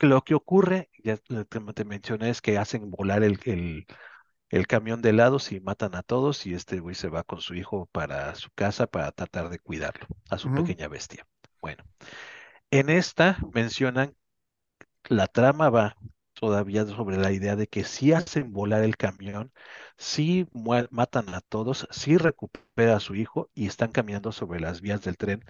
lo 0.00 0.22
que 0.22 0.34
ocurre, 0.34 0.90
ya 1.02 1.16
te, 1.16 1.44
te 1.44 1.84
mencioné, 1.84 2.30
es 2.30 2.40
que 2.40 2.58
hacen 2.58 2.90
volar 2.90 3.22
el, 3.24 3.40
el, 3.46 3.86
el 4.50 4.66
camión 4.66 5.02
de 5.02 5.10
helados 5.10 5.52
y 5.52 5.60
matan 5.60 5.94
a 5.96 6.02
todos 6.02 6.46
y 6.46 6.54
este 6.54 6.80
güey 6.80 6.94
se 6.94 7.08
va 7.08 7.24
con 7.24 7.40
su 7.40 7.54
hijo 7.54 7.86
para 7.92 8.34
su 8.36 8.50
casa 8.52 8.86
para 8.86 9.12
tratar 9.12 9.48
de 9.50 9.58
cuidarlo, 9.58 10.06
a 10.30 10.38
su 10.38 10.52
pequeña 10.52 10.88
bestia. 10.88 11.26
Bueno, 11.60 11.84
en 12.70 12.90
esta 12.90 13.38
mencionan, 13.54 14.16
la 15.08 15.26
trama 15.28 15.70
va 15.70 15.96
todavía 16.34 16.86
sobre 16.86 17.16
la 17.18 17.32
idea 17.32 17.56
de 17.56 17.66
que 17.68 17.84
si 17.84 18.12
hacen 18.12 18.52
volar 18.52 18.82
el 18.84 18.96
camión, 18.96 19.52
si 19.98 20.48
matan 20.90 21.34
a 21.34 21.40
todos, 21.40 21.88
si 21.90 22.16
recupera 22.18 22.96
a 22.96 23.00
su 23.00 23.14
hijo 23.14 23.50
y 23.54 23.66
están 23.66 23.92
caminando 23.92 24.32
sobre 24.32 24.60
las 24.60 24.80
vías 24.80 25.02
del 25.02 25.16
tren 25.16 25.44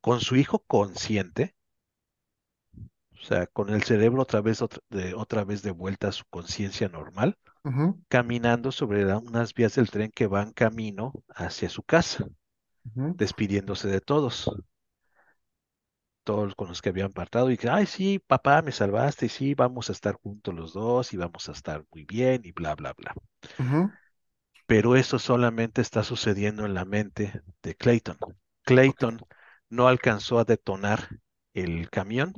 con 0.00 0.20
su 0.20 0.36
hijo 0.36 0.60
consciente 0.66 1.54
O 3.22 3.24
sea, 3.24 3.46
con 3.46 3.70
el 3.70 3.82
cerebro 3.84 4.22
otra 4.22 4.40
vez, 4.42 4.60
otra, 4.62 4.80
de, 4.90 5.14
otra 5.14 5.44
vez 5.44 5.62
de 5.62 5.70
vuelta 5.70 6.08
a 6.08 6.12
su 6.12 6.24
conciencia 6.28 6.88
normal, 6.88 7.38
caminando 8.08 8.72
sobre 8.72 9.04
la- 9.04 9.18
unas 9.18 9.54
vías 9.54 9.74
del 9.76 9.90
tren 9.90 10.10
que 10.12 10.26
van 10.28 10.52
camino 10.52 11.12
hacia 11.30 11.68
su 11.70 11.82
casa, 11.84 12.26
despidiéndose 13.18 13.88
de 13.88 14.00
todos, 14.02 14.50
todos 16.24 16.54
con 16.56 16.68
los 16.68 16.82
que 16.82 16.88
habían 16.90 17.12
partado, 17.12 17.50
y 17.50 17.56
que, 17.56 17.68
ay, 17.68 17.86
sí, 17.86 18.18
papá, 18.18 18.60
me 18.62 18.72
salvaste, 18.72 19.26
y 19.26 19.28
sí, 19.28 19.54
vamos 19.54 19.88
a 19.88 19.92
estar 19.92 20.14
juntos 20.16 20.54
los 20.54 20.72
dos, 20.72 21.12
y 21.12 21.16
vamos 21.16 21.48
a 21.48 21.52
estar 21.52 21.84
muy 21.92 22.04
bien, 22.04 22.42
y 22.44 22.52
bla, 22.52 22.74
bla, 22.74 22.92
bla. 22.94 23.14
Pero 24.66 24.96
eso 24.96 25.18
solamente 25.20 25.80
está 25.80 26.02
sucediendo 26.02 26.66
en 26.66 26.74
la 26.74 26.84
mente 26.84 27.42
de 27.62 27.74
Clayton. 27.76 28.18
Clayton 28.64 29.20
no 29.68 29.86
alcanzó 29.88 30.38
a 30.38 30.44
detonar 30.44 31.08
el 31.54 31.90
camión 31.90 32.32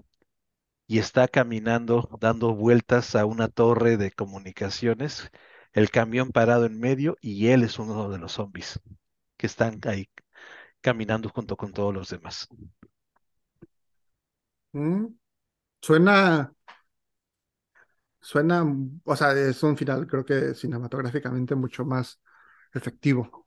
y 0.87 0.99
está 0.99 1.29
caminando, 1.29 2.09
dando 2.21 2.55
vueltas 2.55 3.15
a 3.17 3.27
una 3.27 3.49
torre 3.49 3.97
de 3.97 4.13
comunicaciones, 4.13 5.31
el 5.73 5.91
camión 5.91 6.31
parado 6.33 6.67
en 6.67 6.79
medio 6.81 7.17
y 7.21 7.49
él 7.49 7.63
es 7.65 7.79
uno 7.79 8.11
de 8.11 8.19
los 8.19 8.33
zombies 8.33 8.81
que 9.39 9.47
están 9.47 9.81
ahí 9.87 10.09
caminando 10.83 11.29
junto 11.31 11.57
con 11.57 11.73
todos 11.75 11.95
los 11.95 12.11
demás. 12.11 12.49
Mm, 14.73 15.17
Suena, 15.83 16.55
suena, 18.21 18.65
o 19.05 19.17
sea, 19.17 19.33
es 19.33 19.63
un 19.63 19.77
final, 19.77 20.07
creo 20.07 20.25
que 20.25 20.55
cinematográficamente 20.55 21.55
mucho 21.55 21.85
más 21.85 22.21
efectivo. 22.75 23.47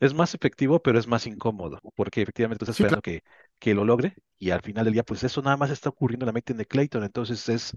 Es 0.00 0.12
más 0.14 0.34
efectivo, 0.34 0.82
pero 0.82 0.98
es 0.98 1.06
más 1.06 1.26
incómodo, 1.26 1.80
porque 1.94 2.20
efectivamente 2.22 2.58
tú 2.58 2.64
estás 2.64 2.74
Sí, 2.74 2.84
claro. 2.86 3.00
esperando 3.00 3.02
que, 3.02 3.22
que 3.58 3.74
lo 3.74 3.84
logre 3.84 4.16
y 4.38 4.50
al 4.50 4.62
final 4.62 4.84
del 4.84 4.94
día, 4.94 5.02
pues 5.04 5.24
eso 5.24 5.42
nada 5.42 5.56
más 5.56 5.70
está 5.70 5.88
ocurriendo 5.90 6.24
en 6.24 6.28
la 6.28 6.32
mente 6.32 6.54
de 6.54 6.66
Clayton. 6.66 7.04
Entonces 7.04 7.48
es 7.48 7.72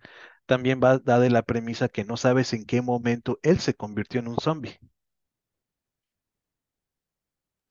también 0.45 0.79
va 0.83 0.99
da 0.99 1.19
de 1.19 1.29
la 1.29 1.43
premisa 1.43 1.89
que 1.89 2.05
no 2.05 2.17
sabes 2.17 2.53
en 2.53 2.65
qué 2.65 2.81
momento 2.81 3.39
él 3.43 3.59
se 3.59 3.75
convirtió 3.75 4.19
en 4.19 4.27
un 4.29 4.37
zombie. 4.39 4.79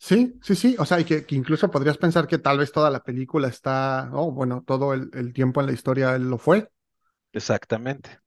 Sí, 0.00 0.38
sí, 0.42 0.54
sí. 0.54 0.76
O 0.78 0.84
sea, 0.84 1.00
y 1.00 1.04
que, 1.04 1.26
que 1.26 1.34
incluso 1.34 1.70
podrías 1.70 1.98
pensar 1.98 2.26
que 2.26 2.38
tal 2.38 2.58
vez 2.58 2.70
toda 2.72 2.90
la 2.90 3.02
película 3.02 3.48
está, 3.48 4.10
oh, 4.12 4.30
bueno, 4.32 4.62
todo 4.66 4.94
el, 4.94 5.10
el 5.12 5.32
tiempo 5.32 5.60
en 5.60 5.66
la 5.66 5.72
historia 5.72 6.14
él 6.14 6.30
lo 6.30 6.38
fue. 6.38 6.70
Exactamente. 7.32 8.20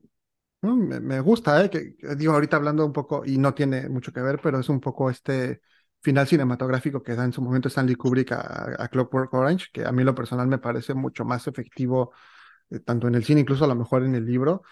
Mm, 0.62 0.88
Me, 0.88 1.00
me 1.00 1.20
gusta, 1.22 1.64
¿eh? 1.64 1.70
Que 1.70 1.96
digo, 2.16 2.34
ahorita 2.34 2.58
hablando 2.58 2.86
un 2.86 2.94
poco, 2.94 3.24
y 3.26 3.38
no 3.38 3.54
tiene 3.54 3.90
mucho 3.90 4.12
que 4.14 4.22
ver, 4.22 4.40
pero 4.42 4.60
es 4.60 4.70
un 4.70 4.80
poco 4.80 5.10
este 5.10 5.62
final 6.02 6.28
cinematográfico 6.28 7.04
que 7.04 7.16
da 7.16 7.24
en 7.24 7.34
su 7.34 7.42
momento 7.42 7.68
Stanley 7.70 7.96
Kubrick 7.96 8.32
a, 8.34 8.88
Clockwork 8.90 9.34
Orange, 9.34 9.68
que 9.72 9.86
a 9.86 9.92
mí 9.92 10.04
lo 10.04 10.16
personal 10.16 10.48
me 10.48 10.58
parece 10.58 10.94
mucho 10.94 11.26
más 11.26 11.48
efectivo, 11.48 12.12
eh, 12.70 12.80
tanto 12.80 13.08
en 13.08 13.16
el 13.16 13.24
cine, 13.24 13.42
incluso 13.42 13.66
a 13.66 13.68
lo 13.68 13.76
mejor 13.76 14.04
en 14.04 14.16
el 14.16 14.26
libro, 14.26 14.64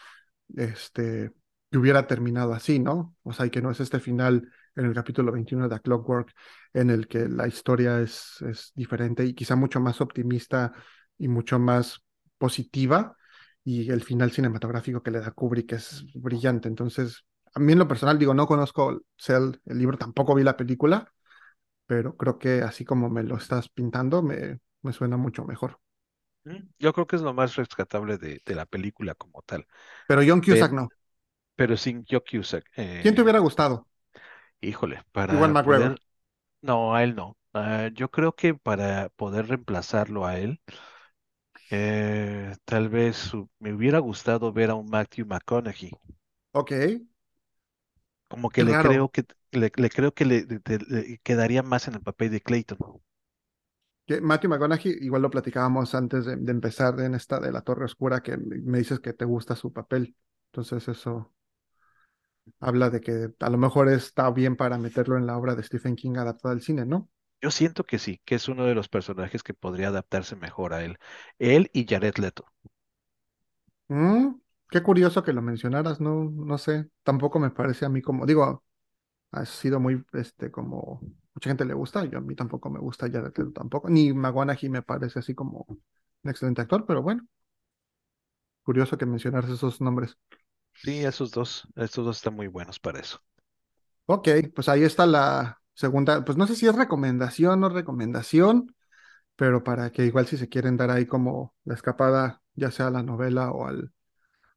este, 0.56 1.32
que 1.72 1.78
hubiera 1.78 2.08
terminado 2.08 2.54
así, 2.54 2.80
¿no? 2.80 3.16
O 3.24 3.34
sea, 3.34 3.46
y 3.46 3.50
que 3.52 3.62
no 3.62 3.72
es 3.72 3.80
este 3.80 4.00
final 4.00 4.52
en 4.76 4.86
el 4.86 4.94
capítulo 4.94 5.32
21 5.32 5.70
de 5.70 5.80
Clockwork 5.80 6.34
en 6.74 6.90
el 6.90 7.08
que 7.08 7.28
la 7.28 7.48
historia 7.48 8.00
es, 8.02 8.42
es 8.42 8.72
diferente 8.76 9.26
y 9.26 9.34
quizá 9.34 9.56
mucho 9.56 9.80
más 9.80 10.02
optimista 10.02 10.74
y 11.18 11.28
mucho 11.28 11.60
más 11.60 12.02
positiva 12.38 13.16
y 13.64 13.92
el 13.92 14.02
final 14.04 14.32
cinematográfico 14.32 15.04
que 15.04 15.12
le 15.12 15.20
da 15.20 15.32
Kubrick 15.32 15.74
es 15.74 16.06
brillante. 16.16 16.68
Entonces, 16.68 17.26
a 17.54 17.60
mí 17.60 17.74
en 17.74 17.80
lo 17.80 17.88
personal 17.88 18.18
digo, 18.18 18.34
no 18.34 18.48
conozco 18.48 19.02
Cell, 19.18 19.60
el 19.66 19.78
libro, 19.78 19.98
tampoco 19.98 20.36
vi 20.36 20.44
la 20.44 20.58
película, 20.58 21.12
pero 21.90 22.16
creo 22.18 22.40
que 22.40 22.64
así 22.64 22.86
como 22.86 23.10
me 23.10 23.24
lo 23.24 23.38
estás 23.38 23.70
pintando, 23.70 24.24
me, 24.24 24.60
me 24.84 24.94
suena 24.94 25.18
mucho 25.18 25.46
mejor. 25.46 25.82
Mm, 26.46 26.70
Yo 26.80 26.94
creo 26.94 27.08
que 27.08 27.16
es 27.16 27.22
lo 27.22 27.34
más 27.34 27.56
rescatable 27.56 28.18
de, 28.18 28.42
de 28.46 28.56
la 28.56 28.66
película 28.66 29.16
como 29.16 29.42
tal. 29.44 29.68
Pero 30.08 30.22
John 30.28 30.42
Cusack 30.42 30.72
Pero, 30.72 30.74
no. 30.74 30.94
pero 31.56 31.78
sin 31.78 32.06
Joe 32.10 32.24
Cusack. 32.24 32.66
¿Quién 33.00 33.16
te 33.16 33.22
eh, 33.22 33.24
hubiera 33.24 33.40
gustado? 33.40 33.88
híjole, 34.62 35.02
para 35.12 35.56
McGregor. 35.56 35.96
poder. 35.96 36.02
No, 36.62 36.96
a 36.96 37.04
él 37.04 37.16
no. 37.16 37.38
Ah, 37.54 37.90
yo 37.94 38.12
creo 38.12 38.36
que 38.36 38.54
para 38.56 39.10
poder 39.12 39.48
reemplazarlo 39.48 40.26
a 40.26 40.40
él, 40.40 40.62
eh, 41.72 42.56
tal 42.66 42.90
vez 42.90 43.16
su- 43.18 43.50
me 43.60 43.74
hubiera 43.74 44.00
gustado 44.00 44.52
ver 44.54 44.70
a 44.70 44.76
un 44.76 44.88
Matthew 44.90 45.26
McConaughey. 45.26 45.92
Ok, 46.54 46.72
Como 48.30 48.50
que 48.50 48.64
le 48.64 48.72
creo 48.74 49.10
que 49.10 49.26
le, 49.52 49.72
le 49.76 49.90
creo 49.90 50.14
que 50.14 50.26
le, 50.26 51.20
quedaría 51.24 51.64
más 51.64 51.88
en 51.88 51.96
el 51.96 52.02
papel 52.02 52.32
de 52.32 52.42
Clayton. 52.42 52.78
Que 54.06 54.22
Matthew 54.22 54.50
McConaughey, 54.50 54.98
igual 55.02 55.22
lo 55.22 55.30
platicábamos 55.30 55.94
antes 55.94 56.26
de, 56.26 56.36
de 56.36 56.52
empezar 56.52 57.00
en 57.00 57.16
esta 57.16 57.40
de 57.40 57.52
la 57.52 57.62
Torre 57.62 57.86
Oscura, 57.86 58.22
que 58.22 58.38
me 58.38 58.80
dices 58.80 59.00
que 59.00 59.14
te 59.14 59.26
gusta 59.26 59.56
su 59.56 59.74
papel. 59.74 60.16
Entonces 60.52 60.88
eso 60.88 61.34
habla 62.60 62.90
de 62.90 63.02
que 63.02 63.30
a 63.40 63.50
lo 63.50 63.58
mejor 63.58 63.90
está 63.90 64.30
bien 64.32 64.56
para 64.56 64.78
meterlo 64.78 65.18
en 65.18 65.26
la 65.26 65.38
obra 65.38 65.56
de 65.56 65.64
Stephen 65.64 65.96
King 65.96 66.18
adaptada 66.18 66.54
al 66.54 66.62
cine, 66.62 66.86
¿no? 66.86 67.10
Yo 67.42 67.52
siento 67.52 67.86
que 67.86 68.00
sí, 68.00 68.22
que 68.26 68.36
es 68.36 68.50
uno 68.50 68.66
de 68.66 68.76
los 68.76 68.90
personajes 68.90 69.44
que 69.44 69.54
podría 69.54 69.88
adaptarse 69.90 70.36
mejor 70.36 70.74
a 70.74 70.84
él. 70.84 70.98
Él 71.38 71.70
y 71.74 71.86
Jared 71.88 72.16
Leto. 72.18 72.46
Mm, 73.90 74.40
qué 74.70 74.82
curioso 74.84 75.24
que 75.24 75.34
lo 75.34 75.42
mencionaras, 75.42 76.00
no, 76.00 76.26
no 76.26 76.58
sé, 76.58 76.90
tampoco 77.04 77.40
me 77.40 77.52
parece 77.52 77.86
a 77.86 77.90
mí 77.90 78.02
como, 78.02 78.26
digo, 78.26 78.64
ha 79.32 79.46
sido 79.46 79.80
muy, 79.80 80.04
este, 80.14 80.52
como, 80.52 81.02
mucha 81.36 81.50
gente 81.52 81.66
le 81.66 81.74
gusta, 81.74 82.06
yo 82.06 82.20
a 82.20 82.22
mí 82.22 82.36
tampoco 82.36 82.70
me 82.70 82.80
gusta 82.80 83.08
Jared 83.12 83.34
Leto 83.38 83.52
tampoco, 83.54 83.90
ni 83.90 84.14
McConaughey 84.14 84.70
me 84.70 84.82
parece 84.84 85.20
así 85.20 85.36
como 85.36 85.66
un 85.70 86.30
excelente 86.32 86.62
actor, 86.62 86.86
pero 86.86 87.02
bueno, 87.04 87.28
curioso 88.64 88.98
que 88.98 89.06
mencionaras 89.06 89.50
esos 89.50 89.82
nombres. 89.82 90.18
Sí, 90.74 91.04
esos 91.04 91.32
dos, 91.32 91.68
estos 91.76 92.06
dos 92.06 92.18
están 92.18 92.36
muy 92.36 92.48
buenos 92.48 92.80
para 92.80 93.00
eso. 93.00 93.22
Ok, 94.06 94.28
pues 94.56 94.70
ahí 94.70 94.84
está 94.84 95.06
la 95.06 95.62
segunda, 95.74 96.26
pues 96.26 96.38
no 96.38 96.48
sé 96.48 96.56
si 96.56 96.68
es 96.68 96.76
recomendación 96.76 97.64
o 97.64 97.70
recomendación, 97.70 98.76
pero 99.36 99.64
para 99.64 99.92
que 99.92 100.06
igual 100.06 100.28
si 100.28 100.38
se 100.38 100.50
quieren 100.50 100.78
dar 100.78 100.92
ahí 100.92 101.06
como 101.06 101.56
la 101.66 101.76
escapada, 101.76 102.42
ya 102.56 102.72
sea 102.72 102.88
a 102.88 102.92
la 102.92 103.04
novela 103.04 103.52
o 103.52 103.68
al, 103.68 103.94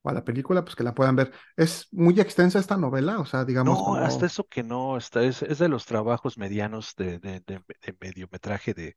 o 0.02 0.10
a 0.10 0.12
la 0.12 0.24
película, 0.24 0.64
pues 0.64 0.76
que 0.76 0.84
la 0.84 0.94
puedan 0.94 1.16
ver. 1.16 1.32
Es 1.56 1.88
muy 1.92 2.18
extensa 2.20 2.58
esta 2.58 2.76
novela, 2.76 3.20
o 3.20 3.24
sea, 3.26 3.44
digamos 3.44 3.84
No, 3.84 3.96
hasta 3.96 4.26
eso 4.26 4.44
que 4.48 4.62
no, 4.64 4.96
está, 4.96 5.22
es, 5.24 5.42
es 5.42 5.58
de 5.58 5.68
los 5.68 5.86
trabajos 5.86 6.36
medianos 6.38 6.94
de, 6.96 7.18
de, 7.20 7.40
de, 7.40 7.60
de 7.82 7.96
mediometraje 8.00 8.74
de, 8.74 8.96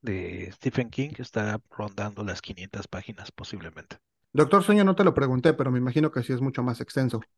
de 0.00 0.48
Stephen 0.52 0.90
King, 0.90 1.10
está 1.18 1.60
rondando 1.68 2.22
las 2.22 2.40
500 2.40 2.86
páginas 2.86 3.32
posiblemente. 3.32 3.98
Doctor 4.34 4.62
Sueño 4.62 4.84
no 4.84 4.94
te 4.94 5.04
lo 5.04 5.14
pregunté, 5.14 5.54
pero 5.54 5.70
me 5.70 5.78
imagino 5.78 6.10
que 6.12 6.22
sí 6.22 6.32
es 6.34 6.40
mucho 6.42 6.62
más 6.62 6.80
extenso. 6.82 7.28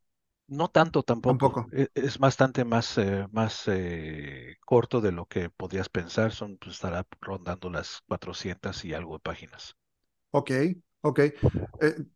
No 0.59 0.69
tanto 0.69 1.03
tampoco, 1.03 1.47
Tampoco. 1.47 1.71
e- 1.71 1.91
es 1.95 2.17
bastante 2.19 2.65
más, 2.65 2.97
eh, 2.99 3.27
más 3.33 3.65
eh, 3.69 4.57
corto 4.65 5.01
de 5.03 5.13
lo 5.13 5.27
que 5.27 5.51
podrías 5.51 5.89
pensar, 5.91 6.33
son, 6.33 6.57
pues, 6.59 6.77
estará 6.77 7.07
rondando 7.21 7.69
las 7.71 8.01
400 8.09 8.85
y 8.87 8.95
algo 8.95 9.15
de 9.15 9.21
páginas. 9.21 9.77
Ok, 10.33 10.51
ok. 11.05 11.19
Eh, 11.19 11.35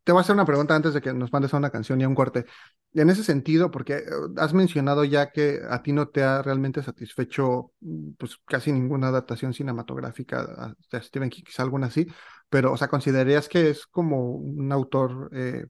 te 0.02 0.12
voy 0.12 0.18
a 0.18 0.22
hacer 0.22 0.34
una 0.34 0.46
pregunta 0.46 0.74
antes 0.74 0.94
de 0.94 1.00
que 1.02 1.12
nos 1.12 1.32
mandes 1.32 1.52
a 1.52 1.58
una 1.58 1.70
canción 1.70 2.00
y 2.00 2.04
a 2.04 2.08
un 2.08 2.14
corte. 2.14 2.46
En 2.94 3.10
ese 3.10 3.22
sentido, 3.22 3.70
porque 3.70 3.96
eh, 3.98 4.04
has 4.38 4.54
mencionado 4.54 5.04
ya 5.04 5.30
que 5.30 5.60
a 5.68 5.82
ti 5.82 5.92
no 5.92 6.08
te 6.08 6.22
ha 6.22 6.40
realmente 6.42 6.82
satisfecho 6.82 7.72
mm, 7.80 8.12
pues 8.18 8.38
casi 8.46 8.72
ninguna 8.72 9.08
adaptación 9.08 9.52
cinematográfica 9.52 10.74
de 10.90 11.02
Stephen 11.02 11.28
King, 11.28 11.42
quizá 11.44 11.62
alguna 11.62 11.90
sí, 11.90 12.06
pero 12.48 12.72
o 12.72 12.76
sea, 12.78 12.88
¿considerarías 12.88 13.48
que 13.48 13.70
es 13.70 13.86
como 13.86 14.32
un 14.32 14.72
autor 14.72 15.28
eh, 15.32 15.66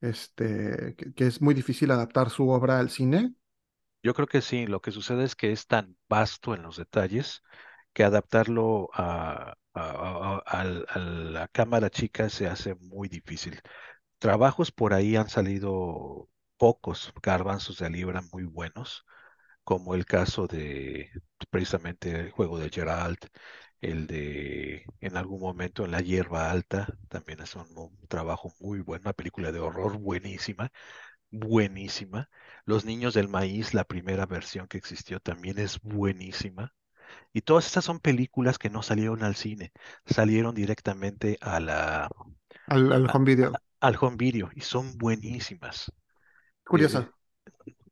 este, 0.00 0.94
que 0.94 1.26
es 1.26 1.42
muy 1.42 1.54
difícil 1.54 1.90
adaptar 1.90 2.30
su 2.30 2.48
obra 2.48 2.78
al 2.78 2.90
cine? 2.90 3.34
Yo 4.02 4.14
creo 4.14 4.28
que 4.28 4.40
sí, 4.40 4.66
lo 4.66 4.80
que 4.80 4.92
sucede 4.92 5.24
es 5.24 5.34
que 5.34 5.50
es 5.50 5.66
tan 5.66 5.96
vasto 6.08 6.54
en 6.54 6.62
los 6.62 6.76
detalles 6.76 7.42
que 7.92 8.04
adaptarlo 8.04 8.88
a, 8.94 9.54
a- 9.74 10.64
la 10.64 11.48
cámara 11.48 11.90
chica 11.90 12.28
se 12.28 12.46
hace 12.48 12.74
muy 12.76 13.08
difícil. 13.08 13.60
Trabajos 14.18 14.72
por 14.72 14.94
ahí 14.94 15.16
han 15.16 15.28
salido 15.30 16.28
pocos 16.58 17.12
garbanzos 17.22 17.78
de 17.78 17.90
libra 17.90 18.22
muy 18.32 18.44
buenos, 18.44 19.04
como 19.64 19.94
el 19.94 20.06
caso 20.06 20.46
de 20.48 21.10
precisamente 21.50 22.10
el 22.20 22.30
juego 22.32 22.58
de 22.58 22.70
Geralt, 22.70 23.26
el 23.80 24.06
de 24.06 24.84
en 25.00 25.16
algún 25.16 25.40
momento 25.40 25.84
en 25.84 25.92
la 25.92 26.00
hierba 26.02 26.50
alta, 26.50 26.88
también 27.08 27.40
es 27.42 27.54
un, 27.56 27.66
un 27.76 28.08
trabajo 28.08 28.52
muy 28.60 28.80
bueno, 28.80 29.02
una 29.04 29.12
película 29.14 29.52
de 29.52 29.60
horror 29.60 29.98
buenísima, 29.98 30.72
buenísima. 31.30 32.30
Los 32.66 32.84
Niños 32.84 33.14
del 33.14 33.28
Maíz, 33.28 33.74
la 33.74 33.84
primera 33.84 34.26
versión 34.26 34.68
que 34.68 34.78
existió, 34.78 35.20
también 35.20 35.58
es 35.58 35.80
buenísima. 35.82 36.74
Y 37.32 37.42
todas 37.42 37.66
estas 37.66 37.84
son 37.84 38.00
películas 38.00 38.58
que 38.58 38.70
no 38.70 38.82
salieron 38.82 39.22
al 39.24 39.36
cine, 39.36 39.72
salieron 40.06 40.54
directamente 40.54 41.38
a 41.40 41.60
la, 41.60 42.10
Al, 42.68 42.90
al 42.94 43.06
home 43.12 43.26
a- 43.42 43.50
video. 43.50 43.60
al 43.80 43.96
home 44.00 44.16
video 44.16 44.50
y 44.54 44.60
son 44.62 44.96
buenísimas. 44.98 45.92
Eh, 46.74 46.88
Curiosa. 46.88 47.12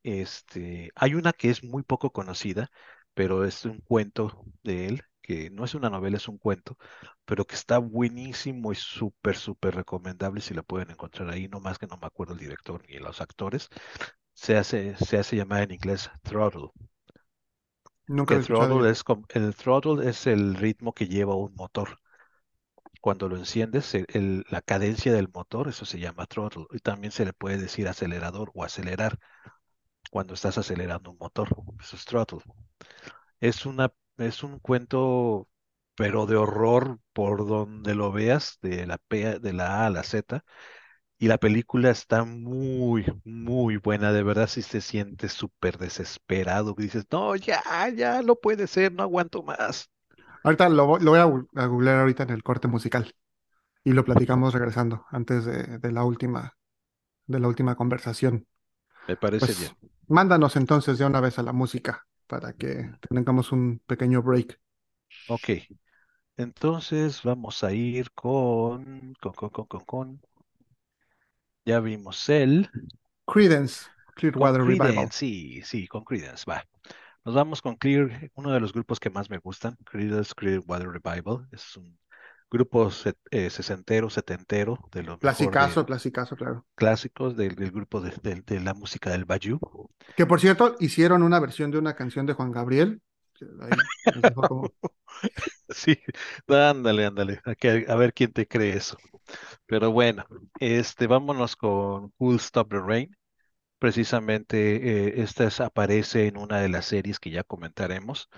este, 0.03 0.91
hay 0.97 1.15
una 1.15 1.33
que 1.33 1.51
es 1.51 1.65
muy 1.65 1.83
poco 1.83 2.13
conocida, 2.13 2.71
pero 3.15 3.45
es 3.45 3.65
un 3.67 3.81
cuento 3.81 4.45
de 4.63 4.87
él, 4.89 5.03
que 5.23 5.51
no 5.51 5.65
es 5.65 5.75
una 5.75 5.91
novela, 5.91 6.17
es 6.19 6.29
un 6.29 6.39
cuento, 6.39 6.77
pero 7.25 7.47
que 7.47 7.55
está 7.57 7.79
buenísimo 7.79 8.73
y 8.73 8.77
súper, 8.77 9.37
súper 9.37 9.75
recomendable 9.77 10.41
si 10.41 10.55
la 10.55 10.63
pueden 10.63 10.91
encontrar 10.93 11.31
ahí, 11.31 11.49
no 11.49 11.61
más 11.61 11.79
que 11.79 11.87
no 11.87 11.99
me 11.99 12.07
acuerdo 12.07 12.35
el 12.35 12.41
director 12.41 12.83
ni 12.89 12.99
los 12.99 13.21
actores. 13.21 13.69
Se 14.35 14.57
hace, 14.57 14.97
se 14.97 15.19
hace 15.19 15.37
llamar 15.37 15.63
en 15.65 15.73
inglés 15.73 16.11
Throttle, 16.23 16.71
Nunca 18.09 18.41
throttle 18.41 18.91
es 18.91 19.05
el 19.29 19.55
throttle 19.55 20.09
es 20.11 20.27
el 20.27 20.57
ritmo 20.57 20.93
que 20.93 21.07
lleva 21.07 21.37
un 21.37 21.55
motor. 21.55 22.01
Cuando 23.01 23.29
lo 23.29 23.37
enciendes, 23.37 23.95
el- 23.95 24.07
el- 24.13 24.45
la 24.51 24.63
cadencia 24.63 25.13
del 25.13 25.29
motor, 25.29 25.69
eso 25.69 25.85
se 25.85 25.99
llama 25.99 26.27
throttle. 26.27 26.67
Y 26.73 26.79
también 26.81 27.13
se 27.13 27.25
le 27.25 27.33
puede 27.33 27.59
decir 27.59 27.89
acelerador 27.89 28.51
o 28.55 28.65
acelerar 28.65 29.19
cuando 30.11 30.35
estás 30.35 30.59
acelerando 30.59 31.11
un 31.13 31.19
motor. 31.19 31.49
Eso 31.81 31.97
es 31.97 32.05
throttle. 32.07 32.41
Es 33.41 33.67
una, 33.67 33.93
es 34.19 34.43
un 34.43 34.59
cuento, 34.61 35.49
pero 35.95 36.27
de 36.27 36.37
horror 36.37 37.01
por 37.13 37.47
donde 37.47 37.95
lo 37.95 38.13
veas, 38.13 38.59
de 38.63 38.87
la 38.87 38.99
P, 38.99 39.39
de 39.41 39.53
la 39.53 39.83
A 39.85 39.87
a 39.87 39.91
la 39.91 40.03
Z. 40.03 40.45
Y 41.19 41.27
la 41.27 41.39
película 41.39 41.91
está 41.91 42.25
muy, 42.25 43.05
muy 43.25 43.77
buena. 43.77 44.13
De 44.13 44.23
verdad, 44.23 44.47
si 44.47 44.63
te 44.63 44.81
sientes 44.81 45.33
súper 45.33 45.77
desesperado, 45.77 46.77
que 46.77 46.85
dices, 46.85 47.07
no, 47.11 47.35
ya, 47.35 47.61
ya, 47.95 48.23
no 48.23 48.37
puede 48.37 48.69
ser, 48.69 48.93
no 48.93 49.03
aguanto 49.03 49.43
más. 49.43 49.91
Ahorita 50.45 50.69
lo, 50.69 50.99
lo 50.99 51.11
voy 51.11 51.19
a, 51.19 51.67
googlear 51.67 52.01
ahorita 52.01 52.23
en 52.23 52.31
el 52.31 52.45
corte 52.45 52.69
musical 52.69 53.13
y 53.83 53.93
lo 53.93 54.05
platicamos 54.05 54.55
regresando 54.55 55.05
antes 55.11 55.45
de, 55.45 55.79
de 55.79 55.93
la 55.93 56.05
última, 56.05 56.57
de 57.27 57.41
la 57.41 57.49
última 57.49 57.75
conversación. 57.75 58.47
Me 59.09 59.17
parece 59.17 59.53
bien. 59.55 59.77
Pues 59.81 59.93
mándanos 60.07 60.57
entonces 60.57 60.99
de 60.99 61.05
una 61.05 61.21
vez 61.21 61.39
a 61.39 61.43
la 61.43 61.53
música 61.53 62.07
para 62.27 62.53
que 62.53 62.93
tengamos 63.11 63.53
un 63.53 63.81
pequeño 63.87 64.23
break. 64.23 64.61
Ok, 65.29 65.51
entonces 66.37 67.23
vamos 67.25 67.65
a 67.65 67.73
ir 67.73 68.13
con, 68.13 69.15
con, 69.21 69.33
con, 69.33 69.51
con, 69.51 69.67
con, 69.67 69.85
con, 69.85 70.23
ya 71.69 71.81
vimos 71.81 72.29
el, 72.29 72.71
Creedence, 73.27 73.87
con 74.15 74.15
Clearwater 74.15 74.63
Revival. 74.65 75.09
Sí, 75.13 75.63
sí, 75.63 75.87
con 75.87 76.05
Creedence, 76.05 76.45
va. 76.49 76.65
Nos 77.25 77.35
vamos 77.35 77.61
con 77.61 77.77
Clear, 77.77 78.31
uno 78.35 78.53
de 78.53 78.61
los 78.61 78.73
grupos 78.73 79.01
que 79.01 79.11
más 79.11 79.29
me 79.31 79.39
gustan, 79.39 79.77
Creedence 79.85 80.33
Clearwater 80.35 80.89
Revival. 80.89 81.47
Es 81.53 81.77
un 81.77 81.99
grupo 82.51 82.91
set- 82.91 83.19
eh, 83.31 83.51
sesentero, 83.51 84.09
setentero, 84.09 84.79
de 84.93 85.03
los 85.03 85.19
Clasicazo, 85.19 85.81
de 85.81 85.87
clasicazo, 85.87 86.37
claro. 86.37 86.65
clásicos 86.75 87.37
del, 87.37 87.55
del 87.55 87.71
grupo 87.71 88.01
de, 88.01 88.13
de- 88.23 88.43
de 88.43 88.61
la 88.61 88.73
música 88.73 89.11
del 89.11 89.27
Bayou. 89.27 89.61
Que 90.17 90.27
por 90.27 90.41
cierto, 90.41 90.77
hicieron 90.81 91.23
una 91.23 91.41
versión 91.41 91.71
de 91.71 91.79
una 91.79 91.95
canción 91.95 92.25
de 92.25 92.33
Juan 92.33 92.53
Gabriel. 92.53 93.03
Ahí 93.63 93.89
como- 94.47 94.73
Sí, 95.71 95.99
ándale, 96.49 97.07
ándale, 97.07 97.41
a, 97.45 97.95
ver 97.97 98.15
quién 98.15 98.33
te 98.33 98.47
cree 98.49 98.77
eso. 98.77 98.97
Pero 99.67 99.93
bueno, 99.93 100.27
este, 100.61 101.07
vámonos 101.07 101.57
con 101.57 102.13
Who'll 102.19 102.37
Stop 102.37 102.71
the 102.71 102.81
Rain. 102.81 103.17
Precisamente 103.79 105.09
eh, 105.19 105.23
esta 105.23 105.45
es- 105.47 105.61
aparece 105.61 106.27
en 106.29 106.39
una 106.39 106.61
de 106.61 106.69
las 106.71 106.87
series 106.87 107.21
que 107.21 107.31
ya 107.31 107.45
comentaremos, 107.45 108.29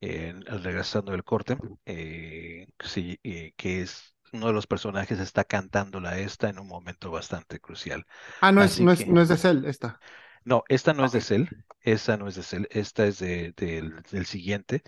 en, 0.00 0.48
al 0.50 0.64
regresando 0.64 1.12
del 1.12 1.24
corte, 1.24 1.58
eh, 1.86 2.66
sí, 2.80 3.18
eh, 3.24 3.52
que 3.56 3.82
es 3.82 4.14
uno 4.32 4.48
de 4.48 4.52
los 4.54 4.66
personajes 4.66 5.20
está 5.20 5.44
cantándola 5.44 6.18
esta 6.18 6.48
en 6.50 6.58
un 6.58 6.68
momento 6.68 7.10
bastante 7.10 7.60
crucial. 7.60 8.06
Ah, 8.40 8.52
no 8.52 8.62
es, 8.62 8.78
no 8.80 8.90
es, 8.92 9.06
no 9.06 9.20
es 9.22 9.28
de 9.28 9.36
Cell, 9.36 9.64
esta. 9.64 10.00
No, 10.44 10.64
esta 10.68 10.92
no 10.92 11.04
es 11.04 11.12
de. 11.12 11.20
Cell, 11.20 11.46
esta 11.80 12.16
no 12.16 12.28
es 12.28 12.34
de 12.34 12.42
Cell, 12.42 12.64
esta 12.70 13.06
es 13.06 13.18
de, 13.18 13.52
del, 13.56 14.02
del 14.10 14.26
siguiente. 14.26 14.82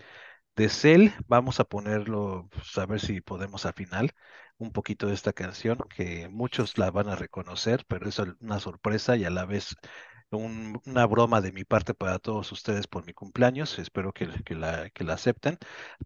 De 0.55 0.69
Cell, 0.69 1.09
vamos 1.27 1.59
a 1.59 1.65
ponerlo, 1.65 2.49
pues, 2.51 2.77
a 2.77 2.85
ver 2.87 2.99
si 3.01 3.21
podemos 3.21 3.65
al 3.65 3.73
final, 3.73 4.11
un 4.57 4.71
poquito 4.73 5.07
de 5.07 5.13
esta 5.15 5.33
canción, 5.33 5.79
que 5.95 6.29
muchos 6.29 6.77
la 6.77 6.91
van 6.91 7.09
a 7.09 7.15
reconocer, 7.15 7.85
pero 7.87 8.09
es 8.09 8.19
una 8.19 8.59
sorpresa 8.59 9.17
y 9.17 9.25
a 9.25 9.31
la 9.31 9.45
vez 9.45 9.75
un- 10.31 10.81
una 10.85 11.05
broma 11.07 11.41
de 11.41 11.51
mi 11.53 11.63
parte 11.65 11.93
para 11.95 12.19
todos 12.19 12.51
ustedes 12.53 12.87
por 12.87 13.05
mi 13.05 13.13
cumpleaños. 13.13 13.79
Espero 13.79 14.13
que, 14.13 14.29
que 14.45 14.55
la, 14.55 14.89
que 14.91 15.03
la 15.05 15.13
acepten. 15.15 15.57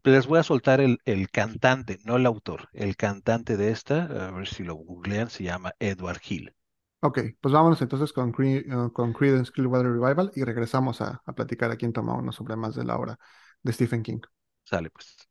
Les 0.04 0.28
voy 0.28 0.40
a 0.40 0.44
soltar 0.44 0.82
el, 0.82 1.00
el 1.06 1.30
cantante, 1.32 2.00
no 2.06 2.18
el 2.18 2.26
autor, 2.28 2.70
el 2.74 2.96
cantante 2.98 3.58
de 3.58 3.72
esta, 3.72 4.06
a 4.30 4.32
ver 4.32 4.48
si 4.48 4.64
lo 4.64 4.76
googlean, 4.76 5.30
se 5.32 5.44
llama 5.46 5.74
Edward 5.80 6.22
Hill. 6.28 6.56
Ok, 7.04 7.20
pues 7.42 7.54
vámonos 7.54 7.82
entonces 7.82 8.14
con, 8.14 8.32
Cre- 8.32 8.64
eh, 8.90 8.92
con 8.94 9.12
Creedence 9.14 9.52
Clearwater 9.52 9.88
Revival 9.92 10.32
y 10.36 10.44
regresamos 10.44 11.02
a, 11.02 11.22
a 11.26 11.34
platicar 11.34 11.72
aquí 11.72 11.86
en 11.86 11.94
Toma 11.94 12.14
Uno 12.16 12.32
sobre 12.32 12.56
más 12.56 12.76
de 12.76 12.84
la 12.84 12.96
obra 12.98 13.18
de 13.64 13.74
Stephen 13.74 14.04
King. 14.04 14.20
Sale 14.64 14.90
pues. 14.90 15.31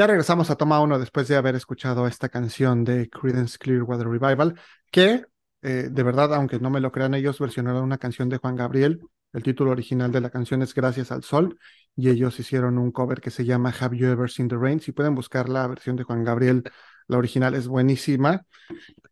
Ya 0.00 0.06
regresamos 0.06 0.48
a 0.48 0.56
Toma 0.56 0.80
Uno 0.80 0.98
después 0.98 1.28
de 1.28 1.36
haber 1.36 1.56
escuchado 1.56 2.06
esta 2.06 2.30
canción 2.30 2.84
de 2.84 3.10
Creedence 3.10 3.58
Clearwater 3.58 4.08
Revival, 4.08 4.58
que 4.90 5.26
eh, 5.60 5.88
de 5.90 6.02
verdad, 6.02 6.32
aunque 6.32 6.58
no 6.58 6.70
me 6.70 6.80
lo 6.80 6.90
crean 6.90 7.12
ellos, 7.12 7.38
versionaron 7.38 7.82
una 7.82 7.98
canción 7.98 8.30
de 8.30 8.38
Juan 8.38 8.56
Gabriel. 8.56 9.02
El 9.34 9.42
título 9.42 9.72
original 9.72 10.10
de 10.10 10.22
la 10.22 10.30
canción 10.30 10.62
es 10.62 10.72
Gracias 10.72 11.12
al 11.12 11.22
Sol 11.22 11.58
y 11.94 12.08
ellos 12.08 12.40
hicieron 12.40 12.78
un 12.78 12.92
cover 12.92 13.20
que 13.20 13.30
se 13.30 13.44
llama 13.44 13.74
Have 13.78 13.94
You 13.94 14.06
Ever 14.06 14.30
Seen 14.30 14.48
the 14.48 14.56
Rain. 14.56 14.80
Si 14.80 14.92
pueden 14.92 15.14
buscar 15.14 15.50
la 15.50 15.66
versión 15.66 15.96
de 15.96 16.04
Juan 16.04 16.24
Gabriel, 16.24 16.64
la 17.06 17.18
original 17.18 17.54
es 17.54 17.68
buenísima 17.68 18.46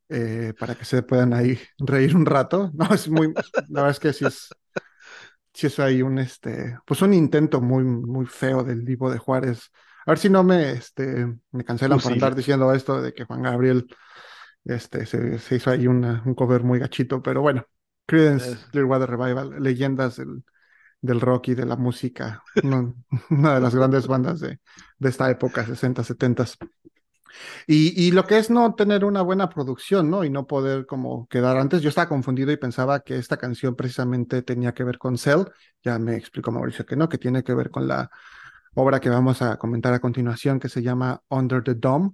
eh, 0.08 0.54
para 0.58 0.74
que 0.74 0.86
se 0.86 1.02
puedan 1.02 1.34
ahí 1.34 1.60
reír 1.80 2.16
un 2.16 2.24
rato. 2.24 2.70
No, 2.72 2.94
es 2.94 3.10
muy, 3.10 3.34
la 3.68 3.82
verdad 3.82 3.90
es 3.90 4.00
que 4.00 4.14
sí 4.14 4.24
es, 4.24 4.48
sí 5.52 5.66
es 5.66 5.78
ahí 5.80 6.00
un, 6.00 6.18
este, 6.18 6.78
pues 6.86 7.02
un 7.02 7.12
intento 7.12 7.60
muy, 7.60 7.84
muy 7.84 8.24
feo 8.24 8.64
del 8.64 8.86
Divo 8.86 9.10
de 9.10 9.18
Juárez. 9.18 9.70
A 10.08 10.12
ver 10.12 10.18
si 10.18 10.30
no 10.30 10.42
me, 10.42 10.72
este, 10.72 11.26
me 11.52 11.64
cancelan 11.64 12.00
por 12.00 12.12
Fusil. 12.12 12.14
andar 12.14 12.34
diciendo 12.34 12.72
esto 12.72 13.02
de 13.02 13.12
que 13.12 13.24
Juan 13.26 13.42
Gabriel 13.42 13.86
este, 14.64 15.06
se, 15.06 15.38
se 15.38 15.56
hizo 15.56 15.70
ahí 15.70 15.86
una- 15.88 16.22
un 16.26 16.34
cover 16.34 16.62
muy 16.64 16.78
gachito, 16.80 17.22
pero 17.22 17.42
bueno, 17.42 17.64
Creedence 18.06 18.58
Es- 18.58 18.66
Clearwater 18.70 19.10
Revival, 19.10 19.62
leyendas 19.62 20.16
del, 20.16 20.44
del 21.02 21.20
rock 21.20 21.48
y 21.48 21.54
de 21.56 21.66
la 21.66 21.76
música, 21.76 22.42
una 23.30 23.54
de 23.56 23.60
las 23.60 23.74
grandes 23.74 24.06
bandas 24.08 24.40
de, 24.40 24.60
de 24.98 25.10
esta 25.10 25.30
época, 25.30 25.66
60, 25.66 26.04
70. 26.04 26.46
Y, 27.66 27.92
y 28.08 28.10
lo 28.12 28.24
que 28.26 28.38
es 28.38 28.50
no 28.50 28.74
tener 28.74 29.04
una 29.04 29.22
buena 29.22 29.48
producción, 29.48 30.10
¿no? 30.10 30.24
Y 30.24 30.30
no 30.30 30.46
poder 30.46 30.86
como 30.86 31.26
quedar 31.28 31.56
antes. 31.58 31.82
Yo 31.82 31.88
estaba 31.88 32.08
confundido 32.08 32.52
y 32.52 32.56
pensaba 32.56 33.00
que 33.00 33.16
esta 33.18 33.36
canción 33.36 33.76
precisamente 33.76 34.42
tenía 34.42 34.72
que 34.74 34.84
ver 34.84 34.98
con 34.98 35.18
Cell. 35.18 35.42
Ya 35.82 35.98
me 35.98 36.16
explicó 36.16 36.50
Mauricio 36.52 36.86
que 36.86 36.96
no, 36.96 37.08
que 37.08 37.18
tiene 37.18 37.42
que 37.44 37.54
ver 37.54 37.70
con 37.70 37.86
la 37.88 38.10
obra 38.80 39.00
que 39.00 39.08
vamos 39.10 39.42
a 39.42 39.56
comentar 39.58 39.92
a 39.92 40.00
continuación, 40.00 40.60
que 40.60 40.68
se 40.68 40.82
llama 40.82 41.22
Under 41.28 41.62
the 41.62 41.74
Dome 41.74 42.12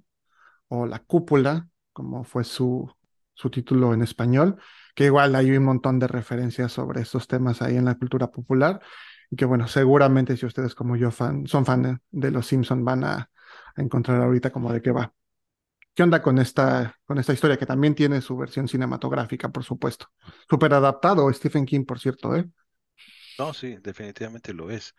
o 0.68 0.86
La 0.86 1.00
Cúpula, 1.00 1.68
como 1.92 2.24
fue 2.24 2.44
su, 2.44 2.90
su 3.34 3.50
título 3.50 3.92
en 3.94 4.02
español, 4.02 4.56
que 4.94 5.04
igual 5.04 5.34
hay 5.34 5.50
un 5.56 5.64
montón 5.64 5.98
de 5.98 6.08
referencias 6.08 6.72
sobre 6.72 7.02
estos 7.02 7.28
temas 7.28 7.62
ahí 7.62 7.76
en 7.76 7.84
la 7.84 7.96
cultura 7.96 8.30
popular. 8.30 8.80
Y 9.30 9.36
que 9.36 9.44
bueno, 9.44 9.68
seguramente 9.68 10.36
si 10.36 10.46
ustedes 10.46 10.74
como 10.74 10.96
yo 10.96 11.10
fan, 11.10 11.46
son 11.46 11.66
fan 11.66 11.82
de, 11.82 11.98
de 12.10 12.30
Los 12.30 12.46
Simpson 12.46 12.84
van 12.84 13.04
a, 13.04 13.30
a 13.76 13.82
encontrar 13.82 14.22
ahorita 14.22 14.50
como 14.50 14.72
de 14.72 14.80
qué 14.80 14.90
va. 14.90 15.12
¿Qué 15.94 16.02
onda 16.02 16.22
con 16.22 16.38
esta, 16.38 16.96
con 17.04 17.18
esta 17.18 17.32
historia 17.32 17.56
que 17.56 17.66
también 17.66 17.94
tiene 17.94 18.20
su 18.20 18.36
versión 18.36 18.68
cinematográfica, 18.68 19.50
por 19.50 19.64
supuesto? 19.64 20.06
Súper 20.48 20.74
adaptado 20.74 21.32
Stephen 21.32 21.66
King, 21.66 21.84
por 21.84 22.00
cierto, 22.00 22.34
¿eh? 22.34 22.48
No, 23.38 23.52
sí, 23.52 23.76
definitivamente 23.82 24.52
lo 24.54 24.70
es. 24.70 24.94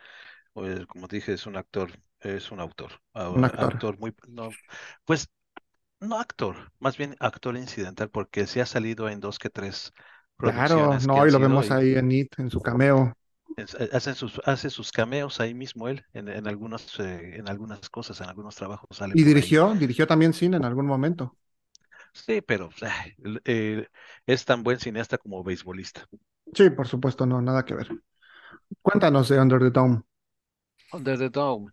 Pues, 0.55 0.87
como 0.87 1.07
dije, 1.09 1.33
es 1.33 1.47
un 1.47 1.57
actor, 1.57 1.91
es 2.21 2.51
un 2.51 2.61
autor, 2.61 2.93
Un 3.35 3.45
actor. 3.49 3.75
actor 3.75 3.99
muy, 3.99 4.15
no, 4.29 4.57
pues 5.05 5.29
no 6.01 6.19
actor, 6.19 6.71
más 6.79 6.97
bien 6.97 7.15
actor 7.21 7.57
incidental, 7.57 8.09
porque 8.11 8.47
sí 8.47 8.59
ha 8.61 8.67
salido 8.67 9.09
en 9.09 9.19
dos 9.21 9.39
que 9.39 9.49
tres 9.51 9.93
Claro, 10.37 10.97
no, 11.01 11.27
y 11.27 11.31
lo 11.31 11.39
vemos 11.41 11.71
y 11.71 11.71
ahí 11.71 11.95
en 11.95 12.11
It, 12.11 12.39
en 12.39 12.49
su 12.49 12.61
cameo. 12.61 13.13
es- 13.57 13.75
eh, 13.79 13.89
hacen 13.93 14.15
sus, 14.15 14.39
hace 14.45 14.69
sus 14.69 14.91
cameos 14.91 15.39
ahí 15.39 15.53
mismo 15.53 15.87
él, 15.89 16.05
en, 16.13 16.29
en 16.29 16.47
algunos, 16.47 16.99
eh, 16.99 17.35
en 17.37 17.49
algunas 17.49 17.89
cosas, 17.89 18.19
en 18.21 18.29
algunos 18.29 18.55
trabajos 18.55 18.97
sale 18.97 19.15
Y 19.15 19.23
ahí. 19.33 19.49
dirigió, 19.49 19.73
dirigió 19.75 20.05
también 20.05 20.33
cine 20.33 20.57
en 20.57 20.65
algún 20.65 20.85
momento. 20.85 21.35
Sí, 22.13 22.41
pero 22.41 22.69
pues, 22.69 22.91
eh, 23.45 23.87
es 24.25 24.45
tan 24.45 24.63
buen 24.63 24.79
cineasta 24.79 25.17
como 25.17 25.43
beisbolista. 25.43 26.07
Sí, 26.53 26.69
por 26.71 26.87
supuesto, 26.87 27.25
no, 27.25 27.41
nada 27.41 27.65
que 27.65 27.75
ver. 27.75 27.95
Cuéntanos 28.83 29.29
de 29.29 29.39
Under 29.39 29.59
the 29.59 29.71
Dome. 29.71 30.03
Under 30.91 31.17
the 31.17 31.29
Dome, 31.29 31.71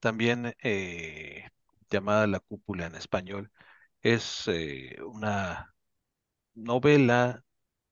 también 0.00 0.54
eh, 0.62 1.44
llamada 1.90 2.26
La 2.26 2.40
Cúpula 2.40 2.86
en 2.86 2.94
español, 2.96 3.50
es 4.02 4.44
eh, 4.48 4.96
una 5.04 5.74
novela 6.54 7.44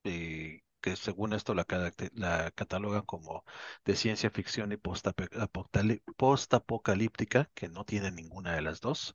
eh, 0.05 0.63
que 0.81 0.97
según 0.97 1.33
esto 1.35 1.55
la, 1.55 1.67
la 2.15 2.51
catalogan 2.53 3.03
como 3.05 3.45
de 3.85 3.97
ciencia 3.97 4.31
ficción 4.31 4.73
y 4.73 4.77
postapocalíptica, 4.79 7.51
que 7.55 7.69
no 7.69 7.85
tiene 7.85 8.11
ninguna 8.13 8.55
de 8.55 8.63
las 8.63 8.81
dos. 8.81 9.15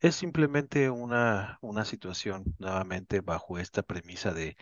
Es 0.00 0.16
simplemente 0.16 0.90
una, 0.90 1.58
una 1.62 1.84
situación 1.84 2.44
nuevamente 2.58 3.20
bajo 3.20 3.58
esta 3.58 3.82
premisa 3.82 4.32
de 4.34 4.56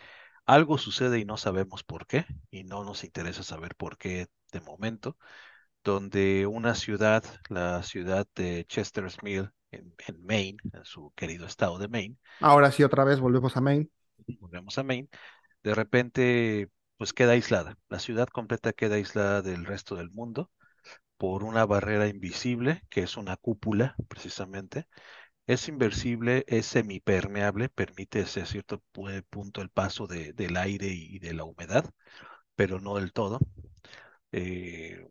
algo 0.47 0.79
sucede 0.79 1.19
y 1.21 1.25
no 1.25 1.37
sabemos 1.37 1.85
por 1.85 2.07
qué, 2.07 2.27
y 2.51 2.65
no 2.65 2.83
nos 2.85 3.05
interesa 3.05 3.43
saber 3.45 3.75
por 3.77 3.97
qué 3.99 4.27
de 4.53 4.61
momento, 4.61 5.17
donde 5.85 6.47
una 6.47 6.75
ciudad, 6.75 7.25
la 7.49 7.83
ciudad 7.83 8.27
de 8.35 8.65
Chester's 8.67 9.23
Mill 9.23 9.51
en, 9.71 9.95
en 10.07 10.25
Maine, 10.27 10.59
en 10.73 10.85
su 10.85 11.13
querido 11.17 11.47
estado 11.47 11.79
de 11.79 11.89
Maine, 11.89 12.17
Ahora 12.41 12.71
sí, 12.73 12.83
otra 12.83 13.05
vez 13.05 13.19
volvemos 13.21 13.57
a 13.57 13.61
Maine. 13.63 13.89
volvemos 14.39 14.79
a 14.79 14.83
Maine, 14.83 15.09
de 15.63 15.75
repente 15.75 16.69
pues 16.99 17.13
queda 17.15 17.33
aislada. 17.33 17.77
La 17.89 17.99
ciudad 18.01 18.29
completa 18.29 18.73
queda 18.73 18.97
aislada 18.97 19.43
del 19.43 19.65
resto 19.67 19.97
del 19.97 20.11
mundo 20.11 20.51
por 21.19 21.45
una 21.45 21.67
barrera 21.67 22.09
invisible, 22.09 22.83
que 22.91 23.03
es 23.03 23.17
una 23.19 23.37
cúpula 23.37 23.97
precisamente. 24.09 24.87
Es 25.47 25.69
inversible, 25.69 26.45
es 26.49 26.67
semipermeable, 26.67 27.69
permite 27.71 28.21
hasta 28.23 28.47
cierto 28.47 28.83
pu- 28.95 29.25
punto 29.31 29.63
el 29.63 29.71
paso 29.71 30.07
de- 30.07 30.33
del 30.35 30.57
aire 30.57 30.89
y 30.89 31.19
de 31.21 31.35
la 31.35 31.45
humedad, 31.45 31.91
pero 32.57 32.81
no 32.81 32.97
del 32.97 33.13
todo. 33.13 33.41
Eh, 34.33 35.09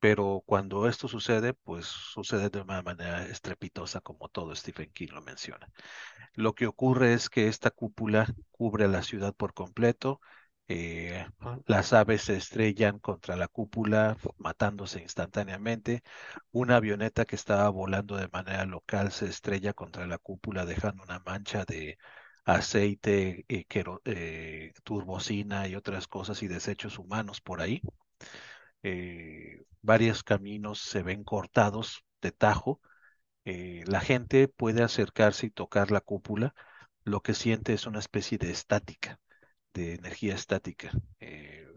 pero 0.00 0.42
cuando 0.46 0.88
esto 0.88 1.08
sucede, 1.08 1.54
pues 1.54 1.86
sucede 1.86 2.50
de 2.50 2.60
una 2.62 2.82
manera 2.82 3.24
estrepitosa, 3.26 4.00
como 4.00 4.28
todo 4.28 4.54
Stephen 4.56 4.90
King 4.92 5.08
lo 5.12 5.22
menciona. 5.22 5.68
Lo 6.34 6.54
que 6.54 6.66
ocurre 6.66 7.14
es 7.14 7.28
que 7.30 7.48
esta 7.48 7.70
cúpula 7.70 8.26
cubre 8.50 8.88
la 8.88 9.02
ciudad 9.02 9.34
por 9.34 9.54
completo. 9.54 10.20
eh, 10.68 11.26
las 11.66 11.92
aves 11.92 12.22
se 12.22 12.36
estrellan 12.36 12.98
contra 13.00 13.34
la 13.36 13.48
cúpula, 13.48 14.16
matándose 14.38 15.02
instantáneamente. 15.02 16.02
Una 16.52 16.76
avioneta 16.76 17.24
que 17.24 17.34
estaba 17.36 17.68
volando 17.70 18.16
de 18.16 18.28
manera 18.28 18.64
local 18.66 19.10
se 19.12 19.26
estrella 19.26 19.72
contra 19.74 20.06
la 20.06 20.18
cúpula, 20.18 20.64
dejando 20.66 21.02
una 21.02 21.18
mancha 21.20 21.64
de 21.64 21.98
aceite, 22.44 23.44
eh, 23.48 23.64
quero- 23.68 24.00
eh, 24.04 24.72
turbocina 24.84 25.66
y 25.68 25.74
otras 25.76 26.06
cosas 26.08 26.42
y 26.42 26.48
desechos 26.48 26.98
humanos 26.98 27.40
por 27.40 27.60
ahí. 27.60 27.82
Eh, 28.82 29.62
varios 29.82 30.22
caminos 30.24 30.80
se 30.80 31.02
ven 31.02 31.24
cortados 31.24 32.04
de 32.22 32.32
tajo 32.32 32.80
eh, 33.44 33.84
la 33.86 34.00
gente 34.00 34.48
puede 34.48 34.82
acercarse 34.82 35.46
y 35.46 35.50
tocar 35.50 35.90
la 35.90 36.00
cúpula, 36.00 36.54
lo 37.04 37.22
que 37.22 37.34
siente 37.34 37.72
es 37.74 37.86
una 37.86 37.98
especie 38.00 38.38
de 38.38 38.50
estática, 38.52 39.20
de 39.74 39.94
energía 39.94 40.34
estática, 40.34 40.92
eh, 41.20 41.68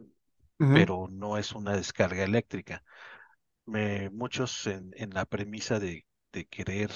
pero 0.72 1.08
no 1.12 1.38
es 1.38 1.54
una 1.54 1.76
descarga 1.76 2.24
eléctrica. 2.24 2.84
Me- 3.66 4.10
muchos 4.12 4.68
en, 4.68 4.92
en 4.98 5.12
la 5.12 5.26
premisa 5.26 5.80
de, 5.80 6.06
de 6.34 6.46
querer 6.48 6.92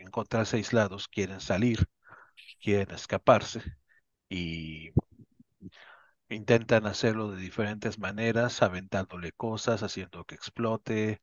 encontrarse 0.00 0.56
aislados 0.56 1.08
quieren 1.08 1.40
salir, 1.40 1.88
quieren 2.62 2.94
escaparse 2.94 3.62
y 4.28 4.90
intentan 6.30 6.86
hacerlo 6.86 7.30
de 7.30 7.40
diferentes 7.40 7.98
maneras, 7.98 8.62
aventándole 8.62 9.32
cosas, 9.32 9.82
haciendo 9.82 10.24
que 10.24 10.34
explote, 10.34 11.20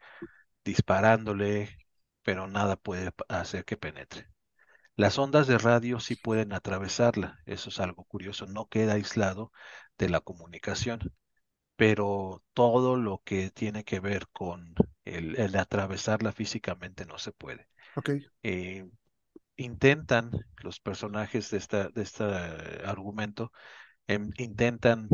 disparándole, 0.66 1.80
pero 2.24 2.48
nada 2.48 2.76
puede 2.78 3.12
hacer 3.30 3.66
que 3.66 3.78
penetre. 3.78 4.28
Las 4.96 5.18
ondas 5.20 5.48
de 5.48 5.58
radio 5.58 6.00
sí 6.00 6.16
pueden 6.16 6.54
atravesarla, 6.54 7.40
eso 7.46 7.70
es 7.70 7.80
algo 7.80 8.06
curioso, 8.06 8.48
no 8.48 8.68
queda 8.70 8.94
aislado 8.94 9.52
de 9.98 10.10
la 10.10 10.22
comunicación, 10.22 11.14
pero 11.76 12.44
todo 12.54 12.98
lo 12.98 13.22
que 13.24 13.52
tiene 13.52 13.84
que 13.84 14.00
ver 14.00 14.28
con 14.30 14.76
el, 15.06 15.36
el 15.40 15.56
atravesarla 15.58 16.32
físicamente 16.34 17.06
no 17.06 17.18
se 17.20 17.32
puede. 17.34 17.68
ok, 17.96 18.10
Eh, 18.44 18.88
intentan 19.58 20.32
los 20.64 20.80
personajes 20.80 21.52
de 21.52 21.58
esta, 21.58 21.90
de 21.90 22.02
este 22.04 22.24
argumento, 22.86 23.52
em, 24.08 24.32
intentan 24.38 25.10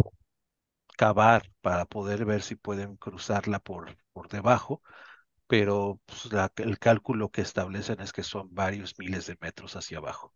cavar 0.97 1.51
para 1.61 1.83
poder 1.85 2.23
ver 2.25 2.41
si 2.43 2.55
pueden 2.55 2.95
cruzarla 2.95 3.59
por, 3.59 3.97
por 4.13 4.29
debajo, 4.29 4.81
pero 5.47 6.01
pues, 6.07 6.31
la- 6.33 6.51
el 6.57 6.79
cálculo 6.79 7.31
que 7.31 7.41
establecen 7.41 8.01
es 8.01 8.13
que 8.13 8.23
son 8.23 8.53
varios 8.55 8.97
miles 8.99 9.27
de 9.27 9.37
metros 9.41 9.75
hacia 9.77 9.99
abajo. 9.99 10.33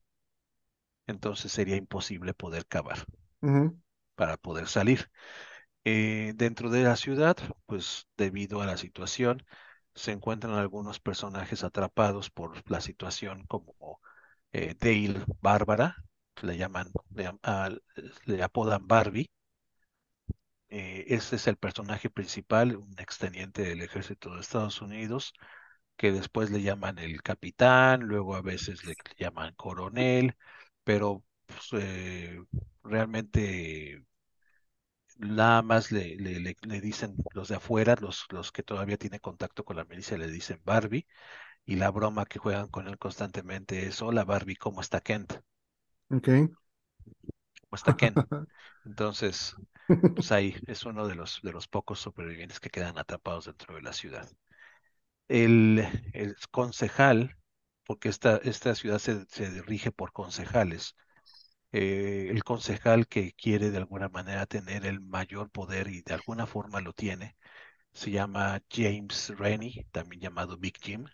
entonces 1.07 1.51
sería 1.51 1.77
imposible 1.77 2.35
poder 2.35 2.67
cavar 2.67 3.07
para 4.15 4.37
poder 4.37 4.67
salir. 4.67 5.09
Eh, 5.85 6.33
dentro 6.35 6.69
de 6.69 6.83
la 6.83 6.95
ciudad, 6.97 7.37
pues 7.65 8.07
debido 8.17 8.61
a 8.61 8.65
la 8.67 8.77
situación, 8.77 9.45
se 9.95 10.11
encuentran 10.13 10.53
algunos 10.55 10.99
personajes 10.99 11.63
atrapados 11.63 12.29
por 12.31 12.69
la 12.71 12.81
situación 12.81 13.45
como 13.47 14.01
eh, 14.53 14.75
Dale 14.79 15.25
Bárbara, 15.41 15.97
le 16.43 16.57
llaman, 16.57 16.91
ah, 17.43 17.69
le 18.25 18.43
apodan 18.43 18.87
Barbie. 18.87 19.29
Eh, 20.69 21.05
este 21.09 21.35
es 21.37 21.47
el 21.47 21.57
personaje 21.57 22.09
principal, 22.09 22.75
un 22.77 22.95
exteniente 22.99 23.61
del 23.63 23.81
ejército 23.81 24.33
de 24.35 24.41
Estados 24.41 24.81
Unidos, 24.81 25.33
que 25.97 26.11
después 26.11 26.51
le 26.51 26.61
llaman 26.63 26.99
el 26.99 27.21
capitán, 27.23 28.01
luego 28.03 28.35
a 28.35 28.41
veces 28.41 28.85
le 28.85 28.95
llaman 29.17 29.53
coronel, 29.55 30.35
pero 30.83 31.23
pues, 31.47 31.69
eh, 31.83 32.39
realmente 32.83 34.03
nada 35.17 35.61
más 35.61 35.91
le, 35.91 36.15
le, 36.15 36.39
le- 36.39 36.55
le 36.61 36.79
dicen 36.81 37.15
los 37.33 37.49
de 37.49 37.55
afuera, 37.55 37.95
los, 37.99 38.25
los 38.31 38.51
que 38.53 38.63
todavía 38.63 38.97
tienen 38.97 39.19
contacto 39.19 39.65
con 39.65 39.75
la 39.77 39.83
milicia, 39.85 40.17
le 40.17 40.27
dicen 40.31 40.61
Barbie, 40.63 41.05
y 41.65 41.75
la 41.77 41.91
broma 41.91 42.25
que 42.27 42.39
juegan 42.39 42.69
con 42.69 42.87
él 42.89 42.97
constantemente 42.99 43.87
es, 43.87 44.01
hola 44.03 44.25
Barbie, 44.25 44.55
¿cómo 44.57 44.81
está 44.81 45.01
Kent? 45.01 45.33
Ok. 46.09 46.29
¿Cómo 47.69 47.75
está 47.77 47.93
Ken? 47.93 48.21
Entonces, 48.85 49.55
pues 50.15 50.31
ahí 50.33 50.55
es 50.67 50.85
uno 50.85 51.07
de 51.07 51.15
los, 51.15 51.41
de 51.43 51.53
los 51.53 51.67
pocos 51.67 51.99
supervivientes 51.99 52.59
que 52.59 52.69
quedan 52.71 52.97
atrapados 52.99 53.45
dentro 53.45 53.75
de 53.75 53.81
la 53.83 53.93
ciudad. 53.93 54.29
El, 55.27 55.85
el 56.13 56.35
concejal, 56.51 57.37
porque 57.85 58.09
esta, 58.09 58.37
esta 58.37 58.75
ciudad 58.75 58.99
se, 58.99 59.25
se 59.27 59.61
rige 59.63 59.91
por 59.91 60.11
concejales, 60.13 60.95
eh, 61.73 62.27
el 62.31 62.43
concejal 62.45 63.07
que 63.07 63.33
quiere 63.33 63.71
de 63.71 63.77
alguna 63.79 64.09
manera 64.09 64.45
tener 64.47 64.85
el 64.85 65.01
mayor 65.01 65.51
poder 65.51 65.87
y 65.89 66.01
de 66.03 66.13
alguna 66.15 66.47
forma 66.47 66.81
lo 66.81 66.93
tiene, 66.93 67.37
se 67.93 68.11
llama 68.11 68.61
James 68.71 69.31
Rennie, 69.37 69.87
también 69.91 70.21
llamado 70.21 70.57
Big 70.57 70.77
Jim. 70.81 71.05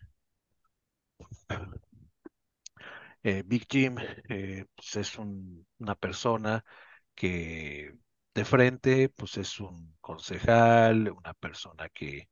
Eh, 3.23 3.43
Big 3.45 3.67
Jim 3.69 3.97
eh, 4.29 4.65
pues 4.75 4.95
es 4.97 5.17
un- 5.19 5.65
una 5.79 5.95
persona 5.95 6.63
que 7.15 7.93
de 8.33 8.45
frente 8.45 9.09
pues 9.09 9.37
es 9.37 9.59
un 9.59 9.95
concejal, 10.01 11.11
una 11.11 11.33
persona 11.35 11.89
que, 11.89 12.29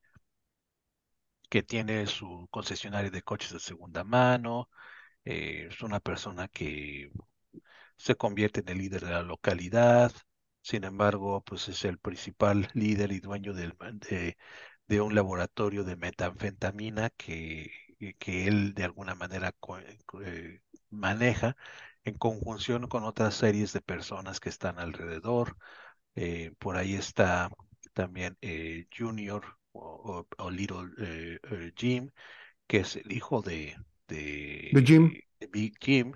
que 1.50 1.64
tiene 1.64 2.06
su 2.08 2.48
concesionario 2.52 3.12
de 3.12 3.22
coches 3.24 3.52
de 3.54 3.60
segunda 3.60 4.04
mano, 4.04 4.70
eh, 5.26 5.68
es 5.72 5.82
una 5.84 6.00
persona 6.00 6.48
que 6.50 7.12
se 7.98 8.16
convierte 8.18 8.62
en 8.62 8.70
el 8.70 8.78
líder 8.80 9.06
de 9.06 9.12
la 9.12 9.24
localidad, 9.24 10.12
Sin 10.64 10.84
embargo, 10.86 11.44
pues 11.44 11.70
es 11.70 11.86
el 11.86 12.00
principal 12.00 12.70
líder 12.76 13.12
y 13.14 13.20
dueño 13.22 13.54
de, 13.54 14.38
de 14.88 15.02
un 15.02 15.16
laboratorio 15.16 15.84
de 15.84 15.96
metanfetamina 15.96 17.10
que, 17.12 17.72
que 18.20 18.48
él 18.48 18.74
de 18.74 18.84
alguna 18.86 19.16
manera 19.16 19.54
maneja 20.92 21.56
en 22.04 22.16
conjunción 22.18 22.88
con 22.88 23.04
otras 23.04 23.36
series 23.36 23.74
de 23.74 23.82
personas 23.82 24.40
que 24.40 24.50
están 24.50 24.80
alrededor. 24.80 25.58
Eh, 26.16 26.54
por 26.60 26.78
ahí 26.78 26.96
está 26.96 27.50
también 27.94 28.38
eh, 28.42 28.88
Junior 28.98 29.58
o, 29.74 30.26
o- 30.40 30.44
o 30.46 30.50
Little 30.52 30.90
eh, 31.00 31.74
Jim, 31.76 32.12
que 32.68 32.80
es 32.80 32.96
el 32.98 33.12
hijo 33.12 33.42
de, 33.42 33.76
De 34.72 34.82
Jim. 34.82 35.22
de, 35.40 35.48
Big 35.52 35.76
Jim 35.82 36.14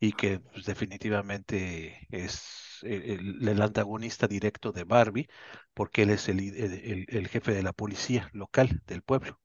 y 0.00 0.12
que 0.12 0.40
pues, 0.40 0.64
definitivamente 0.66 2.06
es 2.10 2.78
el, 2.82 3.60
antagonista 3.62 4.26
directo 4.28 4.72
de 4.72 4.84
Barbie, 4.84 5.28
porque 5.74 6.02
él 6.02 6.10
es 6.10 6.28
el- 6.28 7.06
el 7.08 7.28
jefe 7.28 7.52
de 7.54 7.62
la 7.62 7.72
policía 7.72 8.30
local 8.32 8.82
del 8.86 9.02
pueblo. 9.02 9.40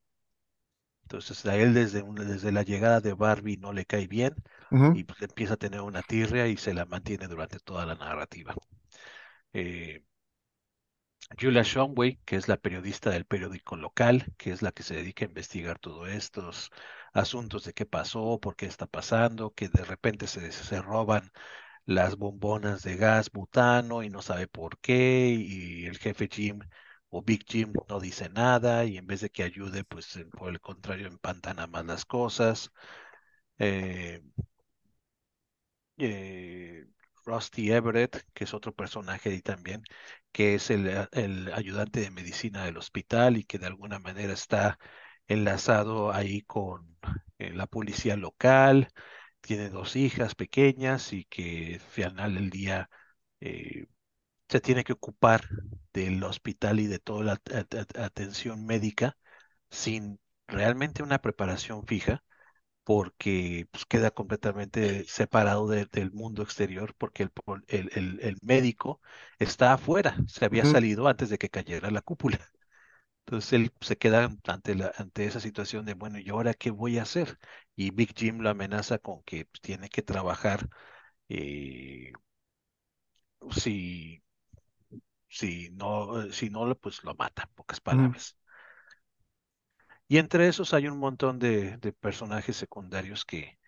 Entonces 1.12 1.44
a 1.46 1.56
él 1.56 1.74
desde, 1.74 2.02
un- 2.02 2.14
desde 2.16 2.52
la 2.52 2.62
llegada 2.62 3.00
de 3.00 3.14
Barbie 3.14 3.56
no 3.58 3.72
le 3.72 3.84
cae 3.86 4.06
bien 4.08 4.34
y 4.92 5.04
pues, 5.04 5.20
empieza 5.22 5.54
a 5.54 5.56
tener 5.58 5.80
una 5.82 6.02
tirria 6.02 6.46
y 6.48 6.56
se 6.56 6.74
la 6.74 6.86
mantiene 6.86 7.28
durante 7.28 7.58
toda 7.60 7.86
la 7.86 7.94
narrativa. 7.96 8.54
Eh, 9.54 10.04
Julia 11.38 11.62
Shumway, 11.62 12.18
que 12.24 12.36
es 12.36 12.48
la 12.48 12.56
periodista 12.56 13.10
del 13.10 13.24
periódico 13.26 13.76
local, 13.76 14.26
que 14.38 14.50
es 14.52 14.62
la 14.62 14.72
que 14.72 14.82
se 14.82 14.94
dedica 14.96 15.24
a 15.24 15.28
investigar 15.28 15.78
todos 15.78 16.08
estos 16.08 16.70
asuntos 17.12 17.64
de 17.64 17.72
qué 17.74 17.84
pasó, 17.86 18.38
por 18.40 18.56
qué 18.56 18.66
está 18.66 18.86
pasando, 18.86 19.52
que 19.54 19.68
de 19.68 19.84
repente 19.84 20.26
se, 20.26 20.52
se 20.52 20.80
roban 20.82 21.30
las 21.86 22.16
bombonas 22.18 22.82
de 22.84 22.96
gas 22.96 23.30
butano 23.32 24.02
y 24.04 24.10
no 24.10 24.22
sabe 24.22 24.48
por 24.48 24.78
qué, 24.80 25.28
y 25.38 25.86
el 25.86 25.98
jefe 25.98 26.28
Jim 26.32 26.60
o 27.12 27.22
Big 27.22 27.44
Jim 27.48 27.72
no 27.90 28.00
dice 28.00 28.30
nada, 28.30 28.84
y 28.86 28.98
en 28.98 29.06
vez 29.08 29.22
de 29.22 29.30
que 29.30 29.44
ayude, 29.44 29.84
pues 29.84 30.16
eh, 30.16 30.26
por 30.26 30.50
el 30.50 30.60
contrario 30.62 31.08
empantana 31.08 31.68
más 31.68 31.86
las 31.86 32.06
cosas. 32.06 32.72
Eh, 33.58 34.22
eh, 35.98 36.86
Rusty 37.24 37.70
Everett, 37.72 38.24
que 38.34 38.44
es 38.44 38.54
otro 38.54 38.74
personaje 38.74 39.30
ahí 39.30 39.42
también, 39.42 39.82
que 40.32 40.54
es 40.54 40.70
el, 40.70 40.88
a- 40.96 41.08
el 41.12 41.52
ayudante 41.52 42.00
de 42.00 42.10
medicina 42.10 42.64
del 42.64 42.76
hospital 42.78 43.36
y 43.36 43.44
que 43.44 43.58
de 43.58 43.66
alguna 43.66 43.98
manera 43.98 44.32
está 44.32 44.78
enlazado 45.28 46.12
ahí 46.12 46.42
con 46.42 46.96
eh, 47.38 47.52
la 47.54 47.66
policía 47.66 48.16
local, 48.16 48.88
tiene 49.40 49.70
dos 49.70 49.96
hijas 49.96 50.34
pequeñas 50.34 51.12
y 51.12 51.24
que 51.26 51.74
al 51.74 51.80
final 51.80 52.34
del 52.34 52.50
día 52.50 52.90
eh, 53.40 53.86
se 54.52 54.62
tiene 54.62 54.84
que 54.84 54.94
ocupar 54.94 55.42
del 55.94 56.22
hospital 56.24 56.80
y 56.80 56.88
de 56.88 57.00
toda 57.00 57.24
la 57.24 57.32
at- 57.34 57.74
at- 57.76 57.98
atención 57.98 58.66
médica 58.66 59.18
sin 59.70 60.20
realmente 60.48 61.02
una 61.04 61.20
preparación 61.20 61.86
fija 61.86 62.24
porque 62.84 63.68
pues, 63.72 63.86
queda 63.86 64.10
completamente 64.12 65.04
separado 65.06 65.68
de- 65.68 65.86
del 65.86 66.12
mundo 66.12 66.42
exterior, 66.42 66.94
porque 66.98 67.24
el, 67.24 67.32
el, 67.68 67.90
el- 67.94 68.20
el 68.22 68.38
médico 68.42 69.00
está 69.38 69.72
afuera, 69.74 70.16
se 70.28 70.44
había 70.46 70.64
salido 70.66 71.08
antes 71.08 71.30
de 71.30 71.38
que 71.38 71.50
cayera 71.50 71.90
la 71.92 72.02
cúpula. 72.02 72.38
Entonces 73.26 73.52
él 73.54 73.72
se 73.80 73.96
queda 73.98 74.30
ante, 74.46 74.74
la, 74.74 74.92
ante 74.98 75.24
esa 75.26 75.40
situación 75.40 75.84
de, 75.86 75.94
bueno, 75.94 76.18
¿y 76.18 76.28
ahora 76.30 76.54
qué 76.54 76.70
voy 76.70 76.98
a 76.98 77.02
hacer? 77.02 77.38
Y 77.76 77.90
Big 77.92 78.14
Jim 78.16 78.40
lo 78.40 78.50
amenaza 78.50 78.98
con 78.98 79.22
que 79.24 79.46
pues, 79.46 79.60
tiene 79.60 79.88
que 79.88 80.02
trabajar 80.02 80.68
eh, 81.28 82.12
si, 83.50 84.22
si 85.32 85.70
no, 85.72 86.30
si 86.32 86.50
no, 86.50 86.74
pues 86.76 87.04
lo 87.04 87.14
mata, 87.16 87.50
pocas 87.56 87.80
palabras. 87.80 88.36
Y 90.08 90.18
entre 90.18 90.48
esos 90.48 90.74
hay 90.74 90.88
un 90.88 90.98
montón 90.98 91.38
de, 91.38 91.76
de 91.78 91.92
personajes 91.92 92.56
secundarios 92.56 93.24
que, 93.24 93.58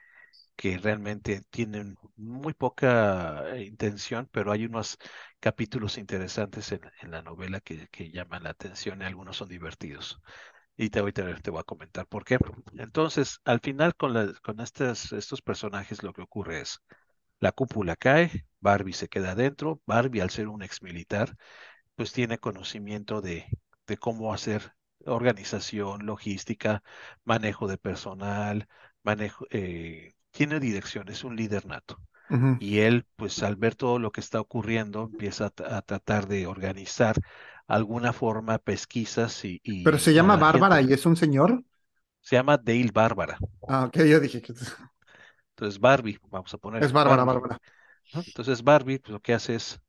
que 0.56 0.78
realmente 0.78 1.42
tienen 1.50 1.96
muy 2.16 2.54
poca 2.54 3.56
eh, 3.56 3.64
intención, 3.64 4.28
pero 4.32 4.52
hay 4.52 4.66
unos 4.66 4.98
capítulos 5.40 5.98
interesantes 5.98 6.72
en, 6.72 6.82
en 7.02 7.12
la 7.12 7.22
novela 7.22 7.60
que, 7.60 7.88
que 7.88 8.10
llaman 8.12 8.44
la 8.44 8.50
atención 8.50 9.02
y 9.02 9.06
algunos 9.06 9.36
son 9.38 9.48
divertidos. 9.48 10.20
Y 10.76 10.90
te 10.90 11.00
voy, 11.02 11.12
te, 11.12 11.22
te 11.36 11.50
voy 11.50 11.60
a 11.60 11.64
comentar 11.64 12.06
por 12.08 12.24
qué. 12.24 12.38
Entonces, 12.78 13.40
al 13.44 13.60
final 13.60 13.96
con, 13.96 14.14
la- 14.14 14.32
con 14.42 14.60
estos, 14.60 15.12
estos 15.12 15.42
personajes 15.42 16.02
lo 16.02 16.12
que 16.14 16.22
ocurre 16.22 16.62
es, 16.62 16.80
la 17.40 17.52
cúpula 17.52 17.96
cae, 17.96 18.46
Barbie 18.60 18.92
se 18.94 19.08
queda 19.08 19.32
adentro, 19.32 19.80
Barbie 19.86 20.20
al 20.22 20.30
ser 20.30 20.48
un 20.48 20.62
ex 20.62 20.82
militar, 20.82 21.36
pues 21.96 22.12
tiene 22.12 22.38
conocimiento 22.38 23.20
de, 23.22 23.46
de 23.86 23.96
cómo 23.98 24.32
hacer 24.34 24.74
organización, 25.06 26.06
logística, 26.06 26.82
manejo 27.24 27.68
de 27.68 27.78
personal, 27.78 28.68
manejo, 29.02 29.46
eh, 29.50 30.14
tiene 30.30 30.60
dirección, 30.60 31.08
es 31.08 31.24
un 31.24 31.36
líder 31.36 31.66
nato. 31.66 32.00
Y 32.58 32.80
él, 32.80 33.06
pues 33.16 33.42
al 33.42 33.56
ver 33.56 33.74
todo 33.76 33.98
lo 33.98 34.12
que 34.12 34.20
está 34.20 34.40
ocurriendo, 34.40 35.04
empieza 35.04 35.46
a, 35.46 35.54
tra- 35.54 35.72
a 35.76 35.82
tratar 35.82 36.28
de 36.28 36.46
organizar 36.46 37.16
alguna 37.66 38.12
forma 38.12 38.58
pesquisas 38.58 39.44
y, 39.44 39.60
Pero 39.82 39.98
se 39.98 40.12
llama 40.14 40.36
la 40.36 40.44
Bárbara 40.44 40.80
gente. 40.80 40.82
y 40.82 40.92
es 40.92 41.06
un 41.06 41.16
señor. 41.16 41.62
Se 42.22 42.34
llama 42.34 42.56
Dale 42.58 42.90
Bárbara. 42.92 43.38
Ah, 43.68 43.84
ok, 43.86 43.96
yo 44.04 44.20
dije 44.20 44.40
que 44.42 44.54
Entonces 45.56 45.80
Barbie, 45.80 46.18
vamos 46.30 46.52
a 46.54 46.58
poner 46.58 46.84
es 46.84 46.92
Bárbara, 46.92 47.24
Barbie. 47.24 47.24
Bárbara. 47.24 47.58
¿no? 48.14 48.20
Entonces 48.20 48.62
Barbie, 48.62 48.98
pues, 48.98 49.12
lo 49.12 49.20
que 49.20 49.34
hace 49.34 49.56
es 49.56 49.80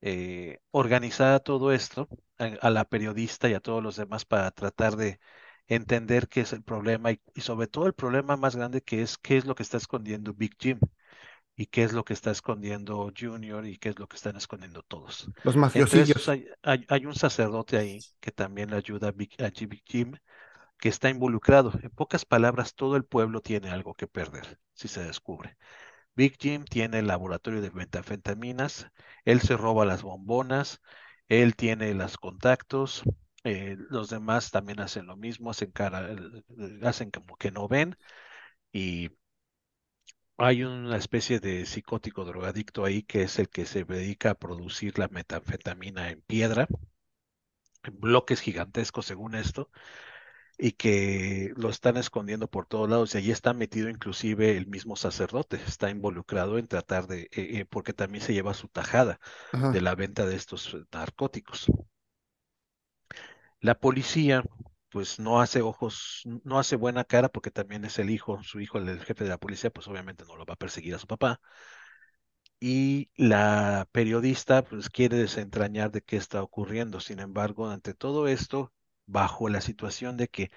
eh, 0.00 0.58
organizar 0.70 1.40
todo 1.40 1.72
esto 1.72 2.08
a, 2.38 2.46
a 2.46 2.70
la 2.70 2.84
periodista 2.84 3.48
y 3.48 3.54
a 3.54 3.60
todos 3.60 3.82
los 3.82 3.96
demás 3.96 4.24
para 4.24 4.50
tratar 4.50 4.96
de 4.96 5.20
entender 5.68 6.28
qué 6.28 6.42
es 6.42 6.52
el 6.52 6.62
problema 6.62 7.12
y, 7.12 7.20
y 7.34 7.42
sobre 7.42 7.68
todo 7.68 7.86
el 7.86 7.94
problema 7.94 8.36
más 8.36 8.56
grande 8.56 8.82
que 8.82 9.02
es 9.02 9.18
qué 9.18 9.36
es 9.36 9.44
lo 9.44 9.54
que 9.54 9.62
está 9.62 9.76
escondiendo 9.76 10.34
Big 10.34 10.56
Jim 10.58 10.78
y 11.56 11.66
qué 11.66 11.84
es 11.84 11.92
lo 11.92 12.04
que 12.04 12.14
está 12.14 12.30
escondiendo 12.30 13.12
Junior 13.16 13.66
y 13.66 13.78
qué 13.78 13.90
es 13.90 13.98
lo 13.98 14.08
que 14.08 14.16
están 14.16 14.36
escondiendo 14.36 14.82
todos. 14.82 15.28
Los 15.44 15.56
mafiosillos. 15.56 16.28
hay, 16.28 16.46
hay, 16.62 16.84
hay 16.88 17.06
un 17.06 17.14
sacerdote 17.14 17.76
ahí 17.76 18.00
que 18.20 18.32
también 18.32 18.70
le 18.70 18.76
ayuda 18.76 19.08
a 19.08 19.12
Big, 19.12 19.30
a 19.42 19.50
Big 19.50 19.82
Jim, 19.86 20.14
que 20.80 20.88
está 20.88 21.10
involucrado. 21.10 21.72
En 21.82 21.90
pocas 21.90 22.24
palabras, 22.24 22.74
todo 22.74 22.96
el 22.96 23.04
pueblo 23.04 23.40
tiene 23.42 23.70
algo 23.70 23.94
que 23.94 24.06
perder 24.08 24.58
si 24.74 24.88
se 24.88 25.04
descubre. 25.04 25.56
Big 26.14 26.36
Jim 26.40 26.64
tiene 26.64 27.00
el 27.00 27.06
laboratorio 27.08 27.62
de 27.62 27.70
metanfetaminas, 27.72 28.88
él 29.24 29.40
se 29.42 29.56
roba 29.56 29.86
las 29.86 30.02
bombonas, 30.02 30.80
él 31.28 31.56
tiene 31.56 31.94
los 31.94 32.18
contactos, 32.18 33.02
eh, 33.44 33.76
los 33.90 34.10
demás 34.10 34.50
también 34.50 34.80
hacen 34.80 35.06
lo 35.06 35.16
mismo, 35.16 35.50
hacen 35.50 35.70
cara, 35.72 36.10
hacen 36.82 37.10
como 37.10 37.36
que 37.36 37.50
no 37.52 37.68
ven 37.68 37.96
y 38.72 39.10
hay 40.38 40.64
una 40.64 40.96
especie 40.96 41.38
de 41.40 41.66
psicótico 41.66 42.24
drogadicto 42.24 42.84
ahí 42.84 43.02
que 43.04 43.22
es 43.22 43.38
el 43.38 43.48
que 43.48 43.64
se 43.66 43.84
dedica 43.84 44.30
a 44.30 44.34
producir 44.34 44.98
la 44.98 45.08
metanfetamina 45.08 46.10
en 46.10 46.20
piedra, 46.22 46.66
en 47.82 48.00
bloques 48.00 48.40
gigantescos 48.40 49.06
según 49.06 49.34
esto, 49.34 49.70
y 50.62 50.72
que 50.72 51.52
lo 51.56 51.70
están 51.70 51.96
escondiendo 51.96 52.46
por 52.48 52.66
todos 52.66 52.88
lados 52.88 53.14
y 53.14 53.18
allí 53.18 53.30
está 53.30 53.54
metido 53.54 53.88
inclusive 53.88 54.56
el 54.58 54.66
mismo 54.66 54.94
sacerdote, 54.94 55.56
está 55.66 55.88
involucrado 55.90 56.58
en 56.58 56.68
tratar 56.68 57.06
de, 57.06 57.22
eh, 57.22 57.28
eh, 57.60 57.64
porque 57.64 57.94
también 57.94 58.22
se 58.22 58.34
lleva 58.34 58.52
su 58.52 58.68
tajada 58.68 59.20
de 59.70 59.80
la 59.80 59.94
venta 59.94 60.26
de 60.26 60.36
estos 60.36 60.74
eh, 60.74 60.84
narcóticos. 60.92 61.66
La 63.60 63.74
policía, 63.78 64.42
pues 64.90 65.18
no 65.18 65.40
hace 65.40 65.62
ojos, 65.62 66.22
no 66.44 66.58
hace 66.58 66.76
buena 66.76 67.04
cara 67.04 67.28
porque 67.30 67.50
también 67.50 67.84
es 67.86 67.98
el 67.98 68.10
hijo, 68.10 68.42
su 68.42 68.60
hijo, 68.60 68.78
el 68.78 69.00
jefe 69.00 69.24
de 69.24 69.30
la 69.30 69.38
policía, 69.38 69.70
pues 69.70 69.88
obviamente 69.88 70.24
no 70.26 70.36
lo 70.36 70.44
va 70.46 70.54
a 70.54 70.56
perseguir 70.56 70.94
a 70.94 70.98
su 70.98 71.06
papá. 71.06 71.40
Y 72.60 73.10
la 73.16 73.88
periodista, 73.92 74.62
pues 74.62 74.90
quiere 74.90 75.16
desentrañar 75.16 75.90
de 75.90 76.02
qué 76.02 76.16
está 76.16 76.42
ocurriendo. 76.42 77.00
Sin 77.00 77.18
embargo, 77.18 77.68
ante 77.68 77.94
todo 77.94 78.28
esto, 78.28 78.72
bajo 79.10 79.48
la 79.48 79.60
situación 79.60 80.16
de 80.16 80.28
que 80.28 80.50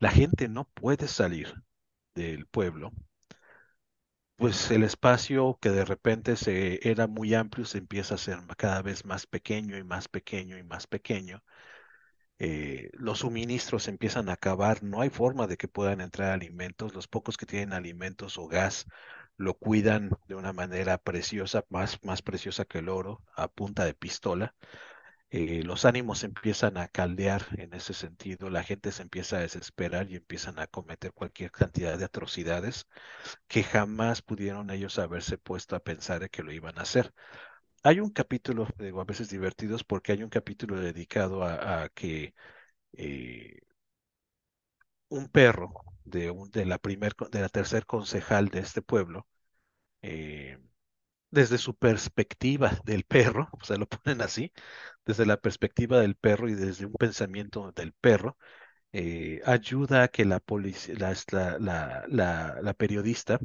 la 0.00 0.10
gente 0.10 0.48
no 0.48 0.64
puede 0.66 1.08
salir 1.08 1.54
del 2.14 2.46
pueblo, 2.46 2.92
pues 4.36 4.70
el 4.70 4.82
espacio 4.84 5.58
que 5.60 5.70
de 5.70 5.84
repente 5.84 6.36
se 6.36 6.80
era 6.88 7.06
muy 7.06 7.34
amplio 7.34 7.64
se 7.66 7.78
empieza 7.78 8.14
a 8.14 8.16
hacer 8.16 8.38
cada 8.56 8.82
vez 8.82 9.04
más 9.04 9.26
pequeño 9.26 9.76
y 9.78 9.84
más 9.84 10.08
pequeño 10.08 10.56
y 10.58 10.62
más 10.62 10.86
pequeño. 10.86 11.42
Eh, 12.38 12.90
los 12.94 13.20
suministros 13.20 13.88
empiezan 13.88 14.28
a 14.30 14.34
acabar, 14.34 14.82
no 14.82 15.00
hay 15.02 15.10
forma 15.10 15.46
de 15.46 15.56
que 15.58 15.68
puedan 15.68 16.00
entrar 16.00 16.30
alimentos, 16.32 16.94
los 16.94 17.06
pocos 17.08 17.36
que 17.36 17.46
tienen 17.46 17.72
alimentos 17.74 18.38
o 18.38 18.48
gas 18.48 18.86
lo 19.36 19.54
cuidan 19.54 20.10
de 20.28 20.34
una 20.36 20.52
manera 20.52 20.98
preciosa, 20.98 21.64
más, 21.70 21.98
más 22.04 22.22
preciosa 22.22 22.64
que 22.64 22.78
el 22.78 22.88
oro, 22.88 23.22
a 23.36 23.48
punta 23.48 23.84
de 23.84 23.94
pistola. 23.94 24.54
Eh, 25.32 25.62
los 25.64 25.84
ánimos 25.84 26.24
empiezan 26.24 26.76
a 26.76 26.88
caldear 26.88 27.42
en 27.58 27.72
ese 27.74 27.94
sentido, 27.94 28.50
la 28.50 28.64
gente 28.64 28.90
se 28.92 29.02
empieza 29.02 29.36
a 29.36 29.40
desesperar 29.40 30.10
y 30.10 30.16
empiezan 30.16 30.58
a 30.58 30.66
cometer 30.66 31.12
cualquier 31.12 31.52
cantidad 31.52 31.96
de 31.98 32.04
atrocidades 32.04 32.86
que 33.48 33.62
jamás 33.64 34.22
pudieron 34.22 34.70
ellos 34.70 34.98
haberse 34.98 35.38
puesto 35.38 35.76
a 35.76 35.80
pensar 35.80 36.30
que 36.30 36.42
lo 36.44 36.52
iban 36.52 36.78
a 36.78 36.82
hacer. 36.82 37.14
hay 37.84 38.00
un 38.00 38.10
capítulo, 38.10 38.68
digo, 38.78 39.00
a 39.02 39.04
veces 39.04 39.30
divertidos, 39.30 39.84
porque 39.84 40.12
hay 40.12 40.22
un 40.24 40.30
capítulo 40.30 40.80
dedicado 40.80 41.44
a, 41.44 41.88
que 41.90 42.34
eh, 42.94 43.60
un 45.08 45.28
perro 45.28 45.72
de, 46.04 46.30
un- 46.30 46.50
de 46.50 46.64
la 46.66 46.78
primer, 46.78 47.14
de 47.30 47.40
la 47.40 47.48
tercer 47.48 47.86
concejal 47.86 48.48
de 48.48 48.60
este 48.60 48.82
pueblo, 48.82 49.26
eh, 50.02 50.58
desde 51.30 51.58
su 51.58 51.76
perspectiva 51.76 52.72
del 52.84 53.04
perro, 53.04 53.48
o 53.60 53.64
sea, 53.64 53.76
lo 53.76 53.86
ponen 53.88 54.22
así, 54.22 54.52
desde 55.06 55.26
la 55.26 55.38
perspectiva 55.40 56.00
del 56.00 56.16
perro 56.16 56.48
y 56.48 56.54
desde 56.54 56.86
un 56.86 56.94
pensamiento 56.94 57.72
del 57.72 57.92
perro, 57.94 58.38
eh, 58.92 59.40
ayuda 59.46 60.04
a 60.04 60.08
que 60.08 60.24
la, 61.60 62.06
la- 62.08 62.58
la 62.62 62.74
periodista 62.74 63.40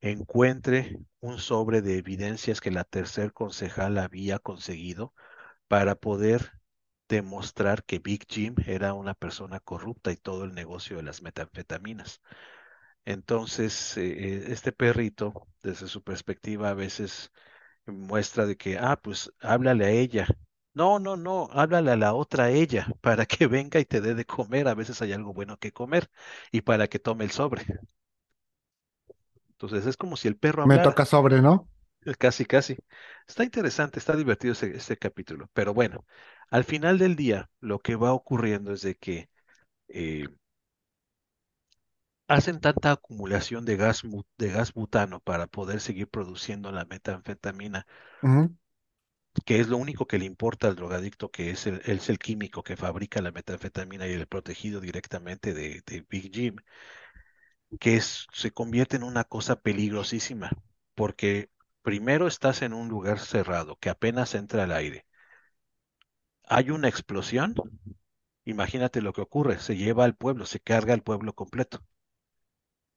encuentre 0.00 0.98
un 1.20 1.38
sobre 1.38 1.82
de 1.82 1.98
evidencias 1.98 2.60
que 2.60 2.70
la 2.70 2.84
tercer 2.84 3.32
concejal 3.32 3.98
había 3.98 4.38
conseguido 4.38 5.14
para 5.68 5.94
poder 5.96 6.52
demostrar 7.08 7.84
que 7.84 7.98
Big 8.00 8.26
Jim 8.28 8.54
era 8.66 8.94
una 8.94 9.14
persona 9.14 9.60
corrupta 9.60 10.12
y 10.12 10.16
todo 10.16 10.44
el 10.44 10.54
negocio 10.54 10.96
de 10.98 11.04
las 11.04 11.22
metanfetaminas. 11.22 12.22
Entonces, 13.04 13.96
eh, 13.96 14.36
eh, 14.36 14.44
este 14.48 14.72
perrito, 14.72 15.48
desde 15.62 15.88
su 15.88 16.02
perspectiva, 16.02 16.70
a 16.70 16.74
veces 16.74 17.32
muestra 17.86 18.46
de 18.46 18.56
que, 18.56 18.78
ah, 18.78 18.98
pues 19.02 19.32
háblale 19.40 19.86
a 19.86 19.90
ella. 19.90 20.26
No, 20.74 20.98
no, 21.00 21.16
no, 21.16 21.48
háblale 21.52 21.92
a 21.92 21.96
la 21.96 22.14
otra 22.14 22.50
ella 22.50 22.86
para 23.02 23.26
que 23.26 23.46
venga 23.46 23.80
y 23.80 23.84
te 23.86 24.00
dé 24.00 24.14
de 24.14 24.26
comer. 24.26 24.68
A 24.68 24.74
veces 24.74 25.02
hay 25.02 25.12
algo 25.12 25.32
bueno 25.34 25.58
que 25.58 25.72
comer 25.72 26.10
y 26.52 26.62
para 26.62 26.88
que 26.88 26.98
tome 26.98 27.24
el 27.24 27.32
sobre. 27.32 27.64
Entonces 29.52 29.86
es 29.86 29.96
como 29.96 30.16
si 30.16 30.28
el 30.28 30.36
perro 30.36 30.66
Me 30.66 30.78
toca 30.78 31.04
sobre, 31.04 31.40
¿no? 31.40 31.68
casi, 32.18 32.44
casi. 32.44 32.76
Está 33.26 33.44
interesante, 33.44 33.98
está 33.98 34.16
divertido 34.16 34.52
ese, 34.52 34.76
este 34.76 34.96
capítulo. 34.96 35.48
Pero 35.52 35.72
bueno, 35.74 36.04
al 36.50 36.64
final 36.64 36.98
del 36.98 37.16
día, 37.16 37.50
lo 37.60 37.78
que 37.78 37.96
va 37.96 38.12
ocurriendo 38.12 38.72
es 38.72 38.82
de 38.82 38.96
que 38.96 39.28
eh, 39.88 40.26
hacen 42.28 42.60
tanta 42.60 42.92
acumulación 42.92 43.64
de 43.64 43.76
gas, 43.76 44.02
de 44.38 44.48
gas 44.50 44.72
butano 44.72 45.20
para 45.20 45.46
poder 45.46 45.80
seguir 45.80 46.08
produciendo 46.08 46.72
la 46.72 46.84
metanfetamina 46.84 47.86
que 49.44 49.60
es 49.60 49.68
lo 49.68 49.76
único 49.78 50.06
que 50.06 50.18
le 50.18 50.24
importa 50.26 50.66
al 50.68 50.74
drogadicto, 50.76 51.30
que 51.30 51.50
es 51.50 51.66
el, 51.66 51.80
es 51.84 52.08
el 52.10 52.18
químico 52.18 52.62
que 52.62 52.76
fabrica 52.76 53.22
la 53.22 53.30
metanfetamina 53.32 54.06
y 54.08 54.12
el 54.12 54.26
protegido 54.26 54.80
directamente 54.80 55.54
de, 55.54 55.82
de 55.86 56.04
Big 56.08 56.32
Jim, 56.34 56.56
que 57.80 57.96
es, 57.96 58.26
se 58.32 58.50
convierte 58.52 58.96
en 58.96 59.02
una 59.02 59.24
cosa 59.24 59.60
peligrosísima, 59.60 60.50
porque 60.94 61.50
primero 61.82 62.26
estás 62.26 62.62
en 62.62 62.72
un 62.72 62.88
lugar 62.88 63.18
cerrado, 63.18 63.76
que 63.78 63.90
apenas 63.90 64.34
entra 64.34 64.64
el 64.64 64.72
aire. 64.72 65.06
Hay 66.44 66.70
una 66.70 66.86
explosión, 66.86 67.56
imagínate 68.44 69.02
lo 69.02 69.12
que 69.12 69.22
ocurre, 69.22 69.58
se 69.60 69.76
lleva 69.76 70.04
al 70.04 70.16
pueblo, 70.16 70.46
se 70.46 70.60
carga 70.60 70.94
al 70.94 71.02
pueblo 71.02 71.34
completo, 71.34 71.84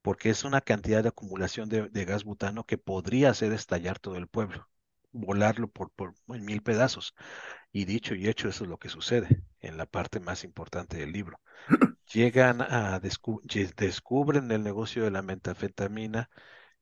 porque 0.06 0.30
es 0.30 0.44
una 0.44 0.60
cantidad 0.62 1.02
de 1.02 1.08
acumulación 1.10 1.68
de, 1.68 1.88
gas 2.04 2.24
butano 2.24 2.64
que 2.64 2.78
podría 2.78 3.30
hacer 3.30 3.52
estallar 3.52 3.98
todo 3.98 4.16
el 4.16 4.28
pueblo, 4.28 4.68
volarlo 5.12 5.68
por, 5.68 5.90
por 5.92 6.14
en 6.28 6.44
mil 6.44 6.62
pedazos. 6.62 7.14
Y 7.72 7.84
dicho 7.86 8.14
y 8.14 8.28
hecho, 8.28 8.48
eso 8.48 8.64
es 8.64 8.70
lo 8.70 8.78
que 8.78 8.88
sucede 8.90 9.42
en 9.60 9.76
la 9.78 9.86
parte 9.86 10.20
más 10.20 10.44
importante 10.44 10.98
del 10.98 11.12
libro. 11.12 11.40
Llegan 12.12 12.62
a 12.62 13.00
descu- 13.00 13.42
descubren 13.76 14.50
el 14.52 14.62
negocio 14.64 15.04
de 15.04 15.10
la 15.12 15.22
metanfetamina, 15.22 16.30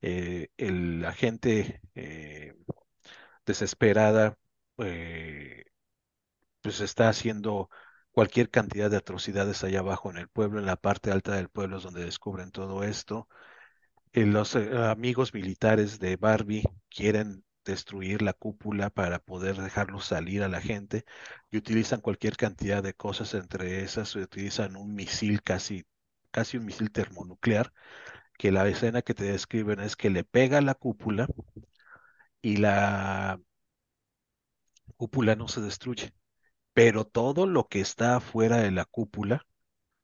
eh, 0.03 0.49
la 0.59 1.13
gente 1.15 1.83
eh, 1.97 2.55
desesperada 3.47 4.39
eh, 4.79 5.65
pues 6.63 6.81
está 6.81 7.09
haciendo 7.09 7.71
cualquier 8.15 8.51
cantidad 8.51 8.91
de 8.91 8.97
atrocidades 8.99 9.65
allá 9.65 9.81
abajo 9.81 10.11
en 10.11 10.19
el 10.19 10.29
pueblo, 10.29 10.61
en 10.61 10.67
la 10.67 10.77
parte 10.77 11.11
alta 11.11 11.35
del 11.37 11.49
pueblo 11.49 11.79
es 11.79 11.83
donde 11.85 12.05
descubren 12.05 12.53
todo 12.53 12.85
esto. 12.85 13.29
Eh, 14.13 14.27
los 14.27 14.57
eh, 14.57 14.71
amigos 14.89 15.35
militares 15.35 15.99
de 16.01 16.17
Barbie 16.17 16.65
quieren 16.91 17.45
destruir 17.65 18.23
la 18.23 18.33
cúpula 18.35 18.91
para 18.91 19.19
poder 19.21 19.57
dejarlo 19.57 20.01
salir 20.01 20.43
a 20.43 20.49
la 20.49 20.61
gente 20.61 21.05
y 21.51 21.57
utilizan 21.59 22.01
cualquier 22.01 22.37
cantidad 22.37 22.83
de 22.83 22.95
cosas, 22.95 23.35
entre 23.35 23.83
esas 23.83 24.15
utilizan 24.17 24.77
un 24.77 24.95
misil 24.95 25.43
casi, 25.43 25.85
casi 26.31 26.59
un 26.59 26.67
misil 26.67 26.93
termonuclear, 26.93 27.73
que 28.39 28.53
la 28.53 28.69
escena 28.69 29.03
que 29.03 29.15
te 29.15 29.25
describen 29.25 29.81
es 29.81 29.97
que 29.97 30.11
le 30.11 30.25
pega 30.25 30.59
a 30.59 30.63
la 30.63 30.75
cúpula 30.75 31.29
y 32.43 32.57
la 32.59 33.41
cúpula 34.97 35.37
no 35.37 35.49
se 35.49 35.61
destruye, 35.61 36.13
pero 36.75 37.07
todo 37.07 37.47
lo 37.47 37.69
que 37.69 37.81
está 37.81 38.17
afuera 38.17 38.59
de 38.59 38.71
la 38.73 38.85
cúpula 38.85 39.47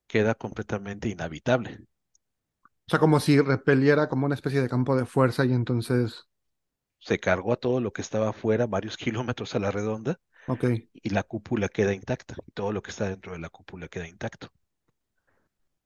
queda 0.09 0.34
completamente 0.36 1.09
inhabitable. 1.10 1.80
O 2.86 2.90
sea, 2.90 2.98
como 2.98 3.20
si 3.20 3.40
repeliera 3.40 4.09
como 4.10 4.26
una 4.26 4.34
especie 4.34 4.60
de 4.60 4.68
campo 4.68 4.94
de 4.97 5.06
fuerza 5.06 5.47
y 5.47 5.52
entonces, 5.55 6.26
Se 6.98 7.20
cargó 7.20 7.52
a 7.52 7.56
todo 7.56 7.78
lo 7.82 7.92
que 7.92 8.01
estaba 8.01 8.30
afuera, 8.30 8.66
varios 8.66 8.97
kilómetros 8.97 9.55
a 9.55 9.59
la 9.59 9.70
redonda, 9.70 10.18
ok. 10.47 10.64
y 11.02 11.10
la 11.10 11.24
cúpula 11.24 11.68
queda 11.68 11.94
intacta, 11.94 12.36
y 12.47 12.52
todo 12.52 12.72
lo 12.72 12.82
que 12.82 12.90
está 12.90 13.09
dentro 13.09 13.32
de 13.32 13.40
la 13.40 13.51
cúpula 13.51 13.88
queda 13.88 14.09
intacto. 14.09 14.52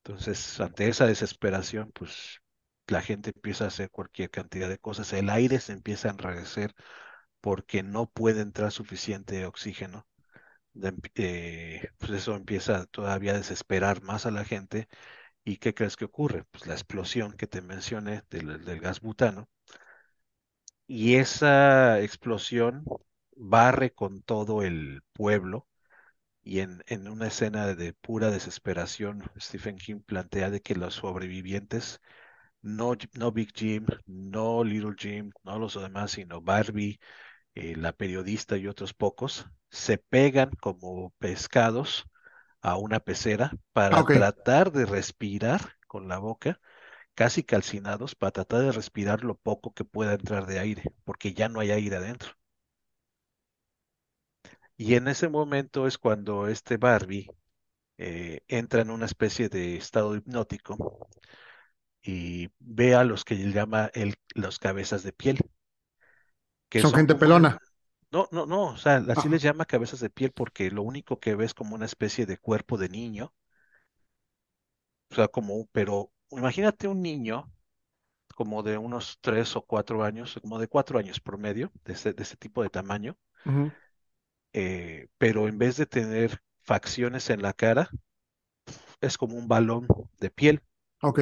Entonces, 0.05 0.61
ante 0.61 0.89
esa 0.89 1.07
desesperación, 1.07 1.91
pues 1.95 2.41
la 2.87 3.01
gente 3.03 3.31
empieza 3.35 3.65
a 3.65 3.69
hacer 3.69 3.91
cualquier 3.91 4.31
cantidad 4.31 4.69
de 4.69 4.79
cosas, 4.79 5.13
el 5.13 5.31
aire 5.31 5.59
se 5.61 5.73
empieza 5.73 6.09
a 6.09 6.13
enrarecer 6.13 6.75
porque 7.41 7.83
no 7.83 8.07
puede 8.11 8.43
entrar 8.43 8.73
suficiente 8.73 9.47
oxígeno. 9.47 10.07
De- 10.75 10.95
eh, 11.17 11.89
pues 11.99 12.11
eso 12.13 12.35
empieza 12.37 12.85
todavía 12.87 13.33
a 13.33 13.39
desesperar 13.39 14.03
más 14.03 14.27
a 14.27 14.31
la 14.31 14.45
gente. 14.45 14.89
¿Y 15.45 15.59
qué 15.59 15.75
crees 15.75 15.97
que 15.97 16.07
ocurre? 16.07 16.45
Pues 16.53 16.67
la 16.67 16.75
explosión 16.75 17.33
que 17.35 17.47
te 17.49 17.63
mencioné 17.63 18.25
del, 18.31 18.65
del 18.65 18.81
gas 18.81 19.01
butano. 19.01 19.49
Y 20.87 21.17
esa 21.17 22.01
explosión 22.01 22.85
barre 23.37 23.93
con 23.93 24.23
todo 24.23 24.63
el 24.63 25.03
pueblo 25.13 25.67
Y 26.45 26.61
en, 26.61 26.83
en 26.89 27.09
una 27.09 27.29
escena 27.29 27.75
de 27.75 27.93
pura 27.95 28.31
desesperación, 28.31 29.25
Stephen 29.41 29.77
King 29.79 30.01
plantea 30.03 30.51
de 30.51 30.63
que 30.63 30.75
los 30.77 30.95
sobrevivientes, 30.97 32.01
no, 32.63 32.95
no 33.15 33.33
Big 33.33 33.53
Jim, 33.55 33.87
no 34.07 34.65
Little 34.65 34.95
Jim, 34.99 35.33
no 35.45 35.59
los 35.59 35.75
demás, 35.81 36.13
sino 36.13 36.41
Barbie, 36.43 37.01
eh, 37.55 37.77
la 37.77 37.93
periodista 37.93 38.57
y 38.57 38.67
otros 38.69 38.95
pocos, 38.95 39.47
se 39.71 39.99
pegan 39.99 40.51
como 40.61 41.11
pescados 41.19 42.07
a 42.63 42.77
una 42.77 43.01
pecera 43.01 43.53
para 43.73 44.05
tratar 44.05 44.73
de 44.73 44.87
respirar 44.87 45.77
con 45.87 46.09
la 46.09 46.19
boca, 46.19 46.61
casi 47.15 47.45
calcinados, 47.45 48.15
para 48.17 48.33
tratar 48.33 48.63
de 48.63 48.73
respirar 48.73 49.25
lo 49.25 49.37
poco 49.37 49.75
que 49.75 49.85
pueda 49.85 50.15
entrar 50.15 50.47
de 50.47 50.59
aire, 50.61 50.85
porque 51.05 51.35
ya 51.35 51.49
no 51.49 51.61
hay 51.61 51.71
aire 51.73 51.97
adentro. 51.97 52.33
Y 54.77 54.95
en 54.95 55.09
ese 55.09 55.29
momento 55.29 55.87
es 55.87 55.99
cuando 55.99 56.49
este 56.49 56.77
Barbie 56.77 57.29
eh, 57.99 58.43
entra 58.49 58.83
en 58.83 58.91
una 58.91 59.07
especie 59.07 59.49
de 59.49 59.77
estado 59.77 60.17
hipnótico 60.17 61.09
y 62.03 62.51
ve 62.61 62.95
a 62.95 63.05
los 63.05 63.25
que 63.25 63.35
él 63.35 63.53
llama 63.53 63.91
el, 63.95 64.15
los 64.35 64.59
cabezas 64.59 65.03
de 65.03 65.13
piel, 65.13 65.39
que 66.75 66.85
Son 66.85 66.93
son 66.93 66.99
gente 66.99 67.15
como 67.15 67.23
pelona. 67.23 67.59
No, 68.13 68.29
no, 68.33 68.47
no, 68.47 68.65
o 68.75 68.77
sea, 68.79 68.97
así 69.09 69.29
Ah, 69.29 69.29
les 69.29 69.43
llama 69.43 69.67
cabezas 69.67 70.01
de 70.01 70.11
piel 70.11 70.33
porque 70.33 70.71
lo 70.71 70.83
único 70.85 71.21
que 71.21 71.35
ves 71.37 71.55
como 71.55 71.75
una 71.77 71.87
especie 71.87 72.27
de 72.27 72.39
cuerpo 72.39 72.79
de 72.79 72.89
niño, 72.89 73.35
o 75.11 75.15
sea, 75.15 75.29
como, 75.29 75.67
pero 75.73 76.13
imagínate 76.31 76.89
un 76.89 77.01
niño 77.03 77.51
como 78.37 78.63
de 78.65 78.79
unos 78.79 79.19
tres 79.23 79.57
o 79.57 79.63
cuatro 79.63 80.05
años, 80.05 80.39
como 80.43 80.59
de 80.61 80.69
cuatro 80.69 80.99
años 80.99 81.21
promedio, 81.21 81.73
de 81.85 81.95
ese, 81.95 82.13
de 82.15 82.23
ese 82.25 82.37
tipo 82.39 82.63
de 82.65 82.71
tamaño, 82.71 83.19
eh, 84.53 85.09
pero 85.19 85.49
en 85.49 85.59
vez 85.59 85.77
de 85.77 85.87
tener 85.87 86.41
facciones 86.63 87.29
en 87.31 87.43
la 87.43 87.53
cara, 87.53 87.91
es 89.01 89.19
como 89.19 89.37
un 89.37 89.49
balón 89.49 89.87
de 90.19 90.31
piel 90.31 90.61
Ok. 91.03 91.19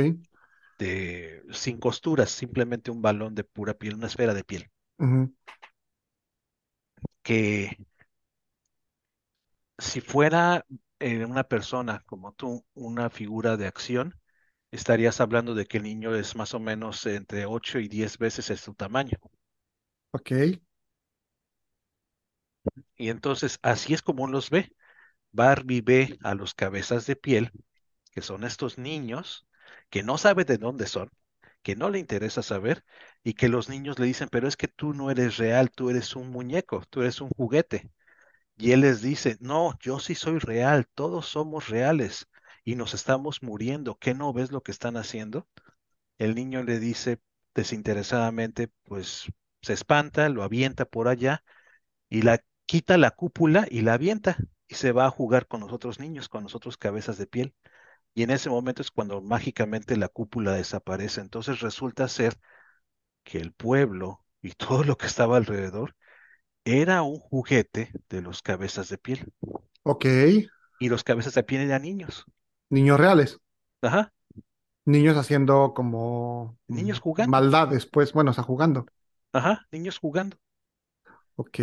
de, 0.79 1.43
sin 1.53 1.79
costuras, 1.79 2.31
simplemente 2.31 2.91
un 2.91 3.03
balón 3.03 3.35
de 3.35 3.45
pura 3.45 3.75
piel, 3.75 3.95
una 3.95 4.07
esfera 4.09 4.35
de 4.35 4.45
piel, 4.45 4.71
ujú. 5.03 5.33
que 7.23 7.77
si 9.79 10.01
fuera 10.01 10.65
eh, 10.99 11.25
una 11.27 11.45
persona 11.45 12.03
como 12.07 12.33
tú, 12.33 12.65
una 12.75 13.11
figura 13.11 13.57
de 13.59 13.67
acción, 13.67 14.19
estarías 14.73 15.21
hablando 15.23 15.55
de 15.57 15.67
que 15.67 15.79
el 15.79 15.85
niño 15.85 16.15
es 16.17 16.37
más 16.37 16.55
o 16.55 16.61
menos 16.61 17.07
entre 17.07 17.47
8 17.47 17.79
y 17.81 17.89
10 17.89 18.19
veces 18.19 18.51
es 18.51 18.61
su 18.61 18.75
tamaño. 18.75 19.19
Ok. 20.13 20.33
Y 22.97 23.09
entonces 23.11 23.59
así 23.63 23.93
es 23.95 24.03
como 24.03 24.27
los 24.29 24.51
ve. 24.51 24.75
Barbie 25.33 25.83
ve 25.83 26.19
a 26.25 26.35
los 26.35 26.55
cabezas 26.55 27.07
de 27.07 27.17
piel, 27.17 27.53
que 28.13 28.23
son 28.23 28.45
estos 28.45 28.79
niños, 28.79 29.47
que 29.91 30.03
no 30.05 30.19
sabe 30.19 30.45
de 30.47 30.59
dónde 30.59 30.87
son, 30.89 31.11
que 31.63 31.77
no 31.77 31.91
le 31.91 31.99
interesa 31.99 32.43
saber 32.43 32.85
y 33.25 33.35
que 33.35 33.49
los 33.49 33.69
niños 33.69 33.99
le 33.99 34.07
dicen, 34.07 34.29
pero 34.31 34.49
es 34.49 34.57
que 34.57 34.69
tú 34.69 34.95
no 34.95 35.11
eres 35.11 35.37
real, 35.39 35.71
tú 35.71 35.91
eres 35.91 36.17
un 36.17 36.31
muñeco, 36.31 36.83
tú 36.91 37.03
eres 37.03 37.21
un 37.21 37.31
juguete. 37.31 37.91
Y 38.57 38.73
él 38.73 38.81
les 38.83 39.03
dice, 39.03 39.37
no, 39.41 39.79
yo 39.81 39.99
sí 40.01 40.15
soy 40.15 40.39
real, 40.39 40.87
todos 40.95 41.27
somos 41.27 41.69
reales 41.69 42.29
y 42.65 42.77
nos 42.77 42.95
estamos 42.95 43.43
muriendo, 43.43 43.97
¿qué 43.99 44.15
no 44.15 44.33
ves 44.33 44.53
lo 44.53 44.63
que 44.63 44.73
están 44.73 44.97
haciendo? 44.97 45.49
El 46.19 46.35
niño 46.35 46.63
le 46.63 46.79
dice 46.81 47.21
desinteresadamente, 47.55 48.69
pues 48.85 49.27
se 49.63 49.73
espanta, 49.75 50.29
lo 50.29 50.43
avienta 50.43 50.85
por 50.87 51.09
allá 51.09 51.45
y 52.09 52.23
la 52.23 52.43
quita 52.67 52.99
la 52.99 53.11
cúpula 53.13 53.67
y 53.71 53.83
la 53.83 53.95
avienta 53.95 54.37
y 54.69 54.77
se 54.77 54.93
va 54.93 55.07
a 55.07 55.11
jugar 55.11 55.47
con 55.49 55.61
los 55.61 55.73
otros 55.73 56.01
niños, 56.01 56.29
con 56.29 56.45
los 56.45 56.55
otros 56.55 56.77
cabezas 56.77 57.19
de 57.19 57.27
piel. 57.27 57.55
Y 58.15 58.23
en 58.25 58.31
ese 58.31 58.51
momento 58.51 58.83
es 58.83 58.91
cuando 58.91 59.21
mágicamente 59.23 59.97
la 59.97 60.09
cúpula 60.09 60.53
desaparece. 60.55 61.21
Entonces 61.21 61.61
resulta 61.61 62.09
ser 62.09 62.39
que 63.25 63.39
el 63.39 63.53
pueblo 63.53 64.25
y 64.43 64.53
todo 64.53 64.85
lo 64.85 64.97
que 64.99 65.07
estaba 65.07 65.37
alrededor 65.39 65.97
era 66.65 67.03
un 67.03 67.19
juguete 67.19 67.93
de 68.11 68.23
los 68.23 68.43
cabezas 68.43 68.89
de 68.91 68.99
piel. 68.99 69.33
Ok. 69.85 70.05
Y 70.79 70.91
los 70.91 71.03
cabezas 71.03 71.33
de 71.33 71.45
piel 71.45 71.63
eran 71.63 71.81
niños. 71.81 72.27
Niños 72.71 72.99
reales. 72.99 73.39
Ajá, 73.83 74.13
Niños 74.85 75.17
haciendo 75.17 75.75
como 75.75 76.59
Niños 76.67 76.99
jugando. 77.01 77.39
maldades, 77.39 77.87
pues, 77.87 78.13
bueno, 78.13 78.31
o 78.33 78.35
sea, 78.35 78.45
jugando. 78.45 78.87
ajá, 79.33 79.67
niños 79.71 79.99
jugando. 79.99 80.39
Ok. 81.37 81.59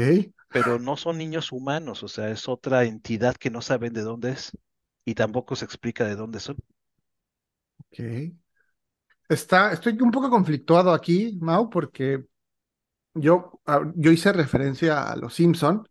Pero 0.51 0.77
no 0.77 0.95
son 0.95 1.17
niños 1.17 1.51
humanos, 1.51 2.03
o 2.03 2.07
sea, 2.07 2.29
es 2.29 2.47
otra 2.47 2.83
entidad 2.85 3.35
que 3.35 3.49
no 3.49 3.61
saben 3.61 3.93
de 3.93 4.01
dónde 4.01 4.31
es 4.31 4.51
y 5.09 5.15
tampoco 5.15 5.55
se 5.55 5.65
explica 5.65 6.05
de 6.05 6.15
dónde 6.15 6.39
son. 6.39 6.57
Ok. 7.77 7.99
Está, 9.27 9.71
estoy 9.73 9.97
un 10.01 10.11
poco 10.11 10.29
conflictuado 10.29 10.91
aquí, 10.91 11.37
Mau, 11.41 11.69
porque 11.69 12.25
yo, 13.13 13.61
ah, 13.65 13.81
yo 13.95 14.11
hice 14.11 14.33
referencia 14.33 15.11
a 15.11 15.15
Los 15.17 15.35
Simpson 15.35 15.87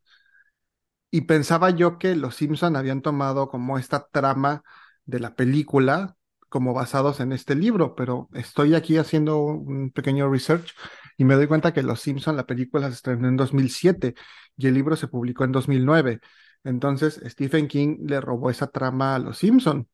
y 1.10 1.22
pensaba 1.22 1.70
yo 1.70 1.98
que 1.98 2.14
Los 2.16 2.36
Simpson 2.36 2.76
habían 2.76 3.02
tomado 3.02 3.48
como 3.48 3.78
esta 3.78 4.06
trama 4.08 4.62
de 5.04 5.20
la 5.20 5.34
película 5.34 6.16
como 6.48 6.74
basados 6.74 7.20
en 7.20 7.32
este 7.32 7.54
libro, 7.54 7.94
pero 7.94 8.28
estoy 8.34 8.74
aquí 8.74 8.96
haciendo 8.96 9.38
un 9.38 9.90
pequeño 9.90 10.30
research 10.30 10.72
y 11.16 11.24
me 11.24 11.34
doy 11.34 11.46
cuenta 11.46 11.72
que 11.72 11.82
Los 11.82 12.00
Simpson, 12.00 12.36
la 12.36 12.46
película 12.46 12.88
se 12.88 12.94
estrenó 12.94 13.28
en 13.28 13.36
2007 13.36 14.14
y 14.56 14.66
el 14.66 14.74
libro 14.74 14.96
se 14.96 15.08
publicó 15.08 15.44
en 15.44 15.52
2009. 15.52 16.20
Entonces, 16.64 17.20
Stephen 17.24 17.68
King 17.68 17.98
le 18.06 18.20
robó 18.20 18.50
esa 18.50 18.66
trama 18.68 19.14
a 19.14 19.18
Los 19.18 19.38
Simpson. 19.38 19.88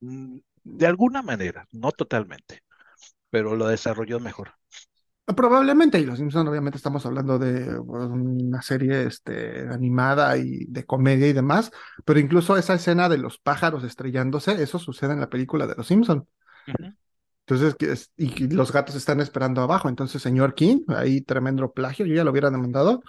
Mm, 0.00 0.38
De 0.62 0.86
alguna 0.86 1.22
manera, 1.22 1.66
no 1.72 1.90
totalmente, 1.92 2.62
pero 3.30 3.56
lo 3.56 3.68
desarrolló 3.68 4.20
mejor. 4.20 4.54
Probablemente, 5.36 6.00
y 6.00 6.04
Los 6.04 6.18
Simpson 6.18 6.48
obviamente 6.48 6.76
estamos 6.76 7.06
hablando 7.06 7.38
de 7.38 7.78
una 7.78 8.62
serie 8.62 9.04
este, 9.04 9.60
animada 9.68 10.36
y 10.36 10.64
de 10.66 10.84
comedia 10.84 11.28
y 11.28 11.32
demás, 11.32 11.70
pero 12.04 12.18
incluso 12.18 12.56
esa 12.56 12.74
escena 12.74 13.08
de 13.08 13.18
los 13.18 13.38
pájaros 13.38 13.84
estrellándose, 13.84 14.60
eso 14.60 14.80
sucede 14.80 15.12
en 15.12 15.20
la 15.20 15.30
película 15.30 15.68
de 15.68 15.76
Los 15.76 15.86
Simpson. 15.86 16.26
Entonces, 17.46 18.10
y 18.16 18.46
los 18.48 18.70
gatos 18.72 18.94
están 18.94 19.20
esperando 19.20 19.60
abajo. 19.62 19.88
Entonces, 19.88 20.22
señor 20.22 20.54
King, 20.54 20.82
ahí 20.88 21.20
tremendo 21.20 21.72
plagio, 21.72 22.06
yo 22.06 22.14
ya 22.14 22.24
lo 22.24 22.30
hubiera 22.30 22.50
demandado. 22.50 23.02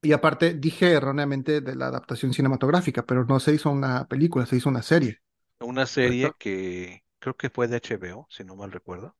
Y 0.00 0.12
aparte, 0.12 0.54
dije 0.54 0.92
erróneamente 0.92 1.60
de 1.60 1.74
la 1.74 1.86
adaptación 1.86 2.32
cinematográfica, 2.32 3.04
pero 3.04 3.24
no 3.24 3.40
se 3.40 3.54
hizo 3.54 3.70
una 3.70 4.06
película, 4.06 4.46
se 4.46 4.56
hizo 4.56 4.68
una 4.68 4.82
serie. 4.82 5.20
Una 5.60 5.86
serie 5.86 6.32
que 6.38 7.02
creo 7.18 7.36
que 7.36 7.50
fue 7.50 7.66
de 7.66 7.76
HBO, 7.76 8.26
si 8.30 8.44
no 8.44 8.54
mal 8.54 8.70
recuerdo. 8.70 9.16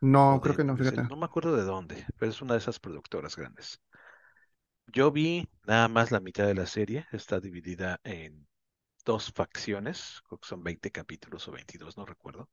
No, 0.00 0.40
creo 0.40 0.56
que 0.56 0.64
no, 0.64 0.76
fíjate. 0.76 1.02
no 1.02 1.16
me 1.16 1.24
acuerdo 1.24 1.56
de 1.56 1.64
dónde, 1.64 2.06
pero 2.16 2.30
es 2.30 2.40
una 2.40 2.54
de 2.54 2.60
esas 2.60 2.78
productoras 2.78 3.36
grandes. 3.36 3.80
Yo 4.86 5.10
vi 5.10 5.48
nada 5.66 5.88
más 5.88 6.10
la 6.10 6.20
mitad 6.20 6.46
de 6.46 6.54
la 6.54 6.66
serie, 6.66 7.06
está 7.12 7.40
dividida 7.40 8.00
en 8.04 8.46
dos 9.04 9.32
facciones, 9.32 10.22
creo 10.26 10.38
que 10.38 10.48
son 10.48 10.62
20 10.62 10.90
capítulos 10.90 11.46
o 11.48 11.52
22, 11.52 11.96
no 11.96 12.06
recuerdo. 12.06 12.48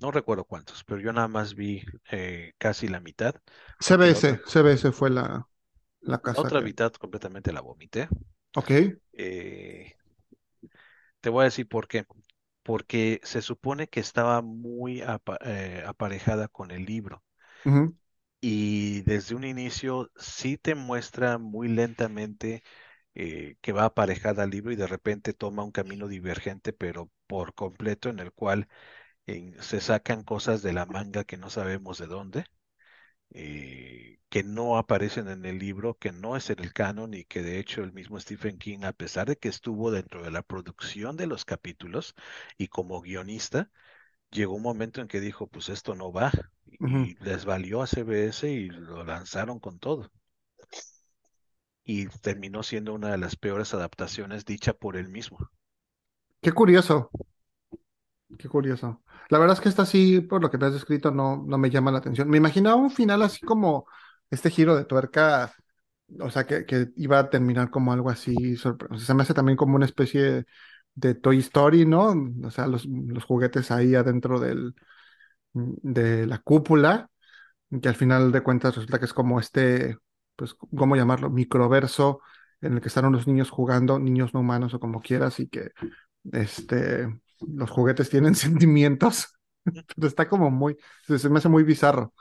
No 0.00 0.10
recuerdo 0.10 0.44
cuántos, 0.44 0.84
pero 0.84 1.00
yo 1.00 1.12
nada 1.14 1.28
más 1.28 1.54
vi 1.54 1.82
eh, 2.10 2.52
casi 2.58 2.88
la 2.88 3.00
mitad, 3.00 3.34
CBS, 3.80 4.42
CBS 4.46 4.92
fue 4.92 5.08
la, 5.08 5.48
la 6.00 6.40
otra 6.40 6.60
mitad 6.62 6.92
completamente 6.94 7.52
la 7.52 7.60
vomité. 7.60 8.08
Ok. 8.56 8.70
Eh, 9.12 9.94
te 11.20 11.30
voy 11.30 11.42
a 11.42 11.44
decir 11.44 11.68
por 11.68 11.88
qué. 11.88 12.06
Porque 12.62 13.20
se 13.24 13.40
supone 13.42 13.88
que 13.88 14.00
estaba 14.00 14.42
muy 14.42 15.00
apa- 15.02 15.38
eh, 15.44 15.82
aparejada 15.86 16.48
con 16.48 16.70
el 16.70 16.84
libro. 16.84 17.22
Y 18.40 19.02
desde 19.02 19.34
un 19.34 19.44
inicio 19.44 20.10
sí 20.16 20.58
te 20.58 20.74
muestra 20.74 21.38
muy 21.38 21.68
lentamente 21.68 22.62
eh, 23.14 23.56
que 23.60 23.72
va 23.72 23.86
aparejada 23.86 24.44
al 24.44 24.50
libro 24.50 24.72
y 24.72 24.76
de 24.76 24.86
repente 24.88 25.32
toma 25.34 25.64
un 25.64 25.72
camino 25.72 26.08
divergente, 26.08 26.72
pero 26.72 27.10
por 27.26 27.54
completo, 27.54 28.08
en 28.10 28.20
el 28.20 28.32
cual 28.32 28.68
se 29.60 29.80
sacan 29.80 30.22
cosas 30.24 30.62
de 30.62 30.72
la 30.72 30.86
manga 30.86 31.24
que 31.24 31.36
no 31.36 31.50
sabemos 31.50 31.98
de 31.98 32.06
dónde, 32.06 32.44
eh, 33.30 34.18
que 34.28 34.42
no 34.44 34.78
aparecen 34.78 35.28
en 35.28 35.44
el 35.46 35.58
libro, 35.58 35.96
que 35.98 36.12
no 36.12 36.36
es 36.36 36.50
en 36.50 36.60
el 36.60 36.72
canon 36.72 37.14
y 37.14 37.24
que 37.24 37.42
de 37.42 37.58
hecho 37.58 37.82
el 37.82 37.92
mismo 37.92 38.18
Stephen 38.20 38.58
King, 38.58 38.80
a 38.84 38.92
pesar 38.92 39.28
de 39.28 39.36
que 39.36 39.48
estuvo 39.48 39.90
dentro 39.90 40.22
de 40.22 40.30
la 40.30 40.42
producción 40.42 41.16
de 41.16 41.26
los 41.26 41.44
capítulos 41.44 42.14
y 42.58 42.68
como 42.68 43.00
guionista, 43.00 43.70
llegó 44.30 44.54
un 44.54 44.62
momento 44.62 45.00
en 45.02 45.08
que 45.08 45.20
dijo, 45.20 45.46
pues 45.48 45.68
esto 45.70 45.94
no 45.94 46.12
va, 46.12 46.32
y 46.66 47.16
les 47.24 47.44
valió 47.44 47.82
a 47.82 47.86
CBS 47.86 48.50
y 48.50 48.68
lo 48.70 49.04
lanzaron 49.04 49.60
con 49.60 49.78
todo. 49.78 50.10
Y 51.82 52.06
terminó 52.06 52.62
siendo 52.62 52.94
una 52.94 53.10
de 53.10 53.18
las 53.18 53.34
peores 53.34 53.74
adaptaciones 53.74 54.44
dicha 54.44 54.74
por 54.74 54.96
él 54.96 55.08
mismo. 55.08 55.50
Qué 56.40 56.52
curioso, 56.52 57.10
qué 58.38 58.48
curioso. 58.48 59.02
La 59.30 59.38
verdad 59.38 59.56
es 59.56 59.60
que 59.60 59.68
esta 59.68 59.86
sí, 59.86 60.20
por 60.20 60.42
lo 60.42 60.50
que 60.50 60.58
me 60.58 60.66
has 60.66 60.72
descrito, 60.74 61.10
no, 61.10 61.42
no 61.46 61.58
me 61.58 61.70
llama 61.70 61.90
la 61.90 61.98
atención. 61.98 62.28
Me 62.28 62.38
imaginaba 62.38 62.76
un 62.76 62.90
final 62.90 63.22
así 63.22 63.40
como 63.44 63.86
este 64.30 64.50
giro 64.50 64.76
de 64.76 64.84
tuerca, 64.84 65.52
o 66.20 66.30
sea, 66.30 66.46
que, 66.46 66.64
que 66.66 66.88
iba 66.96 67.18
a 67.18 67.30
terminar 67.30 67.70
como 67.70 67.92
algo 67.92 68.10
así, 68.10 68.34
o 68.54 68.58
sea, 68.58 68.76
se 68.98 69.14
me 69.14 69.22
hace 69.22 69.34
también 69.34 69.56
como 69.56 69.76
una 69.76 69.86
especie 69.86 70.44
de 70.94 71.14
Toy 71.14 71.38
Story, 71.38 71.86
¿no? 71.86 72.14
O 72.44 72.50
sea, 72.50 72.66
los, 72.66 72.86
los 72.86 73.24
juguetes 73.24 73.70
ahí 73.70 73.94
adentro 73.94 74.40
del, 74.40 74.74
de 75.52 76.26
la 76.26 76.38
cúpula, 76.38 77.10
que 77.82 77.88
al 77.88 77.96
final 77.96 78.32
de 78.32 78.42
cuentas 78.42 78.74
resulta 78.76 78.98
que 78.98 79.06
es 79.06 79.14
como 79.14 79.40
este, 79.40 79.96
pues, 80.36 80.54
¿cómo 80.54 80.96
llamarlo? 80.96 81.30
Microverso 81.30 82.20
en 82.60 82.74
el 82.74 82.80
que 82.80 82.88
están 82.88 83.06
unos 83.06 83.26
niños 83.26 83.50
jugando, 83.50 83.98
niños 83.98 84.34
no 84.34 84.40
humanos 84.40 84.74
o 84.74 84.80
como 84.80 85.00
quieras, 85.00 85.40
y 85.40 85.48
que 85.48 85.70
este, 86.32 87.08
los 87.40 87.70
juguetes 87.70 88.10
tienen 88.10 88.34
sentimientos, 88.36 89.28
pero 89.96 90.08
está 90.08 90.28
como 90.28 90.50
muy, 90.50 90.76
se, 91.06 91.28
me 91.30 91.38
hace 91.38 91.48
muy 91.48 91.62
bizarro. 91.64 92.12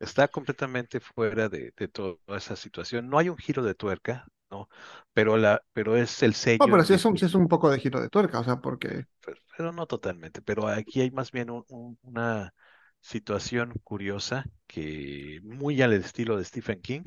Está 0.00 0.28
completamente 0.28 1.00
fuera 1.00 1.48
de, 1.48 1.72
de 1.76 1.88
toda 1.88 2.18
esa 2.36 2.56
situación. 2.56 3.08
No 3.08 3.18
hay 3.18 3.28
un 3.30 3.38
giro 3.38 3.62
de 3.64 3.74
tuerca, 3.74 4.26
¿no? 4.50 4.68
Pero, 5.12 5.36
la, 5.36 5.62
pero 5.72 5.96
es 5.96 6.22
el 6.22 6.34
No, 6.60 6.68
sello 6.68 6.70
pero 6.70 6.84
sí 6.84 6.94
es 6.94 7.04
un, 7.04 7.16
sí 7.16 7.24
es 7.26 7.34
un 7.34 7.48
poco 7.48 7.70
de 7.70 7.78
giro 7.78 8.00
de 8.00 8.08
tuerca, 8.08 8.40
o 8.40 8.44
sea, 8.44 8.60
porque, 8.60 9.06
Pero, 9.20 9.40
pero 9.56 9.72
no 9.72 9.86
totalmente. 9.86 10.42
Pero 10.42 10.68
aquí 10.68 11.00
hay 11.00 11.10
más 11.10 11.30
bien 11.32 11.50
un- 11.50 11.64
un- 11.68 11.98
una 12.02 12.54
situación 13.00 13.74
curiosa 13.84 14.44
que 14.66 15.40
muy 15.44 15.80
al 15.82 15.92
estilo 15.92 16.36
de 16.36 16.44
Stephen 16.44 16.80
King, 16.82 17.02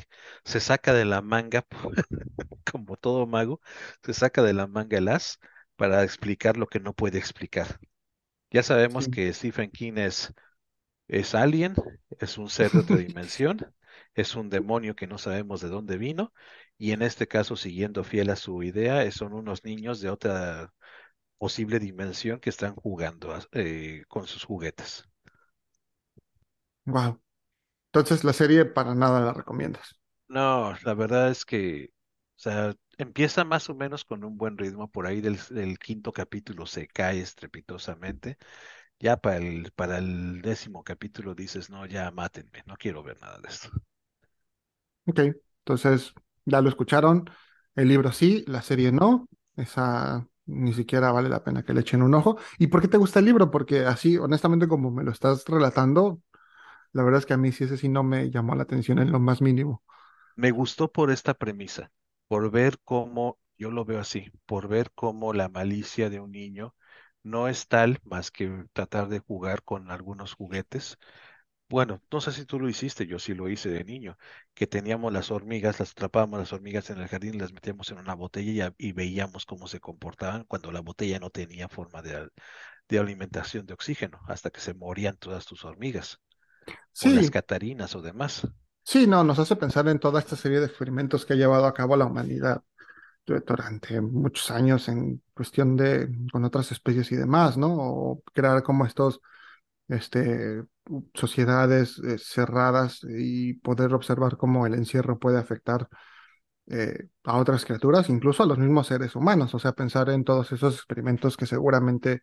se 0.46 0.60
saca 0.60 0.94
de 0.94 1.06
la 1.06 1.22
manga, 1.22 1.66
como 2.72 2.98
todo 2.98 3.28
mago, 3.28 3.62
se 4.04 4.14
saca 4.14 4.42
de 4.44 4.54
la 4.54 4.68
manga 4.68 4.98
el 4.98 5.08
as 5.10 5.40
para 5.82 6.04
explicar 6.04 6.58
lo 6.58 6.68
que 6.68 6.80
no 6.80 6.94
puede 6.94 7.18
explicar. 7.18 7.80
Ya 8.52 8.64
sabemos 8.64 9.08
sí, 9.08 9.12
que 9.12 9.34
Stephen 9.34 9.72
King 9.72 9.94
es, 9.98 10.32
es 11.08 11.36
alien, 11.36 11.76
es 12.20 12.38
un 12.38 12.50
ser 12.50 12.72
de 12.72 12.80
otra 12.82 12.98
dimensión, 12.98 13.60
es 14.14 14.36
un 14.36 14.50
demonio 14.52 14.96
que 14.96 15.08
no 15.08 15.18
sabemos 15.18 15.62
de 15.62 15.70
dónde 15.70 15.98
vino, 15.98 16.34
y 16.78 16.92
en 16.92 17.02
este 17.02 17.28
caso, 17.28 17.56
siguiendo 17.56 18.04
fiel 18.04 18.30
a 18.30 18.36
su 18.38 18.64
idea, 18.64 19.12
son 19.12 19.34
unos 19.34 19.66
niños 19.66 20.02
de 20.02 20.12
otra 20.12 20.74
posible 21.40 21.80
dimensión 21.80 22.40
que 22.40 22.52
están 22.52 22.76
jugando 22.76 23.36
eh, 23.54 24.04
con 24.08 24.28
sus 24.28 24.46
juguetes. 24.46 25.06
wow. 26.86 27.20
Entonces 27.94 28.24
la 28.24 28.34
serie 28.34 28.66
para 28.66 28.96
nada 28.96 29.22
la 29.22 29.34
recomiendas. 29.34 30.00
No, 30.30 30.74
la 30.84 30.94
verdad 30.94 31.30
es 31.30 31.46
que, 31.46 31.92
sea, 32.42 32.76
empieza 32.98 33.44
más 33.46 33.70
o 33.70 33.76
menos 33.76 34.06
con 34.06 34.24
un 34.24 34.38
buen 34.38 34.58
ritmo, 34.58 34.90
por 34.92 35.08
ahí 35.08 35.22
del, 35.22 35.38
del 35.50 35.80
quinto 35.80 36.12
capítulo 36.14 36.66
se 36.66 36.88
cae 36.88 37.22
estrepitosamente, 37.22 38.38
ya 39.00 39.18
para 39.18 39.38
el, 39.38 39.72
para 39.74 40.00
el 40.00 40.42
décimo 40.42 40.84
capítulo 40.84 41.36
dices, 41.36 41.70
no, 41.70 41.86
ya 41.88 42.12
mátenme, 42.12 42.64
no 42.68 42.76
quiero 42.78 43.04
ver 43.04 43.20
nada 43.22 43.40
de 43.40 43.50
esto. 43.50 43.70
Ok, 45.06 45.20
entonces 45.60 46.14
ya 46.46 46.62
lo 46.62 46.70
escucharon, 46.70 47.26
el 47.76 47.88
libro 47.88 48.12
sí, 48.12 48.44
la 48.48 48.62
serie 48.62 48.92
no, 48.92 49.28
esa 49.56 50.28
ni 50.46 50.74
siquiera 50.74 51.12
vale 51.12 51.30
la 51.30 51.44
pena 51.44 51.64
que 51.64 51.74
le 51.74 51.82
echen 51.82 52.02
un 52.04 52.14
ojo. 52.14 52.38
¿Y 52.60 52.68
por 52.68 52.82
qué 52.82 52.88
te 52.88 52.98
gusta 52.98 53.20
el 53.20 53.26
libro? 53.26 53.50
Porque 53.52 53.86
así, 53.86 54.18
honestamente, 54.18 54.68
como 54.68 54.92
me 54.92 55.04
lo 55.04 55.12
estás 55.12 55.46
relatando, 55.48 56.22
la 56.94 57.04
verdad 57.04 57.20
es 57.20 57.26
que 57.26 57.34
a 57.34 57.38
mí 57.38 57.52
sí 57.52 57.66
ese 57.66 57.78
sí 57.78 57.90
no 57.90 58.04
me 58.04 58.32
llamó 58.32 58.56
la 58.56 58.64
atención 58.64 59.00
en 59.00 59.12
lo 59.12 59.20
más 59.20 59.42
mínimo. 59.42 59.84
Me 60.36 60.52
gustó 60.52 60.92
por 60.92 61.10
esta 61.10 61.34
premisa, 61.34 61.90
por 62.32 62.50
ver 62.50 62.80
cómo, 62.86 63.40
yo 63.58 63.72
lo 63.72 63.84
veo 63.84 64.00
así, 64.00 64.32
por 64.46 64.70
ver 64.70 64.92
cómo 64.96 65.34
la 65.34 65.50
malicia 65.50 66.10
de 66.10 66.22
un 66.22 66.32
niño 66.32 66.74
no 67.24 67.50
es 67.50 67.68
tal 67.68 68.00
más 68.06 68.32
que 68.32 68.66
tratar 68.72 69.10
de 69.10 69.20
jugar 69.20 69.64
con 69.64 69.92
algunos 69.92 70.34
juguetes. 70.34 70.98
Bueno, 71.70 72.02
no 72.12 72.22
sé 72.22 72.32
si 72.32 72.46
tú 72.46 72.60
lo 72.60 72.70
hiciste, 72.70 73.06
yo 73.08 73.20
sí 73.20 73.34
lo 73.36 73.50
hice 73.50 73.70
de 73.70 73.84
niño, 73.84 74.18
que 74.54 74.68
teníamos 74.68 75.12
las 75.14 75.32
hormigas, 75.32 75.80
las 75.82 75.92
atrapábamos 75.92 76.40
las 76.40 76.54
hormigas 76.54 76.90
en 76.90 77.00
el 77.00 77.10
jardín, 77.10 77.38
las 77.38 77.54
metíamos 77.54 77.92
en 77.92 78.00
una 78.00 78.16
botella 78.16 78.74
y, 78.78 78.94
veíamos 78.94 79.46
cómo 79.46 79.68
se 79.68 79.82
comportaban 79.82 80.46
cuando 80.46 80.72
la 80.72 80.82
botella 80.82 81.20
no 81.20 81.32
tenía 81.32 81.68
forma 81.70 82.02
de, 82.02 82.30
de 82.90 83.00
alimentación 83.00 83.66
de 83.66 83.74
oxígeno, 83.74 84.22
hasta 84.28 84.52
que 84.52 84.62
se 84.62 84.74
morían 84.74 85.18
todas 85.18 85.46
tus 85.46 85.66
hormigas, 85.66 86.22
o 87.00 87.12
las 87.12 87.30
Sí, 87.30 87.32
catarinas 87.32 87.96
o 87.96 88.02
demás. 88.02 88.48
Sí, 88.92 89.08
no, 89.08 89.24
nos 89.24 89.40
hace 89.40 89.56
pensar 89.56 89.88
en 89.88 90.00
toda 90.00 90.20
esta 90.20 90.36
serie 90.36 90.60
de 90.60 90.66
experimentos 90.68 91.26
que 91.26 91.34
ha 91.34 91.36
llevado 91.36 91.66
a 91.66 91.74
cabo 91.74 91.96
la 91.98 92.06
humanidad 92.06 92.64
du- 93.26 93.40
durante 93.48 94.02
muchos 94.02 94.52
años 94.52 94.90
en 94.90 95.24
cuestión 95.36 95.78
de 95.78 96.10
con 96.32 96.46
otras 96.46 96.72
especies 96.72 97.12
y 97.12 97.16
demás, 97.18 97.58
¿no? 97.58 97.74
O 97.76 98.24
crear 98.34 98.64
como 98.64 98.86
estos 98.86 99.22
este, 99.90 100.64
sociedades 101.16 102.00
eh, 102.00 102.18
cerradas 102.20 103.02
y 103.10 103.56
poder 103.56 103.94
observar 103.96 104.38
cómo 104.38 104.68
el 104.68 104.76
encierro 104.76 105.20
puede 105.20 105.40
afectar 105.40 105.90
eh, 106.68 107.08
a 107.26 107.38
otras 107.38 107.66
criaturas, 107.66 108.10
incluso 108.10 108.44
a 108.44 108.46
los 108.48 108.58
mismos 108.58 108.88
seres 108.88 109.16
humanos. 109.16 109.54
O 109.56 109.60
sea, 109.60 109.74
pensar 109.74 110.10
en 110.10 110.24
todos 110.24 110.52
esos 110.52 110.76
experimentos 110.76 111.38
que 111.38 111.46
seguramente 111.46 112.22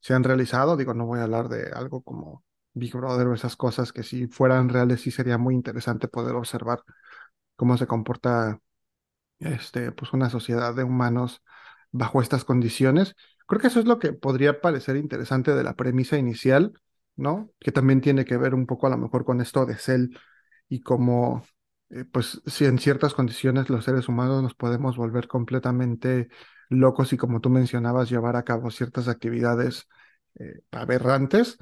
se 0.00 0.14
han 0.14 0.24
realizado. 0.24 0.76
Digo, 0.76 0.94
no 0.94 1.06
voy 1.06 1.20
a 1.20 1.24
hablar 1.24 1.48
de 1.48 1.70
algo 1.72 2.02
como 2.02 2.44
Big 2.74 2.94
Brother 2.94 3.26
o 3.28 3.34
esas 3.34 3.56
cosas 3.56 3.92
que 3.92 4.02
si 4.02 4.26
fueran 4.28 4.68
reales 4.68 5.00
sí 5.02 5.10
sería 5.10 5.38
muy 5.38 5.54
interesante 5.54 6.08
poder 6.08 6.34
observar 6.34 6.82
cómo 7.56 7.76
se 7.76 7.86
comporta 7.86 8.60
este, 9.38 9.92
pues 9.92 10.12
una 10.12 10.30
sociedad 10.30 10.74
de 10.74 10.84
humanos 10.84 11.42
bajo 11.90 12.22
estas 12.22 12.44
condiciones. 12.44 13.14
Creo 13.46 13.60
que 13.60 13.66
eso 13.68 13.80
es 13.80 13.86
lo 13.86 13.98
que 13.98 14.12
podría 14.12 14.60
parecer 14.60 14.96
interesante 14.96 15.54
de 15.54 15.64
la 15.64 15.74
premisa 15.74 16.16
inicial, 16.16 16.72
¿no? 17.16 17.50
Que 17.60 17.72
también 17.72 18.00
tiene 18.00 18.24
que 18.24 18.36
ver 18.36 18.54
un 18.54 18.66
poco 18.66 18.86
a 18.86 18.90
lo 18.90 18.98
mejor 18.98 19.24
con 19.24 19.40
esto 19.40 19.66
de 19.66 19.76
Cell 19.76 20.16
y 20.68 20.80
cómo, 20.82 21.44
eh, 21.90 22.04
pues, 22.04 22.40
si 22.46 22.64
en 22.64 22.78
ciertas 22.78 23.14
condiciones 23.14 23.68
los 23.68 23.84
seres 23.84 24.08
humanos 24.08 24.42
nos 24.42 24.54
podemos 24.54 24.96
volver 24.96 25.28
completamente 25.28 26.28
locos 26.68 27.12
y 27.12 27.16
como 27.18 27.40
tú 27.40 27.50
mencionabas, 27.50 28.08
llevar 28.10 28.36
a 28.36 28.44
cabo 28.44 28.70
ciertas 28.70 29.08
actividades 29.08 29.88
eh, 30.36 30.62
aberrantes, 30.70 31.58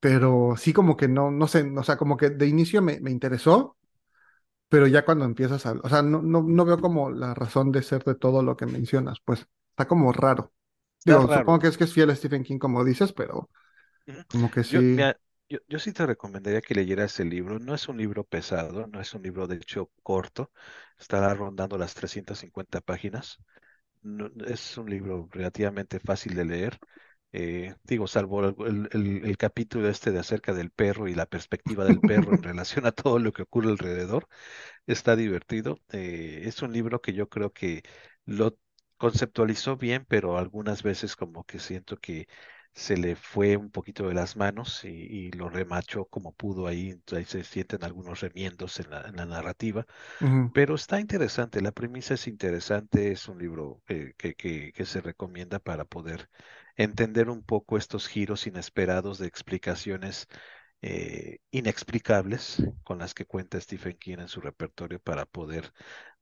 pero 0.00 0.54
sí 0.56 0.72
como 0.72 0.96
que 0.96 1.08
no, 1.08 1.30
no 1.30 1.46
sé, 1.48 1.62
o 1.76 1.82
sea, 1.84 1.96
como 1.96 2.16
que 2.16 2.30
de 2.30 2.46
inicio 2.46 2.82
me, 2.82 3.00
me 3.00 3.10
interesó 3.10 3.76
pero 4.68 4.86
ya 4.86 5.04
cuando 5.04 5.24
empiezas 5.24 5.64
a, 5.66 5.72
o 5.82 5.88
sea, 5.88 6.02
no, 6.02 6.20
no, 6.22 6.42
no 6.42 6.64
veo 6.64 6.80
como 6.80 7.10
la 7.10 7.34
razón 7.34 7.72
de 7.72 7.82
ser 7.82 8.04
de 8.04 8.14
todo 8.14 8.42
lo 8.42 8.56
que 8.56 8.66
mencionas, 8.66 9.18
pues 9.24 9.46
está 9.70 9.88
como 9.88 10.12
raro. 10.12 10.52
Digo, 11.04 11.28
supongo 11.30 11.60
que 11.60 11.68
es 11.68 11.78
que 11.78 11.84
es 11.84 11.94
fiel 11.94 12.10
a 12.10 12.16
Stephen 12.16 12.44
King 12.44 12.58
como 12.58 12.84
dices, 12.84 13.12
pero 13.14 13.50
como 14.28 14.50
que 14.50 14.64
Yo, 14.66 14.82
sí. 14.88 14.96
mira, 14.96 15.18
yo, 15.48 15.58
yo 15.68 15.78
sí 15.78 15.92
te 15.92 16.06
recomendaría 16.06 16.60
que 16.60 16.74
leyeras 16.74 17.18
el 17.20 17.30
libro. 17.30 17.58
No 17.58 17.74
es 17.74 17.88
un 17.88 17.96
libro 17.98 18.24
pesado, 18.24 18.86
no 18.86 19.00
es 19.00 19.14
un 19.14 19.22
libro 19.22 19.46
de 19.46 19.56
hecho 19.56 19.90
corto, 20.02 20.52
estará 20.98 21.34
rondando 21.34 21.78
las 21.78 21.94
350 21.94 22.80
páginas. 22.80 23.38
No- 24.02 24.30
es 24.46 24.78
un 24.78 24.90
libro 24.90 25.28
relativamente 25.32 26.00
fácil 26.00 26.34
de 26.36 26.44
leer. 26.46 26.80
Eh, 27.32 27.74
digo, 27.84 28.06
salvo 28.06 28.42
el, 28.66 28.88
el- 28.92 29.36
capítulo 29.36 29.88
este 29.88 30.10
de 30.12 30.18
acerca 30.18 30.54
del 30.54 30.70
perro 30.70 31.08
y 31.08 31.14
la 31.14 31.26
perspectiva 31.26 31.84
del 31.84 32.00
perro 32.00 32.34
en 32.34 32.42
relación 32.42 32.86
a 32.86 32.92
todo 32.92 33.18
lo 33.18 33.32
que 33.32 33.42
ocurre 33.42 33.70
alrededor. 33.70 34.28
Está 34.86 35.16
divertido. 35.16 35.78
eh, 35.92 36.42
es 36.46 36.62
un 36.62 36.72
libro 36.72 37.00
que 37.02 37.12
yo 37.14 37.28
creo 37.28 37.52
que 37.52 37.82
lo 38.26 38.58
conceptualizó 38.98 39.76
bien, 39.76 40.06
pero 40.08 40.38
algunas 40.38 40.82
veces 40.82 41.16
como 41.16 41.44
que 41.44 41.58
siento 41.60 41.98
que 41.98 42.28
se 42.74 42.96
le 42.96 43.16
fue 43.16 43.56
un 43.56 43.70
poquito 43.70 44.08
de 44.08 44.14
las 44.14 44.36
manos 44.36 44.84
y, 44.84 44.88
y 44.88 45.30
lo 45.32 45.48
remachó 45.48 46.06
como 46.06 46.32
pudo 46.34 46.66
ahí. 46.66 46.90
Entonces 46.90 47.18
ahí 47.36 47.42
se 47.42 47.50
sienten 47.50 47.84
algunos 47.84 48.20
remiendos 48.20 48.78
en 48.80 48.90
la, 48.90 49.02
en 49.08 49.16
la 49.16 49.26
narrativa. 49.26 49.86
Pero 50.52 50.74
está 50.74 51.00
interesante, 51.00 51.60
la 51.60 51.72
premisa 51.72 52.14
es 52.14 52.26
interesante, 52.28 53.12
es 53.12 53.28
un 53.28 53.38
libro 53.38 53.82
eh, 53.88 54.14
que, 54.16 54.34
que, 54.34 54.72
que 54.72 54.86
se 54.86 55.00
recomienda 55.00 55.58
para 55.60 55.84
poder 55.84 56.28
entender 56.76 57.28
un 57.30 57.42
poco 57.42 57.76
estos 57.76 58.08
giros 58.08 58.46
inesperados 58.46 59.18
de 59.18 59.26
explicaciones 59.28 60.26
eh, 60.82 61.38
inexplicables 61.50 62.64
con 62.84 62.98
las 62.98 63.14
que 63.14 63.26
cuenta 63.26 63.60
Stephen 63.60 63.96
King 63.98 64.18
en 64.20 64.28
su 64.28 64.40
repertorio 64.40 65.00
para 65.00 65.26
poder 65.26 65.72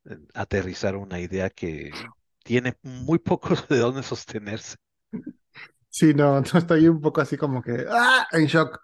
eh, 0.07 0.19
aterrizar 0.35 0.97
una 0.97 1.21
idea 1.21 1.51
que 1.51 2.11
tiene 2.45 2.77
muy 2.83 3.19
poco 3.19 3.51
de 3.71 3.79
dónde 3.79 4.03
sostenerse. 4.03 4.77
Sí, 5.97 6.13
no, 6.15 6.41
no 6.53 6.59
estoy 6.59 6.89
un 6.89 7.01
poco 7.01 7.21
así 7.21 7.37
como 7.37 7.63
que, 7.63 7.87
¡ah! 7.91 8.27
En 8.33 8.47
shock. 8.47 8.81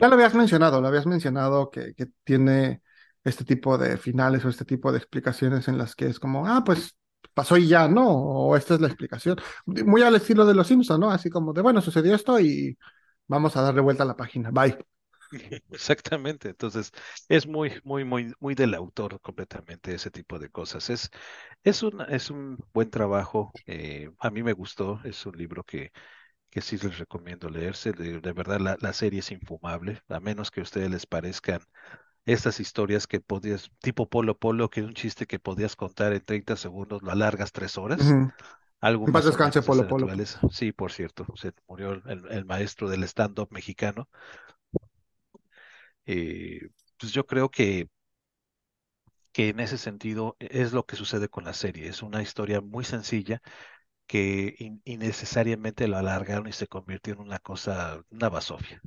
Ya 0.00 0.08
lo 0.08 0.14
habías 0.14 0.34
mencionado, 0.34 0.80
lo 0.80 0.88
habías 0.88 1.06
mencionado 1.06 1.70
que, 1.70 1.94
que 1.94 2.06
tiene 2.24 2.82
este 3.24 3.44
tipo 3.44 3.78
de 3.78 3.98
finales 3.98 4.44
o 4.44 4.48
este 4.50 4.64
tipo 4.64 4.92
de 4.92 4.98
explicaciones 4.98 5.68
en 5.68 5.78
las 5.78 5.94
que 5.96 6.06
es 6.06 6.20
como, 6.20 6.46
ah, 6.46 6.62
pues 6.64 6.96
pasó 7.34 7.56
y 7.58 7.68
ya, 7.68 7.88
¿no? 7.88 8.08
O 8.10 8.56
esta 8.56 8.74
es 8.74 8.80
la 8.80 8.88
explicación. 8.88 9.38
Muy 9.66 10.02
al 10.02 10.16
estilo 10.16 10.46
de 10.46 10.54
los 10.54 10.66
Simpson, 10.68 11.00
¿no? 11.00 11.10
Así 11.10 11.30
como 11.30 11.52
de, 11.52 11.62
bueno, 11.62 11.82
sucedió 11.82 12.14
esto 12.14 12.40
y 12.40 12.78
vamos 13.28 13.56
a 13.56 13.62
darle 13.62 13.82
vuelta 13.82 14.04
a 14.04 14.06
la 14.06 14.16
página. 14.16 14.50
Bye. 14.50 14.78
Exactamente, 15.70 16.50
entonces 16.50 16.92
es 17.28 17.46
muy, 17.46 17.72
muy, 17.84 18.04
muy, 18.04 18.32
muy 18.40 18.54
del 18.54 18.74
autor 18.74 19.20
completamente 19.20 19.94
ese 19.94 20.10
tipo 20.10 20.38
de 20.38 20.50
cosas. 20.50 20.90
Es, 20.90 21.10
es 21.64 21.82
un, 21.82 22.00
es 22.08 22.30
un 22.30 22.58
buen 22.74 22.90
trabajo, 22.90 23.52
eh, 23.66 24.10
a 24.18 24.30
mí 24.30 24.42
me 24.42 24.52
gustó, 24.52 25.00
es 25.04 25.24
un 25.26 25.36
libro 25.36 25.64
que, 25.64 25.92
que 26.52 26.62
sí 26.62 26.78
les 26.78 26.98
recomiendo 27.00 27.50
leerse, 27.50 27.92
de, 27.94 28.20
de 28.20 28.34
verdad 28.34 28.60
la, 28.60 28.78
la 28.80 28.94
serie 28.94 29.20
es 29.20 29.32
infumable, 29.32 30.02
a 30.10 30.20
menos 30.20 30.52
que 30.52 30.60
a 30.62 30.64
ustedes 30.64 30.90
les 30.92 31.06
parezcan 31.06 31.60
estas 32.26 32.60
historias 32.60 33.06
que 33.08 33.20
podías, 33.20 33.70
tipo 33.80 34.08
Polo 34.08 34.38
Polo, 34.38 34.70
que 34.70 34.80
es 34.80 34.86
un 34.86 34.94
chiste 34.94 35.26
que 35.26 35.38
podías 35.40 35.76
contar 35.76 36.12
en 36.14 36.24
30 36.24 36.56
segundos, 36.56 37.02
lo 37.02 37.12
alargas 37.12 37.52
tres 37.52 37.78
horas, 37.78 38.18
Ujú. 38.18 38.32
algo 38.80 39.08
En 39.08 39.12
paz 39.12 39.24
más 39.24 39.30
descanse, 39.30 39.62
Polo 39.62 39.86
Polo. 39.86 40.08
naturaleza. 40.08 40.40
Sí, 40.50 40.72
por 40.72 40.92
cierto, 40.92 41.26
se 41.36 41.52
murió 41.68 41.92
el, 41.92 42.26
el 42.30 42.44
maestro 42.46 42.90
del 42.90 43.04
stand-up 43.04 43.48
mexicano. 43.52 44.08
Eh, 46.06 46.60
pues 46.98 47.12
yo 47.12 47.26
creo 47.26 47.50
que 47.50 47.88
que 49.32 49.48
en 49.48 49.60
ese 49.60 49.78
sentido 49.78 50.36
es 50.40 50.72
lo 50.72 50.84
que 50.86 50.96
sucede 50.96 51.28
con 51.28 51.44
la 51.44 51.54
serie. 51.54 51.88
Es 51.88 52.02
una 52.02 52.22
historia 52.22 52.60
muy 52.60 52.84
sencilla 52.84 53.40
que 54.06 54.54
in- 54.58 54.82
innecesariamente 54.84 55.88
lo 55.88 55.96
alargaron 55.98 56.48
y 56.48 56.52
se 56.52 56.68
convirtió 56.68 57.14
en 57.14 57.20
una 57.20 57.38
cosa, 57.40 58.02
una 58.10 58.28
basofia. 58.28 58.82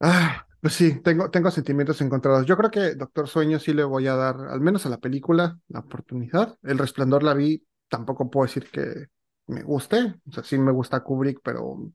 Ah, 0.00 0.46
pues 0.60 0.74
sí, 0.74 1.00
tengo, 1.02 1.30
tengo 1.30 1.50
sentimientos 1.50 2.00
encontrados. 2.00 2.46
Yo 2.46 2.56
creo 2.56 2.70
que 2.70 2.94
Doctor 2.94 3.28
Sueño 3.28 3.58
sí 3.58 3.72
le 3.74 3.84
voy 3.84 4.06
a 4.06 4.14
dar, 4.16 4.36
al 4.48 4.60
menos 4.60 4.86
a 4.86 4.88
la 4.88 4.98
película, 4.98 5.58
la 5.68 5.80
oportunidad. 5.80 6.58
El 6.62 6.78
Resplandor 6.78 7.22
la 7.22 7.34
vi, 7.34 7.66
tampoco 7.88 8.30
puedo 8.30 8.46
decir 8.46 8.70
que 8.70 9.06
me 9.46 9.62
guste. 9.62 10.14
O 10.28 10.32
sea, 10.32 10.42
sí 10.44 10.58
me 10.58 10.72
gusta 10.72 11.00
Kubrick, 11.02 11.40
pero 11.42 11.92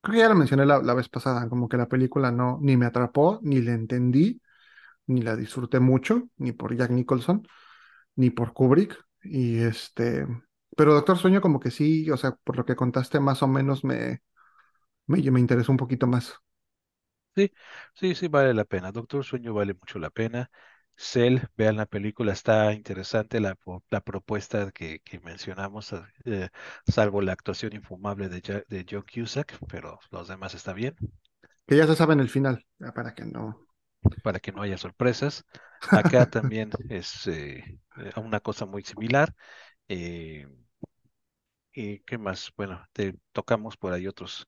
creo 0.00 0.12
que 0.14 0.18
ya 0.20 0.28
lo 0.28 0.34
mencioné 0.34 0.66
la, 0.66 0.78
la 0.82 0.94
vez 0.94 1.08
pasada, 1.08 1.48
como 1.48 1.68
que 1.68 1.76
la 1.76 1.88
película 1.88 2.30
no, 2.30 2.58
ni 2.62 2.76
me 2.76 2.86
atrapó, 2.86 3.40
ni 3.42 3.60
la 3.62 3.72
entendí, 3.72 4.40
ni 5.06 5.22
la 5.22 5.36
disfruté 5.36 5.80
mucho, 5.80 6.28
ni 6.38 6.52
por 6.52 6.76
Jack 6.76 6.90
Nicholson, 6.92 7.46
ni 8.16 8.30
por 8.30 8.52
Kubrick. 8.54 8.98
Y 9.22 9.58
este, 9.62 10.26
pero 10.76 10.94
Doctor 10.94 11.18
Sueño 11.18 11.40
como 11.40 11.60
que 11.60 11.70
sí, 11.70 12.10
o 12.10 12.16
sea, 12.16 12.32
por 12.44 12.56
lo 12.56 12.64
que 12.64 12.76
contaste 12.76 13.20
más 13.20 13.42
o 13.42 13.48
menos 13.48 13.84
me, 13.84 14.22
me, 15.06 15.22
me 15.30 15.40
interesó 15.40 15.72
un 15.72 15.78
poquito 15.78 16.06
más. 16.08 16.34
Sí, 17.36 17.52
sí, 17.94 18.14
sí, 18.14 18.28
vale 18.28 18.52
la 18.54 18.64
pena. 18.64 18.92
Doctor 18.92 19.24
Sueño 19.24 19.54
vale 19.54 19.74
mucho 19.74 19.98
la 19.98 20.10
pena. 20.10 20.50
Cell, 20.96 21.38
vean 21.56 21.76
la 21.76 21.86
película, 21.86 22.32
está 22.32 22.72
interesante 22.72 23.40
la, 23.40 23.56
la 23.90 24.00
propuesta 24.02 24.70
que, 24.72 25.00
que 25.00 25.20
mencionamos, 25.20 25.94
eh, 26.26 26.50
salvo 26.86 27.22
la 27.22 27.32
actuación 27.32 27.72
infumable 27.74 28.28
de, 28.28 28.42
Ja- 28.42 28.64
de 28.68 28.84
John 28.88 29.04
Cusack, 29.12 29.58
pero 29.68 29.98
los 30.10 30.28
demás 30.28 30.54
está 30.54 30.72
bien, 30.74 30.94
Que 31.66 31.74
ya 31.78 31.86
se 31.86 31.96
sabe 31.96 32.12
en 32.12 32.20
el 32.20 32.28
final, 32.28 32.66
para 32.94 33.14
que 33.14 33.24
no. 33.24 33.66
Para 34.22 34.40
que 34.40 34.52
no 34.52 34.62
haya 34.62 34.78
sorpresas. 34.78 35.44
Acá 35.92 36.26
también 36.26 36.76
es 36.88 37.26
eh, 37.26 37.78
eh, 37.98 38.12
una 38.16 38.40
cosa 38.40 38.66
muy 38.66 38.82
similar. 38.82 39.34
eh, 39.88 40.46
¿Y 41.72 42.00
qué 42.00 42.18
más? 42.18 42.52
Bueno, 42.56 42.84
tocamos 43.32 43.76
por 43.76 43.92
ahí 43.92 44.06
otros, 44.08 44.46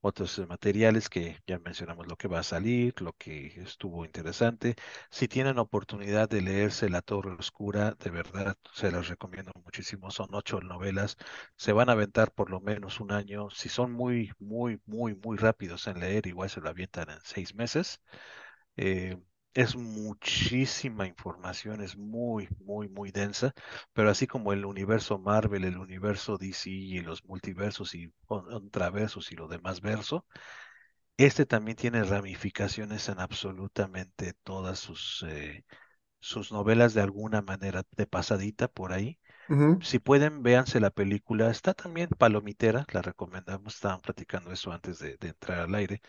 otros 0.00 0.38
materiales 0.48 1.08
que 1.08 1.40
ya 1.46 1.58
mencionamos 1.60 2.06
lo 2.06 2.16
que 2.16 2.28
va 2.28 2.40
a 2.40 2.42
salir, 2.42 3.00
lo 3.00 3.14
que 3.14 3.46
estuvo 3.62 4.04
interesante. 4.04 4.76
Si 5.10 5.28
tienen 5.28 5.58
oportunidad 5.58 6.28
de 6.28 6.42
leerse 6.42 6.90
La 6.90 7.00
Torre 7.02 7.32
Oscura, 7.38 7.92
de 7.98 8.10
verdad 8.10 8.56
se 8.74 8.90
las 8.92 9.08
recomiendo 9.08 9.52
muchísimo. 9.64 10.10
Son 10.10 10.28
ocho 10.32 10.60
novelas, 10.60 11.16
se 11.56 11.72
van 11.72 11.88
a 11.88 11.92
aventar 11.92 12.32
por 12.32 12.50
lo 12.50 12.60
menos 12.60 13.00
un 13.00 13.12
año. 13.12 13.48
Si 13.50 13.68
son 13.70 13.92
muy, 13.92 14.30
muy, 14.38 14.80
muy, 14.86 15.14
muy 15.16 15.38
rápidos 15.38 15.86
en 15.86 16.00
leer, 16.00 16.26
igual 16.26 16.50
se 16.50 16.60
lo 16.60 16.68
avientan 16.68 17.08
en 17.10 17.18
seis 17.24 17.54
meses. 17.54 18.00
Eh, 18.78 19.18
es 19.54 19.76
muchísima 19.76 21.06
información, 21.08 21.82
es 21.82 21.96
muy, 21.98 22.48
muy, 22.60 22.88
muy 22.88 23.12
densa, 23.12 23.54
pero 23.94 24.10
así 24.10 24.26
como 24.28 24.52
el 24.54 24.64
universo 24.66 25.18
Marvel, 25.18 25.64
el 25.64 25.78
universo 25.78 26.38
DC 26.38 26.70
y 26.70 27.00
los 27.00 27.24
multiversos 27.26 27.94
y 27.96 28.12
contraversos 28.26 29.32
y 29.32 29.36
lo 29.36 29.48
demás 29.48 29.80
verso, 29.82 30.26
este 31.16 31.46
también 31.46 31.76
tiene 31.76 32.04
ramificaciones 32.04 33.08
en 33.08 33.20
absolutamente 33.20 34.34
todas 34.44 34.78
sus, 34.78 35.24
eh, 35.28 35.64
sus 36.20 36.52
novelas 36.52 36.94
de 36.94 37.02
alguna 37.02 37.42
manera 37.42 37.84
de 37.96 38.06
pasadita 38.06 38.68
por 38.68 38.92
ahí. 38.94 39.18
Si 39.80 39.98
pueden, 40.00 40.42
véanse 40.42 40.80
la 40.80 40.90
película. 40.90 41.50
Está 41.50 41.74
también 41.74 42.10
palomitera, 42.18 42.86
la 42.92 43.02
recomendamos. 43.02 43.74
Estaban 43.76 44.00
platicando 44.00 44.52
eso 44.52 44.72
antes 44.72 44.98
de, 45.00 45.16
de 45.18 45.28
entrar 45.28 45.60
al 45.60 45.74
aire. 45.76 46.02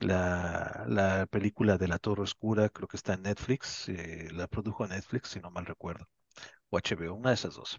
La, 0.00 0.84
la 0.88 1.26
película 1.26 1.76
de 1.78 1.86
La 1.88 1.98
Torre 1.98 2.22
Oscura, 2.22 2.68
creo 2.70 2.88
que 2.88 2.96
está 2.96 3.14
en 3.14 3.22
Netflix. 3.22 3.88
eh, 3.88 4.28
la 4.32 4.46
produjo 4.48 4.86
Netflix, 4.86 5.28
si 5.30 5.40
no 5.40 5.50
mal 5.50 5.66
recuerdo. 5.66 6.08
O 6.70 6.78
HBO, 6.78 7.14
una 7.14 7.30
de 7.30 7.34
esas 7.36 7.54
dos. 7.56 7.76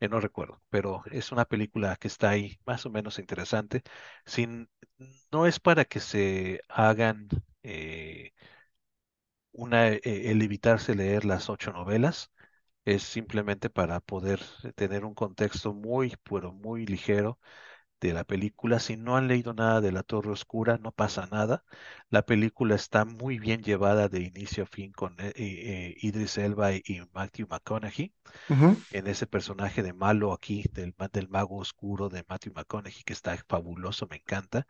eh, 0.00 0.08
no 0.08 0.20
recuerdo, 0.20 0.62
pero 0.70 1.02
es 1.12 1.32
una 1.32 1.44
película 1.46 1.96
que 1.96 2.08
está 2.08 2.30
ahí, 2.30 2.58
más 2.66 2.86
o 2.86 2.90
menos 2.90 3.18
interesante. 3.20 3.82
Sin, 4.26 4.68
no 5.32 5.46
es 5.46 5.60
para 5.60 5.84
que 5.86 6.00
se 6.00 6.62
hagan 6.68 7.28
eh, 7.64 8.32
una, 9.52 9.88
eh, 9.88 10.00
el 10.30 10.42
evitarse 10.42 10.94
leer 10.94 11.24
las 11.24 11.48
ocho 11.50 11.72
novelas 11.72 12.30
es 12.86 13.02
simplemente 13.04 13.70
para 13.70 14.00
poder 14.00 14.40
tener 14.76 15.04
un 15.04 15.14
contexto 15.14 15.74
muy, 15.74 16.14
pero 16.24 16.52
muy 16.52 16.86
ligero 16.86 17.38
de 18.08 18.14
la 18.14 18.24
película. 18.24 18.78
Si 18.80 18.96
no 18.96 19.16
han 19.16 19.28
leído 19.28 19.54
nada 19.54 19.80
de 19.80 19.92
La 19.92 20.02
Torre 20.02 20.30
Oscura, 20.32 20.78
no 20.78 20.92
pasa 20.92 21.26
nada. 21.30 21.64
La 22.10 22.24
película 22.26 22.74
está 22.76 23.04
muy 23.04 23.38
bien 23.38 23.62
llevada 23.62 24.08
de 24.08 24.20
inicio 24.22 24.64
a 24.64 24.66
fin 24.66 24.92
con 24.92 25.16
eh, 25.20 25.32
eh, 25.36 25.96
Idris 26.00 26.38
Elba 26.38 26.72
y 26.74 26.82
Matthew 27.12 27.46
McConaughey 27.50 28.12
en 28.90 29.06
ese 29.08 29.26
personaje 29.26 29.82
de 29.82 29.92
malo 29.92 30.32
aquí, 30.32 30.64
del, 30.72 30.94
del 31.12 31.28
mago 31.28 31.56
oscuro 31.58 32.08
de 32.08 32.24
Matthew 32.28 32.52
McConaughey, 32.54 33.02
que 33.04 33.12
está 33.12 33.36
fabuloso, 33.48 34.06
me 34.10 34.16
encanta. 34.16 34.66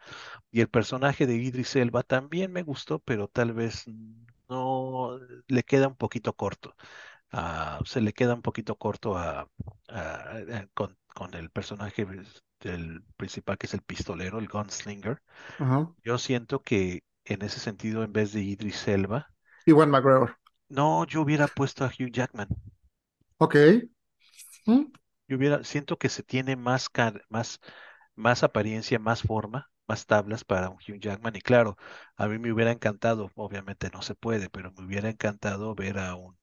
Y 0.52 0.60
el 0.62 0.68
personaje 0.70 1.26
de 1.26 1.36
Idris 1.36 1.76
Elba 1.76 2.02
también 2.04 2.52
me 2.52 2.62
gustó, 2.62 2.98
pero 3.00 3.28
tal 3.28 3.52
vez 3.54 3.84
no 4.48 5.18
le 5.48 5.62
queda 5.64 5.88
un 5.88 5.96
poquito 5.96 6.34
corto 6.34 6.74
ah, 7.32 7.80
se 7.84 8.00
le 8.00 8.12
queda 8.12 8.34
un 8.34 8.42
poquito 8.42 8.76
corto 8.76 9.16
a, 9.16 9.48
a- 9.88 10.38
a- 10.38 10.66
con, 10.74 10.96
con 11.14 11.34
el 11.34 11.50
personaje 11.50 12.06
del 12.64 13.02
principal 13.18 13.58
que 13.58 13.66
es 13.68 13.74
el 13.74 13.82
pistolero, 13.82 14.40
el 14.40 14.48
gunslinger. 14.48 15.22
Yo 16.04 16.18
siento 16.18 16.62
que 16.62 17.04
en 17.26 17.42
ese 17.42 17.60
sentido, 17.60 18.04
en 18.04 18.12
vez 18.14 18.32
de 18.32 18.42
Idris 18.42 18.88
Elba, 18.88 19.28
Iwan 19.66 19.90
McGregor. 19.90 20.38
no, 20.68 21.06
yo 21.06 21.22
hubiera 21.22 21.48
puesto 21.48 21.84
a 21.86 21.88
Hugh 21.88 22.10
Jackman. 22.12 22.48
Ok. 23.38 23.54
Mm, 24.66 24.92
Yo 25.28 25.36
hubiera, 25.36 25.64
siento 25.64 25.98
que 25.98 26.08
se 26.08 26.22
tiene 26.22 26.56
más, 26.56 26.88
más, 27.28 27.60
más 28.14 28.42
apariencia, 28.42 28.98
más 28.98 29.22
forma, 29.22 29.70
más 29.86 30.06
tablas 30.06 30.44
para 30.44 30.70
un 30.70 30.76
Hugh 30.76 31.00
Jackman. 31.00 31.36
Y 31.36 31.40
claro, 31.40 31.76
a 32.16 32.26
mí 32.28 32.38
me 32.38 32.52
hubiera 32.52 32.72
encantado, 32.72 33.30
obviamente 33.36 33.90
no 33.92 34.02
se 34.02 34.14
puede, 34.14 34.50
pero 34.50 34.72
me 34.72 34.84
hubiera 34.86 35.08
encantado 35.10 35.74
ver 35.74 35.98
a 35.98 36.14
un, 36.16 36.36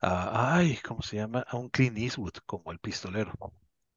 a- 0.00 0.56
ay, 0.56 0.78
¿cómo 0.86 1.02
se 1.02 1.16
llama? 1.16 1.40
A 1.48 1.56
un 1.58 1.70
Clint 1.70 1.98
Eastwood 1.98 2.34
como 2.46 2.72
el 2.72 2.78
pistolero. 2.80 3.32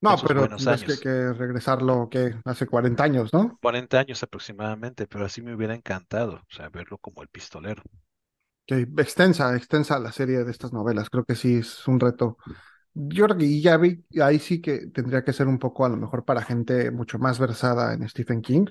No, 0.02 0.16
pero 0.28 0.48
que, 0.48 0.70
años. 0.70 1.00
que 1.00 1.34
regresarlo, 1.34 2.10
que 2.10 2.36
hace 2.46 2.68
40 2.68 3.04
años, 3.04 3.34
¿no? 3.34 3.58
40 3.62 4.00
años 4.00 4.22
aproximadamente, 4.22 5.08
pero 5.08 5.26
así 5.26 5.42
me 5.42 5.56
hubiera 5.56 5.74
encantado, 5.74 6.36
o 6.36 6.54
sea, 6.54 6.70
verlo 6.70 6.98
como 6.98 7.22
el 7.22 7.28
pistolero. 7.28 7.82
Que 8.68 8.82
extensa, 8.98 9.56
extensa 9.56 10.00
la 10.00 10.12
serie 10.12 10.44
de 10.44 10.52
estas 10.52 10.74
novelas. 10.74 11.10
Creo 11.10 11.24
que 11.24 11.36
sí 11.36 11.58
es 11.58 11.88
un 11.88 12.00
reto. 12.00 12.38
Yo 12.94 13.26
creo 13.26 13.38
que 13.38 13.62
ya 13.62 13.78
vi, 13.78 14.04
ahí 14.22 14.40
sí 14.40 14.62
que 14.62 14.88
tendría 14.88 15.24
que 15.24 15.34
ser 15.34 15.48
un 15.48 15.60
poco 15.60 15.86
a 15.86 15.90
lo 15.90 15.98
mejor 15.98 16.24
para 16.26 16.42
gente 16.42 16.92
mucho 16.92 17.20
más 17.20 17.40
versada 17.40 17.94
en 17.94 18.08
Stephen 18.08 18.42
King, 18.42 18.66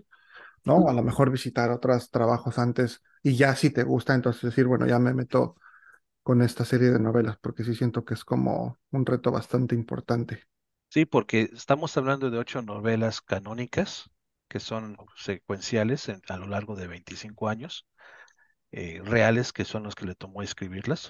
¿no? 0.64 0.88
A 0.88 0.92
lo 0.92 1.02
mejor 1.02 1.30
visitar 1.30 1.70
otros 1.70 2.10
trabajos 2.10 2.59
antes 2.59 3.02
y 3.22 3.36
ya 3.36 3.55
si 3.55 3.70
te 3.70 3.82
gusta, 3.82 4.14
entonces 4.14 4.42
decir, 4.42 4.66
bueno, 4.66 4.86
ya 4.86 4.98
me 4.98 5.14
meto 5.14 5.56
con 6.22 6.42
esta 6.42 6.64
serie 6.64 6.90
de 6.90 6.98
novelas, 6.98 7.36
porque 7.40 7.64
sí 7.64 7.74
siento 7.74 8.05
que 8.05 8.14
es 8.14 8.24
como 8.24 8.78
un 8.90 9.05
reto 9.06 9.30
bastante 9.30 9.74
importante. 9.74 10.44
Sí, 10.94 11.06
porque 11.06 11.50
estamos 11.52 11.96
hablando 11.96 12.30
de 12.30 12.38
ocho 12.38 12.62
novelas 12.62 13.20
canónicas 13.20 14.10
que 14.48 14.60
son 14.60 14.96
secuenciales 15.16 16.08
en- 16.08 16.22
a 16.28 16.36
lo 16.38 16.46
largo 16.46 16.76
de 16.76 16.86
25 16.86 17.48
años, 17.48 17.86
eh, 18.72 19.00
reales 19.04 19.52
que 19.52 19.64
son 19.66 19.84
los 19.84 19.94
que 19.96 20.06
le 20.06 20.14
tomó 20.16 20.42
escribirlas, 20.42 21.08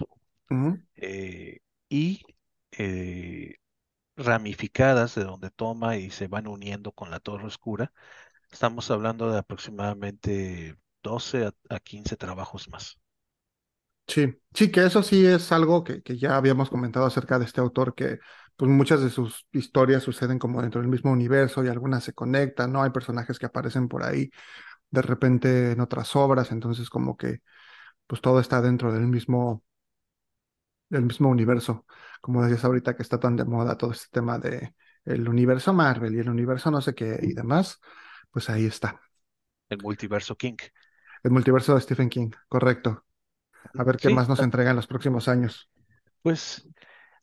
eh, 0.97 1.61
y 1.91 2.23
eh, 2.73 3.57
ramificadas 4.17 5.15
de 5.17 5.25
donde 5.25 5.51
toma 5.51 5.97
y 5.99 6.11
se 6.13 6.29
van 6.29 6.49
uniendo 6.49 6.93
con 6.93 7.11
la 7.11 7.21
Torre 7.21 7.47
Oscura. 7.47 7.93
Estamos 8.53 8.91
hablando 8.93 9.31
de 9.33 9.39
aproximadamente 9.41 10.79
12 11.03 11.47
a, 11.47 11.55
a 11.71 11.81
15 11.81 12.17
trabajos 12.19 12.69
más. 12.71 12.99
Sí, 14.07 14.35
sí, 14.53 14.71
que 14.71 14.85
eso 14.85 15.03
sí 15.03 15.25
es 15.27 15.51
algo 15.51 15.83
que, 15.83 16.03
que 16.03 16.19
ya 16.19 16.37
habíamos 16.37 16.69
comentado 16.71 17.07
acerca 17.07 17.39
de 17.39 17.47
este 17.47 17.61
autor, 17.61 17.95
que 17.95 18.19
pues 18.57 18.71
muchas 18.71 19.03
de 19.03 19.11
sus 19.11 19.47
historias 19.53 20.03
suceden 20.05 20.39
como 20.39 20.63
dentro 20.63 20.81
del 20.81 20.91
mismo 20.91 21.13
universo 21.13 21.65
y 21.65 21.69
algunas 21.69 22.05
se 22.05 22.13
conectan, 22.15 22.73
¿no? 22.73 22.83
Hay 22.83 22.91
personajes 22.91 23.39
que 23.39 23.47
aparecen 23.47 23.89
por 23.89 24.05
ahí 24.05 24.31
de 24.91 25.03
repente 25.03 25.73
en 25.73 25.81
otras 25.81 26.17
obras, 26.17 26.53
entonces 26.53 26.91
como 26.91 27.17
que 27.17 27.41
pues 28.07 28.21
todo 28.23 28.41
está 28.41 28.63
dentro 28.63 28.93
del 28.93 29.03
mismo, 29.09 29.65
del 30.89 31.03
mismo 31.05 31.29
universo. 31.31 31.87
Como 32.21 32.43
decías 32.43 32.65
ahorita 32.65 32.97
que 32.97 33.03
está 33.03 33.19
tan 33.21 33.37
de 33.37 33.45
moda 33.45 33.77
todo 33.79 33.93
este 33.93 34.07
tema 34.11 34.39
de 34.39 34.75
el 35.05 35.29
universo 35.29 35.73
Marvel 35.75 36.15
y 36.15 36.21
el 36.21 36.31
universo 36.31 36.71
no 36.71 36.81
sé 36.81 36.95
qué 36.95 37.19
y 37.23 37.35
demás, 37.35 37.81
pues 38.31 38.49
ahí 38.51 38.67
está. 38.67 39.01
El 39.69 39.79
multiverso 39.83 40.37
King. 40.37 40.57
El 41.25 41.33
multiverso 41.33 41.75
de 41.75 41.81
Stephen 41.81 42.09
King, 42.09 42.31
correcto. 42.49 43.05
A 43.77 43.85
ver 43.85 44.01
qué 44.01 44.09
Sí, 44.09 44.11
más 44.11 44.29
nos 44.29 44.43
entrega 44.43 44.71
en 44.71 44.77
los 44.77 44.87
próximos 44.89 45.29
años. 45.29 45.71
pues 46.23 46.67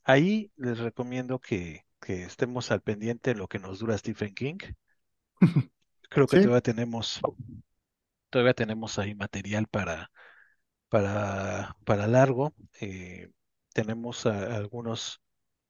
ahí 0.04 0.52
les 0.56 0.78
recomiendo 0.78 1.38
que, 1.40 1.84
que 2.00 2.24
estemos 2.24 2.70
al 2.70 2.82
pendiente 2.82 3.32
en 3.32 3.38
lo 3.38 3.48
que 3.48 3.58
nos 3.58 3.78
dura 3.80 3.98
Stephen 3.98 4.34
King. 4.34 4.58
Creo 6.10 6.28
que 6.28 6.36
Sí, 6.36 6.38
todavía 6.38 6.60
tenemos, 6.60 7.24
todavía 8.30 8.54
tenemos 8.54 8.98
ahí 8.98 9.14
material 9.14 9.66
para, 9.68 10.10
para, 10.88 11.76
para 11.84 12.08
largo. 12.08 12.54
Eh, 12.80 13.30
tenemos 13.74 14.26
a- 14.26 14.56
algunos 14.56 15.22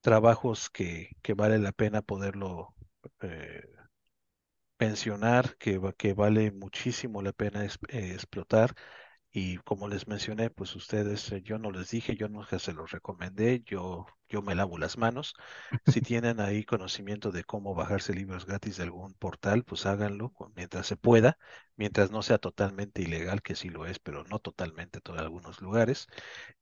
trabajos 0.02 0.70
que, 0.70 1.10
que 1.22 1.34
vale 1.34 1.58
la 1.60 1.72
pena 1.72 2.02
poderlo 2.02 2.74
eh, 3.22 3.64
mencionar, 4.78 5.56
que, 5.58 5.80
que 5.96 6.12
vale 6.14 6.50
muchísimo 6.52 7.22
la 7.22 7.32
pena 7.32 7.64
es- 7.64 7.78
eh, 7.88 8.12
explotar. 8.14 8.74
Y 9.34 9.56
como 9.58 9.88
les 9.88 10.06
mencioné, 10.08 10.50
pues 10.50 10.76
ustedes, 10.76 11.32
eh, 11.32 11.42
yo 11.42 11.58
no 11.58 11.70
les 11.70 11.90
dije, 11.90 12.16
yo 12.16 12.28
nunca 12.28 12.58
se 12.58 12.72
los 12.74 12.90
recomendé, 12.90 13.62
yo, 13.64 14.06
yo 14.28 14.42
me 14.42 14.54
lavo 14.54 14.76
las 14.78 14.98
manos. 14.98 15.34
Si 15.86 16.02
tienen 16.02 16.38
ahí 16.40 16.64
conocimiento 16.64 17.30
de 17.32 17.44
cómo 17.44 17.74
bajarse 17.74 18.12
libros 18.14 18.44
gratis 18.46 18.76
de 18.76 18.84
algún 18.84 19.14
portal, 19.14 19.64
pues 19.64 19.86
háganlo 19.86 20.32
mientras 20.54 20.86
se 20.86 20.96
pueda, 20.96 21.38
mientras 21.76 22.10
no 22.10 22.22
sea 22.22 22.38
totalmente 22.38 23.02
ilegal, 23.02 23.40
que 23.42 23.54
sí 23.54 23.70
lo 23.70 23.86
es, 23.86 23.98
pero 23.98 24.22
no 24.24 24.38
totalmente 24.38 25.00
en 25.04 25.18
algunos 25.18 25.60
lugares. 25.62 26.08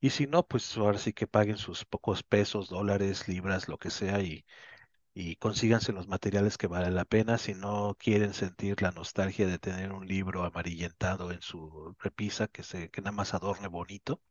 Y 0.01 0.11
si 0.11 0.27
no, 0.27 0.47
pues 0.47 0.77
ahora 0.77 0.99
sí 0.99 1.13
que 1.13 1.27
paguen 1.27 1.57
sus 1.59 1.85
pocos 1.85 2.23
pesos, 2.23 2.69
dólares, 2.69 3.29
libras, 3.29 3.69
lo 3.69 3.79
que 3.79 3.91
sea, 3.91 4.21
y, 4.23 4.45
y 5.15 5.37
consíganse 5.37 5.93
los 5.93 6.09
materiales 6.09 6.59
que 6.59 6.67
vale 6.69 6.91
la 6.91 7.05
pena. 7.05 7.39
Si 7.39 7.55
no 7.55 7.97
quieren 7.99 8.35
sentir 8.35 8.83
la 8.83 8.93
nostalgia 8.93 9.47
de 9.47 9.59
tener 9.59 9.93
un 9.93 10.07
libro 10.07 10.45
amarillentado 10.45 11.33
en 11.33 11.43
su 11.43 11.95
repisa 11.99 12.49
que 12.49 12.63
se, 12.63 12.91
nada 12.99 13.13
más 13.13 13.35
adorne 13.35 13.69
bonito, 13.69 14.23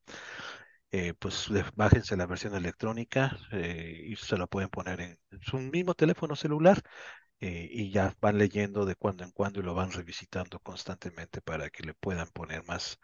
eh, 0.91 1.13
pues 1.13 1.47
bájense 1.75 2.17
la 2.17 2.25
versión 2.25 2.55
electrónica 2.55 3.37
eh, 3.51 4.05
y 4.07 4.15
se 4.15 4.37
la 4.37 4.47
pueden 4.47 4.69
poner 4.69 5.01
en, 5.01 5.19
en 5.31 5.41
su 5.41 5.57
mismo 5.59 5.93
teléfono 5.93 6.35
celular 6.35 6.81
eh, 7.41 7.67
y 7.71 7.91
ya 7.91 8.15
van 8.21 8.37
leyendo 8.39 8.85
de 8.85 8.95
cuando 8.95 9.23
en 9.25 9.31
cuando 9.31 9.59
y 9.61 9.63
lo 9.63 9.75
van 9.75 9.91
revisitando 9.91 10.59
constantemente 10.59 11.41
para 11.41 11.69
que 11.71 11.83
le 11.83 11.93
puedan 11.95 12.29
poner 12.29 12.65
más 12.65 12.99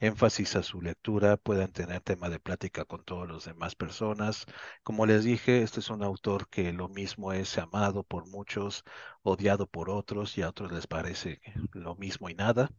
énfasis 0.00 0.56
a 0.56 0.62
su 0.62 0.80
lectura, 0.82 1.36
puedan 1.36 1.72
tener 1.72 2.00
tema 2.02 2.28
de 2.28 2.38
plática 2.40 2.84
con 2.84 3.04
todas 3.04 3.28
las 3.30 3.44
demás 3.44 3.74
personas. 3.74 4.46
Como 4.82 5.06
les 5.06 5.24
dije, 5.24 5.62
este 5.62 5.80
es 5.80 5.90
un 5.90 6.02
autor 6.02 6.48
que 6.48 6.72
lo 6.72 6.88
mismo 6.88 7.32
es 7.32 7.58
amado 7.58 8.02
por 8.04 8.26
muchos, 8.28 8.84
odiado 9.22 9.66
por 9.66 9.90
otros 9.90 10.36
y 10.38 10.42
a 10.42 10.48
otros 10.50 10.72
les 10.72 10.86
parece 10.86 11.40
lo 11.72 11.94
mismo 11.96 12.28
y 12.28 12.34
nada, 12.34 12.70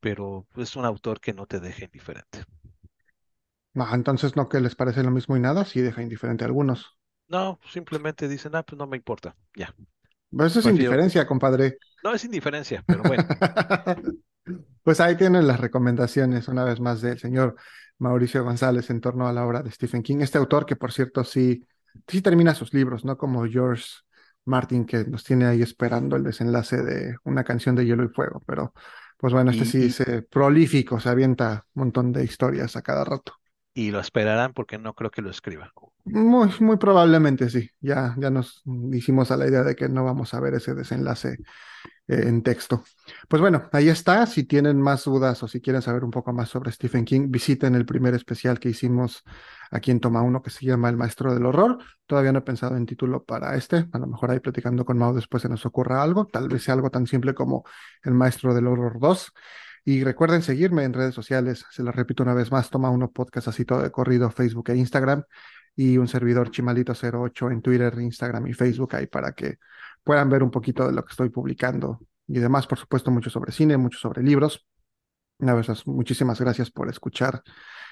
pero 0.00 0.46
es 0.56 0.76
un 0.76 0.84
autor 0.84 1.20
que 1.20 1.34
no 1.34 1.46
te 1.46 1.60
deja 1.60 1.84
indiferente. 1.84 2.44
Entonces 3.92 4.34
no 4.34 4.48
que 4.48 4.60
les 4.60 4.74
parece 4.74 5.02
lo 5.04 5.10
mismo 5.10 5.36
y 5.36 5.40
nada, 5.40 5.64
sí 5.64 5.80
deja 5.80 6.02
indiferente 6.02 6.44
a 6.44 6.48
algunos. 6.48 6.98
No, 7.28 7.60
simplemente 7.70 8.26
dicen, 8.26 8.54
ah, 8.56 8.62
pues 8.62 8.78
no 8.78 8.86
me 8.86 8.96
importa, 8.96 9.36
ya. 9.54 9.74
Pero 10.30 10.46
eso 10.46 10.58
es 10.58 10.64
Prefiero- 10.64 10.90
indiferencia, 10.92 11.26
compadre. 11.26 11.78
No 12.02 12.12
es 12.14 12.24
indiferencia, 12.24 12.82
pero 12.86 13.02
bueno, 13.02 13.24
Pues 14.88 15.00
ahí 15.00 15.18
tienen 15.18 15.46
las 15.46 15.60
recomendaciones, 15.60 16.48
una 16.48 16.64
vez 16.64 16.80
más, 16.80 17.02
del 17.02 17.18
señor 17.18 17.56
Mauricio 17.98 18.42
González 18.42 18.88
en 18.88 19.02
torno 19.02 19.28
a 19.28 19.34
la 19.34 19.44
obra 19.44 19.62
de 19.62 19.70
Stephen 19.70 20.02
King. 20.02 20.20
Este 20.22 20.38
autor 20.38 20.64
que, 20.64 20.76
por 20.76 20.92
cierto, 20.92 21.24
sí, 21.24 21.62
sí 22.06 22.22
termina 22.22 22.54
sus 22.54 22.72
libros, 22.72 23.04
¿no? 23.04 23.18
Como 23.18 23.44
George 23.46 23.84
Martin, 24.46 24.86
que 24.86 25.04
nos 25.04 25.24
tiene 25.24 25.44
ahí 25.44 25.60
esperando 25.60 26.16
el 26.16 26.24
desenlace 26.24 26.78
de 26.82 27.16
una 27.24 27.44
canción 27.44 27.74
de 27.76 27.84
Hielo 27.84 28.02
y 28.02 28.08
Fuego. 28.08 28.42
Pero, 28.46 28.72
pues 29.18 29.34
bueno, 29.34 29.50
este 29.50 29.64
Y- 29.64 29.66
sí 29.66 29.84
es 29.88 30.00
eh, 30.00 30.22
prolífico, 30.22 30.98
se 30.98 31.10
avienta 31.10 31.66
un 31.74 31.80
montón 31.82 32.10
de 32.10 32.24
historias 32.24 32.74
a 32.74 32.80
cada 32.80 33.04
rato. 33.04 33.34
y 33.74 33.90
lo 33.90 34.00
esperarán 34.00 34.54
porque 34.54 34.78
no 34.78 34.94
creo 34.94 35.10
que 35.10 35.20
lo 35.20 35.28
escriba. 35.28 35.70
Muy, 36.04 36.48
muy 36.60 36.78
probablemente 36.78 37.50
sí. 37.50 37.70
Ya, 37.80 38.14
ya 38.18 38.30
nos 38.30 38.62
hicimos 38.92 39.30
a 39.30 39.36
la 39.36 39.46
idea 39.46 39.62
de 39.64 39.76
que 39.76 39.90
no 39.90 40.02
vamos 40.02 40.32
a 40.32 40.40
ver 40.40 40.54
ese 40.54 40.74
desenlace 40.74 41.36
en 42.08 42.42
texto. 42.42 42.84
Pues 43.28 43.40
bueno, 43.40 43.68
ahí 43.72 43.88
está. 43.88 44.26
Si 44.26 44.44
tienen 44.44 44.80
más 44.80 45.04
dudas 45.04 45.42
o 45.42 45.48
si 45.48 45.60
quieren 45.60 45.82
saber 45.82 46.04
un 46.04 46.10
poco 46.10 46.32
más 46.32 46.48
sobre 46.48 46.72
Stephen 46.72 47.04
King, 47.04 47.26
visiten 47.28 47.74
el 47.74 47.84
primer 47.84 48.14
especial 48.14 48.58
que 48.58 48.70
hicimos 48.70 49.22
aquí 49.70 49.90
en 49.90 50.00
Toma 50.00 50.22
Uno 50.22 50.42
que 50.42 50.50
se 50.50 50.64
llama 50.64 50.88
El 50.88 50.96
Maestro 50.96 51.34
del 51.34 51.44
Horror. 51.44 51.78
Todavía 52.06 52.32
no 52.32 52.38
he 52.38 52.42
pensado 52.42 52.76
en 52.76 52.86
título 52.86 53.24
para 53.24 53.54
este. 53.56 53.86
A 53.92 53.98
lo 53.98 54.06
mejor 54.06 54.30
ahí 54.30 54.40
platicando 54.40 54.84
con 54.84 54.96
Mau 54.98 55.14
después 55.14 55.42
se 55.42 55.48
nos 55.50 55.66
ocurra 55.66 56.02
algo. 56.02 56.26
Tal 56.26 56.48
vez 56.48 56.62
sea 56.62 56.74
algo 56.74 56.90
tan 56.90 57.06
simple 57.06 57.34
como 57.34 57.64
El 58.02 58.14
Maestro 58.14 58.54
del 58.54 58.66
Horror 58.66 58.98
2. 58.98 59.32
Y 59.84 60.02
recuerden 60.02 60.42
seguirme 60.42 60.84
en 60.84 60.94
redes 60.94 61.14
sociales. 61.14 61.66
Se 61.70 61.82
los 61.82 61.94
repito 61.94 62.22
una 62.22 62.34
vez 62.34 62.50
más, 62.50 62.70
Toma 62.70 62.90
Uno 62.90 63.10
Podcast 63.10 63.48
así 63.48 63.64
todo 63.64 63.82
de 63.82 63.90
corrido, 63.90 64.30
Facebook 64.30 64.70
e 64.70 64.76
Instagram. 64.76 65.24
Y 65.76 65.98
un 65.98 66.08
servidor 66.08 66.50
Chimalito08 66.50 67.52
en 67.52 67.62
Twitter, 67.62 67.94
Instagram 68.00 68.46
y 68.48 68.52
Facebook 68.54 68.96
ahí 68.96 69.06
para 69.06 69.32
que 69.32 69.58
puedan 70.08 70.30
ver 70.30 70.42
un 70.42 70.50
poquito 70.50 70.86
de 70.86 70.94
lo 70.94 71.04
que 71.04 71.10
estoy 71.10 71.28
publicando 71.28 72.00
y 72.26 72.38
demás, 72.38 72.66
por 72.66 72.78
supuesto, 72.78 73.10
mucho 73.10 73.28
sobre 73.28 73.52
cine, 73.52 73.76
mucho 73.76 73.98
sobre 73.98 74.22
libros. 74.22 74.66
Una 75.38 75.52
vez 75.52 75.68
más, 75.68 75.86
muchísimas 75.86 76.40
gracias 76.40 76.70
por 76.70 76.88
escuchar 76.88 77.42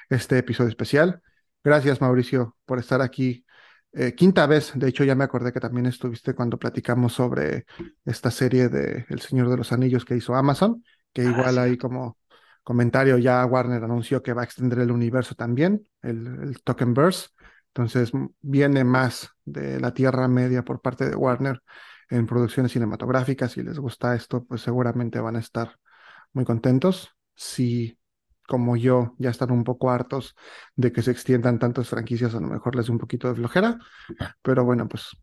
este 0.08 0.38
episodio 0.38 0.70
especial. 0.70 1.20
Gracias, 1.62 2.00
Mauricio, 2.00 2.56
por 2.64 2.78
estar 2.78 3.02
aquí. 3.02 3.44
Eh, 3.92 4.14
quinta 4.14 4.46
vez, 4.46 4.72
de 4.74 4.88
hecho, 4.88 5.04
ya 5.04 5.14
me 5.14 5.24
acordé 5.24 5.52
que 5.52 5.60
también 5.60 5.84
estuviste 5.84 6.34
cuando 6.34 6.58
platicamos 6.58 7.12
sobre 7.12 7.66
esta 8.06 8.30
serie 8.30 8.70
de 8.70 9.04
El 9.10 9.20
Señor 9.20 9.50
de 9.50 9.58
los 9.58 9.70
Anillos 9.72 10.06
que 10.06 10.16
hizo 10.16 10.34
Amazon, 10.34 10.82
que 11.12 11.20
Ah, 11.22 11.24
igual 11.28 11.58
ahí 11.58 11.72
cierto. 11.72 11.86
como 11.86 12.16
comentario 12.62 13.18
ya 13.18 13.44
Warner 13.44 13.84
anunció 13.84 14.22
que 14.22 14.32
va 14.32 14.40
a 14.40 14.44
extender 14.46 14.78
el 14.78 14.90
universo 14.90 15.34
también, 15.34 15.86
el, 16.00 16.26
el 16.26 16.62
Tokenverse. 16.62 17.28
Entonces 17.74 18.10
viene 18.40 18.84
más 18.84 19.28
de 19.44 19.78
la 19.80 19.92
Tierra 19.92 20.28
Media 20.28 20.64
por 20.64 20.80
parte 20.80 21.10
de 21.10 21.14
Warner 21.14 21.60
en 22.10 22.26
producciones 22.26 22.72
cinematográficas. 22.72 23.52
Si 23.52 23.62
les 23.62 23.78
gusta 23.78 24.14
esto, 24.14 24.44
pues 24.44 24.62
seguramente 24.62 25.20
van 25.20 25.36
a 25.36 25.40
estar 25.40 25.76
muy 26.32 26.44
contentos. 26.44 27.10
Si, 27.34 27.98
como 28.46 28.76
yo, 28.76 29.14
ya 29.18 29.30
están 29.30 29.50
un 29.50 29.64
poco 29.64 29.90
hartos 29.90 30.34
de 30.76 30.92
que 30.92 31.02
se 31.02 31.10
extiendan 31.10 31.58
tantas 31.58 31.88
franquicias, 31.88 32.34
a 32.34 32.40
lo 32.40 32.48
mejor 32.48 32.76
les 32.76 32.86
da 32.86 32.92
un 32.92 32.98
poquito 32.98 33.28
de 33.28 33.34
flojera. 33.34 33.78
Pero 34.42 34.64
bueno, 34.64 34.88
pues 34.88 35.16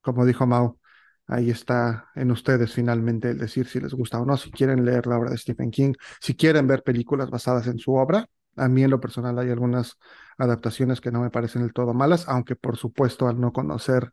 como 0.00 0.24
dijo 0.24 0.46
Mau, 0.46 0.78
ahí 1.26 1.50
está 1.50 2.10
en 2.14 2.30
ustedes 2.30 2.72
finalmente 2.72 3.30
el 3.30 3.38
decir 3.38 3.66
si 3.66 3.80
les 3.80 3.92
gusta 3.92 4.20
o 4.20 4.24
no, 4.24 4.36
si 4.36 4.50
quieren 4.50 4.84
leer 4.84 5.06
la 5.06 5.18
obra 5.18 5.30
de 5.30 5.38
Stephen 5.38 5.70
King, 5.70 5.94
si 6.20 6.36
quieren 6.36 6.66
ver 6.66 6.82
películas 6.82 7.30
basadas 7.30 7.66
en 7.66 7.78
su 7.78 7.94
obra. 7.94 8.26
A 8.56 8.68
mí 8.68 8.84
en 8.84 8.90
lo 8.90 9.00
personal 9.00 9.38
hay 9.38 9.50
algunas 9.50 9.98
adaptaciones 10.38 11.00
que 11.00 11.10
no 11.10 11.20
me 11.20 11.30
parecen 11.30 11.62
del 11.62 11.72
todo 11.72 11.92
malas, 11.92 12.26
aunque 12.28 12.56
por 12.56 12.76
supuesto 12.76 13.28
al 13.28 13.38
no 13.40 13.52
conocer 13.52 14.12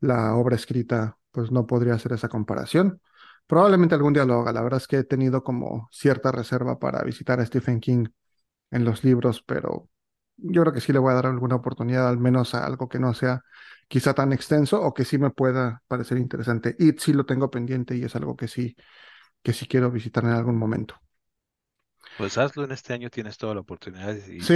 la 0.00 0.34
obra 0.36 0.56
escrita, 0.56 1.18
pues 1.36 1.52
no 1.52 1.68
podría 1.68 1.94
hacer 1.96 2.14
esa 2.14 2.30
comparación. 2.30 3.02
Probablemente 3.46 3.94
algún 3.96 4.14
día 4.14 4.26
lo 4.26 4.40
haga. 4.42 4.54
La 4.54 4.62
verdad 4.62 4.78
es 4.80 4.88
que 4.88 4.98
he 4.98 5.04
tenido 5.04 5.44
como 5.44 5.88
cierta 5.92 6.32
reserva 6.32 6.80
para 6.80 7.04
visitar 7.04 7.40
a 7.40 7.46
Stephen 7.46 7.80
King 7.80 8.06
en 8.70 8.84
los 8.84 9.04
libros, 9.04 9.42
pero 9.42 9.88
yo 10.38 10.62
creo 10.62 10.72
que 10.74 10.80
sí 10.82 10.92
le 10.92 10.98
voy 11.00 11.12
a 11.12 11.16
dar 11.16 11.26
alguna 11.26 11.56
oportunidad, 11.56 12.08
al 12.08 12.18
menos 12.18 12.54
a 12.54 12.66
algo 12.66 12.88
que 12.88 12.98
no 13.00 13.14
sea 13.14 13.42
quizá 13.88 14.14
tan 14.14 14.32
extenso 14.32 14.82
o 14.82 14.94
que 14.94 15.04
sí 15.06 15.18
me 15.18 15.30
pueda 15.30 15.82
parecer 15.88 16.18
interesante. 16.18 16.76
Y 16.78 16.92
sí 16.98 17.12
lo 17.14 17.26
tengo 17.26 17.50
pendiente 17.50 17.96
y 17.96 18.04
es 18.04 18.16
algo 18.16 18.36
que 18.36 18.48
sí, 18.48 18.76
que 19.42 19.52
sí 19.54 19.66
quiero 19.68 19.90
visitar 19.92 20.24
en 20.24 20.30
algún 20.32 20.58
momento. 20.58 20.96
Pues 22.14 22.36
hazlo 22.36 22.64
en 22.64 22.72
este 22.72 22.92
año, 22.92 23.08
tienes 23.10 23.38
toda 23.38 23.54
la 23.54 23.60
oportunidad 23.60 24.14
y 24.28 24.50
Sí, 24.50 24.54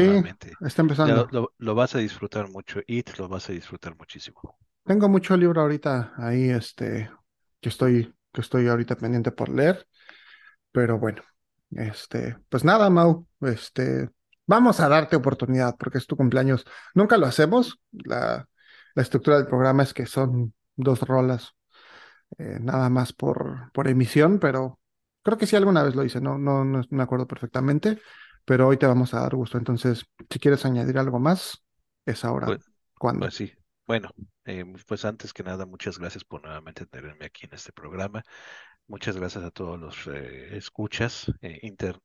está 0.61 0.83
empezando. 0.83 1.23
lo, 1.23 1.29
lo- 1.31 1.55
lo 1.59 1.75
vas 1.75 1.95
a 1.95 1.99
disfrutar 1.99 2.49
mucho. 2.51 2.81
It 2.87 3.19
lo 3.19 3.29
vas 3.29 3.49
a 3.51 3.53
disfrutar 3.55 3.97
muchísimo. 3.97 4.59
Tengo 4.91 5.09
mucho 5.09 5.37
libro 5.37 5.61
ahorita 5.61 6.15
ahí, 6.17 6.51
este, 6.51 7.09
que 7.61 7.69
estoy, 7.69 8.13
que 8.33 8.41
estoy 8.41 8.67
ahorita 8.67 8.97
pendiente 8.97 9.31
por 9.31 9.49
leer, 9.49 9.87
pero 10.73 10.99
bueno, 10.99 11.23
este, 11.71 12.37
pues 12.49 12.65
nada, 12.65 12.91
Mau, 12.91 13.25
este, 13.43 14.11
vamos 14.47 14.81
a 14.81 14.89
darte 14.89 15.15
oportunidad 15.15 15.77
porque 15.79 15.99
es 15.99 16.09
tu 16.09 16.17
cumpleaños. 16.17 16.65
Nunca 16.93 17.19
lo 17.19 17.27
hacemos. 17.27 17.79
La, 17.93 18.49
la 18.97 19.03
estructura 19.03 19.37
del 19.37 19.47
programa 19.47 19.85
es 19.85 19.95
que 19.95 20.07
son 20.07 20.55
dos 20.75 21.03
rolas, 21.03 21.55
eh, 22.39 22.59
nada 22.61 22.91
más 22.91 23.13
por, 23.13 23.71
por 23.73 23.87
emisión, 23.87 24.41
pero 24.41 24.81
creo 25.23 25.39
que 25.39 25.47
sí 25.47 25.55
alguna 25.55 25.85
vez 25.85 25.95
lo 25.95 26.03
hice, 26.03 26.21
no, 26.21 26.37
no, 26.37 26.65
no 26.65 26.83
me 26.91 27.03
acuerdo 27.05 27.29
perfectamente, 27.29 28.01
pero 28.45 28.67
hoy 28.67 28.77
te 28.77 28.87
vamos 28.87 29.15
a 29.15 29.21
dar 29.21 29.37
gusto. 29.37 29.57
Entonces, 29.57 30.05
si 30.29 30.41
quieres 30.41 30.65
añadir 30.67 30.99
algo 30.99 31.21
más, 31.21 31.63
es 32.07 32.25
ahora. 32.25 32.49
Pues, 32.49 32.73
¿Cuándo? 32.99 33.21
pues 33.21 33.35
sí. 33.35 33.53
Bueno, 33.91 34.09
eh, 34.51 34.65
pues 34.87 35.05
antes 35.05 35.33
que 35.33 35.43
nada, 35.43 35.67
muchas 35.67 35.99
gracias 35.99 36.25
por 36.25 36.43
nuevamente 36.43 36.87
tenerme 36.87 37.27
aquí 37.27 37.47
en 37.47 37.55
este 37.55 37.73
programa. 37.73 38.23
Muchas 38.89 39.17
gracias 39.17 39.45
a 39.45 39.51
todos 39.53 39.81
los 39.81 40.07
eh, 40.09 40.57
escuchas, 40.59 41.33
eh, 41.43 41.59
inter- 41.63 42.01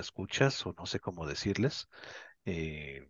escuchas, 0.00 0.66
o 0.66 0.74
no 0.78 0.86
sé 0.86 1.00
cómo 1.00 1.26
decirles, 1.26 1.88
eh, 2.46 3.08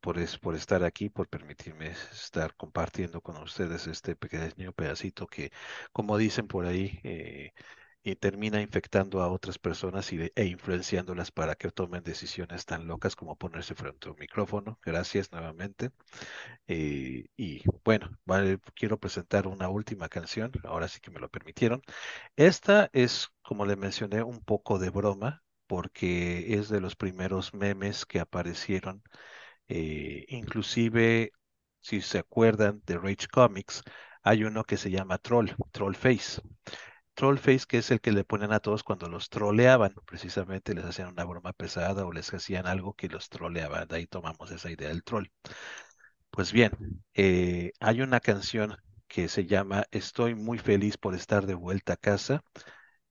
por, 0.00 0.18
es- 0.18 0.38
por 0.38 0.54
estar 0.56 0.84
aquí, 0.84 1.10
por 1.10 1.28
permitirme 1.28 1.88
estar 2.12 2.54
compartiendo 2.56 3.20
con 3.22 3.36
ustedes 3.38 3.86
este 3.88 4.16
pequeño 4.16 4.72
pedacito 4.74 5.26
que, 5.28 5.52
como 5.92 6.18
dicen 6.18 6.48
por 6.48 6.66
ahí, 6.66 7.00
y 8.06 8.16
termina 8.16 8.60
infectando 8.62 9.20
a 9.22 9.28
otras 9.28 9.58
personas 9.58 10.12
y 10.12 10.30
e 10.34 10.44
influenciándolas 10.46 11.30
para 11.32 11.56
que 11.56 11.70
tomen 11.72 12.02
decisiones 12.04 12.64
tan 12.66 12.86
locas 12.86 13.16
como 13.16 13.36
ponerse 13.36 13.74
frente 13.74 14.08
a 14.08 14.12
un 14.12 14.18
micrófono. 14.20 14.78
Gracias 14.84 15.32
nuevamente. 15.32 15.90
Eh, 16.68 17.26
y 17.36 17.62
bueno, 17.84 18.10
vale, 18.24 18.58
quiero 18.74 18.98
presentar 18.98 19.46
una 19.46 19.68
última 19.68 20.08
canción, 20.08 20.52
ahora 20.64 20.88
sí 20.88 21.00
que 21.00 21.10
me 21.10 21.20
lo 21.20 21.28
permitieron. 21.30 21.82
Esta 22.36 22.90
es, 22.92 23.30
como 23.42 23.66
le 23.66 23.76
mencioné, 23.76 24.22
un 24.24 24.40
poco 24.44 24.78
de 24.78 24.90
broma, 24.90 25.44
porque 25.66 26.54
es 26.54 26.68
de 26.70 26.80
los 26.80 26.96
primeros 26.96 27.54
memes 27.54 28.06
que 28.06 28.20
aparecieron. 28.20 29.02
eh, 29.68 30.24
inclusive, 30.28 31.32
si 31.80 32.00
se 32.02 32.18
acuerdan 32.18 32.82
de 32.86 32.98
Rage 32.98 33.28
Comics, 33.32 33.82
hay 34.22 34.44
uno 34.44 34.64
que 34.64 34.76
se 34.76 34.90
llama 34.90 35.18
Troll, 35.18 35.50
Trollface. 35.72 36.42
Trollface, 37.16 37.66
que 37.66 37.78
es 37.78 37.90
el 37.90 38.00
que 38.00 38.12
le 38.12 38.24
ponen 38.24 38.52
a 38.52 38.60
todos 38.60 38.84
cuando 38.84 39.08
los 39.08 39.30
troleaban, 39.30 39.94
precisamente 40.06 40.74
les 40.74 40.84
hacían 40.84 41.08
una 41.08 41.24
broma 41.24 41.52
pesada 41.52 42.06
o 42.06 42.12
les 42.12 42.32
hacían 42.34 42.66
algo 42.68 42.94
que 42.94 43.08
los 43.08 43.28
troleaba. 43.30 43.86
De 43.86 43.96
ahí 43.96 44.06
tomamos 44.06 44.50
esa 44.52 44.70
idea 44.70 44.88
del 44.90 45.02
troll. 45.04 45.26
Pues 46.30 46.52
bien, 46.52 46.72
eh, 47.14 47.72
hay 47.80 48.02
una 48.02 48.20
canción 48.20 48.76
que 49.08 49.28
se 49.28 49.46
llama 49.46 49.86
Estoy 49.90 50.34
muy 50.34 50.58
feliz 50.58 50.96
por 50.98 51.14
estar 51.14 51.46
de 51.46 51.54
vuelta 51.54 51.94
a 51.94 51.96
casa, 51.96 52.42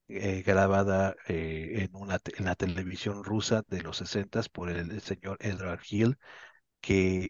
eh, 0.08 0.44
grabada 0.46 1.16
eh, 1.28 1.90
en 2.38 2.46
la 2.46 2.56
televisión 2.56 3.24
rusa 3.24 3.64
de 3.68 3.82
los 3.84 3.98
60 3.98 4.42
por 4.54 4.70
el, 4.70 4.92
el 4.92 5.02
señor 5.02 5.38
Edward 5.42 5.82
Hill, 5.90 6.18
que 6.82 7.30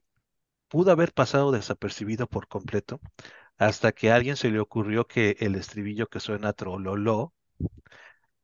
pudo 0.70 0.92
haber 0.92 1.14
pasado 1.14 1.52
desapercibido 1.52 2.28
por 2.28 2.48
completo 2.48 3.02
hasta 3.58 3.92
que 3.94 4.12
a 4.12 4.16
alguien 4.16 4.38
se 4.38 4.50
le 4.52 4.60
ocurrió 4.60 5.08
que 5.08 5.38
el 5.40 5.56
estribillo 5.56 6.08
que 6.08 6.20
suena 6.22 6.54
trololó, 6.54 7.34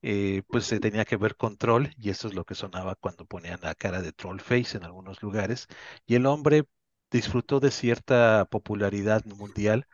eh, 0.02 0.44
pues 0.50 0.66
se 0.66 0.80
tenía 0.80 1.06
que 1.06 1.18
ver 1.18 1.36
con 1.36 1.58
troll, 1.58 1.88
y 1.98 2.10
eso 2.10 2.28
es 2.28 2.34
lo 2.34 2.46
que 2.46 2.56
sonaba 2.56 2.96
cuando 2.96 3.26
ponían 3.26 3.60
la 3.62 3.76
cara 3.76 4.02
de 4.02 4.12
troll 4.14 4.40
face 4.40 4.78
en 4.78 4.84
algunos 4.84 5.22
lugares, 5.22 5.68
y 6.06 6.16
el 6.16 6.26
hombre 6.26 6.66
disfrutó 7.12 7.60
de 7.60 7.72
cierta 7.72 8.46
popularidad 8.46 9.24
mundial 9.26 9.88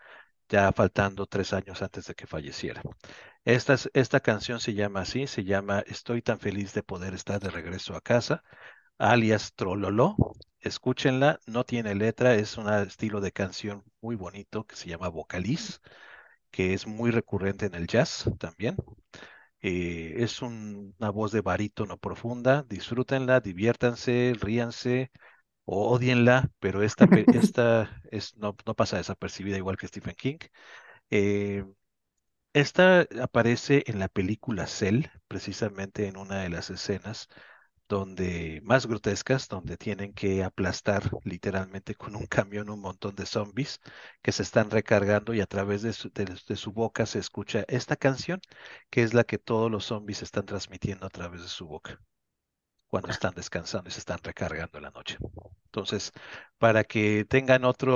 ya 0.50 0.72
faltando 0.74 1.28
tres 1.28 1.54
años 1.54 1.82
antes 1.82 2.08
de 2.08 2.16
que 2.16 2.28
falleciera. 2.28 2.82
Esta, 3.46 3.74
es- 3.76 3.90
esta 3.96 4.20
canción 4.22 4.60
se 4.62 4.74
llama 4.76 5.02
así, 5.02 5.28
se 5.28 5.44
llama 5.46 5.82
Estoy 5.88 6.22
tan 6.24 6.40
feliz 6.40 6.74
de 6.74 6.84
poder 6.84 7.14
estar 7.16 7.40
de 7.42 7.50
regreso 7.52 7.96
a 7.96 8.02
casa, 8.02 8.44
alias 9.00 9.54
Trololó. 9.56 10.16
Escúchenla, 10.62 11.40
no 11.48 11.64
tiene 11.66 11.96
letra, 11.96 12.36
es 12.36 12.58
un 12.58 12.70
estilo 12.72 13.22
de 13.22 13.32
canción 13.32 13.84
muy 14.02 14.16
bonito 14.16 14.66
que 14.66 14.76
se 14.76 14.90
llama 14.90 15.08
vocaliz, 15.10 15.82
que 16.52 16.74
es 16.74 16.88
muy 16.88 17.12
recurrente 17.12 17.66
en 17.68 17.76
el 17.76 17.88
jazz 17.88 18.26
también. 18.40 18.78
Eh, 19.62 20.16
es 20.20 20.42
un- 20.42 20.96
una 21.00 21.10
voz 21.12 21.32
de 21.34 21.42
barítono 21.42 21.98
profunda, 22.00 22.64
disfrútenla, 22.70 23.42
diviértanse, 23.42 24.34
ríanse 24.42 25.12
o 25.66 25.90
odienla, 25.92 26.50
pero 26.60 26.84
esta, 26.84 27.08
esta 27.52 28.02
es, 28.12 28.36
no, 28.38 28.56
no 28.66 28.76
pasa 28.76 28.98
desapercibida 28.98 29.58
igual 29.58 29.78
que 29.78 29.88
Stephen 29.90 30.16
King. 30.16 30.40
Eh, 31.12 31.66
esta 32.54 33.08
aparece 33.22 33.84
en 33.88 34.00
la 34.00 34.08
película 34.10 34.68
Cell, 34.68 35.06
precisamente 35.28 36.08
en 36.08 36.18
una 36.18 36.42
de 36.42 36.50
las 36.50 36.70
escenas 36.70 37.30
donde 37.88 38.62
más 38.64 38.86
grotescas, 38.88 39.48
donde 39.48 39.78
tienen 39.78 40.14
que 40.14 40.44
aplastar 40.44 41.10
literalmente 41.24 41.96
con 41.96 42.16
un 42.16 42.26
camión 42.28 42.70
un 42.70 42.82
montón 42.82 43.16
de 43.16 43.26
zombies 43.26 43.80
que 44.22 44.32
se 44.32 44.44
están 44.44 44.70
recargando 44.72 45.34
y 45.34 45.42
a 45.42 45.48
través 45.48 45.82
de 45.82 45.94
su, 45.94 46.72
boca 46.72 47.06
se 47.06 47.20
escucha 47.20 47.66
esta 47.68 47.96
canción, 47.96 48.42
que 48.90 49.04
es 49.04 49.14
la 49.14 49.24
que 49.24 49.38
todos 49.38 49.72
los 49.72 49.86
zombies 49.86 50.22
están 50.22 50.46
transmitiendo 50.46 51.06
a 51.06 51.10
través 51.10 51.42
de 51.42 51.48
su 51.48 51.68
boca 51.68 52.00
cuando 52.88 53.12
están 53.12 53.34
descansando 53.36 53.90
y 53.90 53.94
se 53.94 54.00
están 54.00 54.20
recargando 54.24 54.80
la 54.80 54.92
noche. 54.92 55.18
Entonces, 55.66 56.12
para 56.58 56.84
que 56.86 57.26
tengan 57.26 57.66
otra 57.66 57.94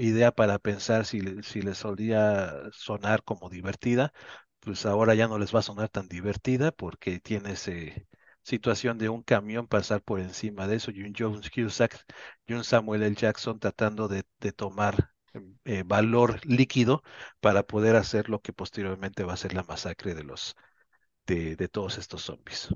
idea 0.00 0.32
para 0.32 0.58
pensar 0.58 1.06
si, 1.06 1.42
si 1.42 1.62
les 1.62 1.78
solía 1.78 2.52
sonar 2.72 3.22
como 3.24 3.48
divertida, 3.48 4.12
pues 4.60 4.86
ahora 4.86 5.14
ya 5.14 5.28
no 5.28 5.38
les 5.38 5.54
va 5.54 5.60
a 5.60 5.62
sonar 5.62 5.88
tan 5.88 6.08
divertida 6.08 6.72
porque 6.72 7.20
tiene 7.20 7.52
ese 7.52 8.06
situación 8.44 8.98
de 8.98 9.08
un 9.08 9.22
camión 9.22 9.66
pasar 9.66 10.02
por 10.02 10.20
encima 10.20 10.68
de 10.68 10.76
eso 10.76 10.90
y 10.90 11.02
un 11.02 11.14
John 11.18 11.40
Cusack 11.54 12.04
y 12.46 12.52
un 12.52 12.62
Samuel 12.62 13.02
L. 13.02 13.16
Jackson 13.16 13.58
tratando 13.58 14.06
de, 14.06 14.24
tomar 14.52 15.10
em, 15.32 15.56
eh, 15.64 15.82
valor 15.84 16.40
líquido 16.46 17.02
para 17.40 17.64
poder 17.66 17.96
hacer 17.96 18.28
lo 18.28 18.40
que 18.40 18.52
posteriormente 18.52 19.24
va 19.24 19.32
a 19.32 19.36
ser 19.38 19.54
la 19.54 19.64
masacre 19.64 20.14
de 20.14 20.24
los 20.24 20.54
de, 21.26 21.56
de 21.56 21.68
todos 21.68 21.98
estos 21.98 22.22
zombies. 22.22 22.68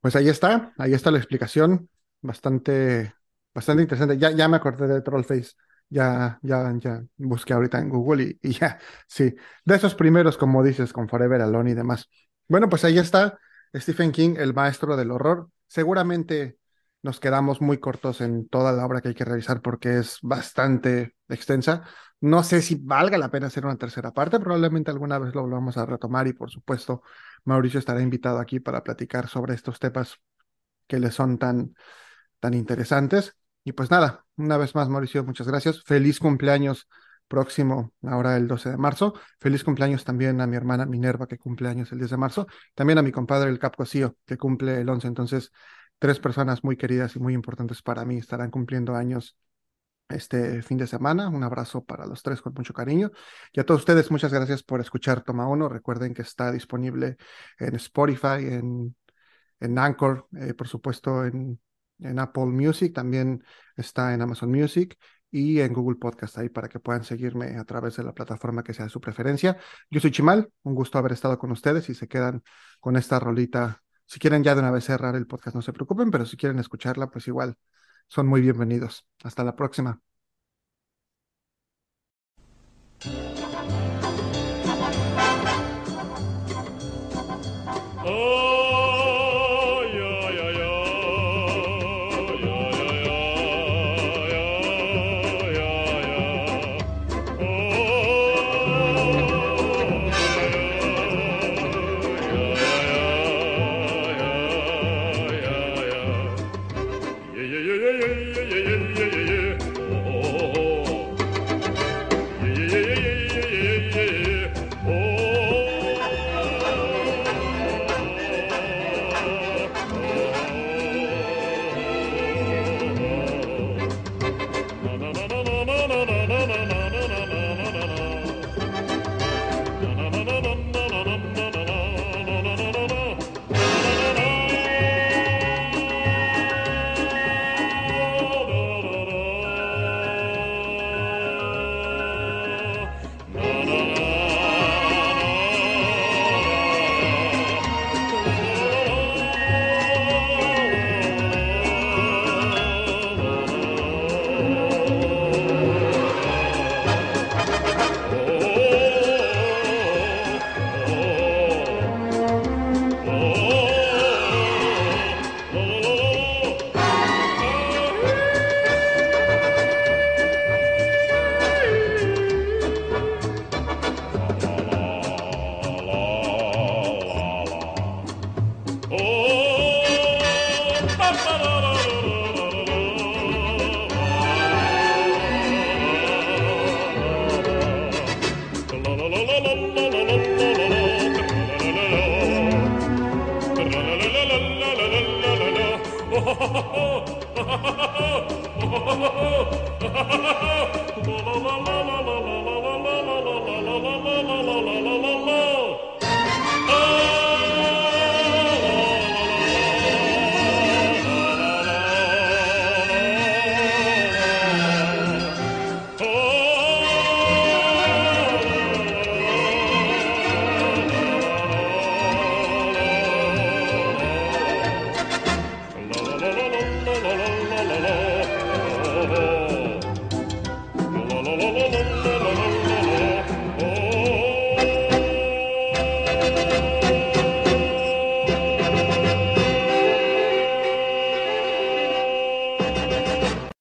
Pues 0.00 0.14
ahí 0.14 0.28
está, 0.28 0.72
ahí 0.78 0.92
está 0.92 1.10
la 1.10 1.18
explicación, 1.18 1.88
bastante, 2.20 3.14
bastante 3.54 3.82
interesante. 3.82 4.18
Ya, 4.18 4.30
ya 4.30 4.46
me 4.46 4.56
acordé 4.56 4.86
de 4.86 5.00
Trollface, 5.00 5.52
ya, 5.88 6.38
ya, 6.42 6.72
ya 6.78 7.02
busqué 7.16 7.54
ahorita 7.54 7.78
en 7.78 7.88
Google 7.88 8.22
y, 8.24 8.48
y 8.48 8.52
ya, 8.52 8.78
sí, 9.06 9.34
de 9.64 9.74
esos 9.74 9.94
primeros, 9.94 10.36
como 10.36 10.62
dices, 10.62 10.92
con 10.92 11.08
Forever 11.08 11.40
Alone 11.40 11.70
y 11.70 11.74
demás. 11.74 12.08
Bueno, 12.46 12.68
pues 12.68 12.84
ahí 12.84 12.98
está 12.98 13.38
Stephen 13.74 14.12
King, 14.12 14.34
el 14.38 14.54
maestro 14.54 14.96
del 14.96 15.10
horror. 15.10 15.48
Seguramente 15.68 16.58
nos 17.02 17.20
quedamos 17.20 17.60
muy 17.60 17.78
cortos 17.78 18.20
en 18.20 18.48
toda 18.48 18.72
la 18.72 18.84
obra 18.84 19.00
que 19.00 19.08
hay 19.08 19.14
que 19.14 19.24
revisar 19.24 19.62
porque 19.62 19.98
es 19.98 20.18
bastante 20.22 21.14
extensa. 21.28 21.82
No 22.20 22.42
sé 22.42 22.60
si 22.62 22.74
valga 22.74 23.16
la 23.16 23.30
pena 23.30 23.46
hacer 23.46 23.64
una 23.64 23.76
tercera 23.76 24.12
parte, 24.12 24.38
probablemente 24.40 24.90
alguna 24.90 25.18
vez 25.18 25.34
lo 25.34 25.48
vamos 25.48 25.76
a 25.78 25.86
retomar 25.86 26.26
y 26.26 26.34
por 26.34 26.50
supuesto 26.50 27.02
Mauricio 27.44 27.78
estará 27.78 28.02
invitado 28.02 28.38
aquí 28.38 28.60
para 28.60 28.82
platicar 28.82 29.28
sobre 29.28 29.54
estos 29.54 29.78
temas 29.78 30.16
que 30.86 30.98
le 30.98 31.10
son 31.10 31.38
tan, 31.38 31.74
tan 32.40 32.54
interesantes. 32.54 33.36
Y 33.64 33.72
pues 33.72 33.90
nada, 33.90 34.24
una 34.36 34.56
vez 34.58 34.74
más, 34.74 34.88
Mauricio, 34.88 35.24
muchas 35.24 35.46
gracias. 35.46 35.82
Feliz 35.84 36.18
cumpleaños 36.18 36.88
próximo, 37.30 37.94
ahora 38.02 38.36
el 38.36 38.48
12 38.48 38.70
de 38.70 38.76
marzo. 38.76 39.14
Feliz 39.38 39.62
cumpleaños 39.62 40.04
también 40.04 40.40
a 40.40 40.48
mi 40.48 40.56
hermana 40.56 40.84
Minerva, 40.84 41.28
que 41.28 41.38
cumple 41.38 41.68
años 41.68 41.92
el 41.92 41.98
10 41.98 42.10
de 42.10 42.16
marzo. 42.16 42.46
También 42.74 42.98
a 42.98 43.02
mi 43.02 43.12
compadre 43.12 43.50
el 43.50 43.60
Cap 43.60 43.76
Cosío, 43.76 44.16
que 44.26 44.36
cumple 44.36 44.80
el 44.80 44.88
11. 44.88 45.06
Entonces, 45.06 45.52
tres 46.00 46.18
personas 46.18 46.64
muy 46.64 46.76
queridas 46.76 47.14
y 47.14 47.20
muy 47.20 47.32
importantes 47.34 47.82
para 47.82 48.04
mí 48.04 48.18
estarán 48.18 48.50
cumpliendo 48.50 48.96
años 48.96 49.36
este 50.08 50.60
fin 50.62 50.76
de 50.76 50.88
semana. 50.88 51.28
Un 51.28 51.44
abrazo 51.44 51.84
para 51.84 52.04
los 52.04 52.20
tres 52.24 52.42
con 52.42 52.52
mucho 52.52 52.74
cariño. 52.74 53.12
Y 53.52 53.60
a 53.60 53.64
todos 53.64 53.82
ustedes, 53.82 54.10
muchas 54.10 54.32
gracias 54.32 54.64
por 54.64 54.80
escuchar 54.80 55.22
Toma 55.22 55.46
Uno. 55.46 55.68
Recuerden 55.68 56.12
que 56.14 56.22
está 56.22 56.50
disponible 56.50 57.16
en 57.60 57.76
Spotify, 57.76 58.38
en, 58.40 58.96
en 59.60 59.78
Anchor, 59.78 60.26
eh, 60.36 60.54
por 60.54 60.66
supuesto 60.66 61.24
en, 61.24 61.60
en 62.00 62.18
Apple 62.18 62.46
Music, 62.46 62.92
también 62.92 63.44
está 63.76 64.14
en 64.14 64.22
Amazon 64.22 64.50
Music 64.50 64.98
y 65.30 65.60
en 65.60 65.72
Google 65.72 65.96
Podcast 65.98 66.38
ahí 66.38 66.48
para 66.48 66.68
que 66.68 66.80
puedan 66.80 67.04
seguirme 67.04 67.56
a 67.58 67.64
través 67.64 67.96
de 67.96 68.04
la 68.04 68.12
plataforma 68.12 68.62
que 68.62 68.74
sea 68.74 68.86
de 68.86 68.90
su 68.90 69.00
preferencia. 69.00 69.58
Yo 69.90 70.00
soy 70.00 70.10
Chimal, 70.10 70.50
un 70.62 70.74
gusto 70.74 70.98
haber 70.98 71.12
estado 71.12 71.38
con 71.38 71.50
ustedes 71.52 71.88
y 71.88 71.94
se 71.94 72.08
quedan 72.08 72.42
con 72.80 72.96
esta 72.96 73.20
rolita. 73.20 73.82
Si 74.06 74.18
quieren 74.18 74.42
ya 74.42 74.54
de 74.54 74.60
una 74.60 74.70
vez 74.70 74.84
cerrar 74.84 75.14
el 75.16 75.26
podcast, 75.26 75.54
no 75.56 75.62
se 75.62 75.72
preocupen, 75.72 76.10
pero 76.10 76.26
si 76.26 76.36
quieren 76.36 76.58
escucharla, 76.58 77.10
pues 77.10 77.28
igual 77.28 77.56
son 78.08 78.26
muy 78.26 78.40
bienvenidos. 78.40 79.06
Hasta 79.22 79.44
la 79.44 79.56
próxima. 79.56 80.00